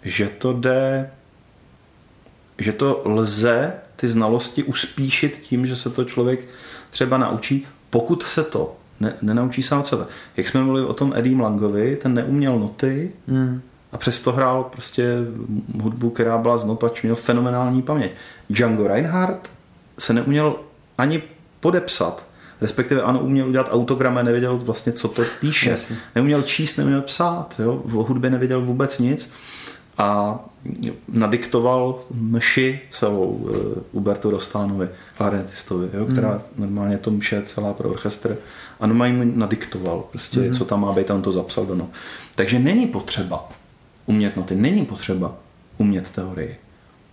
že 0.02 0.28
to 0.28 0.52
jde, 0.52 1.10
že 2.58 2.72
to 2.72 3.02
lze 3.04 3.72
ty 3.96 4.08
znalosti 4.08 4.62
uspíšit 4.62 5.40
tím, 5.42 5.66
že 5.66 5.76
se 5.76 5.90
to 5.90 6.04
člověk 6.04 6.40
třeba 6.90 7.18
naučí, 7.18 7.66
pokud 7.90 8.22
se 8.22 8.44
to 8.44 8.76
ne, 9.00 9.14
nenaučí 9.22 9.62
sám 9.62 9.84
sebe. 9.84 10.04
Jak 10.36 10.48
jsme 10.48 10.62
mluvili 10.62 10.86
o 10.86 10.92
tom 10.92 11.12
Eddie 11.16 11.42
Langovi, 11.42 11.96
ten 11.96 12.14
neuměl 12.14 12.58
noty 12.58 13.12
hmm. 13.28 13.60
a 13.92 13.98
přesto 13.98 14.32
hrál 14.32 14.64
prostě 14.64 15.16
hudbu, 15.82 16.10
která 16.10 16.38
byla 16.38 16.56
z 16.56 16.74
pač 16.74 17.02
měl 17.02 17.16
fenomenální 17.16 17.82
paměť. 17.82 18.12
Django 18.50 18.88
Reinhardt 18.88 19.50
se 19.98 20.12
neuměl 20.12 20.56
ani 20.98 21.22
podepsat, 21.60 22.28
respektive 22.60 23.02
ano, 23.02 23.20
uměl 23.20 23.48
udělat 23.48 23.68
autogram 23.70 24.18
a 24.18 24.22
nevěděl 24.22 24.56
vlastně, 24.56 24.92
co 24.92 25.08
to 25.08 25.22
píše. 25.40 25.70
Jasně. 25.70 25.96
Neuměl 26.14 26.42
číst, 26.42 26.76
neuměl 26.76 27.02
psát, 27.02 27.54
jo? 27.58 27.82
v 27.84 27.92
hudbě 27.92 28.30
nevěděl 28.30 28.60
vůbec 28.60 28.98
nic 28.98 29.30
a 29.98 30.38
nadiktoval 31.08 31.98
mši 32.14 32.80
celou 32.90 33.28
uh, 33.28 33.52
Ubertu 33.92 34.30
Rostánovi, 34.30 34.88
klarinetistovi, 35.16 35.88
jo, 35.94 36.06
která 36.06 36.32
mm. 36.32 36.40
normálně 36.56 36.98
to 36.98 37.10
mše 37.10 37.42
celá 37.46 37.74
pro 37.74 37.90
orchestr 37.90 38.36
a 38.80 38.86
normálně 38.86 39.24
mu 39.24 39.32
nadiktoval, 39.34 40.04
prostě, 40.10 40.40
mm. 40.40 40.52
co 40.52 40.64
tam 40.64 40.80
má 40.80 40.92
být, 40.92 41.10
on 41.10 41.22
to 41.22 41.32
zapsal 41.32 41.66
do 41.66 41.74
no. 41.74 41.90
Takže 42.34 42.58
není 42.58 42.86
potřeba 42.86 43.48
umět 44.06 44.36
noty, 44.36 44.54
není 44.54 44.86
potřeba 44.86 45.34
umět 45.78 46.10
teorii, 46.10 46.56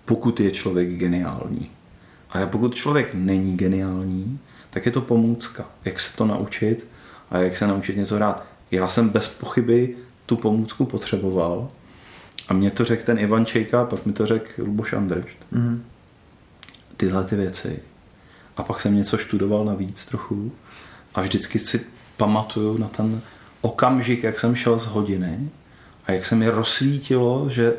pokud 0.05 0.39
je 0.39 0.51
člověk 0.51 0.89
geniální. 0.89 1.69
A 2.29 2.45
pokud 2.45 2.75
člověk 2.75 3.13
není 3.13 3.57
geniální, 3.57 4.39
tak 4.69 4.85
je 4.85 4.91
to 4.91 5.01
pomůcka, 5.01 5.65
jak 5.85 5.99
se 5.99 6.17
to 6.17 6.25
naučit 6.25 6.87
a 7.29 7.37
jak 7.37 7.57
se 7.57 7.67
naučit 7.67 7.97
něco 7.97 8.15
hrát. 8.15 8.45
Já 8.71 8.87
jsem 8.87 9.09
bez 9.09 9.27
pochyby 9.27 9.95
tu 10.25 10.37
pomůcku 10.37 10.85
potřeboval, 10.85 11.69
A 12.47 12.53
mě 12.53 12.71
to 12.71 12.83
řekl 12.83 13.05
ten 13.05 13.19
Ivan 13.19 13.45
Čejka, 13.45 13.85
pak 13.85 14.05
mi 14.05 14.13
to 14.13 14.25
řekl 14.25 14.49
Luboš 14.57 14.93
Andršt. 14.93 15.37
Mhm. 15.51 15.83
Tyhle 16.97 17.23
ty 17.23 17.35
věci. 17.35 17.79
A 18.57 18.63
pak 18.63 18.81
jsem 18.81 18.95
něco 18.95 19.17
študoval 19.17 19.65
navíc 19.65 20.05
trochu 20.05 20.51
a 21.15 21.21
vždycky 21.21 21.59
si 21.59 21.81
pamatuju 22.17 22.77
na 22.77 22.87
ten 22.87 23.21
okamžik, 23.61 24.23
jak 24.23 24.39
jsem 24.39 24.55
šel 24.55 24.79
z 24.79 24.85
hodiny 24.85 25.49
a 26.07 26.11
jak 26.11 26.25
se 26.25 26.35
mi 26.35 26.49
rozsvítilo, 26.49 27.49
že 27.49 27.73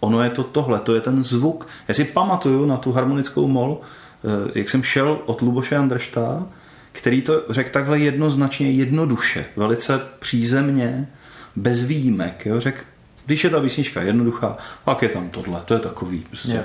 ono 0.00 0.22
je 0.22 0.30
to 0.30 0.44
tohle, 0.44 0.80
to 0.80 0.94
je 0.94 1.00
ten 1.00 1.24
zvuk. 1.24 1.66
Já 1.88 1.94
si 1.94 2.04
pamatuju 2.04 2.66
na 2.66 2.76
tu 2.76 2.92
harmonickou 2.92 3.48
mol, 3.48 3.80
eh, 3.80 4.50
jak 4.54 4.68
jsem 4.68 4.82
šel 4.82 5.20
od 5.26 5.42
Luboše 5.42 5.76
Andršta, 5.76 6.46
který 6.92 7.22
to 7.22 7.42
řekl 7.50 7.70
takhle 7.70 7.98
jednoznačně, 7.98 8.70
jednoduše, 8.70 9.44
velice 9.56 10.00
přízemně, 10.18 11.08
bez 11.56 11.82
výjimek. 11.82 12.46
Řekl, 12.58 12.78
když 13.26 13.44
je 13.44 13.50
ta 13.50 13.60
písnička 13.60 14.02
jednoduchá, 14.02 14.56
pak 14.84 15.02
je 15.02 15.08
tam 15.08 15.30
tohle, 15.30 15.60
to 15.64 15.74
je 15.74 15.80
takový. 15.80 16.24
Prostě. 16.30 16.52
Jo. 16.52 16.62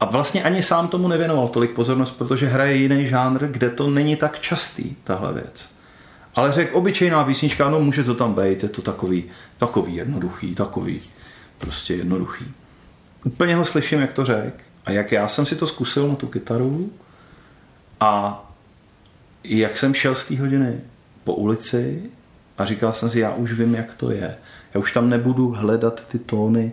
A 0.00 0.04
vlastně 0.04 0.42
ani 0.42 0.62
sám 0.62 0.88
tomu 0.88 1.08
nevěnoval 1.08 1.48
tolik 1.48 1.70
pozornost, 1.70 2.10
protože 2.10 2.46
hraje 2.46 2.76
jiný 2.76 3.08
žánr, 3.08 3.46
kde 3.46 3.70
to 3.70 3.90
není 3.90 4.16
tak 4.16 4.40
častý, 4.40 4.96
tahle 5.04 5.32
věc. 5.32 5.68
Ale 6.34 6.52
řekl, 6.52 6.76
obyčejná 6.76 7.24
písnička, 7.24 7.70
no 7.70 7.80
může 7.80 8.04
to 8.04 8.14
tam 8.14 8.34
být, 8.34 8.62
je 8.62 8.68
to 8.68 8.82
takový, 8.82 9.24
takový 9.58 9.94
jednoduchý, 9.94 10.54
takový 10.54 11.00
prostě 11.58 11.94
jednoduchý. 11.94 12.44
Úplně 13.24 13.56
ho 13.56 13.64
slyším, 13.64 14.00
jak 14.00 14.12
to 14.12 14.24
řekl. 14.24 14.56
A 14.84 14.90
jak 14.90 15.12
já 15.12 15.28
jsem 15.28 15.46
si 15.46 15.56
to 15.56 15.66
zkusil 15.66 16.08
na 16.08 16.14
tu 16.14 16.26
kytaru 16.26 16.92
a 18.00 18.42
jak 19.44 19.76
jsem 19.76 19.94
šel 19.94 20.14
z 20.14 20.28
té 20.28 20.38
hodiny 20.38 20.80
po 21.24 21.34
ulici 21.34 22.02
a 22.58 22.64
říkal 22.64 22.92
jsem 22.92 23.10
si, 23.10 23.20
já 23.20 23.34
už 23.34 23.52
vím, 23.52 23.74
jak 23.74 23.94
to 23.94 24.10
je. 24.10 24.36
Já 24.74 24.80
už 24.80 24.92
tam 24.92 25.10
nebudu 25.10 25.50
hledat 25.50 26.08
ty 26.08 26.18
tóny 26.18 26.72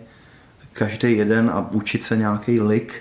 každý 0.72 1.16
jeden 1.16 1.50
a 1.50 1.70
učit 1.72 2.04
se 2.04 2.16
nějaký 2.16 2.60
lik. 2.60 3.00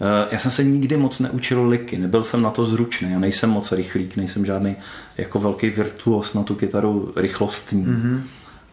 Eh, 0.00 0.28
Já 0.30 0.38
jsem 0.38 0.50
se 0.50 0.64
nikdy 0.64 0.96
moc 0.96 1.20
neučil 1.20 1.68
liky, 1.68 1.98
nebyl 1.98 2.22
jsem 2.22 2.42
na 2.42 2.50
to 2.50 2.64
zručný, 2.64 3.12
já 3.12 3.18
nejsem 3.18 3.50
moc 3.50 3.72
rychlík, 3.72 4.16
nejsem 4.16 4.46
žádný 4.46 4.76
jako 5.16 5.40
velký 5.40 5.70
virtuos 5.70 6.34
na 6.34 6.42
tu 6.42 6.54
kytaru 6.54 7.12
rychlostní. 7.16 7.86
Mm-hmm. 7.86 8.20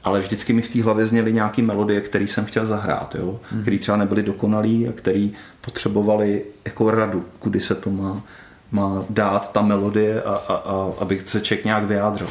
Ale 0.04 0.20
vždycky 0.20 0.54
mi 0.54 0.62
v 0.62 0.70
té 0.74 0.84
hlavě 0.84 1.06
zněly 1.06 1.34
nějaký 1.34 1.62
melodie, 1.62 2.02
které 2.02 2.28
jsem 2.28 2.46
chtěl 2.46 2.66
zahrát, 2.66 3.16
jo? 3.20 3.40
Mm-hmm. 3.40 3.62
které 3.62 3.80
třeba 3.80 3.98
nebyly 3.98 4.24
dokonalý 4.24 4.88
a 4.88 4.92
které 4.92 5.30
potřebovaly 5.62 6.44
jako 6.66 6.92
radu, 6.92 7.26
kudy 7.40 7.62
se 7.62 7.76
to 7.76 7.90
má, 7.90 8.22
má 8.72 9.06
dát 9.10 9.52
ta 9.52 9.62
melodie, 9.62 10.22
a, 10.24 10.32
a, 10.36 10.54
a, 10.54 10.92
aby 11.00 11.22
se 11.26 11.42
člověk 11.42 11.66
nějak 11.66 11.84
vyjádřil. 11.84 12.28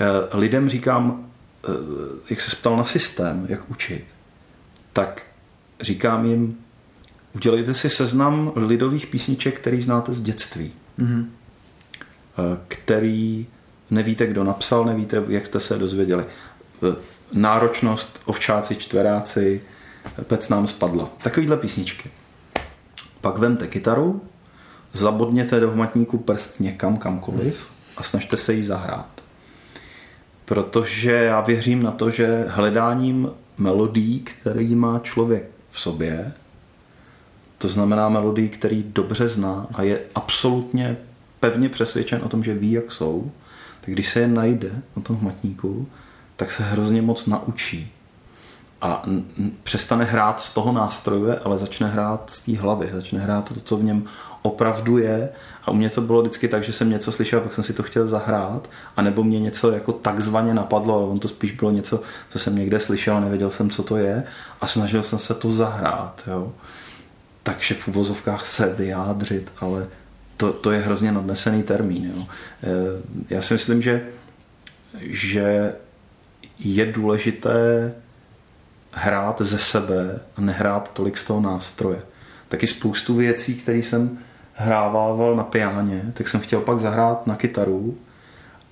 Eh, 0.00 0.36
Lidem 0.36 0.68
říkám, 0.68 1.24
eh, 1.64 1.70
jak 2.30 2.40
se 2.40 2.56
ptal 2.56 2.76
na 2.76 2.84
systém, 2.84 3.46
jak 3.48 3.70
učit, 3.70 4.04
tak 4.92 5.22
říkám 5.80 6.26
jim, 6.26 6.56
udělejte 7.34 7.74
si 7.74 7.90
seznam 7.90 8.52
lidových 8.56 9.06
písniček, 9.06 9.60
který 9.60 9.80
znáte 9.80 10.12
z 10.12 10.22
dětství. 10.22 10.72
Mhm. 10.98 11.30
Eh, 12.38 12.58
který 12.68 13.46
nevíte, 13.90 14.26
kdo 14.26 14.44
napsal, 14.44 14.84
nevíte, 14.84 15.22
jak 15.28 15.46
jste 15.46 15.60
se 15.60 15.78
dozvěděli. 15.78 16.24
Eh, 16.24 16.96
Náročnost, 17.32 18.20
ovčáci, 18.24 18.76
čtveráci, 18.76 19.60
eh, 20.18 20.24
pec 20.24 20.48
nám 20.48 20.66
spadla. 20.66 21.10
Takovýhle 21.22 21.56
písničky. 21.56 22.10
Pak 23.20 23.38
vemte 23.38 23.66
kytaru, 23.66 24.22
zabodněte 24.92 25.60
do 25.60 25.70
hmatníku 25.70 26.18
prst 26.18 26.60
někam, 26.60 26.96
kamkoliv 26.96 27.66
a 27.96 28.02
snažte 28.02 28.36
se 28.36 28.54
jí 28.54 28.64
zahrát. 28.64 29.22
Protože 30.44 31.12
já 31.12 31.40
věřím 31.40 31.82
na 31.82 31.90
to, 31.90 32.10
že 32.10 32.44
hledáním 32.48 33.30
melodí, 33.58 34.20
který 34.20 34.74
má 34.74 34.98
člověk 34.98 35.44
v 35.70 35.80
sobě, 35.80 36.32
to 37.62 37.68
znamená 37.68 38.08
melodii, 38.08 38.48
který 38.48 38.84
dobře 38.88 39.28
zná 39.28 39.66
a 39.74 39.82
je 39.82 40.00
absolutně 40.14 40.96
pevně 41.40 41.68
přesvědčen 41.68 42.20
o 42.24 42.28
tom, 42.28 42.44
že 42.44 42.54
ví, 42.54 42.72
jak 42.72 42.92
jsou, 42.92 43.30
tak 43.80 43.94
když 43.94 44.08
se 44.08 44.20
je 44.20 44.28
najde 44.28 44.70
na 44.96 45.02
tom 45.02 45.16
hmatníku, 45.16 45.88
tak 46.36 46.52
se 46.52 46.62
hrozně 46.62 47.02
moc 47.02 47.26
naučí. 47.26 47.92
A 48.80 49.02
přestane 49.62 50.04
hrát 50.04 50.40
z 50.40 50.54
toho 50.54 50.72
nástroje, 50.72 51.38
ale 51.38 51.58
začne 51.58 51.88
hrát 51.88 52.30
z 52.30 52.40
té 52.40 52.56
hlavy, 52.56 52.88
začne 52.92 53.20
hrát 53.20 53.48
to, 53.48 53.60
co 53.60 53.76
v 53.76 53.84
něm 53.84 54.04
opravdu 54.42 54.98
je. 54.98 55.28
A 55.64 55.70
u 55.70 55.74
mě 55.74 55.90
to 55.90 56.00
bylo 56.00 56.20
vždycky 56.20 56.48
tak, 56.48 56.64
že 56.64 56.72
jsem 56.72 56.90
něco 56.90 57.12
slyšel, 57.12 57.40
pak 57.40 57.54
jsem 57.54 57.64
si 57.64 57.72
to 57.72 57.82
chtěl 57.82 58.06
zahrát, 58.06 58.70
anebo 58.96 59.24
mě 59.24 59.40
něco 59.40 59.70
jako 59.70 59.92
takzvaně 59.92 60.54
napadlo, 60.54 60.96
ale 60.96 61.06
on 61.06 61.18
to 61.18 61.28
spíš 61.28 61.52
bylo 61.52 61.70
něco, 61.70 62.02
co 62.30 62.38
jsem 62.38 62.56
někde 62.56 62.80
slyšel, 62.80 63.20
nevěděl 63.20 63.50
jsem, 63.50 63.70
co 63.70 63.82
to 63.82 63.96
je 63.96 64.24
a 64.60 64.66
snažil 64.66 65.02
jsem 65.02 65.18
se 65.18 65.34
to 65.34 65.52
zahrát. 65.52 66.22
Jo 66.26 66.52
takže 67.42 67.74
v 67.74 67.88
uvozovkách 67.88 68.46
se 68.46 68.74
vyjádřit, 68.74 69.52
ale 69.60 69.86
to, 70.36 70.52
to 70.52 70.70
je 70.72 70.80
hrozně 70.80 71.12
nadnesený 71.12 71.62
termín. 71.62 72.12
Jo. 72.16 72.26
Eh, 72.62 72.66
Já 73.30 73.42
si 73.42 73.54
myslím, 73.54 73.82
že, 73.82 74.02
že 75.00 75.72
je 76.58 76.92
důležité 76.92 77.94
hrát 78.92 79.40
ze 79.40 79.58
sebe 79.58 80.20
a 80.36 80.40
nehrát 80.40 80.92
tolik 80.92 81.18
z 81.18 81.24
toho 81.24 81.40
nástroje. 81.40 82.02
Taky 82.48 82.66
spoustu 82.66 83.14
věcí, 83.14 83.54
které 83.54 83.78
jsem 83.78 84.18
hrával 84.54 85.36
na 85.36 85.44
piáně, 85.44 86.02
tak 86.14 86.28
jsem 86.28 86.40
chtěl 86.40 86.60
pak 86.60 86.78
zahrát 86.78 87.26
na 87.26 87.36
kytaru 87.36 87.98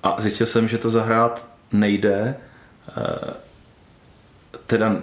a 0.03 0.15
zjistil 0.21 0.47
jsem, 0.47 0.67
že 0.67 0.77
to 0.77 0.89
zahrát 0.89 1.47
nejde, 1.71 2.35
eh, 2.97 3.33
teda 4.67 4.95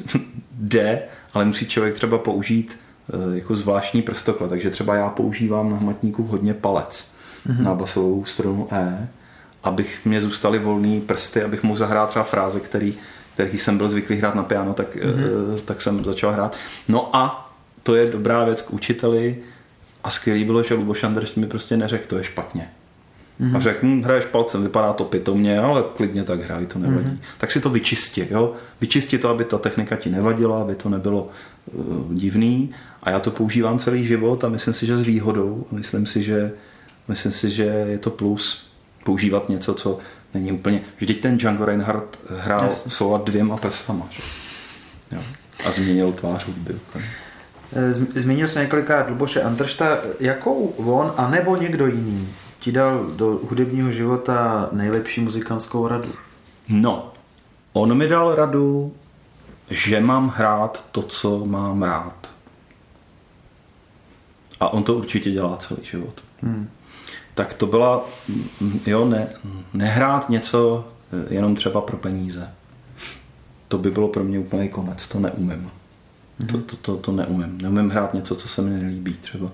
jde, 0.52 1.02
ale 1.34 1.44
musí 1.44 1.66
člověk 1.66 1.94
třeba 1.94 2.18
použít 2.18 2.78
jako 3.34 3.54
zvláštní 3.54 4.02
prstokle, 4.02 4.48
takže 4.48 4.70
třeba 4.70 4.94
já 4.94 5.08
používám 5.08 5.70
na 5.70 5.76
hmatníku 5.76 6.22
hodně 6.22 6.54
palec 6.54 7.10
mm-hmm. 7.46 7.62
na 7.62 7.74
basovou 7.74 8.24
strunu 8.24 8.68
E, 8.72 9.08
abych 9.64 10.04
mě 10.04 10.20
zůstaly 10.20 10.58
volný 10.58 11.00
prsty, 11.00 11.42
abych 11.42 11.62
mohl 11.62 11.76
zahrát 11.76 12.08
třeba 12.08 12.24
fráze, 12.24 12.60
který, 12.60 12.94
který 13.34 13.58
jsem 13.58 13.78
byl 13.78 13.88
zvyklý 13.88 14.16
hrát 14.16 14.34
na 14.34 14.42
piano, 14.42 14.74
tak, 14.74 14.96
mm-hmm. 14.96 15.58
tak 15.64 15.82
jsem 15.82 16.04
začal 16.04 16.32
hrát. 16.32 16.56
No 16.88 17.16
a 17.16 17.52
to 17.82 17.94
je 17.94 18.10
dobrá 18.10 18.44
věc 18.44 18.62
k 18.62 18.72
učiteli 18.72 19.36
a 20.04 20.10
skvělý 20.10 20.44
bylo, 20.44 20.62
že 20.62 20.74
Luboš 20.74 21.04
Andrš 21.04 21.34
mi 21.34 21.46
prostě 21.46 21.76
neřekl, 21.76 22.08
to 22.08 22.18
je 22.18 22.24
špatně. 22.24 22.70
Mm-hmm. 23.40 23.56
A 23.56 23.60
řekl, 23.60 23.78
hm, 23.82 24.02
hraješ 24.02 24.24
palcem, 24.24 24.62
vypadá 24.62 24.92
to 24.92 25.04
pitomně, 25.04 25.60
ale 25.60 25.84
klidně 25.96 26.22
tak 26.22 26.42
hraj, 26.42 26.66
to 26.66 26.78
nevadí. 26.78 27.06
Mm-hmm. 27.06 27.18
Tak 27.38 27.50
si 27.50 27.60
to 27.60 27.70
vyčisti, 27.70 28.28
jo? 28.30 28.54
Vyčisti 28.80 29.18
to, 29.18 29.28
aby 29.28 29.44
ta 29.44 29.58
technika 29.58 29.96
ti 29.96 30.10
nevadila, 30.10 30.62
aby 30.62 30.74
to 30.74 30.88
nebylo 30.88 31.28
uh, 31.72 32.14
divný. 32.14 32.70
A 33.02 33.10
já 33.10 33.20
to 33.20 33.30
používám 33.30 33.78
celý 33.78 34.06
život 34.06 34.44
a 34.44 34.48
myslím 34.48 34.74
si, 34.74 34.86
že 34.86 34.96
s 34.96 35.02
výhodou. 35.02 35.66
Myslím 35.70 36.06
si, 36.06 36.22
že, 36.22 36.52
myslím 37.08 37.32
si, 37.32 37.50
že 37.50 37.64
je 37.64 37.98
to 37.98 38.10
plus 38.10 38.72
používat 39.04 39.48
něco, 39.48 39.74
co 39.74 39.98
není 40.34 40.52
úplně... 40.52 40.80
Vždyť 40.98 41.20
ten 41.20 41.36
Django 41.36 41.64
Reinhardt 41.64 42.18
hrál 42.38 42.64
yes. 42.64 43.02
dvěma 43.24 43.56
prstama. 43.56 44.06
Že? 44.10 44.22
Jo. 45.12 45.22
A 45.66 45.70
změnil 45.70 46.12
tvář 46.12 46.46
hudby. 46.46 46.74
Z- 47.90 48.20
Zmínil 48.20 48.48
se 48.48 48.60
několikrát 48.60 49.10
Luboše 49.10 49.42
Andršta. 49.42 49.98
Jakou 50.20 50.66
on, 50.66 51.12
anebo 51.16 51.56
někdo 51.56 51.86
jiný, 51.86 52.28
ti 52.66 52.72
dal 52.72 53.04
do 53.16 53.40
hudebního 53.48 53.92
života 53.92 54.68
nejlepší 54.72 55.20
muzikantskou 55.20 55.88
radu? 55.88 56.12
No, 56.68 57.12
on 57.72 57.94
mi 57.94 58.08
dal 58.08 58.34
radu, 58.34 58.94
že 59.70 60.00
mám 60.00 60.28
hrát 60.28 60.84
to, 60.92 61.02
co 61.02 61.46
mám 61.46 61.82
rád. 61.82 62.30
A 64.60 64.68
on 64.68 64.82
to 64.82 64.94
určitě 64.94 65.30
dělá 65.30 65.56
celý 65.56 65.84
život. 65.84 66.20
Hmm. 66.42 66.68
Tak 67.34 67.54
to 67.54 67.66
byla, 67.66 68.04
jo, 68.86 69.04
ne, 69.04 69.28
nehrát 69.74 70.28
něco 70.28 70.88
eh, 71.12 71.34
jenom 71.34 71.54
třeba 71.54 71.80
pro 71.80 71.96
peníze. 71.96 72.50
To 73.68 73.78
by 73.78 73.90
bylo 73.90 74.08
pro 74.08 74.24
mě 74.24 74.38
úplný 74.38 74.68
konec, 74.68 75.08
to 75.08 75.20
neumím. 75.20 75.70
To, 76.50 76.58
to, 76.58 76.76
to, 76.76 76.96
to 76.96 77.12
neumím. 77.12 77.58
Neumím 77.62 77.90
hrát 77.90 78.14
něco, 78.14 78.36
co 78.36 78.48
se 78.48 78.62
mi 78.62 78.82
nelíbí 78.82 79.14
třeba. 79.14 79.50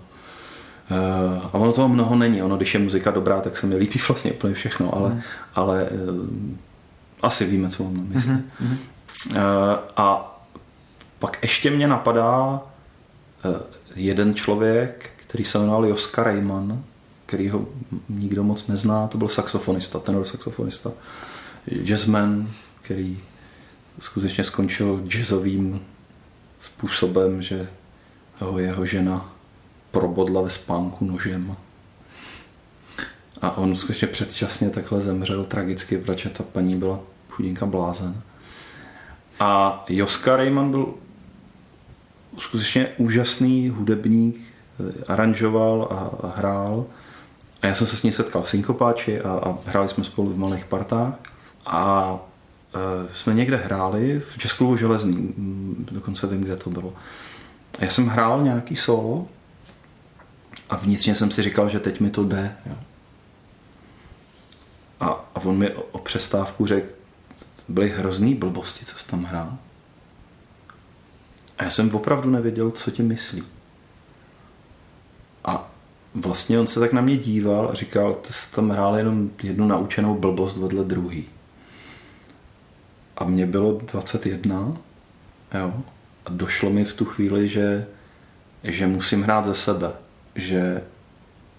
Eh, 0.91 1.41
A 1.53 1.55
ono 1.55 1.73
toho 1.73 1.89
mnoho 1.89 2.17
není. 2.17 2.43
Ono, 2.43 2.57
když 2.57 2.75
je 2.75 2.81
muzika 2.81 3.11
dobrá, 3.11 3.41
tak 3.41 3.57
se 3.57 3.67
mi 3.67 3.77
líbí 3.77 4.01
vlastně 4.09 4.33
úplně 4.33 4.55
všechno, 4.55 4.95
ale, 4.95 5.23
ale 5.55 5.89
eh, 5.91 5.97
asi 7.23 7.45
víme, 7.47 7.69
co 7.69 7.85
mám 7.85 7.97
na 7.97 8.03
mysli. 8.09 8.33
Mhm. 8.61 8.79
Eh, 9.35 9.41
A 9.97 10.29
pak 11.19 11.39
ještě 11.43 11.71
mě 11.71 11.87
napadá 11.87 12.61
jeden 13.95 14.35
člověk, 14.35 15.11
který 15.17 15.45
se 15.45 15.59
jmenoval 15.59 15.87
Joska 15.87 16.23
Rayman, 16.25 16.83
který 17.27 17.49
ho 17.49 17.67
nikdo 18.09 18.45
moc 18.45 18.67
nezná, 18.69 19.07
to 19.07 19.19
byl 19.19 19.29
saxofonista, 19.29 19.99
tenor 19.99 20.25
saxofonista, 20.25 20.91
jazzman, 21.85 22.49
který 22.83 23.19
skutečně 23.99 24.45
skončil 24.45 25.03
jazzovým 25.09 25.81
způsobem, 26.61 27.43
že 27.43 27.69
ho 28.39 28.59
jeho 28.59 28.87
žena 28.87 29.33
probodla 29.93 30.43
ve 30.43 30.51
spánku 30.51 31.05
nožem. 31.05 31.56
A 33.43 33.56
on 33.56 33.77
skutečně 33.77 34.09
předčasně 34.09 34.70
takhle 34.70 35.01
zemřel 35.01 35.44
tragicky, 35.44 35.98
protože 35.98 36.31
ta 36.31 36.44
paní 36.52 36.77
byla 36.77 37.01
chudinka 37.31 37.66
blázen. 37.66 38.23
A 39.40 39.85
Joska 39.89 40.36
Rayman 40.36 40.70
byl 40.70 40.94
skutečně 42.39 42.89
úžasný 42.97 43.69
hudebník, 43.69 44.36
eh, 44.36 45.05
aranžoval 45.09 45.89
a, 45.90 46.27
hrál. 46.36 46.86
A 47.62 47.66
já 47.66 47.74
jsem 47.74 47.86
se 47.86 47.97
s 47.97 48.02
ní 48.02 48.12
setkal 48.12 48.43
v 48.43 48.48
Synkopáči 48.48 49.20
a, 49.20 49.31
a 49.31 49.59
hráli 49.66 49.89
jsme 49.89 50.05
spolu 50.05 50.32
v 50.32 50.39
malých 50.39 50.64
partách. 50.64 51.14
A 51.66 52.19
e, 52.74 53.16
jsme 53.16 53.35
někde 53.35 53.56
hráli 53.56 54.20
v 54.20 54.39
Českou 54.39 54.77
železný, 54.77 55.16
mm, 55.16 55.86
dokonce 55.90 56.27
vím, 56.27 56.40
kde 56.40 56.56
to 56.56 56.70
bylo. 56.70 56.93
A 57.78 57.85
já 57.85 57.90
jsem 57.90 58.06
hrál 58.06 58.43
nějaký 58.43 58.77
solo 58.77 59.27
a 60.73 60.77
vnitřně 60.77 61.15
jsem 61.15 61.31
si 61.31 61.43
říkal, 61.43 61.69
že 61.69 61.81
teď 61.81 62.01
mi 62.01 62.11
to 62.11 62.24
jde. 62.24 62.57
Jo. 62.66 62.74
A, 65.01 65.07
a 65.35 65.40
on 65.40 65.59
mi 65.59 65.70
o, 65.70 65.82
o 65.82 65.99
přestávku 65.99 66.66
řekl, 66.66 66.89
byly 67.69 67.89
hrozný 67.89 68.35
blbosti, 68.35 68.85
co 68.85 68.99
jsi 68.99 69.07
tam 69.09 69.24
hrál. 69.24 69.59
A 71.59 71.65
já 71.65 71.70
jsem 71.70 71.94
opravdu 71.94 72.31
nevěděl, 72.31 72.70
co 72.70 72.90
ti 72.90 73.03
myslí. 73.03 73.43
A 75.44 75.70
vlastně 76.15 76.61
on 76.61 76.66
se 76.66 76.81
tak 76.81 76.93
na 76.93 77.01
mě 77.01 77.16
díval 77.16 77.69
a 77.70 77.74
říkal, 77.74 78.15
ty 78.15 78.32
jsi 78.32 78.55
tam 78.55 78.70
hrál 78.70 78.97
jenom 78.97 79.31
jednu 79.43 79.66
naučenou 79.66 80.19
blbost 80.19 80.57
vedle 80.57 80.85
druhý. 80.85 81.27
A 83.16 83.24
mně 83.24 83.47
bylo 83.47 83.73
21, 83.73 84.77
jo, 85.55 85.74
a 86.27 86.31
došlo 86.31 86.70
mi 86.70 86.85
v 86.85 86.94
tu 86.94 87.05
chvíli, 87.05 87.49
že, 87.49 87.86
že 88.65 88.86
musím 88.86 89.23
hrát 89.23 89.44
ze 89.44 89.55
sebe. 89.55 90.02
Že 90.35 90.83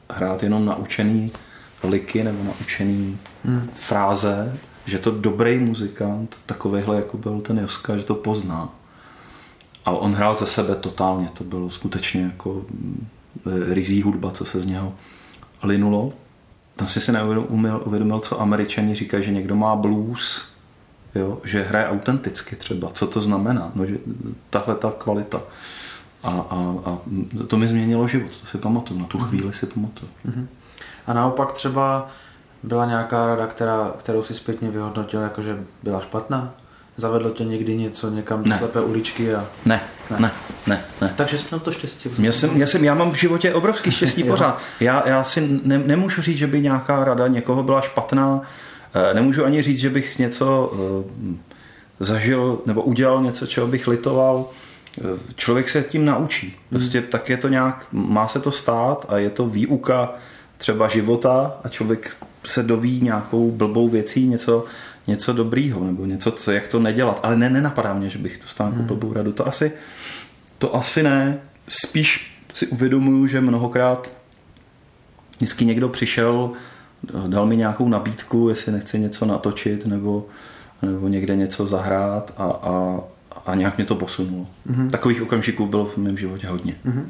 hrát 0.09 0.43
jenom 0.43 0.65
naučený 0.65 1.31
liky 1.83 2.23
nebo 2.23 2.43
naučený 2.43 3.17
hmm. 3.45 3.69
fráze, 3.75 4.57
že 4.85 4.99
to 4.99 5.11
dobrý 5.11 5.59
muzikant, 5.59 6.37
takovýhle 6.45 6.95
jako 6.95 7.17
byl 7.17 7.41
ten 7.41 7.59
Joska, 7.59 7.97
že 7.97 8.03
to 8.03 8.15
pozná. 8.15 8.69
A 9.85 9.91
on 9.91 10.13
hrál 10.13 10.35
ze 10.35 10.45
sebe 10.45 10.75
totálně, 10.75 11.29
to 11.33 11.43
bylo 11.43 11.69
skutečně 11.69 12.21
jako 12.21 12.65
e, 13.45 13.73
rizí 13.73 14.01
hudba, 14.01 14.31
co 14.31 14.45
se 14.45 14.61
z 14.61 14.65
něho 14.65 14.93
linulo. 15.63 16.13
Tam 16.75 16.87
si 16.87 17.01
si 17.01 17.11
neuvědomil, 17.11 17.81
uvědomil, 17.85 18.19
co 18.19 18.41
američani 18.41 18.95
říkají, 18.95 19.23
že 19.23 19.31
někdo 19.31 19.55
má 19.55 19.75
blues, 19.75 20.49
jo? 21.15 21.41
že 21.43 21.63
hraje 21.63 21.87
autenticky 21.87 22.55
třeba. 22.55 22.89
Co 22.93 23.07
to 23.07 23.21
znamená? 23.21 23.71
No, 23.75 23.85
že 23.85 23.97
tahle 24.49 24.75
ta 24.75 24.91
kvalita. 24.91 25.41
A, 26.23 26.29
a, 26.29 26.75
a 26.85 26.97
to 27.47 27.57
mi 27.57 27.67
změnilo 27.67 28.07
život, 28.07 28.31
to 28.41 28.47
si 28.47 28.57
pamatuju, 28.57 28.99
na 28.99 29.05
tu 29.05 29.17
mhm. 29.17 29.27
chvíli 29.27 29.53
si 29.53 29.65
pamatuju. 29.65 30.11
Mm-hmm. 30.27 30.45
A 31.07 31.13
naopak 31.13 31.51
třeba 31.51 32.09
byla 32.63 32.85
nějaká 32.85 33.27
rada, 33.27 33.47
která, 33.47 33.93
kterou 33.97 34.23
si 34.23 34.33
zpětně 34.33 34.71
vyhodnotil, 34.71 35.21
jakože 35.21 35.57
byla 35.83 36.01
špatná? 36.01 36.53
Zavedlo 36.97 37.29
tě 37.29 37.45
někdy 37.45 37.77
něco 37.77 38.09
někam 38.09 38.43
do 38.43 38.57
slepé 38.57 38.81
uličky? 38.81 39.33
A... 39.33 39.45
Ne, 39.65 39.81
ne, 40.09 40.17
ne, 40.19 40.31
ne, 40.67 40.81
ne. 41.01 41.13
Takže 41.17 41.37
jsi 41.37 41.45
měl 41.51 41.59
to 41.59 41.71
štěstí. 41.71 42.09
Já, 42.19 42.31
jsem, 42.31 42.57
já, 42.57 42.67
jsem, 42.67 42.85
já 42.85 42.93
mám 42.93 43.11
v 43.11 43.15
životě 43.15 43.53
obrovský 43.53 43.91
štěstí 44.01 44.23
pořád. 44.23 44.61
Já, 44.79 45.07
já 45.07 45.23
si 45.23 45.59
ne, 45.63 45.77
nemůžu 45.77 46.21
říct, 46.21 46.37
že 46.37 46.47
by 46.47 46.61
nějaká 46.61 47.03
rada 47.03 47.27
někoho 47.27 47.63
byla 47.63 47.81
špatná. 47.81 48.41
Eh, 48.93 49.13
nemůžu 49.13 49.45
ani 49.45 49.61
říct, 49.61 49.79
že 49.79 49.89
bych 49.89 50.19
něco 50.19 50.73
uh, 50.73 51.35
zažil 51.99 52.59
nebo 52.65 52.81
udělal 52.81 53.21
něco, 53.21 53.47
čeho 53.47 53.67
bych 53.67 53.87
litoval. 53.87 54.45
Člověk 55.35 55.69
se 55.69 55.83
tím 55.83 56.05
naučí. 56.05 56.55
Prostě 56.69 56.99
hmm. 56.99 57.07
tak 57.07 57.29
je 57.29 57.37
to 57.37 57.47
nějak, 57.47 57.87
má 57.91 58.27
se 58.27 58.39
to 58.39 58.51
stát 58.51 59.05
a 59.09 59.17
je 59.17 59.29
to 59.29 59.45
výuka 59.45 60.13
třeba 60.57 60.87
života 60.87 61.57
a 61.63 61.69
člověk 61.69 62.17
se 62.43 62.63
doví 62.63 63.01
nějakou 63.01 63.51
blbou 63.51 63.89
věcí, 63.89 64.27
něco, 64.27 64.65
něco 65.07 65.33
dobrýho, 65.33 65.83
nebo 65.83 66.05
něco, 66.05 66.31
co, 66.31 66.51
jak 66.51 66.67
to 66.67 66.79
nedělat. 66.79 67.19
Ale 67.23 67.35
ne, 67.35 67.49
nenapadá 67.49 67.93
mě, 67.93 68.09
že 68.09 68.19
bych 68.19 68.37
tu 68.37 68.47
stál 68.47 68.71
hmm. 68.71 68.85
blbou 68.85 69.13
radu. 69.13 69.33
To 69.33 69.47
asi, 69.47 69.71
to 70.57 70.75
asi 70.75 71.03
ne. 71.03 71.37
Spíš 71.67 72.37
si 72.53 72.67
uvědomuju, 72.67 73.27
že 73.27 73.41
mnohokrát 73.41 74.11
vždycky 75.37 75.65
někdo 75.65 75.89
přišel, 75.89 76.51
dal 77.27 77.45
mi 77.45 77.57
nějakou 77.57 77.89
nabídku, 77.89 78.49
jestli 78.49 78.71
nechci 78.71 78.99
něco 78.99 79.25
natočit, 79.25 79.85
nebo, 79.85 80.25
nebo 80.81 81.07
někde 81.07 81.35
něco 81.35 81.65
zahrát 81.65 82.33
a, 82.37 82.43
a, 82.43 82.99
a 83.45 83.55
nějak 83.55 83.77
mě 83.77 83.85
to 83.85 83.95
posunulo. 83.95 84.47
Mm-hmm. 84.71 84.89
Takových 84.89 85.21
okamžiků 85.21 85.65
bylo 85.65 85.85
v 85.85 85.97
mém 85.97 86.17
životě 86.17 86.47
hodně. 86.47 86.75
Mm-hmm. 86.85 87.05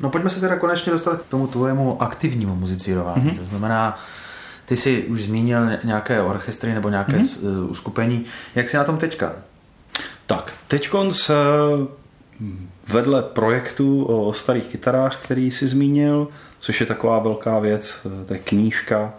No 0.00 0.10
pojďme 0.10 0.30
se 0.30 0.40
teda 0.40 0.56
konečně 0.56 0.92
dostat 0.92 1.22
k 1.22 1.26
tomu 1.26 1.46
tvojemu 1.46 2.02
aktivnímu 2.02 2.54
muzicírování. 2.54 3.30
Mm-hmm. 3.30 3.38
To 3.38 3.44
znamená, 3.44 3.98
ty 4.66 4.76
jsi 4.76 5.02
už 5.02 5.22
zmínil 5.22 5.60
nějaké 5.84 6.22
orchestry 6.22 6.74
nebo 6.74 6.88
nějaké 6.88 7.12
mm-hmm. 7.12 7.70
uskupení. 7.70 8.24
Jak 8.54 8.68
jsi 8.68 8.76
na 8.76 8.84
tom 8.84 8.98
teďka? 8.98 9.32
Tak, 10.26 10.52
teď 10.68 10.90
se 11.10 11.34
vedle 12.88 13.22
projektu 13.22 14.04
o 14.04 14.32
starých 14.32 14.66
kytarách, 14.66 15.16
který 15.16 15.50
jsi 15.50 15.68
zmínil, 15.68 16.28
což 16.58 16.80
je 16.80 16.86
taková 16.86 17.18
velká 17.18 17.58
věc, 17.58 18.06
to 18.26 18.34
je 18.34 18.38
knížka 18.38 19.12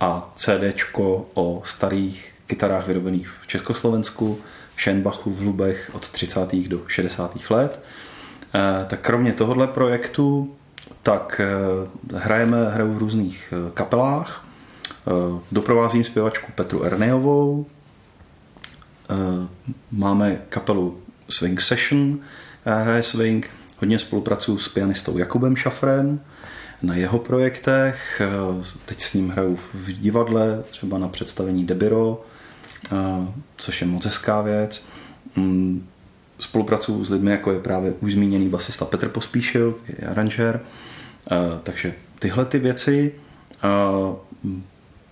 a 0.00 0.32
CDčko 0.36 1.26
o 1.34 1.62
starých 1.64 2.34
kytarách 2.46 2.86
vyrobených 2.86 3.28
v 3.42 3.46
Československu, 3.46 4.38
Schenbachu, 4.82 5.32
v 5.32 5.42
Lubech 5.42 5.90
od 5.92 6.08
30. 6.10 6.54
do 6.68 6.80
60. 6.88 7.50
let. 7.50 7.82
Eh, 8.54 8.86
tak 8.86 9.00
kromě 9.00 9.32
tohohle 9.32 9.66
projektu 9.66 10.54
tak 11.02 11.40
eh, 11.40 12.18
hrajeme, 12.18 12.70
hraju 12.70 12.94
v 12.94 12.98
různých 12.98 13.54
eh, 13.56 13.70
kapelách. 13.74 14.46
Doprovázím 15.52 16.04
zpěvačku 16.04 16.52
Petru 16.54 16.84
Ernejovou. 16.84 17.66
Máme 19.90 20.38
kapelu 20.48 20.98
Swing 21.28 21.60
Session, 21.60 22.18
hraje 22.64 23.02
swing. 23.02 23.50
Hodně 23.78 23.98
spolupracuju 23.98 24.58
s 24.58 24.68
pianistou 24.68 25.18
Jakubem 25.18 25.56
Šafrem 25.56 26.20
na 26.82 26.94
jeho 26.94 27.18
projektech. 27.18 28.22
Teď 28.86 29.00
s 29.00 29.14
ním 29.14 29.30
hraju 29.30 29.58
v 29.74 29.92
divadle, 29.92 30.62
třeba 30.70 30.98
na 30.98 31.08
představení 31.08 31.64
Debiro, 31.64 32.24
což 33.56 33.80
je 33.80 33.86
moc 33.86 34.04
hezká 34.04 34.42
věc. 34.42 34.86
Mm, 35.36 35.86
spolupracuju 36.38 37.04
s 37.04 37.10
lidmi, 37.10 37.30
jako 37.30 37.52
je 37.52 37.58
právě 37.58 37.94
už 38.00 38.12
zmíněný 38.12 38.48
basista 38.48 38.84
Petr 38.84 39.08
Pospíšil, 39.08 39.74
je 39.88 40.08
aranžér, 40.08 40.60
takže 41.62 41.94
tyhle 42.18 42.44
ty 42.44 42.58
věci. 42.58 43.14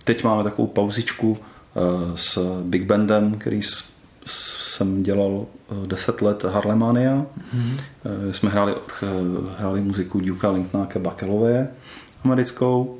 Teď 0.03 0.23
máme 0.23 0.43
takovou 0.43 0.67
pauzičku 0.67 1.37
s 2.15 2.61
Big 2.63 2.85
Bandem, 2.85 3.35
který 3.35 3.61
jsem 4.25 5.03
dělal 5.03 5.45
10 5.87 6.21
let 6.21 6.43
Harlemania. 6.43 7.25
Mm-hmm. 7.55 7.79
Jsme 8.31 8.49
hráli, 8.49 8.75
hráli 9.57 9.81
muziku 9.81 10.19
Duke 10.19 10.47
Linknáke 10.47 10.99
Bakelové 10.99 11.67
americkou. 12.23 12.99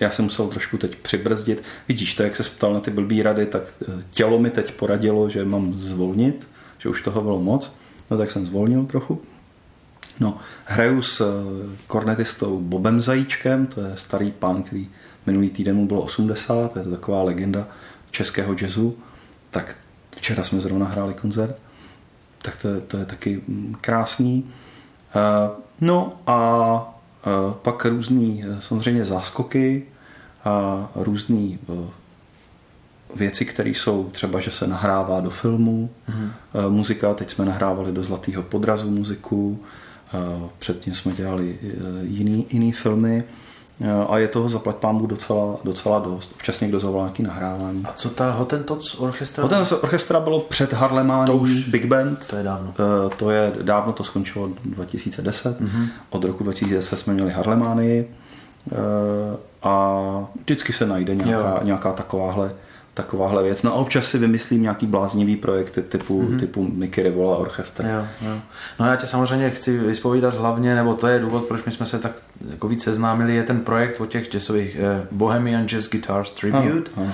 Já 0.00 0.10
jsem 0.10 0.24
musel 0.24 0.48
trošku 0.48 0.78
teď 0.78 0.96
přibrzdit. 0.96 1.62
Vidíš 1.88 2.14
to, 2.14 2.22
jak 2.22 2.36
se 2.36 2.42
ptal 2.42 2.74
na 2.74 2.80
ty 2.80 2.90
blbý 2.90 3.22
rady, 3.22 3.46
tak 3.46 3.62
tělo 4.10 4.38
mi 4.38 4.50
teď 4.50 4.72
poradilo, 4.72 5.30
že 5.30 5.44
mám 5.44 5.74
zvolnit 5.74 6.46
že 6.80 6.88
už 6.88 7.02
toho 7.02 7.20
bylo 7.20 7.40
moc, 7.40 7.76
no 8.10 8.18
tak 8.18 8.30
jsem 8.30 8.46
zvolnil 8.46 8.84
trochu. 8.84 9.22
No, 10.20 10.38
hraju 10.64 11.02
s 11.02 11.20
eh, 11.20 11.76
kornetistou 11.86 12.60
Bobem 12.60 13.00
Zajíčkem, 13.00 13.66
to 13.66 13.80
je 13.80 13.96
starý 13.96 14.30
pán, 14.30 14.62
který 14.62 14.88
minulý 15.26 15.50
týden 15.50 15.76
mu 15.76 15.86
bylo 15.86 16.02
80, 16.02 16.76
je 16.76 16.82
to 16.82 16.90
taková 16.90 17.22
legenda 17.22 17.68
českého 18.10 18.54
jazzu, 18.60 18.96
tak 19.50 19.76
včera 20.16 20.44
jsme 20.44 20.60
zrovna 20.60 20.86
hráli 20.86 21.14
koncert, 21.14 21.62
tak 22.42 22.56
to, 22.56 22.68
je, 22.68 22.80
to 22.80 22.96
je 22.96 23.04
taky 23.04 23.42
mm, 23.48 23.76
krásný. 23.80 24.50
Eh, 25.14 25.50
no 25.80 26.20
a 26.26 26.96
eh, 26.96 26.99
pak 27.62 27.84
různý 27.84 28.44
samozřejmě 28.58 29.04
záskoky 29.04 29.82
a 30.44 30.88
různý 30.94 31.58
věci, 33.14 33.44
které 33.44 33.70
jsou 33.70 34.10
třeba, 34.12 34.40
že 34.40 34.50
se 34.50 34.66
nahrává 34.66 35.20
do 35.20 35.30
filmu. 35.30 35.90
Mm-hmm. 36.08 36.70
muzika, 36.70 37.14
teď 37.14 37.30
jsme 37.30 37.44
nahrávali 37.44 37.92
do 37.92 38.02
Zlatého 38.02 38.42
podrazu 38.42 38.90
muziku, 38.90 39.62
eh, 40.14 40.48
předtím 40.58 40.94
jsme 40.94 41.12
dělali 41.12 41.58
jiný, 42.02 42.46
jiný 42.50 42.72
filmy 42.72 43.24
a 44.08 44.18
je 44.18 44.28
toho 44.28 44.48
zaplať 44.48 44.76
pámbu 44.76 45.06
docela, 45.06 45.56
docela 45.64 45.98
dost. 45.98 46.32
Občas 46.34 46.60
někdo 46.60 46.80
zavolá 46.80 47.04
nějaký 47.04 47.22
nahrávání. 47.22 47.82
A 47.84 47.92
co 47.92 48.10
ta 48.10 48.30
Hotentoc 48.30 48.96
orchestra? 48.98 49.42
Hotentoc 49.42 49.72
orchestra 49.72 50.20
bylo 50.20 50.40
před 50.40 50.72
Harlemání 50.72 51.26
to 51.26 51.36
už, 51.36 51.68
Big 51.68 51.86
Band. 51.86 52.26
To 52.30 52.36
je 52.36 52.42
dávno. 52.42 52.74
To 53.16 53.30
je 53.30 53.52
dávno, 53.62 53.92
to 53.92 54.04
skončilo 54.04 54.48
2010. 54.64 55.60
Mm-hmm. 55.60 55.86
Od 56.10 56.24
roku 56.24 56.44
2010 56.44 56.96
jsme 56.96 57.14
měli 57.14 57.30
Harlemány 57.30 58.06
a 59.62 59.96
vždycky 60.42 60.72
se 60.72 60.86
najde 60.86 61.14
nějaká, 61.14 61.60
nějaká 61.62 61.92
takováhle 61.92 62.52
takováhle 62.94 63.42
věc. 63.42 63.62
No 63.62 63.72
a 63.72 63.74
občas 63.74 64.06
si 64.06 64.18
vymyslím 64.18 64.62
nějaký 64.62 64.86
bláznivý 64.86 65.36
projekty 65.36 65.82
typu, 65.82 66.22
mm-hmm. 66.22 66.38
typu 66.38 66.70
Mickey 66.74 67.04
Revola 67.04 67.36
Orchestra. 67.36 67.88
Jo, 67.88 68.06
jo. 68.20 68.40
No 68.80 68.86
já 68.86 68.96
tě 68.96 69.06
samozřejmě 69.06 69.50
chci 69.50 69.78
vyspovídat 69.78 70.34
hlavně, 70.34 70.74
nebo 70.74 70.94
to 70.94 71.06
je 71.06 71.18
důvod, 71.18 71.44
proč 71.44 71.64
my 71.64 71.72
jsme 71.72 71.86
se 71.86 71.98
tak 71.98 72.12
jako 72.50 72.68
víc 72.68 72.84
seznámili, 72.84 73.34
je 73.34 73.42
ten 73.42 73.60
projekt 73.60 74.00
o 74.00 74.06
těch 74.06 74.28
jazzových 74.28 74.76
eh, 74.76 75.06
Bohemian 75.10 75.68
Jazz 75.68 75.88
Guitars 75.90 76.30
Tribute. 76.30 76.90
Ano, 76.96 77.12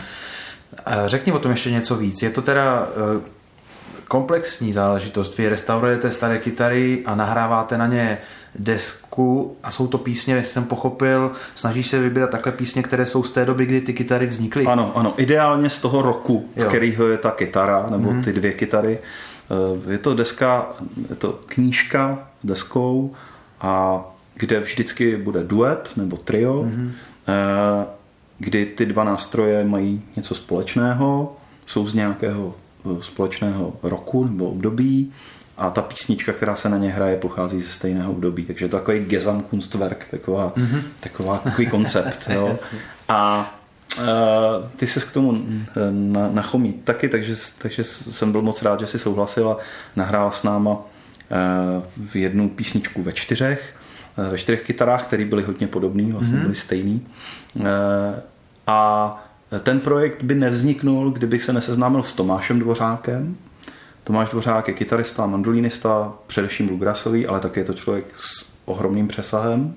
ano. 0.87 1.07
Řekni 1.07 1.33
o 1.33 1.39
tom 1.39 1.51
ještě 1.51 1.71
něco 1.71 1.97
víc. 1.97 2.23
Je 2.23 2.31
to 2.31 2.43
teda 2.43 2.89
komplexní 4.09 4.73
záležitost. 4.73 5.39
Vy 5.39 5.49
restaurujete 5.49 6.13
staré 6.13 6.39
kytary 6.39 7.03
a 7.07 7.15
nahráváte 7.15 7.79
na 7.79 7.87
ně 7.87 8.19
desku 8.59 9.57
a 9.63 9.71
jsou 9.71 9.87
to 9.87 9.99
písně, 9.99 10.35
jestli 10.35 10.53
jsem 10.53 10.65
pochopil, 10.65 11.33
snažíš 11.55 11.87
se 11.87 11.99
vybírat 11.99 12.31
takové 12.31 12.53
písně, 12.53 12.83
které 12.83 13.07
jsou 13.07 13.23
z 13.23 13.31
té 13.31 13.45
doby, 13.45 13.67
kdy 13.67 13.81
ty 13.81 13.93
kytary 13.93 14.27
vznikly? 14.27 14.65
Ano, 14.65 14.93
ano, 14.97 15.15
ideálně 15.17 15.71
z 15.71 15.79
toho 15.79 16.03
roku, 16.03 16.49
jo. 16.57 16.63
z 16.63 16.67
kterého 16.67 17.07
je 17.07 17.19
ta 17.19 17.31
kytara, 17.31 17.87
nebo 17.91 18.11
mm-hmm. 18.11 18.25
ty 18.25 18.33
dvě 18.33 18.53
kytary. 18.53 18.99
Eh, 19.89 19.93
je 19.93 19.99
to 19.99 20.15
deska, 20.15 20.67
je 21.11 21.17
to 21.17 21.41
knížka 21.47 22.29
s 22.43 22.47
deskou 22.47 23.15
a 23.61 24.05
kde 24.35 24.61
vždycky 24.61 25.17
bude 25.17 25.45
duet 25.45 25.91
nebo 25.97 26.17
trio, 26.17 26.63
mm-hmm. 26.63 26.91
kdy 28.39 28.67
ty 28.67 28.87
dva 28.87 29.05
nástroje 29.05 29.65
mají 29.65 30.03
něco 30.17 30.35
společného, 30.35 31.37
jsou 31.67 31.89
z 31.89 31.95
nějakého 31.95 32.55
eh, 32.85 33.03
společného 33.03 33.73
roku 33.83 34.25
nebo 34.25 34.51
období 34.51 35.13
a 35.59 35.71
ta 35.71 35.83
písnička, 35.83 36.33
která 36.33 36.57
se 36.57 36.69
na 36.69 36.79
ně 36.79 36.91
hraje, 36.91 37.17
pochází 37.17 37.61
ze 37.61 37.69
stejného 37.69 38.13
období. 38.13 38.45
Takže 38.45 38.65
je 38.65 38.69
to 38.69 38.77
takový 38.77 39.05
Gesamtkunstwerk, 39.05 40.07
taková, 40.11 40.53
mm-hmm. 40.57 40.83
taková, 41.01 41.39
takový 41.39 41.67
koncept. 41.67 42.29
jo. 42.35 42.59
A 43.09 43.55
uh, 43.99 44.05
ty 44.77 44.87
se 44.87 45.01
k 45.01 45.13
tomu 45.13 45.45
na, 45.91 46.31
nachomí 46.33 46.73
taky, 46.73 47.09
takže, 47.09 47.35
takže 47.59 47.85
jsem 47.85 48.33
byl 48.33 48.43
moc 48.43 48.63
rád, 48.63 48.81
že 48.81 48.87
si 48.87 48.99
souhlasila. 48.99 49.59
Nahrála 49.97 50.31
s 50.31 50.43
náma 50.43 50.71
uh, 50.71 50.79
v 52.07 52.17
jednu 52.17 52.49
písničku 52.49 53.03
ve 53.03 53.13
čtyřech, 53.13 53.75
uh, 54.19 54.29
ve 54.29 54.39
čtyřech 54.39 54.63
kytarách, 54.63 55.05
které 55.05 55.25
byly 55.25 55.43
hodně 55.43 55.67
podobné, 55.67 56.13
vlastně 56.13 56.39
mm-hmm. 56.39 56.43
byly 56.43 56.55
stejný. 56.55 57.07
A 58.67 59.23
ten 59.63 59.81
projekt 59.81 60.23
by 60.23 60.35
nevzniknul, 60.35 61.11
kdybych 61.11 61.43
se 61.43 61.53
neseznámil 61.53 62.03
s 62.03 62.13
Tomášem 62.13 62.59
Dvořákem, 62.59 63.37
Tomáš 64.07 64.29
Dvořák 64.29 64.69
je 64.69 64.75
kytarista, 64.75 65.27
mandolínista, 65.27 66.13
především 66.27 66.67
bluegrassový, 66.67 67.27
ale 67.27 67.41
také 67.41 67.61
je 67.61 67.65
to 67.65 67.75
člověk 67.75 68.07
s 68.17 68.57
ohromným 68.65 69.09
přesahem 69.09 69.75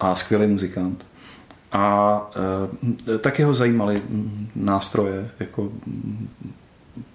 a 0.00 0.14
skvělý 0.14 0.46
muzikant. 0.46 1.06
A 1.72 2.30
e, 3.14 3.18
taky 3.18 3.42
ho 3.42 3.54
zajímaly 3.54 4.02
nástroje, 4.54 5.30
jako 5.40 5.72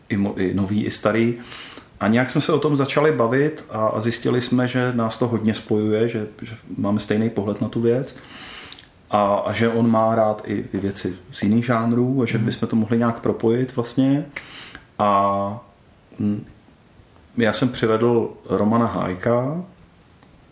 i, 0.10 0.18
mo, 0.18 0.38
i 0.38 0.54
nový, 0.54 0.86
i 0.86 0.92
starý. 0.92 1.36
A 2.00 2.08
nějak 2.08 2.30
jsme 2.30 2.42
se 2.42 2.54
o 2.54 2.60
tom 2.60 2.78
začali 2.78 3.12
bavit 3.12 3.66
a, 3.70 3.88
a 3.88 4.00
zjistili 4.00 4.42
jsme, 4.42 4.68
že 4.68 4.92
nás 4.96 5.18
to 5.18 5.28
hodně 5.28 5.54
spojuje, 5.54 6.08
že, 6.08 6.28
že 6.42 6.56
máme 6.78 7.00
stejný 7.00 7.30
pohled 7.30 7.62
na 7.62 7.70
tu 7.70 7.82
věc 7.82 8.16
a, 9.12 9.36
a 9.36 9.54
že 9.54 9.70
on 9.70 9.92
má 9.92 10.16
rád 10.16 10.42
i, 10.46 10.66
i 10.74 10.78
věci 10.78 11.16
z 11.32 11.44
jiných 11.44 11.66
žánrů 11.66 12.22
a 12.22 12.26
že 12.26 12.38
mhm. 12.38 12.46
bychom 12.46 12.68
to 12.70 12.76
mohli 12.76 12.98
nějak 12.98 13.20
propojit 13.20 13.76
vlastně. 13.76 14.26
A 15.00 15.64
Hm. 15.64 15.67
Já 17.38 17.54
jsem 17.54 17.70
přivedl 17.70 18.30
Romana 18.50 18.86
Hájka, 18.86 19.64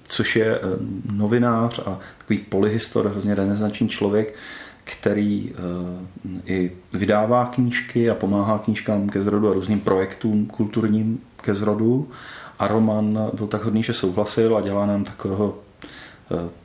což 0.07 0.35
je 0.35 0.55
eh, 0.55 0.61
novinář 1.11 1.79
a 1.79 1.99
takový 2.17 2.39
polyhistor, 2.39 3.07
hrozně 3.07 3.35
renesanční 3.35 3.89
člověk, 3.89 4.35
který 4.85 5.51
uh, 5.51 6.31
i 6.45 6.71
vydává 6.93 7.45
knížky 7.45 8.09
a 8.09 8.15
pomáhá 8.15 8.59
knížkám 8.59 9.09
ke 9.09 9.21
zrodu 9.21 9.49
a 9.49 9.53
různým 9.53 9.79
projektům 9.79 10.45
kulturním 10.45 11.19
ke 11.41 11.53
zrodu. 11.53 12.09
A 12.59 12.67
Roman 12.67 13.29
byl 13.33 13.47
tak 13.47 13.63
hodný, 13.63 13.83
že 13.83 13.93
souhlasil 13.93 14.57
a 14.57 14.61
dělá 14.61 14.85
nám 14.85 15.03
takového, 15.03 15.57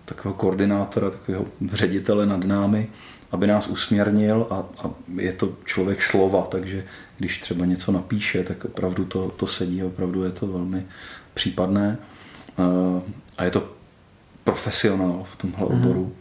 takového 0.04 0.34
koordinátora, 0.34 1.10
takového 1.10 1.44
ředitele 1.72 2.26
nad 2.26 2.44
námi, 2.44 2.88
aby 3.32 3.46
nás 3.46 3.66
usměrnil 3.66 4.46
a, 4.50 4.54
a 4.54 4.90
je 5.16 5.32
to 5.32 5.52
člověk 5.64 6.02
slova, 6.02 6.42
takže 6.42 6.84
když 7.18 7.40
třeba 7.40 7.66
něco 7.66 7.92
napíše, 7.92 8.44
tak 8.44 8.64
opravdu 8.64 9.04
to, 9.04 9.28
to 9.28 9.46
sedí, 9.46 9.84
opravdu 9.84 10.24
je 10.24 10.30
to 10.30 10.46
velmi 10.46 10.86
případné 11.34 11.98
eh, 12.58 13.02
a 13.38 13.44
je 13.44 13.50
to 13.50 13.72
profesionál 14.44 15.24
v 15.32 15.36
tomhle 15.36 15.66
mm. 15.68 15.74
oboru. 15.74 16.12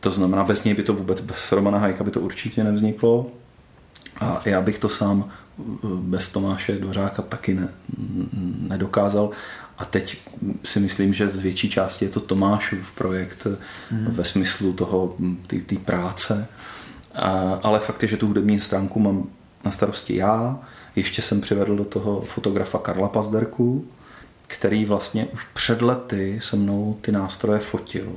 To 0.00 0.10
znamená, 0.10 0.44
bez 0.44 0.64
něj 0.64 0.74
by 0.74 0.82
to 0.82 0.94
vůbec, 0.94 1.20
bez 1.20 1.52
Romana 1.52 1.78
Hajka 1.78 2.04
by 2.04 2.10
to 2.10 2.20
určitě 2.20 2.64
nevzniklo 2.64 3.30
a 4.20 4.40
já 4.44 4.60
bych 4.60 4.78
to 4.78 4.88
sám 4.88 5.28
eh, 5.28 5.62
bez 5.82 6.32
Tomáše 6.32 6.72
Dvořáka 6.72 7.22
taky 7.22 7.54
ne, 7.54 7.68
nedokázal. 8.68 9.30
A 9.78 9.84
teď 9.84 10.18
si 10.64 10.80
myslím, 10.80 11.14
že 11.14 11.28
z 11.28 11.40
větší 11.40 11.70
části 11.70 12.04
je 12.04 12.10
to 12.10 12.20
Tomášův 12.20 12.92
projekt 12.94 13.46
mm. 13.90 14.06
ve 14.10 14.24
smyslu 14.24 14.72
toho, 14.72 15.16
té 15.66 15.76
práce. 15.84 16.46
A, 17.14 17.60
ale 17.62 17.78
fakt 17.78 18.02
je, 18.02 18.08
že 18.08 18.16
tu 18.16 18.26
hudební 18.26 18.60
stránku 18.60 19.00
mám 19.00 19.26
na 19.64 19.70
starosti 19.70 20.16
já. 20.16 20.58
Ještě 20.96 21.22
jsem 21.22 21.40
přivedl 21.40 21.76
do 21.76 21.84
toho 21.84 22.20
fotografa 22.20 22.78
Karla 22.78 23.08
Pazderku, 23.08 23.88
který 24.46 24.84
vlastně 24.84 25.26
už 25.26 25.44
před 25.54 25.82
lety 25.82 26.38
se 26.42 26.56
mnou 26.56 26.98
ty 27.00 27.12
nástroje 27.12 27.58
fotil. 27.58 28.16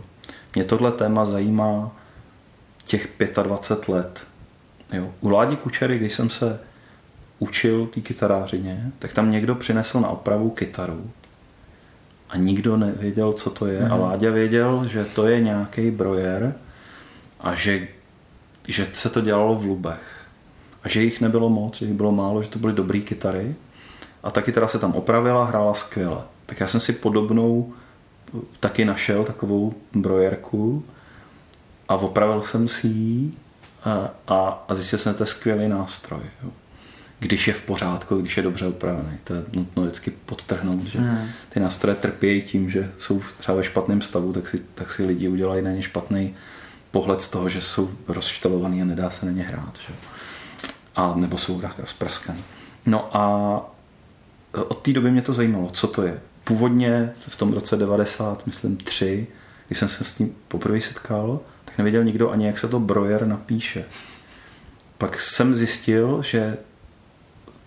Mě 0.56 0.64
tohle 0.64 0.92
téma 0.92 1.26
zajímá 1.26 1.96
těch 2.86 3.10
25 3.44 3.94
let. 3.94 4.28
Jo. 4.94 5.14
U 5.22 5.30
Ládi 5.30 5.56
Kučery, 5.56 5.98
když 5.98 6.14
jsem 6.14 6.30
se 6.30 6.60
učil 7.40 7.88
té 7.88 8.02
kytarářině, 8.02 8.92
tak 9.00 9.14
tam 9.14 9.32
někdo 9.32 9.56
přinesl 9.56 10.00
na 10.00 10.10
opravu 10.10 10.50
kytaru 10.50 11.12
a 12.32 12.38
nikdo 12.38 12.78
nevěděl, 12.78 13.34
co 13.34 13.50
to 13.50 13.68
je. 13.68 13.80
Mm. 13.80 13.92
A 13.92 13.96
mhm. 13.96 14.04
Láďa 14.04 14.32
věděl, 14.32 14.88
že 14.88 15.06
to 15.06 15.28
je 15.28 15.40
nějaký 15.40 15.92
brojer 15.92 16.54
a 17.40 17.56
že, 17.56 17.88
že 18.68 18.88
se 18.94 19.10
to 19.10 19.22
dělalo 19.22 19.56
v 19.56 19.66
Lubech 19.66 20.26
a 20.84 20.90
že 20.90 21.04
jich 21.04 21.22
nebylo 21.22 21.50
moc, 21.50 21.78
že 21.78 21.86
jich 21.86 21.94
bylo 21.94 22.12
málo, 22.12 22.44
že 22.44 22.50
to 22.50 22.60
byly 22.60 22.74
dobré 22.74 23.00
kytary 23.00 23.56
a 24.24 24.32
ta 24.32 24.42
kytara 24.42 24.68
se 24.68 24.80
tam 24.80 24.94
opravila, 24.94 25.46
hrála 25.46 25.74
skvěle. 25.74 26.24
Tak 26.46 26.60
já 26.60 26.68
jsem 26.68 26.80
si 26.80 26.94
podobnou 26.94 27.74
taky 28.60 28.86
našel 28.86 29.24
takovou 29.24 29.74
brojerku 29.94 30.84
a 31.90 31.96
opravil 31.96 32.42
jsem 32.42 32.68
si 32.68 32.88
ji 32.88 33.32
a, 33.84 34.10
a, 34.28 34.66
a 34.68 34.76
zjistil 34.76 35.00
jsem, 35.00 35.14
že 35.14 35.18
to 35.18 35.24
je 35.24 35.28
skvělý 35.28 35.68
nástroj. 35.68 36.22
Jo. 36.44 36.50
Když 37.22 37.48
je 37.48 37.54
v 37.54 37.62
pořádku, 37.62 38.18
když 38.18 38.38
je 38.38 38.44
dobře 38.44 38.68
upravený. 38.68 39.18
To 39.24 39.34
je 39.34 39.44
nutno 39.54 39.84
vždycky 39.84 40.12
podtrhnout, 40.26 40.84
že 40.84 41.00
hmm. 41.00 41.28
ty 41.50 41.60
nástroje 41.60 41.96
trpějí 41.96 42.42
tím, 42.42 42.70
že 42.70 42.92
jsou 42.98 43.22
třeba 43.38 43.58
ve 43.58 43.64
špatném 43.64 44.02
stavu, 44.02 44.34
tak 44.34 44.48
si, 44.48 44.62
tak 44.76 44.92
si 44.92 45.06
lidi 45.06 45.28
udělají 45.28 45.62
na 45.62 45.72
ně 45.72 45.82
špatný 45.82 46.36
pohled 46.92 47.22
z 47.22 47.30
toho, 47.30 47.50
že 47.50 47.62
jsou 47.62 47.92
rozštelovaný 48.08 48.82
a 48.82 48.86
nedá 48.86 49.10
se 49.10 49.26
na 49.26 49.32
ně 49.32 49.44
hrát. 49.44 49.74
Že? 49.88 49.94
a 50.96 51.14
nebo 51.16 51.38
jsou 51.38 51.62
rozpraskaný. 51.78 52.44
No 52.86 53.18
a 53.18 53.76
od 54.54 54.82
té 54.82 54.94
doby 54.94 55.12
mě 55.12 55.22
to 55.22 55.34
zajímalo, 55.34 55.70
co 55.70 55.88
to 55.88 56.04
je. 56.04 56.20
Původně 56.44 57.14
v 57.28 57.36
tom 57.36 57.54
roce 57.54 57.78
90, 57.78 58.48
myslím 58.48 58.78
3, 58.78 59.28
když 59.68 59.80
jsem 59.80 59.90
se 59.90 60.04
s 60.04 60.14
tím 60.14 60.36
poprvé 60.48 60.82
setkal, 60.82 61.40
tak 61.66 61.78
nevěděl 61.78 62.04
nikdo 62.04 62.32
ani, 62.32 62.46
jak 62.46 62.58
se 62.58 62.68
to 62.68 62.80
Brojer 62.80 63.28
napíše. 63.28 63.86
Pak 64.98 65.20
jsem 65.20 65.56
zjistil, 65.56 66.22
že 66.22 66.58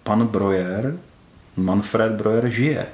pan 0.04 0.26
Brojer, 0.26 0.96
Manfred 1.56 2.12
Brojer, 2.12 2.48
žije. 2.48 2.86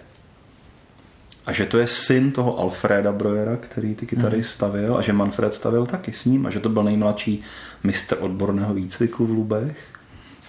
A 1.47 1.53
že 1.53 1.67
to 1.67 1.79
je 1.79 1.87
syn 1.87 2.33
toho 2.33 2.59
Alfreda 2.59 3.13
Brojera, 3.13 3.57
který 3.57 3.95
ty 3.95 4.07
kytary 4.07 4.37
mm. 4.37 4.45
stavil 4.45 4.97
a 4.97 5.03
že 5.03 5.13
Manfred 5.13 5.55
stavil 5.55 5.87
taky 5.87 6.13
s 6.13 6.25
ním 6.25 6.47
a 6.47 6.51
že 6.51 6.61
to 6.61 6.69
byl 6.69 6.83
nejmladší 6.83 7.43
mistr 7.85 8.17
odborného 8.21 8.75
výcviku 8.75 9.27
v 9.27 9.31
Lubech 9.31 10.01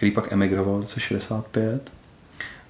který 0.01 0.11
pak 0.11 0.31
emigroval 0.31 0.77
v 0.77 0.79
roce 0.79 0.99
65 0.99 1.91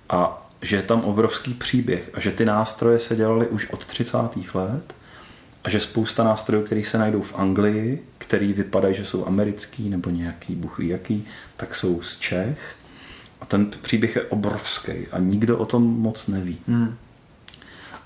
a 0.10 0.50
že 0.62 0.76
je 0.76 0.82
tam 0.82 1.02
obrovský 1.02 1.54
příběh 1.54 2.10
a 2.14 2.20
že 2.20 2.32
ty 2.32 2.46
nástroje 2.46 3.00
se 3.00 3.16
dělaly 3.16 3.48
už 3.48 3.70
od 3.70 3.86
30. 3.86 4.18
let 4.54 4.94
a 5.64 5.70
že 5.70 5.80
spousta 5.80 6.24
nástrojů, 6.24 6.64
které 6.64 6.84
se 6.84 6.98
najdou 6.98 7.22
v 7.22 7.36
Anglii, 7.36 8.06
který 8.18 8.54
vypadají, 8.54 8.96
že 8.96 9.06
jsou 9.06 9.28
americký 9.28 9.90
nebo 9.90 10.10
nějaký, 10.10 10.62
ví 10.78 10.88
jaký, 10.88 11.28
tak 11.58 11.76
jsou 11.76 12.02
z 12.02 12.20
Čech. 12.20 12.76
A 13.42 13.46
ten 13.46 13.72
příběh 13.82 14.16
je 14.16 14.22
obrovský 14.22 15.08
a 15.12 15.20
nikdo 15.20 15.58
o 15.58 15.66
tom 15.66 15.84
moc 15.84 16.28
neví. 16.28 16.58
Hmm. 16.68 16.96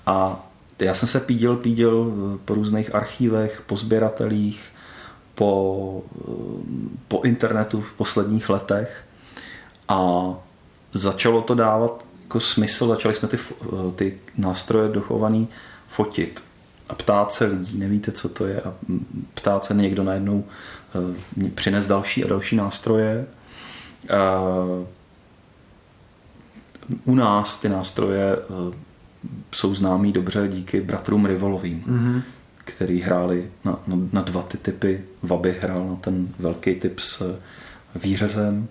A 0.06 0.46
já 0.78 0.94
jsem 0.94 1.08
se 1.08 1.20
pídil, 1.20 1.56
pídil 1.56 2.12
po 2.44 2.54
různých 2.54 2.94
archívech, 2.94 3.62
po 3.66 3.76
sběratelích, 3.76 4.64
po, 5.34 6.02
po 7.08 7.22
internetu 7.22 7.80
v 7.80 7.92
posledních 7.92 8.48
letech 8.48 9.04
a 9.88 10.28
začalo 10.94 11.42
to 11.42 11.54
dávat 11.54 12.06
jako 12.22 12.40
smysl, 12.40 12.88
začali 12.88 13.14
jsme 13.14 13.28
ty, 13.28 13.38
ty 13.96 14.18
nástroje 14.36 14.88
dochovaný 14.88 15.48
fotit 15.88 16.42
a 16.88 16.94
ptát 16.94 17.32
se 17.32 17.44
lidí, 17.44 17.78
nevíte, 17.78 18.12
co 18.12 18.28
to 18.28 18.46
je 18.46 18.60
a 18.60 18.74
ptát 19.34 19.64
se 19.64 19.74
někdo 19.74 20.04
najednou 20.04 20.44
uh, 21.38 21.48
přines 21.54 21.86
další 21.86 22.24
a 22.24 22.28
další 22.28 22.56
nástroje. 22.56 23.26
U 27.04 27.14
nás 27.14 27.60
ty 27.60 27.68
nástroje 27.68 28.36
uh, 28.36 28.74
jsou 29.54 29.74
známý 29.74 30.12
dobře 30.12 30.48
díky 30.48 30.80
bratrům 30.80 31.26
Rivolovým, 31.26 31.84
mm-hmm. 31.84 32.22
který 32.64 33.00
hráli 33.00 33.50
na, 33.64 33.78
na, 33.86 33.96
na 34.12 34.22
dva 34.22 34.42
ty 34.42 34.58
typy. 34.58 35.04
Vaby 35.22 35.56
hrál 35.60 35.88
na 35.88 35.96
ten 35.96 36.28
velký 36.38 36.74
typ 36.74 37.00
s 37.00 37.38
výřezem 37.94 38.68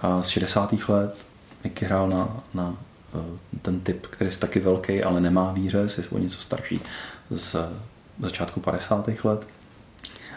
a 0.00 0.22
z 0.22 0.28
60. 0.28 0.88
let. 0.88 1.24
Mickey 1.64 1.86
hrál 1.86 2.08
na, 2.08 2.42
na 2.54 2.76
eh, 3.14 3.38
ten 3.62 3.80
typ, 3.80 4.06
který 4.06 4.30
je 4.30 4.36
taky 4.36 4.60
velký, 4.60 5.02
ale 5.02 5.20
nemá 5.20 5.52
výřez, 5.52 5.98
je 5.98 6.04
o 6.10 6.18
něco 6.18 6.40
starší 6.40 6.80
z 7.30 7.56
začátku 8.20 8.60
50. 8.60 9.08
let. 9.24 9.46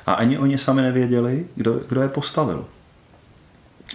A 0.05 0.13
ani 0.13 0.37
oni 0.37 0.57
sami 0.57 0.81
nevěděli, 0.81 1.45
kdo, 1.55 1.79
kdo 1.89 2.01
je 2.01 2.09
postavil. 2.09 2.65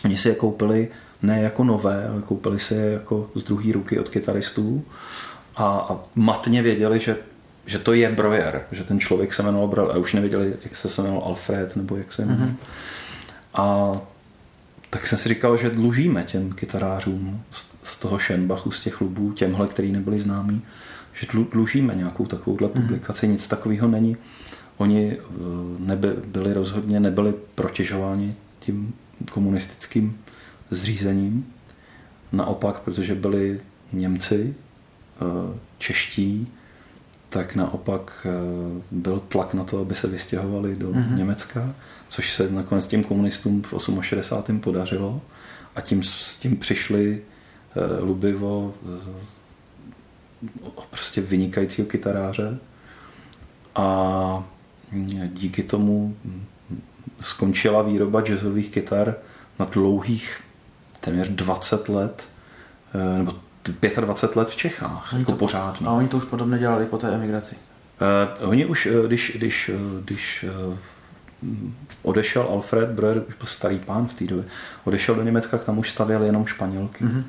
Oni 0.05 0.17
si 0.17 0.29
je 0.29 0.35
koupili 0.35 0.89
ne 1.23 1.43
jako 1.43 1.65
nové, 1.65 2.09
ale 2.09 2.23
koupili 2.23 2.61
si 2.61 2.75
je 2.75 2.93
jako 2.93 3.31
z 3.35 3.43
druhé 3.43 3.73
ruky 3.73 3.99
od 3.99 4.09
kytaristů 4.09 4.85
a, 5.57 5.87
a 5.91 5.97
matně 6.15 6.63
věděli, 6.63 7.01
že, 7.01 7.17
že 7.67 7.79
to 7.79 7.93
je 7.93 8.13
Breuer, 8.13 8.67
že 8.73 8.85
ten 8.85 9.01
člověk 9.01 9.33
se 9.35 9.43
jmenoval 9.43 9.69
Breuer 9.69 9.97
a 9.97 9.99
už 9.99 10.15
nevěděli, 10.15 10.55
jak 10.65 10.77
se 10.77 11.03
jmenoval 11.03 11.29
Alfred 11.29 11.77
nebo 11.77 11.97
jak 11.97 12.13
se 12.13 12.23
jmenoval. 12.23 12.49
Mm-hmm. 12.49 12.57
A 13.55 13.97
tak 14.91 15.07
jsem 15.07 15.19
si 15.19 15.29
říkal, 15.29 15.57
že 15.57 15.71
dlužíme 15.71 16.25
těm 16.25 16.53
kytarářům 16.53 17.43
z 17.83 17.99
toho 17.99 18.19
Schenbachu, 18.19 18.71
z 18.71 18.81
těch 18.81 19.01
lubů, 19.01 19.33
těmhle, 19.33 19.69
který 19.69 19.93
nebyli 19.93 20.19
známí, 20.19 20.63
že 21.13 21.27
dlužíme 21.53 21.95
nějakou 21.95 22.27
takovouhle 22.27 22.69
mm. 22.69 22.75
publikaci, 22.75 23.29
nic 23.29 23.49
takového 23.49 23.89
není. 23.89 24.17
Oni 24.77 25.17
eh, 25.19 25.23
neby, 25.79 26.09
byli 26.27 26.53
rozhodně, 26.53 27.01
nebyli 27.01 27.35
protěžováni 27.55 28.35
tím 28.61 28.95
komunistickým 29.31 30.19
zřízením. 30.71 31.47
Naopak, 32.33 32.81
protože 32.81 33.15
byli 33.15 33.61
Němci, 33.93 34.55
eh, 35.17 35.59
čeští, 35.79 36.49
tak 37.29 37.55
naopak 37.55 38.27
eh, 38.31 38.83
byl 38.91 39.21
tlak 39.21 39.55
na 39.55 39.65
to, 39.65 39.81
aby 39.81 39.95
se 39.95 40.07
vystěhovali 40.07 40.77
do 40.77 40.91
mm-hmm. 40.91 41.17
Německa, 41.17 41.75
což 42.09 42.33
se 42.33 42.51
nakonec 42.51 42.87
těm 42.87 43.05
komunistům 43.05 43.63
v 43.63 43.75
68. 44.03 44.61
podařilo 44.61 45.21
a 45.77 45.81
tím 45.81 46.03
s 46.03 46.35
tím 46.35 46.57
přišli 46.57 47.23
eh, 47.77 48.01
Lubivo 48.01 48.75
prostě 50.91 51.21
vynikajícího 51.21 51.89
kytaráře 51.89 52.59
a 53.75 54.49
díky 55.27 55.63
tomu 55.63 56.17
skončila 57.21 57.83
výroba 57.83 58.21
jazzových 58.21 58.71
kytar 58.71 59.15
na 59.59 59.67
dlouhých 59.67 60.41
téměř 61.01 61.29
20 61.29 61.89
let, 61.89 62.23
eh, 62.95 63.19
nebo 63.19 63.35
25 64.01 64.37
let 64.37 64.51
v 64.51 64.57
Čechách, 64.57 65.13
oni 65.13 65.21
jako 65.21 65.33
to, 65.33 65.39
pořádně. 65.39 65.87
A 65.87 65.93
oni 65.93 66.09
to 66.09 66.17
už 66.17 66.25
podobně 66.25 66.59
dělali 66.59 66.87
po 66.87 66.99
té 66.99 67.15
emigraci? 67.15 67.57
Uh, 68.41 68.49
oni 68.49 68.67
už, 68.67 68.87
eh, 68.87 69.07
když, 69.07 69.33
když, 69.37 69.71
když 70.05 70.45
odešel 72.03 72.43
Alfred 72.43 72.89
Breuer, 72.89 73.23
už 73.29 73.35
byl 73.35 73.47
starý 73.47 73.79
pán 73.79 74.07
v 74.07 74.15
té 74.15 74.25
době, 74.25 74.45
odešel 74.85 75.15
do 75.15 75.23
Německa, 75.23 75.59
tam 75.59 75.79
už 75.79 75.91
stavěli 75.91 76.27
jenom 76.27 76.47
španělky. 76.47 77.05
Mm-hmm. 77.05 77.23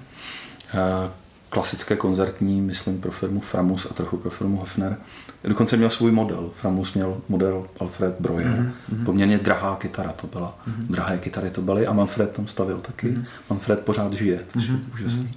Uh, 0.73 1.11
klasické 1.51 1.95
koncertní, 1.95 2.61
myslím, 2.61 3.01
pro 3.01 3.11
firmu 3.11 3.39
Framus 3.39 3.87
a 3.91 3.93
trochu 3.93 4.17
pro 4.17 4.29
firmu 4.29 4.57
Hofner. 4.57 4.97
Dokonce 5.43 5.77
měl 5.77 5.89
svůj 5.89 6.11
model. 6.11 6.51
Framus 6.55 6.93
měl 6.93 7.17
model 7.29 7.67
Alfred 7.79 8.15
Breuer. 8.19 8.45
Mm-hmm. 8.45 9.05
Poměrně 9.05 9.37
drahá 9.37 9.75
kytara 9.75 10.11
to 10.11 10.27
byla. 10.27 10.57
Mm-hmm. 10.67 10.87
Drahé 10.87 11.17
kytary 11.17 11.49
to 11.49 11.61
byly 11.61 11.87
a 11.87 11.93
Manfred 11.93 12.31
tam 12.31 12.47
stavil 12.47 12.79
taky. 12.79 13.07
Mm-hmm. 13.07 13.25
Manfred 13.49 13.79
pořád 13.79 14.13
žije, 14.13 14.39
což 14.47 14.63
mm-hmm. 14.63 14.71
je 14.71 14.77
mhm. 14.77 14.91
úžasný. 14.93 15.33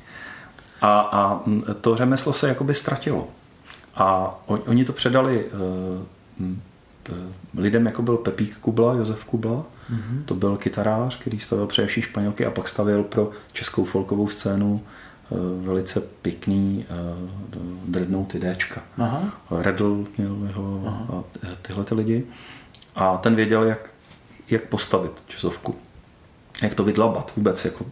A, 0.81 1.01
a 1.01 1.43
to 1.81 1.97
řemeslo 1.97 2.33
se 2.33 2.49
jakoby 2.49 2.75
ztratilo. 2.75 3.29
A 3.95 4.39
oni 4.47 4.85
to 4.85 4.93
předali 4.93 5.45
uh, 6.41 6.57
lidem, 7.57 7.87
jako 7.87 8.03
byl 8.03 8.17
Pepík 8.17 8.59
Kubla, 8.59 8.95
Josef 8.95 9.25
Kubla. 9.25 9.57
Mm-hmm. 9.57 10.25
To 10.25 10.35
byl 10.35 10.57
kytarář, 10.57 11.19
který 11.21 11.39
stavil 11.39 11.67
především 11.67 12.03
španělky 12.03 12.47
a 12.47 12.51
pak 12.51 12.69
stavil 12.69 13.03
pro 13.03 13.31
českou 13.53 13.85
folkovou 13.85 14.29
scénu 14.29 14.83
velice 15.65 16.01
pěkný 16.01 16.87
uh, 16.91 17.29
dreadnoughty 17.89 18.41
Dčka. 18.41 18.83
Aha. 18.99 19.23
Redl 19.51 20.07
měl 20.19 20.37
jeho 20.47 20.83
Aha. 20.87 21.07
a 21.13 21.25
tyhle 21.63 21.85
ty 21.85 21.95
lidi. 21.95 22.25
A 22.95 23.17
ten 23.17 23.35
věděl, 23.35 23.63
jak, 23.63 23.91
jak 24.51 24.65
postavit 24.65 25.13
časovku. 25.27 25.77
Jak 26.63 26.75
to 26.75 26.85
vydlabat 26.85 27.33
vůbec. 27.37 27.65
Jako, 27.65 27.87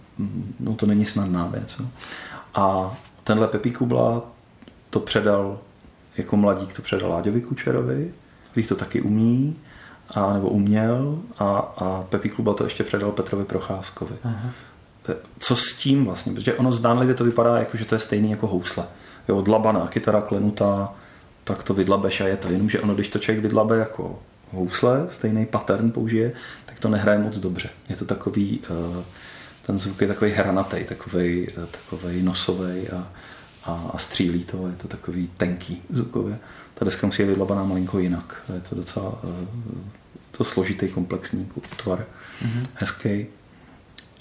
no 0.61 0.75
to 0.75 0.87
není 0.87 1.07
snadná 1.07 1.47
věc. 1.47 1.79
No. 1.79 1.89
A 2.55 2.97
tenhle 3.25 3.49
Pepí 3.49 3.71
Kubla 3.73 4.23
to 4.91 5.01
předal 5.01 5.59
jako 6.17 6.37
mladík 6.37 6.73
to 6.73 6.83
předal 6.83 7.11
Láďovi 7.11 7.41
Kučerovi, 7.41 8.15
který 8.51 8.67
to 8.67 8.75
taky 8.75 9.01
umí, 9.01 9.57
a, 10.11 10.33
nebo 10.33 10.49
uměl 10.49 11.19
a, 11.39 11.45
a 11.59 12.05
Pepí 12.09 12.29
Kluba 12.29 12.55
to 12.55 12.65
ještě 12.65 12.85
předal 12.85 13.13
Petrovi 13.13 13.45
Procházkovi. 13.45 14.17
Aha 14.25 14.51
co 15.39 15.57
s 15.57 15.73
tím 15.73 16.05
vlastně, 16.05 16.33
protože 16.33 16.55
ono 16.55 16.73
zdánlivě 16.73 17.15
to 17.15 17.25
vypadá 17.25 17.59
jako, 17.59 17.77
že 17.77 17.85
to 17.85 17.95
je 17.95 17.99
stejný 17.99 18.31
jako 18.31 18.47
housle. 18.47 18.85
Jo, 19.29 19.43
dlabaná 19.43 19.87
kytara 19.87 20.21
klenutá, 20.21 20.95
tak 21.45 21.63
to 21.63 21.75
vydlabeš 21.75 22.21
a 22.21 22.27
je 22.27 22.37
to. 22.37 22.49
Jenomže 22.49 22.81
ono, 22.81 22.95
když 22.95 23.09
to 23.09 23.19
člověk 23.19 23.43
vydlabe 23.43 23.79
jako 23.79 24.19
housle, 24.53 25.07
stejný 25.11 25.47
pattern 25.47 25.91
použije, 25.91 26.33
tak 26.67 26.79
to 26.79 26.89
nehraje 26.89 27.19
moc 27.19 27.39
dobře. 27.39 27.71
Je 27.89 27.97
to 27.97 28.05
takový, 28.05 28.61
eh, 28.65 29.05
ten 29.67 29.79
zvuk 29.79 30.01
je 30.01 30.09
takový 30.09 30.31
hranatý, 30.31 30.85
takový, 30.85 31.49
eh, 31.49 31.67
takový 31.67 32.23
nosový 32.23 32.89
a, 32.89 33.09
a, 33.65 33.91
a 33.95 33.99
střílí 33.99 34.45
to, 34.45 34.69
je 34.69 34.75
to 34.77 34.89
takový 34.89 35.31
tenký 35.37 35.83
zvukově. 35.91 36.39
Ta 36.75 36.85
deska 36.85 37.07
musí 37.07 37.23
je 37.23 37.29
vydlabaná 37.29 37.65
malinko 37.65 37.99
jinak. 37.99 38.43
Je 38.55 38.61
to 38.61 38.75
docela 38.75 39.19
eh, 39.25 39.47
to 40.31 40.45
složitý, 40.45 40.89
komplexní 40.89 41.51
tvar. 41.77 42.07
Mm-hmm. 42.43 42.67
Hezký 42.75 43.27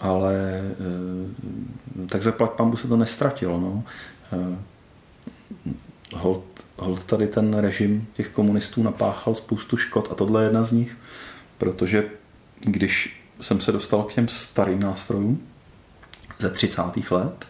ale 0.02 0.62
eh, 0.62 2.06
tak 2.08 2.22
za 2.22 2.32
pambu 2.32 2.78
se 2.78 2.88
to 2.88 2.98
nestratilo. 2.98 3.60
No. 3.60 3.84
Eh, 4.34 4.58
hold, 6.16 6.44
hold 6.78 7.04
tady 7.04 7.28
ten 7.28 7.54
režim 7.54 8.08
těch 8.14 8.30
komunistů 8.30 8.84
napáchal 8.84 9.36
spoustu 9.36 9.78
škod 9.78 10.08
a 10.12 10.16
tohle 10.16 10.42
je 10.42 10.46
jedna 10.46 10.64
z 10.64 10.72
nich, 10.72 10.98
protože 11.58 12.10
když 12.60 13.24
jsem 13.42 13.62
se 13.62 13.72
dostal 13.72 14.04
k 14.04 14.14
těm 14.14 14.28
starým 14.28 14.80
nástrojům 14.80 15.48
ze 16.40 16.50
30. 16.50 17.12
let, 17.12 17.46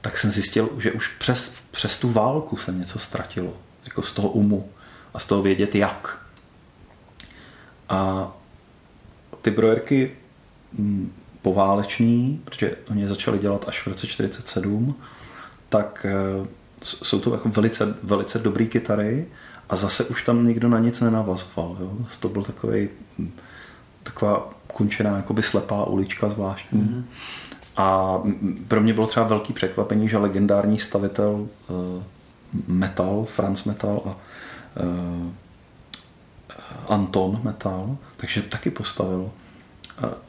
tak 0.00 0.18
jsem 0.18 0.30
zjistil, 0.30 0.70
že 0.78 0.92
už 0.92 1.08
přes, 1.08 1.54
přes 1.70 1.96
tu 1.96 2.10
válku 2.10 2.56
se 2.56 2.72
něco 2.72 2.98
ztratilo. 2.98 3.56
Jako 3.84 4.02
z 4.02 4.12
toho 4.12 4.28
umu 4.28 4.70
a 5.14 5.18
z 5.18 5.26
toho 5.26 5.42
vědět 5.42 5.74
jak. 5.74 6.18
A 7.88 8.32
ty 9.42 9.50
brojerky 9.50 10.16
Pováleční, 11.42 12.40
protože 12.44 12.76
oni 12.90 13.08
začali 13.08 13.38
dělat 13.38 13.64
až 13.68 13.82
v 13.82 13.86
roce 13.86 14.06
47, 14.06 14.94
tak 15.68 16.06
eh, 16.08 16.46
jsou 16.82 17.20
to 17.20 17.32
jako 17.32 17.48
velice, 17.48 17.94
velice 18.02 18.38
dobrý 18.38 18.66
kytary 18.68 19.26
a 19.68 19.76
zase 19.76 20.04
už 20.04 20.24
tam 20.24 20.46
nikdo 20.46 20.68
na 20.68 20.78
nic 20.78 21.00
nenavazoval. 21.00 21.76
Jo? 21.80 21.92
To 22.20 22.28
byl 22.28 22.42
takový 22.42 22.88
mm, 23.18 23.32
taková 24.02 24.50
končená 24.72 25.16
jakoby 25.16 25.42
slepá 25.42 25.84
ulička 25.84 26.28
zvláštní. 26.28 26.80
Mm-hmm. 26.80 27.04
A 27.76 28.18
pro 28.68 28.80
mě 28.80 28.94
bylo 28.94 29.06
třeba 29.06 29.26
velký 29.26 29.52
překvapení, 29.52 30.08
že 30.08 30.18
legendární 30.18 30.78
stavitel 30.78 31.48
uh, 31.68 32.02
Metal, 32.66 33.24
Franz 33.24 33.64
Metal 33.64 34.02
a 34.04 34.08
uh, 34.08 35.26
Anton 36.88 37.40
Metal, 37.44 37.96
takže 38.16 38.42
taky 38.42 38.70
postavil 38.70 39.30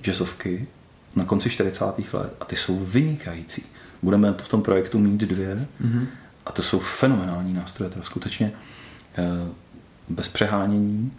jazzovky 0.02 0.68
na 1.16 1.26
konci 1.26 1.50
40. 1.50 1.86
let 2.14 2.34
a 2.40 2.46
ty 2.46 2.56
jsou 2.56 2.80
vynikající. 2.80 3.66
Budeme 4.02 4.34
to 4.34 4.44
v 4.44 4.50
tom 4.50 4.62
projektu 4.62 5.00
mít 5.00 5.22
dvě 5.22 5.68
mm-hmm. 5.82 6.06
a 6.46 6.52
to 6.52 6.64
jsou 6.64 6.80
fenomenální 6.80 7.54
nástroje, 7.54 7.90
to 7.90 8.00
je 8.00 8.06
skutečně 8.06 8.52
eh, 9.18 9.24
bez 10.10 10.30
přehánění 10.30 11.12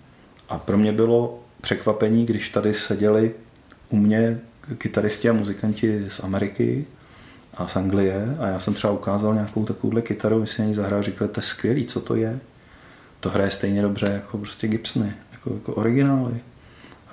a 0.48 0.58
pro 0.58 0.78
mě 0.78 0.92
bylo 0.92 1.42
překvapení, 1.60 2.26
když 2.26 2.48
tady 2.48 2.74
seděli 2.74 3.34
u 3.88 3.96
mě 3.96 4.40
kytaristi 4.78 5.28
a 5.28 5.32
muzikanti 5.32 6.04
z 6.08 6.20
Ameriky 6.20 6.86
a 7.54 7.68
z 7.68 7.76
Anglie 7.76 8.36
a 8.38 8.46
já 8.46 8.60
jsem 8.60 8.74
třeba 8.74 8.92
ukázal 8.92 9.34
nějakou 9.34 9.64
takovouhle 9.64 10.02
kytaru, 10.02 10.40
my 10.40 10.46
si 10.46 10.62
na 10.62 10.68
ní 10.68 10.74
zahrál, 10.74 11.02
říkali, 11.02 11.30
to 11.30 11.38
je 11.38 11.42
skvělý, 11.42 11.86
co 11.86 12.00
to 12.00 12.14
je? 12.14 12.40
To 13.20 13.30
hraje 13.30 13.50
stejně 13.50 13.82
dobře 13.82 14.06
jako 14.06 14.38
prostě 14.38 14.68
Gibsony, 14.68 15.12
jako, 15.32 15.54
jako 15.54 15.74
originály 15.74 16.40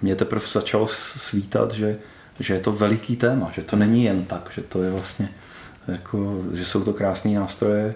mě 0.02 0.16
teprve 0.16 0.46
začalo 0.52 0.88
svítat, 0.88 1.72
že, 1.72 1.98
že 2.40 2.54
je 2.54 2.60
to 2.60 2.72
veliký 2.72 3.16
téma, 3.16 3.52
že 3.54 3.62
to 3.62 3.76
není 3.76 4.04
jen 4.04 4.26
tak, 4.26 4.52
že 4.56 4.62
to 4.62 4.84
je 4.84 4.92
vlastně 4.92 5.30
jako, 5.88 6.44
že 6.54 6.66
jsou 6.66 6.84
to 6.84 6.94
krásné 6.94 7.32
nástroje, 7.32 7.96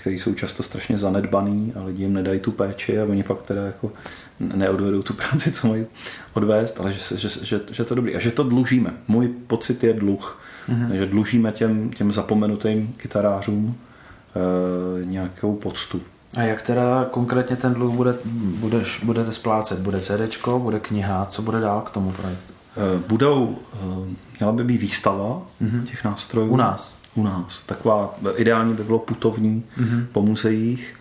které 0.00 0.16
jsou 0.16 0.34
často 0.34 0.62
strašně 0.62 0.98
zanedbaný 0.98 1.72
a 1.76 1.84
lidi 1.84 2.02
jim 2.02 2.12
nedají 2.12 2.40
tu 2.40 2.52
péči 2.52 3.00
a 3.00 3.04
oni 3.04 3.22
pak 3.22 3.42
teda 3.42 3.66
jako 3.66 3.92
neodvedou 4.40 5.02
tu 5.02 5.14
práci, 5.14 5.52
co 5.52 5.68
mají 5.68 5.86
odvést, 6.34 6.80
ale 6.80 6.92
že, 6.92 7.16
že, 7.16 7.28
že, 7.28 7.60
že 7.70 7.84
to 7.84 7.94
dobrý. 7.94 8.16
A 8.16 8.18
že 8.18 8.30
to 8.30 8.42
dlužíme. 8.42 8.94
Můj 9.08 9.28
pocit 9.28 9.84
je 9.84 9.92
dluh. 9.92 10.42
Mm-hmm. 10.68 10.92
Že 10.92 11.06
dlužíme 11.06 11.52
těm, 11.52 11.90
těm 11.90 12.12
zapomenutým 12.12 12.94
kytarářům 12.96 13.76
e, 13.76 15.04
nějakou 15.04 15.56
poctu. 15.56 16.02
A 16.36 16.42
jak 16.42 16.62
teda 16.62 17.06
konkrétně 17.10 17.56
ten 17.56 17.74
dluh 17.74 17.94
bude, 17.94 18.14
budeš, 18.58 19.04
budete 19.04 19.32
splácet? 19.32 19.78
Bude 19.78 20.00
CD, 20.00 20.48
bude 20.58 20.80
kniha, 20.80 21.26
co 21.26 21.42
bude 21.42 21.60
dál 21.60 21.80
k 21.80 21.90
tomu 21.90 22.12
projektu? 22.12 22.52
Budou, 23.08 23.58
měla 24.38 24.52
by 24.52 24.64
být 24.64 24.76
výstava 24.80 25.42
mm-hmm. 25.62 25.84
těch 25.84 26.04
nástrojů. 26.04 26.48
U 26.48 26.56
nás? 26.56 26.94
U 27.14 27.22
nás. 27.22 27.60
Taková, 27.66 28.14
ideální 28.36 28.74
by 28.74 28.84
bylo 28.84 28.98
putovní 28.98 29.64
mm-hmm. 29.78 30.06
po 30.12 30.22
muzeích. 30.22 30.94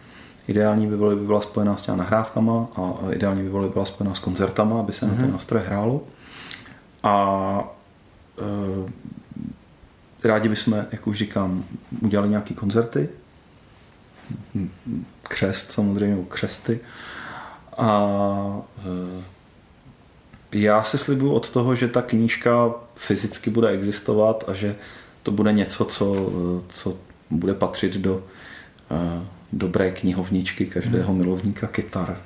Ideální 0.48 0.88
by, 0.88 0.98
bylo, 0.98 1.16
by 1.16 1.26
byla 1.26 1.42
spojená 1.42 1.78
s 1.78 1.82
těma 1.82 1.98
nahrávkama 1.98 2.68
a 2.76 2.94
ideální 3.12 3.44
by 3.44 3.50
byla 3.50 3.86
spojená 3.86 4.16
s 4.16 4.20
koncertama, 4.20 4.80
aby 4.80 4.94
se 4.94 5.06
mm-hmm. 5.06 5.10
na 5.10 5.16
ten 5.16 5.26
mhm. 5.26 5.34
nástroj 5.34 5.62
hrálo. 5.66 6.04
A 7.04 7.64
e, 10.24 10.28
rádi 10.28 10.50
bychom, 10.50 10.86
jak 10.92 11.08
už 11.08 11.18
říkám, 11.18 11.64
udělali 12.02 12.30
nějaké 12.30 12.54
koncerty, 12.54 13.10
křest 15.28 15.72
samozřejmě, 15.72 16.26
křesty. 16.30 16.80
A 17.78 18.08
e, 18.78 19.24
já 20.52 20.84
si 20.84 20.98
slibuju 20.98 21.32
od 21.32 21.50
toho, 21.50 21.76
že 21.76 21.88
ta 21.88 22.02
knížka 22.02 22.72
fyzicky 22.96 23.50
bude 23.50 23.70
existovat 23.70 24.44
a 24.48 24.54
že 24.54 24.76
to 25.24 25.32
bude 25.32 25.54
něco, 25.54 25.86
co, 25.86 26.32
co 26.70 26.98
bude 27.30 27.54
patřit 27.54 27.98
do 27.98 28.16
uh, 28.16 29.24
dobré 29.54 29.92
knihovničky 29.92 30.66
každého 30.66 31.14
hmm. 31.14 31.18
milovníka 31.18 31.68
kytar. 31.68 32.18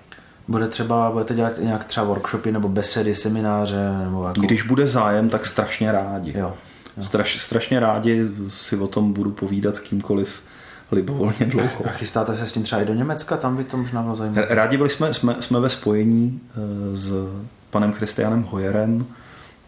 Bude 0.47 0.67
třeba, 0.67 1.11
budete 1.11 1.33
dělat 1.33 1.53
nějak 1.59 1.85
třeba 1.85 2.05
workshopy 2.05 2.51
nebo 2.51 2.69
besedy, 2.69 3.15
semináře? 3.15 3.91
Nebo 4.03 4.27
jako... 4.27 4.41
Když 4.41 4.61
bude 4.61 4.87
zájem, 4.87 5.29
tak 5.29 5.45
strašně 5.45 5.91
rádi. 5.91 6.33
Jo. 6.37 6.53
Jo. 6.97 7.03
Straš, 7.03 7.41
strašně 7.41 7.79
rádi 7.79 8.25
si 8.47 8.77
o 8.77 8.87
tom 8.87 9.13
budu 9.13 9.31
povídat 9.31 9.75
s 9.75 9.79
kýmkoliv 9.79 10.41
libovolně 10.91 11.45
dlouho. 11.45 11.85
A 11.85 11.89
chystáte 11.89 12.35
se 12.35 12.47
s 12.47 12.51
tím 12.51 12.63
třeba 12.63 12.81
i 12.81 12.85
do 12.85 12.93
Německa? 12.93 13.37
Tam 13.37 13.57
by 13.57 13.63
to 13.63 13.77
možná 13.77 14.01
bylo 14.01 14.15
zajímavé. 14.15 14.47
Rádi 14.49 14.77
byli 14.77 14.89
jsme, 14.89 15.13
jsme, 15.13 15.35
jsme 15.39 15.59
ve 15.59 15.69
spojení 15.69 16.41
eh, 16.49 16.95
s 16.95 17.13
panem 17.69 17.93
Christianem 17.93 18.43
Hojerem, 18.43 19.05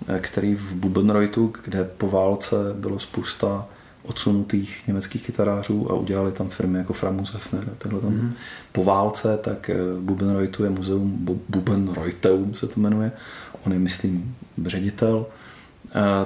eh, 0.08 0.20
který 0.20 0.56
v 0.56 0.74
Bubenreutu, 0.74 1.54
kde 1.64 1.84
po 1.84 2.10
válce 2.10 2.56
bylo 2.74 3.00
spousta 3.00 3.66
odsunutých 4.04 4.88
německých 4.88 5.26
kytarářů 5.26 5.92
a 5.92 5.94
udělali 5.94 6.32
tam 6.32 6.50
firmy 6.50 6.78
jako 6.78 6.94
Framus 6.94 7.34
Hefner 7.34 7.64
a 7.72 7.84
tyhle 7.84 8.02
tam. 8.02 8.12
Mm-hmm. 8.12 8.32
Po 8.72 8.84
válce 8.84 9.38
tak 9.38 9.70
eh, 9.70 9.76
Bubenreutu 10.00 10.64
je 10.64 10.70
muzeum, 10.70 11.40
Bubenreuteum 11.50 12.54
se 12.54 12.68
to 12.68 12.80
jmenuje, 12.80 13.12
on 13.66 13.74
je 13.74 13.80
myslím 13.80 14.36
ředitel, 14.66 15.26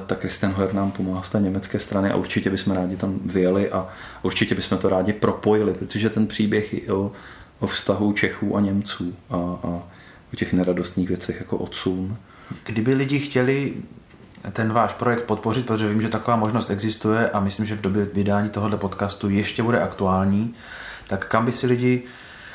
tak 0.05 0.19
Christian 0.19 0.51
Hoyer 0.51 0.73
nám 0.73 0.91
pomáhá 0.91 1.23
z 1.23 1.29
té 1.29 1.39
německé 1.39 1.79
strany 1.79 2.11
a 2.11 2.15
určitě 2.15 2.49
bychom 2.49 2.75
rádi 2.75 2.97
tam 2.97 3.19
vyjeli 3.25 3.71
a 3.71 3.87
určitě 4.21 4.55
bychom 4.55 4.77
to 4.77 4.89
rádi 4.89 5.13
propojili, 5.13 5.73
protože 5.73 6.09
ten 6.09 6.27
příběh 6.27 6.73
je 6.73 6.93
o, 6.93 7.11
o 7.59 7.67
vztahu 7.67 8.13
Čechů 8.13 8.57
a 8.57 8.61
Němců 8.61 9.15
a, 9.29 9.35
a 9.35 9.67
o 10.33 10.35
těch 10.35 10.53
neradostných 10.53 11.07
věcech 11.07 11.39
jako 11.39 11.57
odsun. 11.57 12.17
Kdyby 12.65 12.93
lidi 12.93 13.19
chtěli 13.19 13.73
ten 14.53 14.73
váš 14.73 14.93
projekt 14.93 15.23
podpořit, 15.23 15.65
protože 15.65 15.89
vím, 15.89 16.01
že 16.01 16.09
taková 16.09 16.37
možnost 16.37 16.69
existuje 16.69 17.29
a 17.29 17.39
myslím, 17.39 17.65
že 17.65 17.75
v 17.75 17.81
době 17.81 18.05
vydání 18.05 18.49
tohoto 18.49 18.77
podcastu 18.77 19.29
ještě 19.29 19.63
bude 19.63 19.79
aktuální, 19.79 20.55
tak 21.07 21.27
kam 21.27 21.45
by 21.45 21.51
si 21.51 21.67
lidi, 21.67 22.03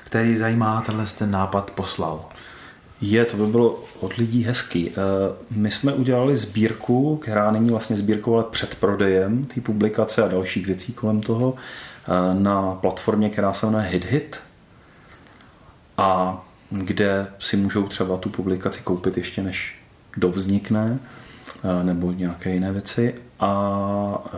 který 0.04 0.36
zajímá 0.36 0.80
tenhle 0.80 1.06
ten 1.18 1.30
nápad, 1.30 1.70
poslal? 1.70 2.24
Je, 3.02 3.24
to 3.24 3.36
by 3.36 3.46
bylo 3.46 3.84
od 4.00 4.14
lidí 4.14 4.44
hezký. 4.44 4.90
Eh, 4.90 4.94
my 5.50 5.70
jsme 5.70 5.92
udělali 5.92 6.36
sbírku, 6.36 7.16
která 7.16 7.50
není 7.50 7.70
vlastně 7.70 7.96
sbírkou, 7.96 8.34
ale 8.34 8.44
před 8.50 8.74
prodejem 8.74 9.44
té 9.44 9.60
publikace 9.60 10.22
a 10.22 10.28
dalších 10.28 10.66
věcí 10.66 10.92
kolem 10.92 11.20
toho 11.20 11.54
eh, 11.54 12.34
na 12.34 12.74
platformě, 12.74 13.30
která 13.30 13.52
se 13.52 13.66
jmenuje 13.66 13.84
HitHit 13.84 14.40
a 15.96 16.40
kde 16.70 17.26
si 17.38 17.56
můžou 17.56 17.88
třeba 17.88 18.16
tu 18.16 18.28
publikaci 18.28 18.80
koupit 18.80 19.16
ještě 19.16 19.42
než 19.42 19.74
dovznikne 20.16 20.98
nebo 21.82 22.12
nějaké 22.12 22.54
jiné 22.54 22.72
věci 22.72 23.14
a 23.40 24.30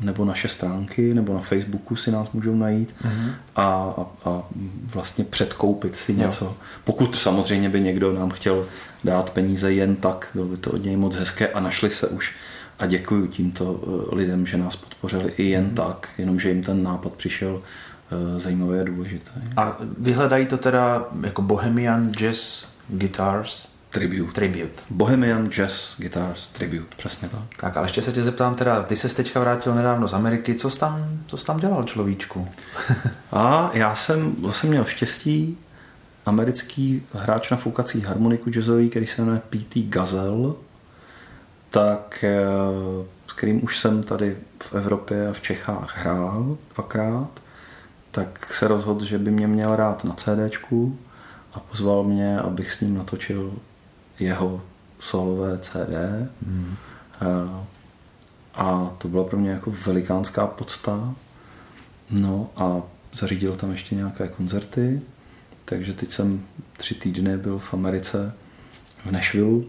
nebo 0.00 0.24
naše 0.24 0.48
stránky 0.48 1.14
nebo 1.14 1.34
na 1.34 1.40
Facebooku 1.40 1.96
si 1.96 2.10
nás 2.10 2.32
můžou 2.32 2.54
najít 2.54 2.94
mm-hmm. 3.04 3.30
a, 3.56 3.94
a, 3.96 4.30
a 4.30 4.42
vlastně 4.94 5.24
předkoupit 5.24 5.96
si 5.96 6.14
něco. 6.14 6.44
Jo. 6.44 6.54
Pokud 6.84 7.16
samozřejmě 7.16 7.68
by 7.68 7.80
někdo 7.80 8.12
nám 8.12 8.30
chtěl 8.30 8.66
dát 9.04 9.30
peníze 9.30 9.72
jen 9.72 9.96
tak, 9.96 10.28
bylo 10.34 10.46
by 10.46 10.56
to 10.56 10.70
od 10.70 10.84
něj 10.84 10.96
moc 10.96 11.16
hezké 11.16 11.48
a 11.48 11.60
našli 11.60 11.90
se 11.90 12.06
už 12.06 12.34
a 12.78 12.86
děkuji 12.86 13.26
tímto 13.26 13.80
e, 14.12 14.14
lidem, 14.14 14.46
že 14.46 14.56
nás 14.56 14.76
podpořili 14.76 15.32
i 15.36 15.44
jen 15.44 15.66
mm-hmm. 15.66 15.74
tak, 15.74 16.08
jenomže 16.18 16.48
jim 16.48 16.62
ten 16.62 16.82
nápad 16.82 17.12
přišel 17.14 17.62
zajímavý 18.36 18.78
a 18.78 18.84
důležitý. 18.84 19.30
A 19.56 19.76
vyhledají 19.98 20.46
to 20.46 20.56
teda 20.56 21.04
jako 21.22 21.42
Bohemian 21.42 22.12
Jazz 22.12 22.64
Guitars 22.88 23.68
Tribute. 23.92 24.32
Tribute. 24.32 24.82
Bohemian 24.90 25.50
Jazz 25.50 25.96
Guitars 25.98 26.48
Tribute, 26.48 26.96
přesně 26.96 27.28
tak. 27.28 27.40
Tak, 27.60 27.76
ale 27.76 27.84
ještě 27.84 28.02
se 28.02 28.12
tě 28.12 28.22
zeptám 28.22 28.54
teda, 28.54 28.82
ty 28.82 28.96
se 28.96 29.08
teďka 29.08 29.40
vrátil 29.40 29.74
nedávno 29.74 30.08
z 30.08 30.14
Ameriky, 30.14 30.54
co 30.54 30.70
jsi 30.70 30.80
tam, 30.80 31.20
co 31.26 31.36
jsi 31.36 31.46
tam 31.46 31.60
dělal 31.60 31.84
človíčku? 31.84 32.48
a 33.32 33.70
já 33.74 33.94
jsem, 33.94 34.36
jsem 34.50 34.70
měl 34.70 34.84
štěstí, 34.84 35.58
americký 36.26 37.02
hráč 37.14 37.50
na 37.50 37.56
foukací 37.56 38.00
harmoniku 38.00 38.50
jazzový, 38.50 38.90
který 38.90 39.06
se 39.06 39.22
jmenuje 39.22 39.40
P.T. 39.50 39.82
Gazel, 39.82 40.54
tak 41.70 42.24
eh, 42.24 42.44
s 43.26 43.32
kterým 43.32 43.64
už 43.64 43.78
jsem 43.78 44.02
tady 44.02 44.36
v 44.62 44.74
Evropě 44.74 45.28
a 45.28 45.32
v 45.32 45.40
Čechách 45.40 45.98
hrál 45.98 46.56
dvakrát, 46.74 47.42
tak 48.10 48.54
se 48.54 48.68
rozhodl, 48.68 49.04
že 49.04 49.18
by 49.18 49.30
mě 49.30 49.46
měl 49.46 49.76
rád 49.76 50.04
na 50.04 50.14
CDčku 50.14 50.98
a 51.52 51.60
pozval 51.60 52.04
mě, 52.04 52.40
abych 52.40 52.72
s 52.72 52.80
ním 52.80 52.98
natočil 52.98 53.52
jeho 54.18 54.62
solové 55.00 55.58
CD. 55.58 55.94
Hmm. 56.46 56.76
A 58.54 58.94
to 58.98 59.08
byla 59.08 59.24
pro 59.24 59.38
mě 59.38 59.50
jako 59.50 59.70
velikánská 59.86 60.46
podsta. 60.46 61.14
No 62.10 62.50
a 62.56 62.82
zařídil 63.12 63.56
tam 63.56 63.70
ještě 63.72 63.94
nějaké 63.94 64.28
koncerty, 64.28 65.02
takže 65.64 65.92
teď 65.94 66.10
jsem 66.10 66.46
tři 66.76 66.94
týdny 66.94 67.38
byl 67.38 67.58
v 67.58 67.74
Americe, 67.74 68.34
v 69.04 69.10
Nashville 69.10 69.64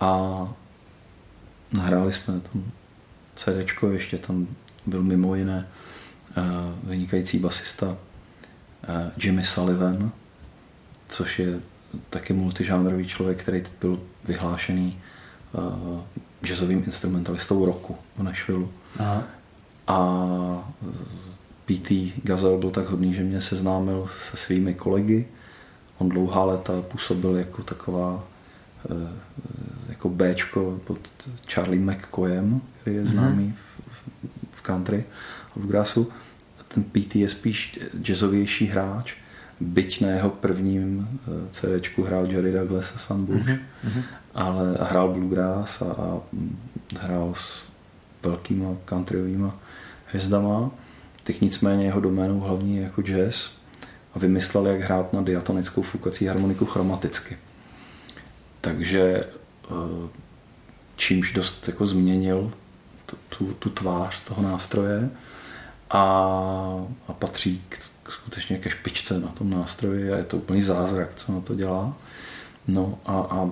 a 0.00 0.48
nahráli 1.72 2.12
jsme 2.12 2.40
tam 2.40 2.72
CD, 3.34 3.82
ještě 3.92 4.18
tam 4.18 4.46
byl 4.86 5.02
mimo 5.02 5.34
jiné 5.34 5.68
vynikající 6.84 7.38
basista 7.38 7.96
Jimmy 9.16 9.44
Sullivan, 9.44 10.12
což 11.08 11.38
je 11.38 11.60
taky 12.10 12.32
multižánrový 12.32 13.08
člověk, 13.08 13.42
který 13.42 13.62
byl 13.80 14.00
vyhlášený 14.24 14.98
uh, 15.52 16.00
jazzovým 16.42 16.82
instrumentalistou 16.86 17.64
roku 17.64 17.96
v 18.16 18.22
Nashville. 18.22 18.66
Aha. 18.98 19.22
A 19.86 20.72
P.T. 21.64 22.12
Gazel 22.24 22.58
byl 22.58 22.70
tak 22.70 22.88
hodný, 22.88 23.14
že 23.14 23.22
mě 23.22 23.40
seznámil 23.40 24.06
se 24.06 24.36
svými 24.36 24.74
kolegy. 24.74 25.28
On 25.98 26.08
dlouhá 26.08 26.44
léta 26.44 26.82
působil 26.82 27.36
jako 27.36 27.62
taková 27.62 28.24
uh, 28.90 29.08
jako 29.88 30.08
Bčko 30.08 30.80
pod 30.84 30.98
Charlie 31.46 31.80
McCoyem, 31.80 32.60
který 32.80 32.96
je 32.96 33.02
mhm. 33.02 33.10
známý 33.10 33.44
mm-hmm. 33.44 33.82
v, 34.52 34.58
v 34.58 34.62
country 34.62 35.04
a 35.46 35.52
v 35.56 35.56
bluegrassu. 35.56 36.12
Ten 36.68 36.82
P.T. 36.82 37.18
je 37.18 37.28
spíš 37.28 37.80
jazzovější 38.02 38.66
hráč 38.66 39.14
byť 39.60 40.00
na 40.00 40.08
jeho 40.08 40.30
prvním 40.30 41.08
eh, 41.08 41.30
CDčku 41.52 42.02
hrál 42.02 42.26
Jerry 42.26 42.52
Douglas 42.52 42.92
a 42.96 42.98
Sam 42.98 43.26
Bush, 43.26 43.46
mm-hmm. 43.46 44.02
ale 44.34 44.78
hrál 44.80 45.08
bluegrass 45.08 45.82
a, 45.82 45.92
a 45.92 46.20
hrál 47.00 47.34
s 47.34 47.68
velkýma 48.22 48.76
countryovýma 48.88 49.56
hvězdama. 50.06 50.70
Teď 51.24 51.40
nicméně 51.40 51.84
jeho 51.84 52.00
doménou 52.00 52.40
hlavní 52.40 52.76
je 52.76 52.82
jako 52.82 53.02
jazz 53.02 53.50
a 54.14 54.18
vymyslel, 54.18 54.66
jak 54.66 54.80
hrát 54.80 55.12
na 55.12 55.22
diatonickou 55.22 55.82
foukací 55.82 56.26
harmoniku 56.26 56.66
chromaticky. 56.66 57.36
Takže 58.60 59.24
eh, 59.70 60.08
čímž 60.96 61.32
dost 61.32 61.68
jako 61.68 61.86
změnil 61.86 62.52
tu, 63.06 63.16
tu, 63.28 63.54
tu 63.54 63.70
tvář 63.70 64.20
toho 64.20 64.42
nástroje 64.42 65.10
a, 65.90 66.02
a 67.08 67.12
patří 67.12 67.62
k 67.68 67.89
skutečně 68.10 68.58
ke 68.58 68.70
špičce 68.70 69.20
na 69.20 69.28
tom 69.28 69.50
nástroji 69.50 70.12
a 70.12 70.16
je 70.16 70.24
to 70.24 70.36
úplný 70.36 70.62
zázrak, 70.62 71.14
co 71.14 71.32
na 71.32 71.40
to 71.40 71.54
dělá. 71.54 71.96
No 72.68 72.98
a, 73.06 73.12
a 73.12 73.50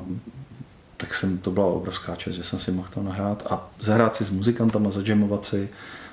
tak 0.97 1.15
jsem, 1.15 1.39
to 1.39 1.51
byla 1.51 1.67
obrovská 1.67 2.17
čest, 2.17 2.35
že 2.35 2.45
jsem 2.45 2.59
si 2.59 2.73
mohl 2.73 2.89
to 2.95 3.03
nahrát 3.03 3.47
a 3.51 3.71
zahrát 3.81 4.17
si 4.17 4.25
s 4.25 4.31
muzikantama, 4.31 4.91
zadžemovat 4.91 5.45
si, 5.45 5.69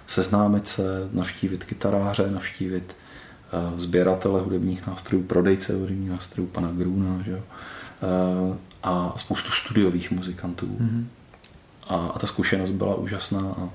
seznámit 0.07 0.67
se, 0.67 1.09
navštívit 1.13 1.63
kytaráře, 1.63 2.31
navštívit 2.31 2.95
uh, 3.71 3.79
sběratele 3.79 4.41
hudebních 4.41 4.87
nástrojů, 4.87 5.23
prodejce 5.23 5.73
hudebních 5.73 6.09
nástrojů, 6.09 6.47
pana 6.47 6.71
Gruna, 6.71 7.21
že 7.23 7.31
jo? 7.31 7.39
Uh, 7.39 8.55
a 8.83 9.13
spoustu 9.17 9.51
studiových 9.51 10.11
muzikantů. 10.11 10.77
Mm-hmm. 10.81 11.05
A, 11.87 11.95
a 11.95 12.19
ta 12.19 12.27
zkušenost 12.27 12.71
byla 12.71 12.95
úžasná 12.95 13.39
a, 13.39 13.69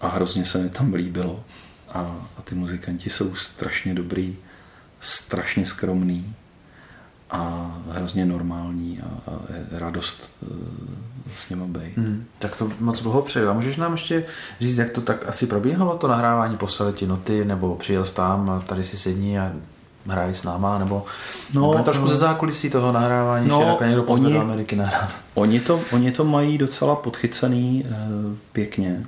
a 0.00 0.08
hrozně 0.08 0.44
se 0.44 0.58
mi 0.58 0.70
tam 0.70 0.94
líbilo 0.94 1.44
a, 1.94 2.16
a 2.38 2.42
ty 2.42 2.54
muzikanti 2.54 3.10
jsou 3.10 3.34
strašně 3.34 3.94
dobrý, 3.94 4.36
strašně 5.00 5.66
skromný 5.66 6.34
a 7.30 7.72
hrozně 7.90 8.24
normální 8.24 9.00
a, 9.00 9.30
a 9.30 9.38
radost 9.72 10.32
s 11.36 11.48
nimi 11.50 11.64
být. 11.66 11.96
Hmm, 11.96 12.24
tak 12.38 12.56
to 12.56 12.70
moc 12.80 13.02
dlouho 13.02 13.22
přeju. 13.22 13.48
A 13.48 13.52
můžeš 13.52 13.76
nám 13.76 13.92
ještě 13.92 14.24
říct, 14.60 14.76
jak 14.76 14.90
to 14.90 15.00
tak 15.00 15.28
asi 15.28 15.46
probíhalo, 15.46 15.96
to 15.96 16.08
nahrávání, 16.08 16.56
poslali 16.56 16.92
ti 16.92 17.06
noty, 17.06 17.44
nebo 17.44 17.74
přijel 17.74 18.04
jsi 18.04 18.14
tam 18.14 18.50
a 18.50 18.60
tady 18.60 18.84
si 18.84 18.98
sední 18.98 19.38
a 19.38 19.52
hrají 20.06 20.34
s 20.34 20.44
náma, 20.44 20.78
nebo, 20.78 21.04
no, 21.54 21.70
nebo 21.70 21.84
trošku 21.84 22.06
ze 22.06 22.16
zákulisí 22.16 22.70
toho 22.70 22.92
nahrávání, 22.92 23.48
no, 23.48 23.68
ještě 23.70 23.84
někdo 23.84 24.04
oni, 24.04 24.32
do 24.32 24.40
Ameriky 24.40 24.76
nahrávat. 24.76 25.16
Oni 25.34 25.60
to, 25.60 25.80
oni 25.92 26.12
to 26.12 26.24
mají 26.24 26.58
docela 26.58 26.96
podchycený 26.96 27.84
e, 27.86 27.94
pěkně, 28.52 29.06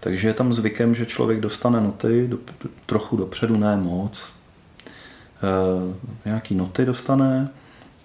takže 0.00 0.28
je 0.28 0.34
tam 0.34 0.52
zvykem, 0.52 0.94
že 0.94 1.06
člověk 1.06 1.40
dostane 1.40 1.80
noty 1.80 2.28
do, 2.28 2.38
trochu 2.86 3.16
dopředu, 3.16 3.56
ne 3.56 3.76
moc. 3.76 4.32
E, 5.42 6.28
nějaký 6.28 6.54
noty 6.54 6.84
dostane, 6.84 7.48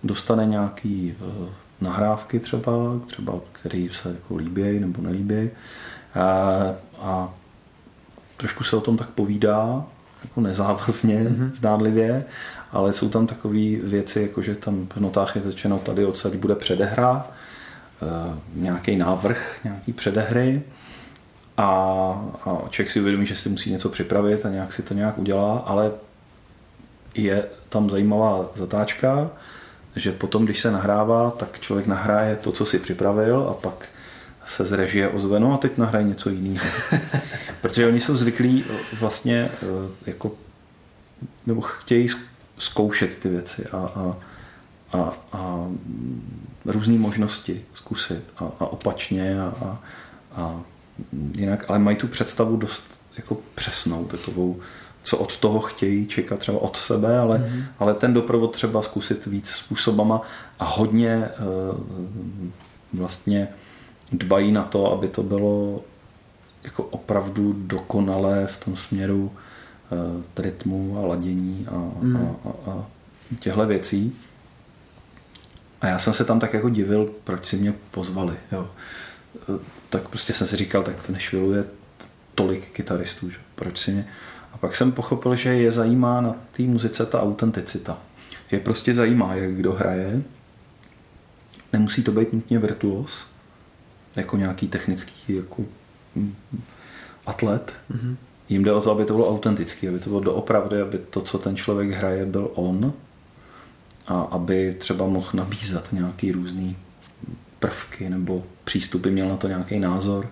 dostane 0.04 0.46
nějaký 0.46 1.16
e, 1.22 1.50
nahrávky 1.82 2.40
třeba, 2.40 2.72
třeba 3.08 3.34
který 3.52 3.90
se 3.94 4.10
jako 4.10 4.36
líbí 4.36 4.80
nebo 4.80 5.02
nelíbí. 5.02 5.50
A, 6.16 6.74
a 7.00 7.34
trošku 8.38 8.64
se 8.64 8.76
o 8.76 8.82
tom 8.82 8.98
tak 8.98 9.10
povídá, 9.10 9.86
jako 10.24 10.42
nezávazně, 10.42 11.24
mm-hmm. 11.24 11.52
zdánlivě, 11.54 12.26
ale 12.72 12.94
jsou 12.94 13.10
tam 13.10 13.28
takové 13.28 13.76
věci, 13.84 14.22
jako 14.22 14.42
že 14.42 14.56
tam 14.56 14.88
v 14.96 15.00
notách 15.00 15.36
je 15.36 15.42
řečeno 15.42 15.80
tady 15.80 16.06
odsaď 16.06 16.34
bude 16.34 16.56
předehra, 16.56 17.28
e, 18.02 18.40
nějaký 18.56 18.96
návrh, 18.96 19.60
nějaký 19.64 19.94
předehry 19.94 20.62
a, 21.58 21.66
a 22.46 22.70
člověk 22.70 22.92
si 22.92 23.00
uvědomí, 23.00 23.26
že 23.26 23.36
si 23.36 23.50
musí 23.50 23.72
něco 23.72 23.90
připravit 23.90 24.46
a 24.46 24.50
nějak 24.50 24.74
si 24.74 24.84
to 24.84 24.94
nějak 24.94 25.18
udělá, 25.18 25.58
ale 25.58 25.92
je 27.16 27.46
tam 27.70 27.90
zajímavá 27.90 28.50
zatáčka, 28.56 29.32
že 29.96 30.12
potom, 30.12 30.46
když 30.46 30.60
se 30.60 30.72
nahrává, 30.72 31.32
tak 31.32 31.60
člověk 31.60 31.88
nahraje 31.88 32.36
to, 32.36 32.52
co 32.52 32.66
si 32.66 32.80
připravil 32.80 33.48
a 33.50 33.54
pak 33.54 33.90
se 34.46 34.66
z 34.66 34.72
režie 34.72 35.10
ozve, 35.10 35.40
no 35.40 35.54
a 35.54 35.58
teď 35.58 35.78
nahraje 35.78 36.06
něco 36.06 36.30
jiného. 36.30 36.66
Protože 37.62 37.88
oni 37.88 38.02
jsou 38.02 38.16
zvyklí 38.16 38.66
vlastně 39.00 39.50
eh, 39.54 39.90
jako 40.06 40.32
nebo 41.46 41.62
chtějí 41.62 42.08
zkoušet 42.58 43.18
ty 43.18 43.30
věci 43.30 43.68
a, 43.72 43.78
a, 43.78 44.18
a, 44.98 45.14
a 45.34 45.68
různé 46.66 47.00
možnosti 47.00 47.66
zkusit 47.74 48.24
a, 48.38 48.44
a 48.60 48.66
opačně 48.66 49.42
a, 49.42 49.54
a, 49.66 49.80
a 50.42 50.62
jinak, 51.36 51.66
ale 51.68 51.80
mají 51.80 51.98
tu 51.98 52.08
představu 52.08 52.58
dost 52.58 52.84
jako 53.18 53.38
přesnou, 53.56 54.06
takovou, 54.06 54.60
co 55.04 55.18
od 55.18 55.38
toho 55.38 55.60
chtějí 55.60 56.08
čekat 56.08 56.40
třeba 56.40 56.62
od 56.62 56.78
sebe, 56.78 57.20
ale, 57.20 57.38
mm-hmm. 57.38 57.64
ale 57.80 57.94
ten 57.94 58.14
doprovod 58.14 58.52
třeba 58.52 58.82
zkusit 58.82 59.26
víc 59.26 59.50
způsobama 59.50 60.22
a 60.60 60.66
hodně 60.66 61.10
e, 61.10 61.32
vlastně 62.94 63.48
dbají 64.12 64.52
na 64.52 64.64
to, 64.64 64.94
aby 64.94 65.08
to 65.08 65.24
bylo 65.24 65.82
jako 66.64 66.84
opravdu 66.84 67.54
dokonalé 67.58 68.48
v 68.48 68.66
tom 68.66 68.76
směru 68.76 69.32
e, 70.38 70.42
rytmu 70.42 71.00
a 71.00 71.06
ladění 71.06 71.68
a, 71.72 71.92
mm. 72.02 72.18
a, 72.18 72.50
a, 72.50 72.72
a 72.72 72.86
těchto 73.40 73.66
věcí. 73.66 74.16
A 75.82 75.88
já 75.88 76.00
jsem 76.00 76.14
se 76.14 76.26
tam 76.26 76.40
tak 76.40 76.54
jako 76.54 76.70
divil, 76.70 77.10
proč 77.24 77.46
si 77.46 77.58
mě 77.58 77.74
pozvali. 77.92 78.34
Jo. 78.52 78.70
Tak 79.90 80.10
prostě 80.10 80.34
jsem 80.34 80.48
si 80.48 80.56
říkal, 80.56 80.84
tak 80.84 80.96
v 80.96 81.10
Nashville 81.10 81.58
je 81.58 81.66
tolik 82.36 82.72
kytaristů, 82.72 83.30
že? 83.30 83.38
proč 83.56 83.78
si 83.78 83.92
mě... 83.92 84.08
A 84.54 84.58
pak 84.58 84.76
jsem 84.76 84.92
pochopil, 84.92 85.36
že 85.36 85.50
je 85.50 85.72
zajímá 85.72 86.22
na 86.22 86.36
té 86.52 86.64
muzice 86.64 87.06
ta 87.06 87.22
autenticita. 87.22 87.98
Je 88.52 88.60
prostě 88.60 88.94
zajímá, 88.94 89.36
jak 89.36 89.52
kdo 89.52 89.74
hraje. 89.74 90.22
Nemusí 91.74 92.04
to 92.04 92.12
být 92.12 92.34
nutně 92.34 92.60
virtuos, 92.60 93.28
jako 94.16 94.38
nějaký 94.38 94.68
technický 94.68 95.36
jako 95.36 95.62
mm, 96.16 96.36
atlet. 97.26 97.74
Mm-hmm. 97.92 98.16
Jim 98.50 98.64
jde 98.64 98.72
o 98.72 98.82
to, 98.82 98.92
aby 98.92 99.06
to 99.06 99.14
bylo 99.14 99.30
autentický, 99.30 99.88
aby 99.88 100.00
to 100.00 100.10
bylo 100.10 100.22
doopravdy, 100.22 100.82
aby 100.82 100.98
to, 100.98 101.22
co 101.22 101.38
ten 101.38 101.56
člověk 101.56 101.92
hraje, 101.92 102.26
byl 102.26 102.52
on 102.54 102.94
a 104.08 104.22
aby 104.22 104.76
třeba 104.80 105.08
mohl 105.08 105.30
nabízet 105.34 105.94
nějaký 105.94 106.32
různý 106.32 106.78
prvky 107.60 108.10
nebo 108.10 108.44
přístupy, 108.64 109.10
měl 109.10 109.30
na 109.30 109.38
to 109.38 109.48
nějaký 109.48 109.80
názor 109.80 110.28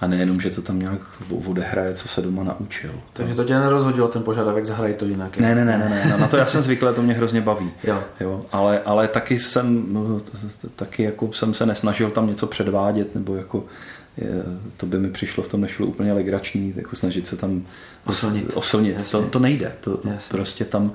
a 0.00 0.06
nejenom, 0.06 0.40
že 0.40 0.50
to 0.50 0.62
tam 0.62 0.78
nějak 0.78 1.00
odehraje, 1.46 1.94
co 1.94 2.08
se 2.08 2.22
doma 2.22 2.44
naučil. 2.44 2.90
Takže 3.12 3.34
to 3.34 3.44
tě 3.44 3.54
nerozhodilo 3.54 4.08
ten 4.08 4.22
požadavek, 4.22 4.66
zahraj 4.66 4.94
to 4.94 5.04
jinak. 5.04 5.38
Ne, 5.38 5.54
ne, 5.54 5.64
ne, 5.64 5.78
ne, 5.78 5.88
ne, 5.88 6.16
na 6.18 6.28
to 6.28 6.36
já 6.36 6.46
jsem 6.46 6.62
zvyklý, 6.62 6.88
to 6.94 7.02
mě 7.02 7.14
hrozně 7.14 7.40
baví. 7.40 7.70
Jo. 7.84 8.04
Jo, 8.20 8.46
ale, 8.52 8.80
ale 8.80 9.08
taky 9.08 9.38
jsem, 9.38 9.86
taky 10.76 11.02
jako 11.02 11.32
jsem 11.32 11.54
se 11.54 11.66
nesnažil 11.66 12.10
tam 12.10 12.26
něco 12.26 12.46
předvádět, 12.46 13.14
nebo 13.14 13.36
jako 13.36 13.64
je, 14.16 14.28
to 14.76 14.86
by 14.86 14.98
mi 14.98 15.10
přišlo 15.10 15.42
v 15.42 15.48
tom 15.48 15.60
nešlo 15.60 15.86
úplně 15.86 16.12
legrační, 16.12 16.72
jako 16.76 16.96
snažit 16.96 17.26
se 17.26 17.36
tam 17.36 17.62
oslnit. 18.06 18.50
oslnit. 18.54 19.10
To, 19.10 19.22
to 19.22 19.38
nejde. 19.38 19.72
To, 19.80 20.00
prostě 20.30 20.64
tam 20.64 20.92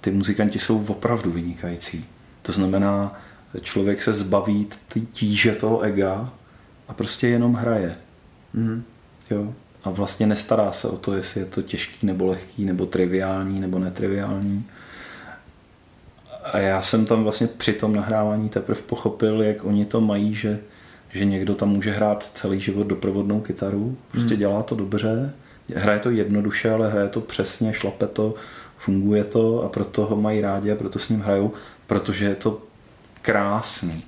ty 0.00 0.10
muzikanti 0.10 0.58
jsou 0.58 0.84
opravdu 0.88 1.30
vynikající. 1.30 2.04
To 2.42 2.52
znamená, 2.52 3.20
člověk 3.60 4.02
se 4.02 4.12
zbaví 4.12 4.68
tíže 5.12 5.52
toho 5.52 5.80
ega 5.80 6.32
a 6.88 6.94
prostě 6.94 7.28
jenom 7.28 7.54
hraje. 7.54 7.96
Mm. 8.54 8.82
Jo? 9.30 9.54
A 9.84 9.90
vlastně 9.90 10.26
nestará 10.26 10.72
se 10.72 10.88
o 10.88 10.96
to, 10.96 11.14
jestli 11.14 11.40
je 11.40 11.46
to 11.46 11.62
těžký 11.62 12.06
nebo 12.06 12.26
lehký, 12.26 12.64
nebo 12.64 12.86
triviální 12.86 13.60
nebo 13.60 13.78
netriviální. 13.78 14.66
A 16.52 16.58
já 16.58 16.82
jsem 16.82 17.06
tam 17.06 17.22
vlastně 17.22 17.46
při 17.46 17.72
tom 17.72 17.94
nahrávání 17.94 18.48
teprve 18.48 18.80
pochopil, 18.80 19.42
jak 19.42 19.64
oni 19.64 19.84
to 19.84 20.00
mají, 20.00 20.34
že, 20.34 20.58
že 21.10 21.24
někdo 21.24 21.54
tam 21.54 21.68
může 21.68 21.90
hrát 21.90 22.30
celý 22.34 22.60
život 22.60 22.86
doprovodnou 22.86 23.40
kytaru, 23.40 23.96
prostě 24.10 24.34
mm. 24.34 24.40
dělá 24.40 24.62
to 24.62 24.74
dobře, 24.74 25.32
hraje 25.74 25.98
to 25.98 26.10
jednoduše, 26.10 26.70
ale 26.70 26.90
hraje 26.90 27.08
to 27.08 27.20
přesně, 27.20 27.72
šlape 27.72 28.06
to, 28.06 28.34
funguje 28.78 29.24
to 29.24 29.62
a 29.62 29.68
proto 29.68 30.06
ho 30.06 30.16
mají 30.16 30.40
rádi 30.40 30.72
a 30.72 30.76
proto 30.76 30.98
s 30.98 31.08
ním 31.08 31.20
hrajou, 31.20 31.52
protože 31.86 32.24
je 32.24 32.34
to 32.34 32.62
krásný. 33.24 34.04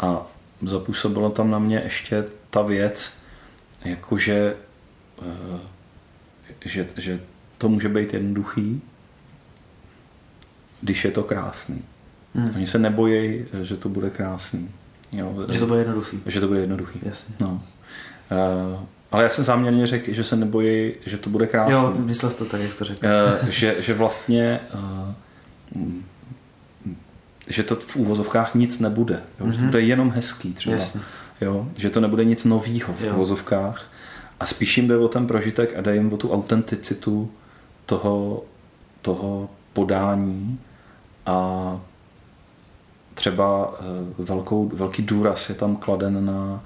A 0.00 0.26
zapůsobilo 0.62 1.30
tam 1.30 1.50
na 1.50 1.58
mě 1.58 1.80
ještě 1.84 2.24
ta 2.50 2.62
věc, 2.62 3.18
jakože 3.84 4.54
eh, 5.22 5.60
že, 6.64 6.88
že 6.96 7.20
to 7.58 7.68
může 7.68 7.88
být 7.88 8.14
jednoduchý, 8.14 8.82
když 10.80 11.04
je 11.04 11.10
to 11.10 11.22
krásný. 11.22 11.82
Hmm. 12.34 12.52
Oni 12.54 12.66
se 12.66 12.78
nebojí, 12.78 13.44
že 13.62 13.76
to 13.76 13.88
bude 13.88 14.10
krásný. 14.10 14.70
Jo, 15.12 15.46
že 15.52 15.58
to 15.58 15.66
bude 15.66 15.78
jednoduchý. 15.78 16.20
Že 16.26 16.40
to 16.40 16.48
bude 16.48 16.60
jednoduchý. 16.60 17.00
Jasně. 17.02 17.34
No. 17.40 17.62
Uh, 18.72 18.80
ale 19.10 19.22
já 19.22 19.28
jsem 19.28 19.44
záměrně 19.44 19.86
řekl, 19.86 20.12
že 20.14 20.24
se 20.24 20.36
nebojí, 20.36 20.92
že 21.06 21.18
to 21.18 21.30
bude 21.30 21.46
krásný. 21.46 21.72
Jo, 21.72 21.94
myslel 21.96 22.30
jsi 22.30 22.38
to 22.38 22.44
tak, 22.44 22.60
jak 22.60 22.72
jsi 22.72 22.78
to 22.78 22.84
řekl. 22.84 23.06
Uh, 23.06 23.48
že, 23.48 23.76
že 23.78 23.94
vlastně 23.94 24.60
uh, 24.74 25.88
že 27.48 27.62
to 27.62 27.76
v 27.76 27.96
úvozovkách 27.96 28.54
nic 28.54 28.78
nebude. 28.78 29.22
Jo? 29.40 29.46
Mm-hmm. 29.46 29.50
Že 29.50 29.56
to 29.56 29.62
mhm. 29.62 29.70
bude 29.70 29.80
jenom 29.80 30.10
hezký 30.10 30.54
třeba. 30.54 30.76
Jasně. 30.76 31.00
Jo? 31.40 31.68
Že 31.76 31.90
to 31.90 32.00
nebude 32.00 32.24
nic 32.24 32.44
novýho 32.44 32.92
v 32.92 33.04
úvozovkách. 33.04 33.86
A 34.40 34.46
spíš 34.46 34.76
jim 34.76 34.88
jde 34.88 34.96
o 34.96 35.08
ten 35.08 35.26
prožitek 35.26 35.78
a 35.78 35.80
dají 35.80 35.98
jim 35.98 36.12
o 36.12 36.16
tu 36.16 36.32
autenticitu 36.32 37.30
toho, 37.86 38.44
toho 39.02 39.50
podání 39.72 40.60
a 41.26 41.80
třeba 43.14 43.74
eh, 43.80 43.84
velkou, 44.22 44.68
velký 44.68 45.02
důraz 45.02 45.48
je 45.48 45.54
tam 45.54 45.76
kladen 45.76 46.26
na, 46.26 46.64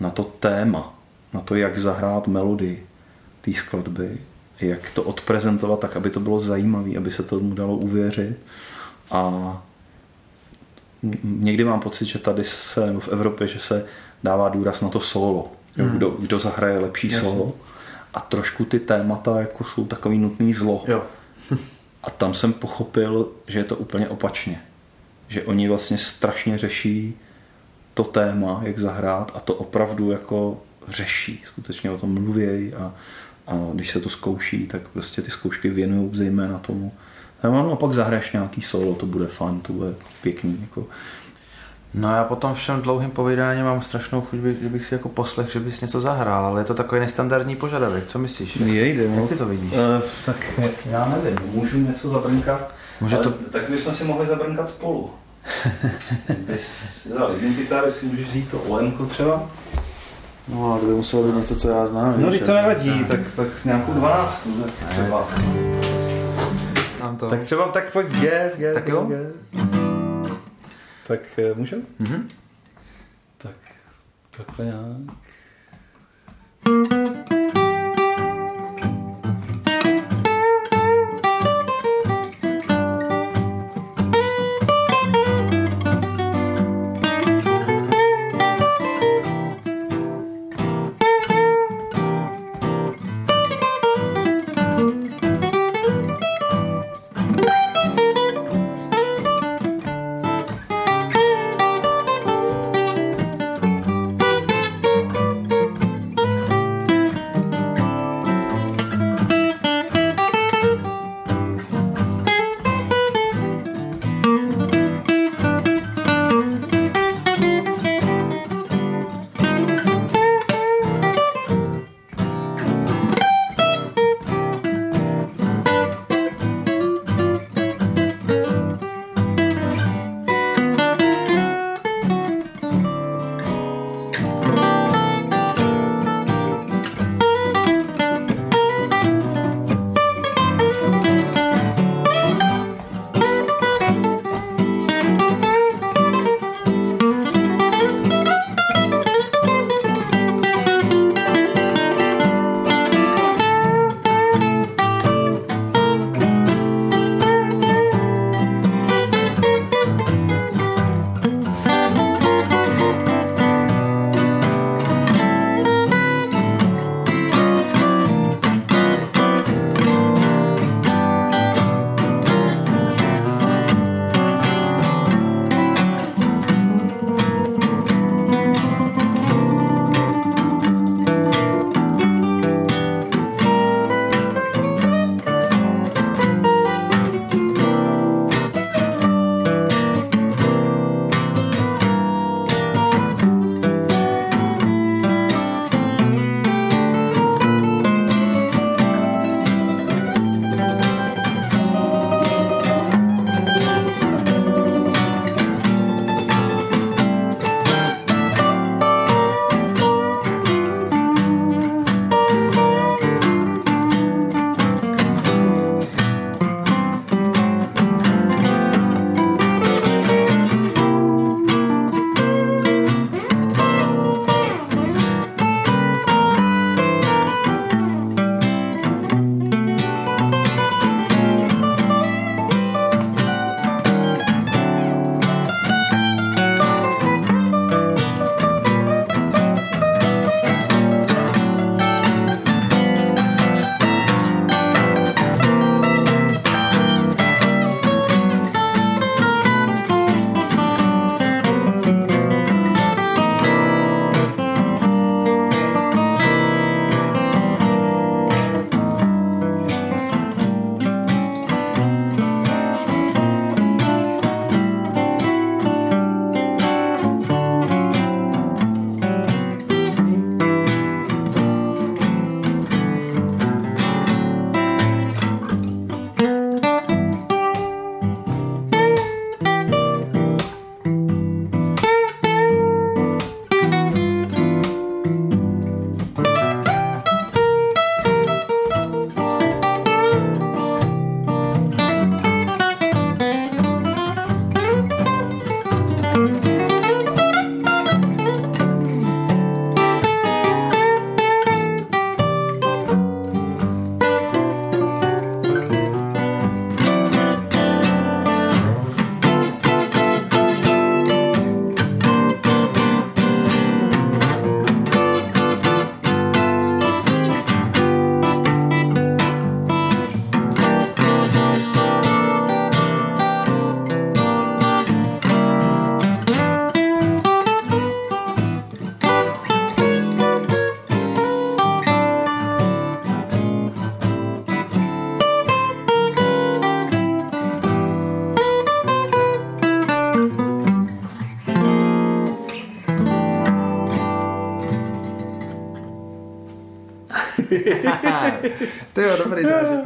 na 0.00 0.10
to 0.10 0.24
téma, 0.24 0.94
na 1.32 1.40
to, 1.40 1.54
jak 1.54 1.78
zahrát 1.78 2.28
melodii 2.28 2.86
té 3.40 3.52
skladby, 3.54 4.18
jak 4.60 4.90
to 4.90 5.02
odprezentovat 5.02 5.80
tak, 5.80 5.96
aby 5.96 6.10
to 6.10 6.20
bylo 6.20 6.40
zajímavé, 6.40 6.96
aby 6.96 7.10
se 7.10 7.22
tomu 7.22 7.54
dalo 7.54 7.76
uvěřit 7.76 8.38
a 9.10 9.62
někdy 11.24 11.64
mám 11.64 11.80
pocit, 11.80 12.04
že 12.04 12.18
tady 12.18 12.44
se, 12.44 12.86
nebo 12.86 13.00
v 13.00 13.08
Evropě, 13.08 13.48
že 13.48 13.60
se 13.60 13.86
dává 14.22 14.48
důraz 14.48 14.80
na 14.80 14.88
to 14.88 15.00
solo. 15.00 15.52
Jo, 15.76 15.84
hmm. 15.84 15.96
kdo, 15.96 16.10
kdo 16.10 16.38
zahraje 16.38 16.78
lepší 16.78 17.12
Jasně. 17.12 17.28
solo. 17.28 17.52
A 18.14 18.20
trošku 18.20 18.64
ty 18.64 18.80
témata 18.80 19.40
jako 19.40 19.64
jsou 19.64 19.86
takový 19.86 20.18
nutný 20.18 20.54
zlo. 20.54 20.84
Jo. 20.88 21.02
a 22.02 22.10
tam 22.10 22.34
jsem 22.34 22.52
pochopil, 22.52 23.28
že 23.46 23.58
je 23.58 23.64
to 23.64 23.76
úplně 23.76 24.08
opačně. 24.08 24.62
Že 25.28 25.42
oni 25.42 25.68
vlastně 25.68 25.98
strašně 25.98 26.58
řeší 26.58 27.14
to 27.94 28.04
téma, 28.04 28.60
jak 28.62 28.78
zahrát 28.78 29.32
a 29.34 29.40
to 29.40 29.54
opravdu 29.54 30.10
jako 30.10 30.62
řeší. 30.88 31.42
Skutečně 31.44 31.90
o 31.90 31.98
tom 31.98 32.14
mluvějí 32.14 32.74
a, 32.74 32.94
a 33.46 33.54
když 33.72 33.90
se 33.90 34.00
to 34.00 34.10
zkouší, 34.10 34.66
tak 34.66 34.88
prostě 34.88 35.22
ty 35.22 35.30
zkoušky 35.30 35.70
věnují 35.70 36.10
zejména 36.12 36.58
tomu, 36.58 36.92
No, 37.44 37.62
no 37.62 37.72
a 37.72 37.76
pak 37.76 37.92
zahraješ 37.92 38.32
nějaký 38.32 38.62
solo, 38.62 38.94
to 38.94 39.06
bude 39.06 39.26
fun, 39.26 39.60
to 39.60 39.72
bude 39.72 39.94
pěkný. 40.22 40.58
Jako. 40.60 40.86
No 41.94 42.14
já 42.14 42.24
potom 42.24 42.54
všem 42.54 42.82
dlouhým 42.82 43.10
povídání 43.10 43.62
mám 43.62 43.82
strašnou 43.82 44.20
chuť, 44.20 44.38
kdybych 44.38 44.86
si 44.86 44.94
jako 44.94 45.08
poslech, 45.08 45.52
že 45.52 45.60
bys 45.60 45.80
něco 45.80 46.00
zahrál, 46.00 46.46
ale 46.46 46.60
je 46.60 46.64
to 46.64 46.74
takový 46.74 47.00
nestandardní 47.00 47.56
požadavek, 47.56 48.06
co 48.06 48.18
myslíš? 48.18 48.54
No, 48.54 48.66
jejde, 48.66 49.08
no. 49.08 49.20
Jak 49.20 49.28
ty 49.28 49.36
to 49.36 49.46
vidíš? 49.46 49.72
Uh, 49.72 49.78
tak 50.26 50.36
já 50.90 51.08
nevím, 51.08 51.38
můžu 51.52 51.78
něco 51.78 52.08
zabrnkat, 52.08 52.70
Může 53.00 53.16
to... 53.16 53.30
tak 53.30 53.70
bychom 53.70 53.94
si 53.94 54.04
mohli 54.04 54.26
zabrnkat 54.26 54.68
spolu. 54.68 55.10
Bez 56.46 57.06
jedné 57.32 57.54
kytary 57.54 57.92
si 57.92 58.06
můžeš 58.06 58.26
vzít 58.26 58.50
to 58.50 58.58
OM 58.58 59.08
třeba. 59.08 59.50
No 60.48 60.74
a 60.74 60.78
to 60.78 60.86
by 60.86 60.92
muselo 60.92 61.22
být 61.22 61.36
něco, 61.36 61.56
co 61.56 61.68
já 61.68 61.86
znám. 61.86 62.14
No, 62.18 62.28
když 62.28 62.40
to 62.40 62.50
jako- 62.50 62.68
nevadí, 62.68 63.04
tak, 63.04 63.20
tak 63.36 63.46
s 63.56 63.64
nějakou 63.64 63.92
dvanáctku 63.92 64.50
třeba. 64.90 65.28
Ne, 65.38 65.80
tak 65.80 65.93
nám 67.04 67.16
to. 67.16 67.30
Tak 67.30 67.42
třeba, 67.42 67.68
tak 67.68 67.92
pojď, 67.92 68.12
je, 68.12 68.52
je, 68.56 68.74
tak 68.74 68.88
jo. 68.88 69.08
Je. 69.10 69.32
Tak 71.06 71.20
eh, 71.38 71.54
můžem? 71.54 71.82
Mm-hmm. 72.00 72.22
Tak, 73.38 73.56
takhle 74.30 74.64
nějak. 74.64 75.18
thank 76.64 77.30
you 77.30 77.43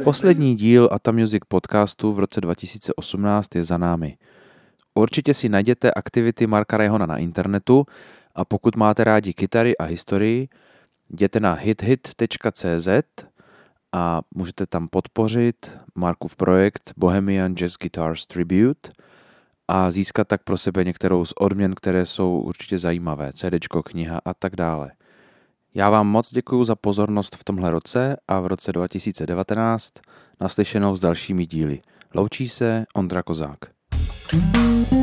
Poslední 0.09 0.55
díl 0.55 0.89
Ata 0.91 1.11
Music 1.11 1.43
podcastu 1.47 2.13
v 2.13 2.19
roce 2.19 2.41
2018 2.41 3.55
je 3.55 3.63
za 3.63 3.77
námi. 3.77 4.17
Určitě 4.93 5.33
si 5.33 5.49
najděte 5.49 5.91
aktivity 5.91 6.47
Marka 6.47 6.77
Rehona 6.77 7.05
na 7.05 7.17
internetu 7.17 7.85
a 8.35 8.45
pokud 8.45 8.75
máte 8.75 9.03
rádi 9.03 9.33
kytary 9.33 9.77
a 9.77 9.83
historii, 9.83 10.47
jděte 11.09 11.39
na 11.39 11.53
hithit.cz 11.53 12.87
a 13.91 14.21
můžete 14.35 14.65
tam 14.65 14.87
podpořit 14.87 15.71
Markův 15.95 16.35
projekt 16.35 16.93
Bohemian 16.97 17.55
Jazz 17.55 17.77
Guitars 17.81 18.27
Tribute 18.27 18.91
a 19.67 19.91
získat 19.91 20.27
tak 20.27 20.43
pro 20.43 20.57
sebe 20.57 20.83
některou 20.83 21.25
z 21.25 21.33
odměn, 21.39 21.75
které 21.75 22.05
jsou 22.05 22.39
určitě 22.39 22.79
zajímavé, 22.79 23.33
CD, 23.33 23.67
kniha 23.83 24.21
a 24.25 24.33
tak 24.33 24.55
dále. 24.55 24.91
Já 25.73 25.89
vám 25.89 26.07
moc 26.07 26.33
děkuji 26.33 26.63
za 26.63 26.75
pozornost 26.75 27.35
v 27.35 27.43
tomhle 27.43 27.71
roce 27.71 28.17
a 28.27 28.39
v 28.39 28.47
roce 28.47 28.71
2019 28.71 29.93
naslyšenou 30.41 30.95
s 30.95 30.99
dalšími 30.99 31.45
díly. 31.45 31.81
Loučí 32.13 32.49
se 32.49 32.85
Ondra 32.95 33.23
Kozák. 33.23 33.57
thank 34.31 34.91
you 34.91 34.98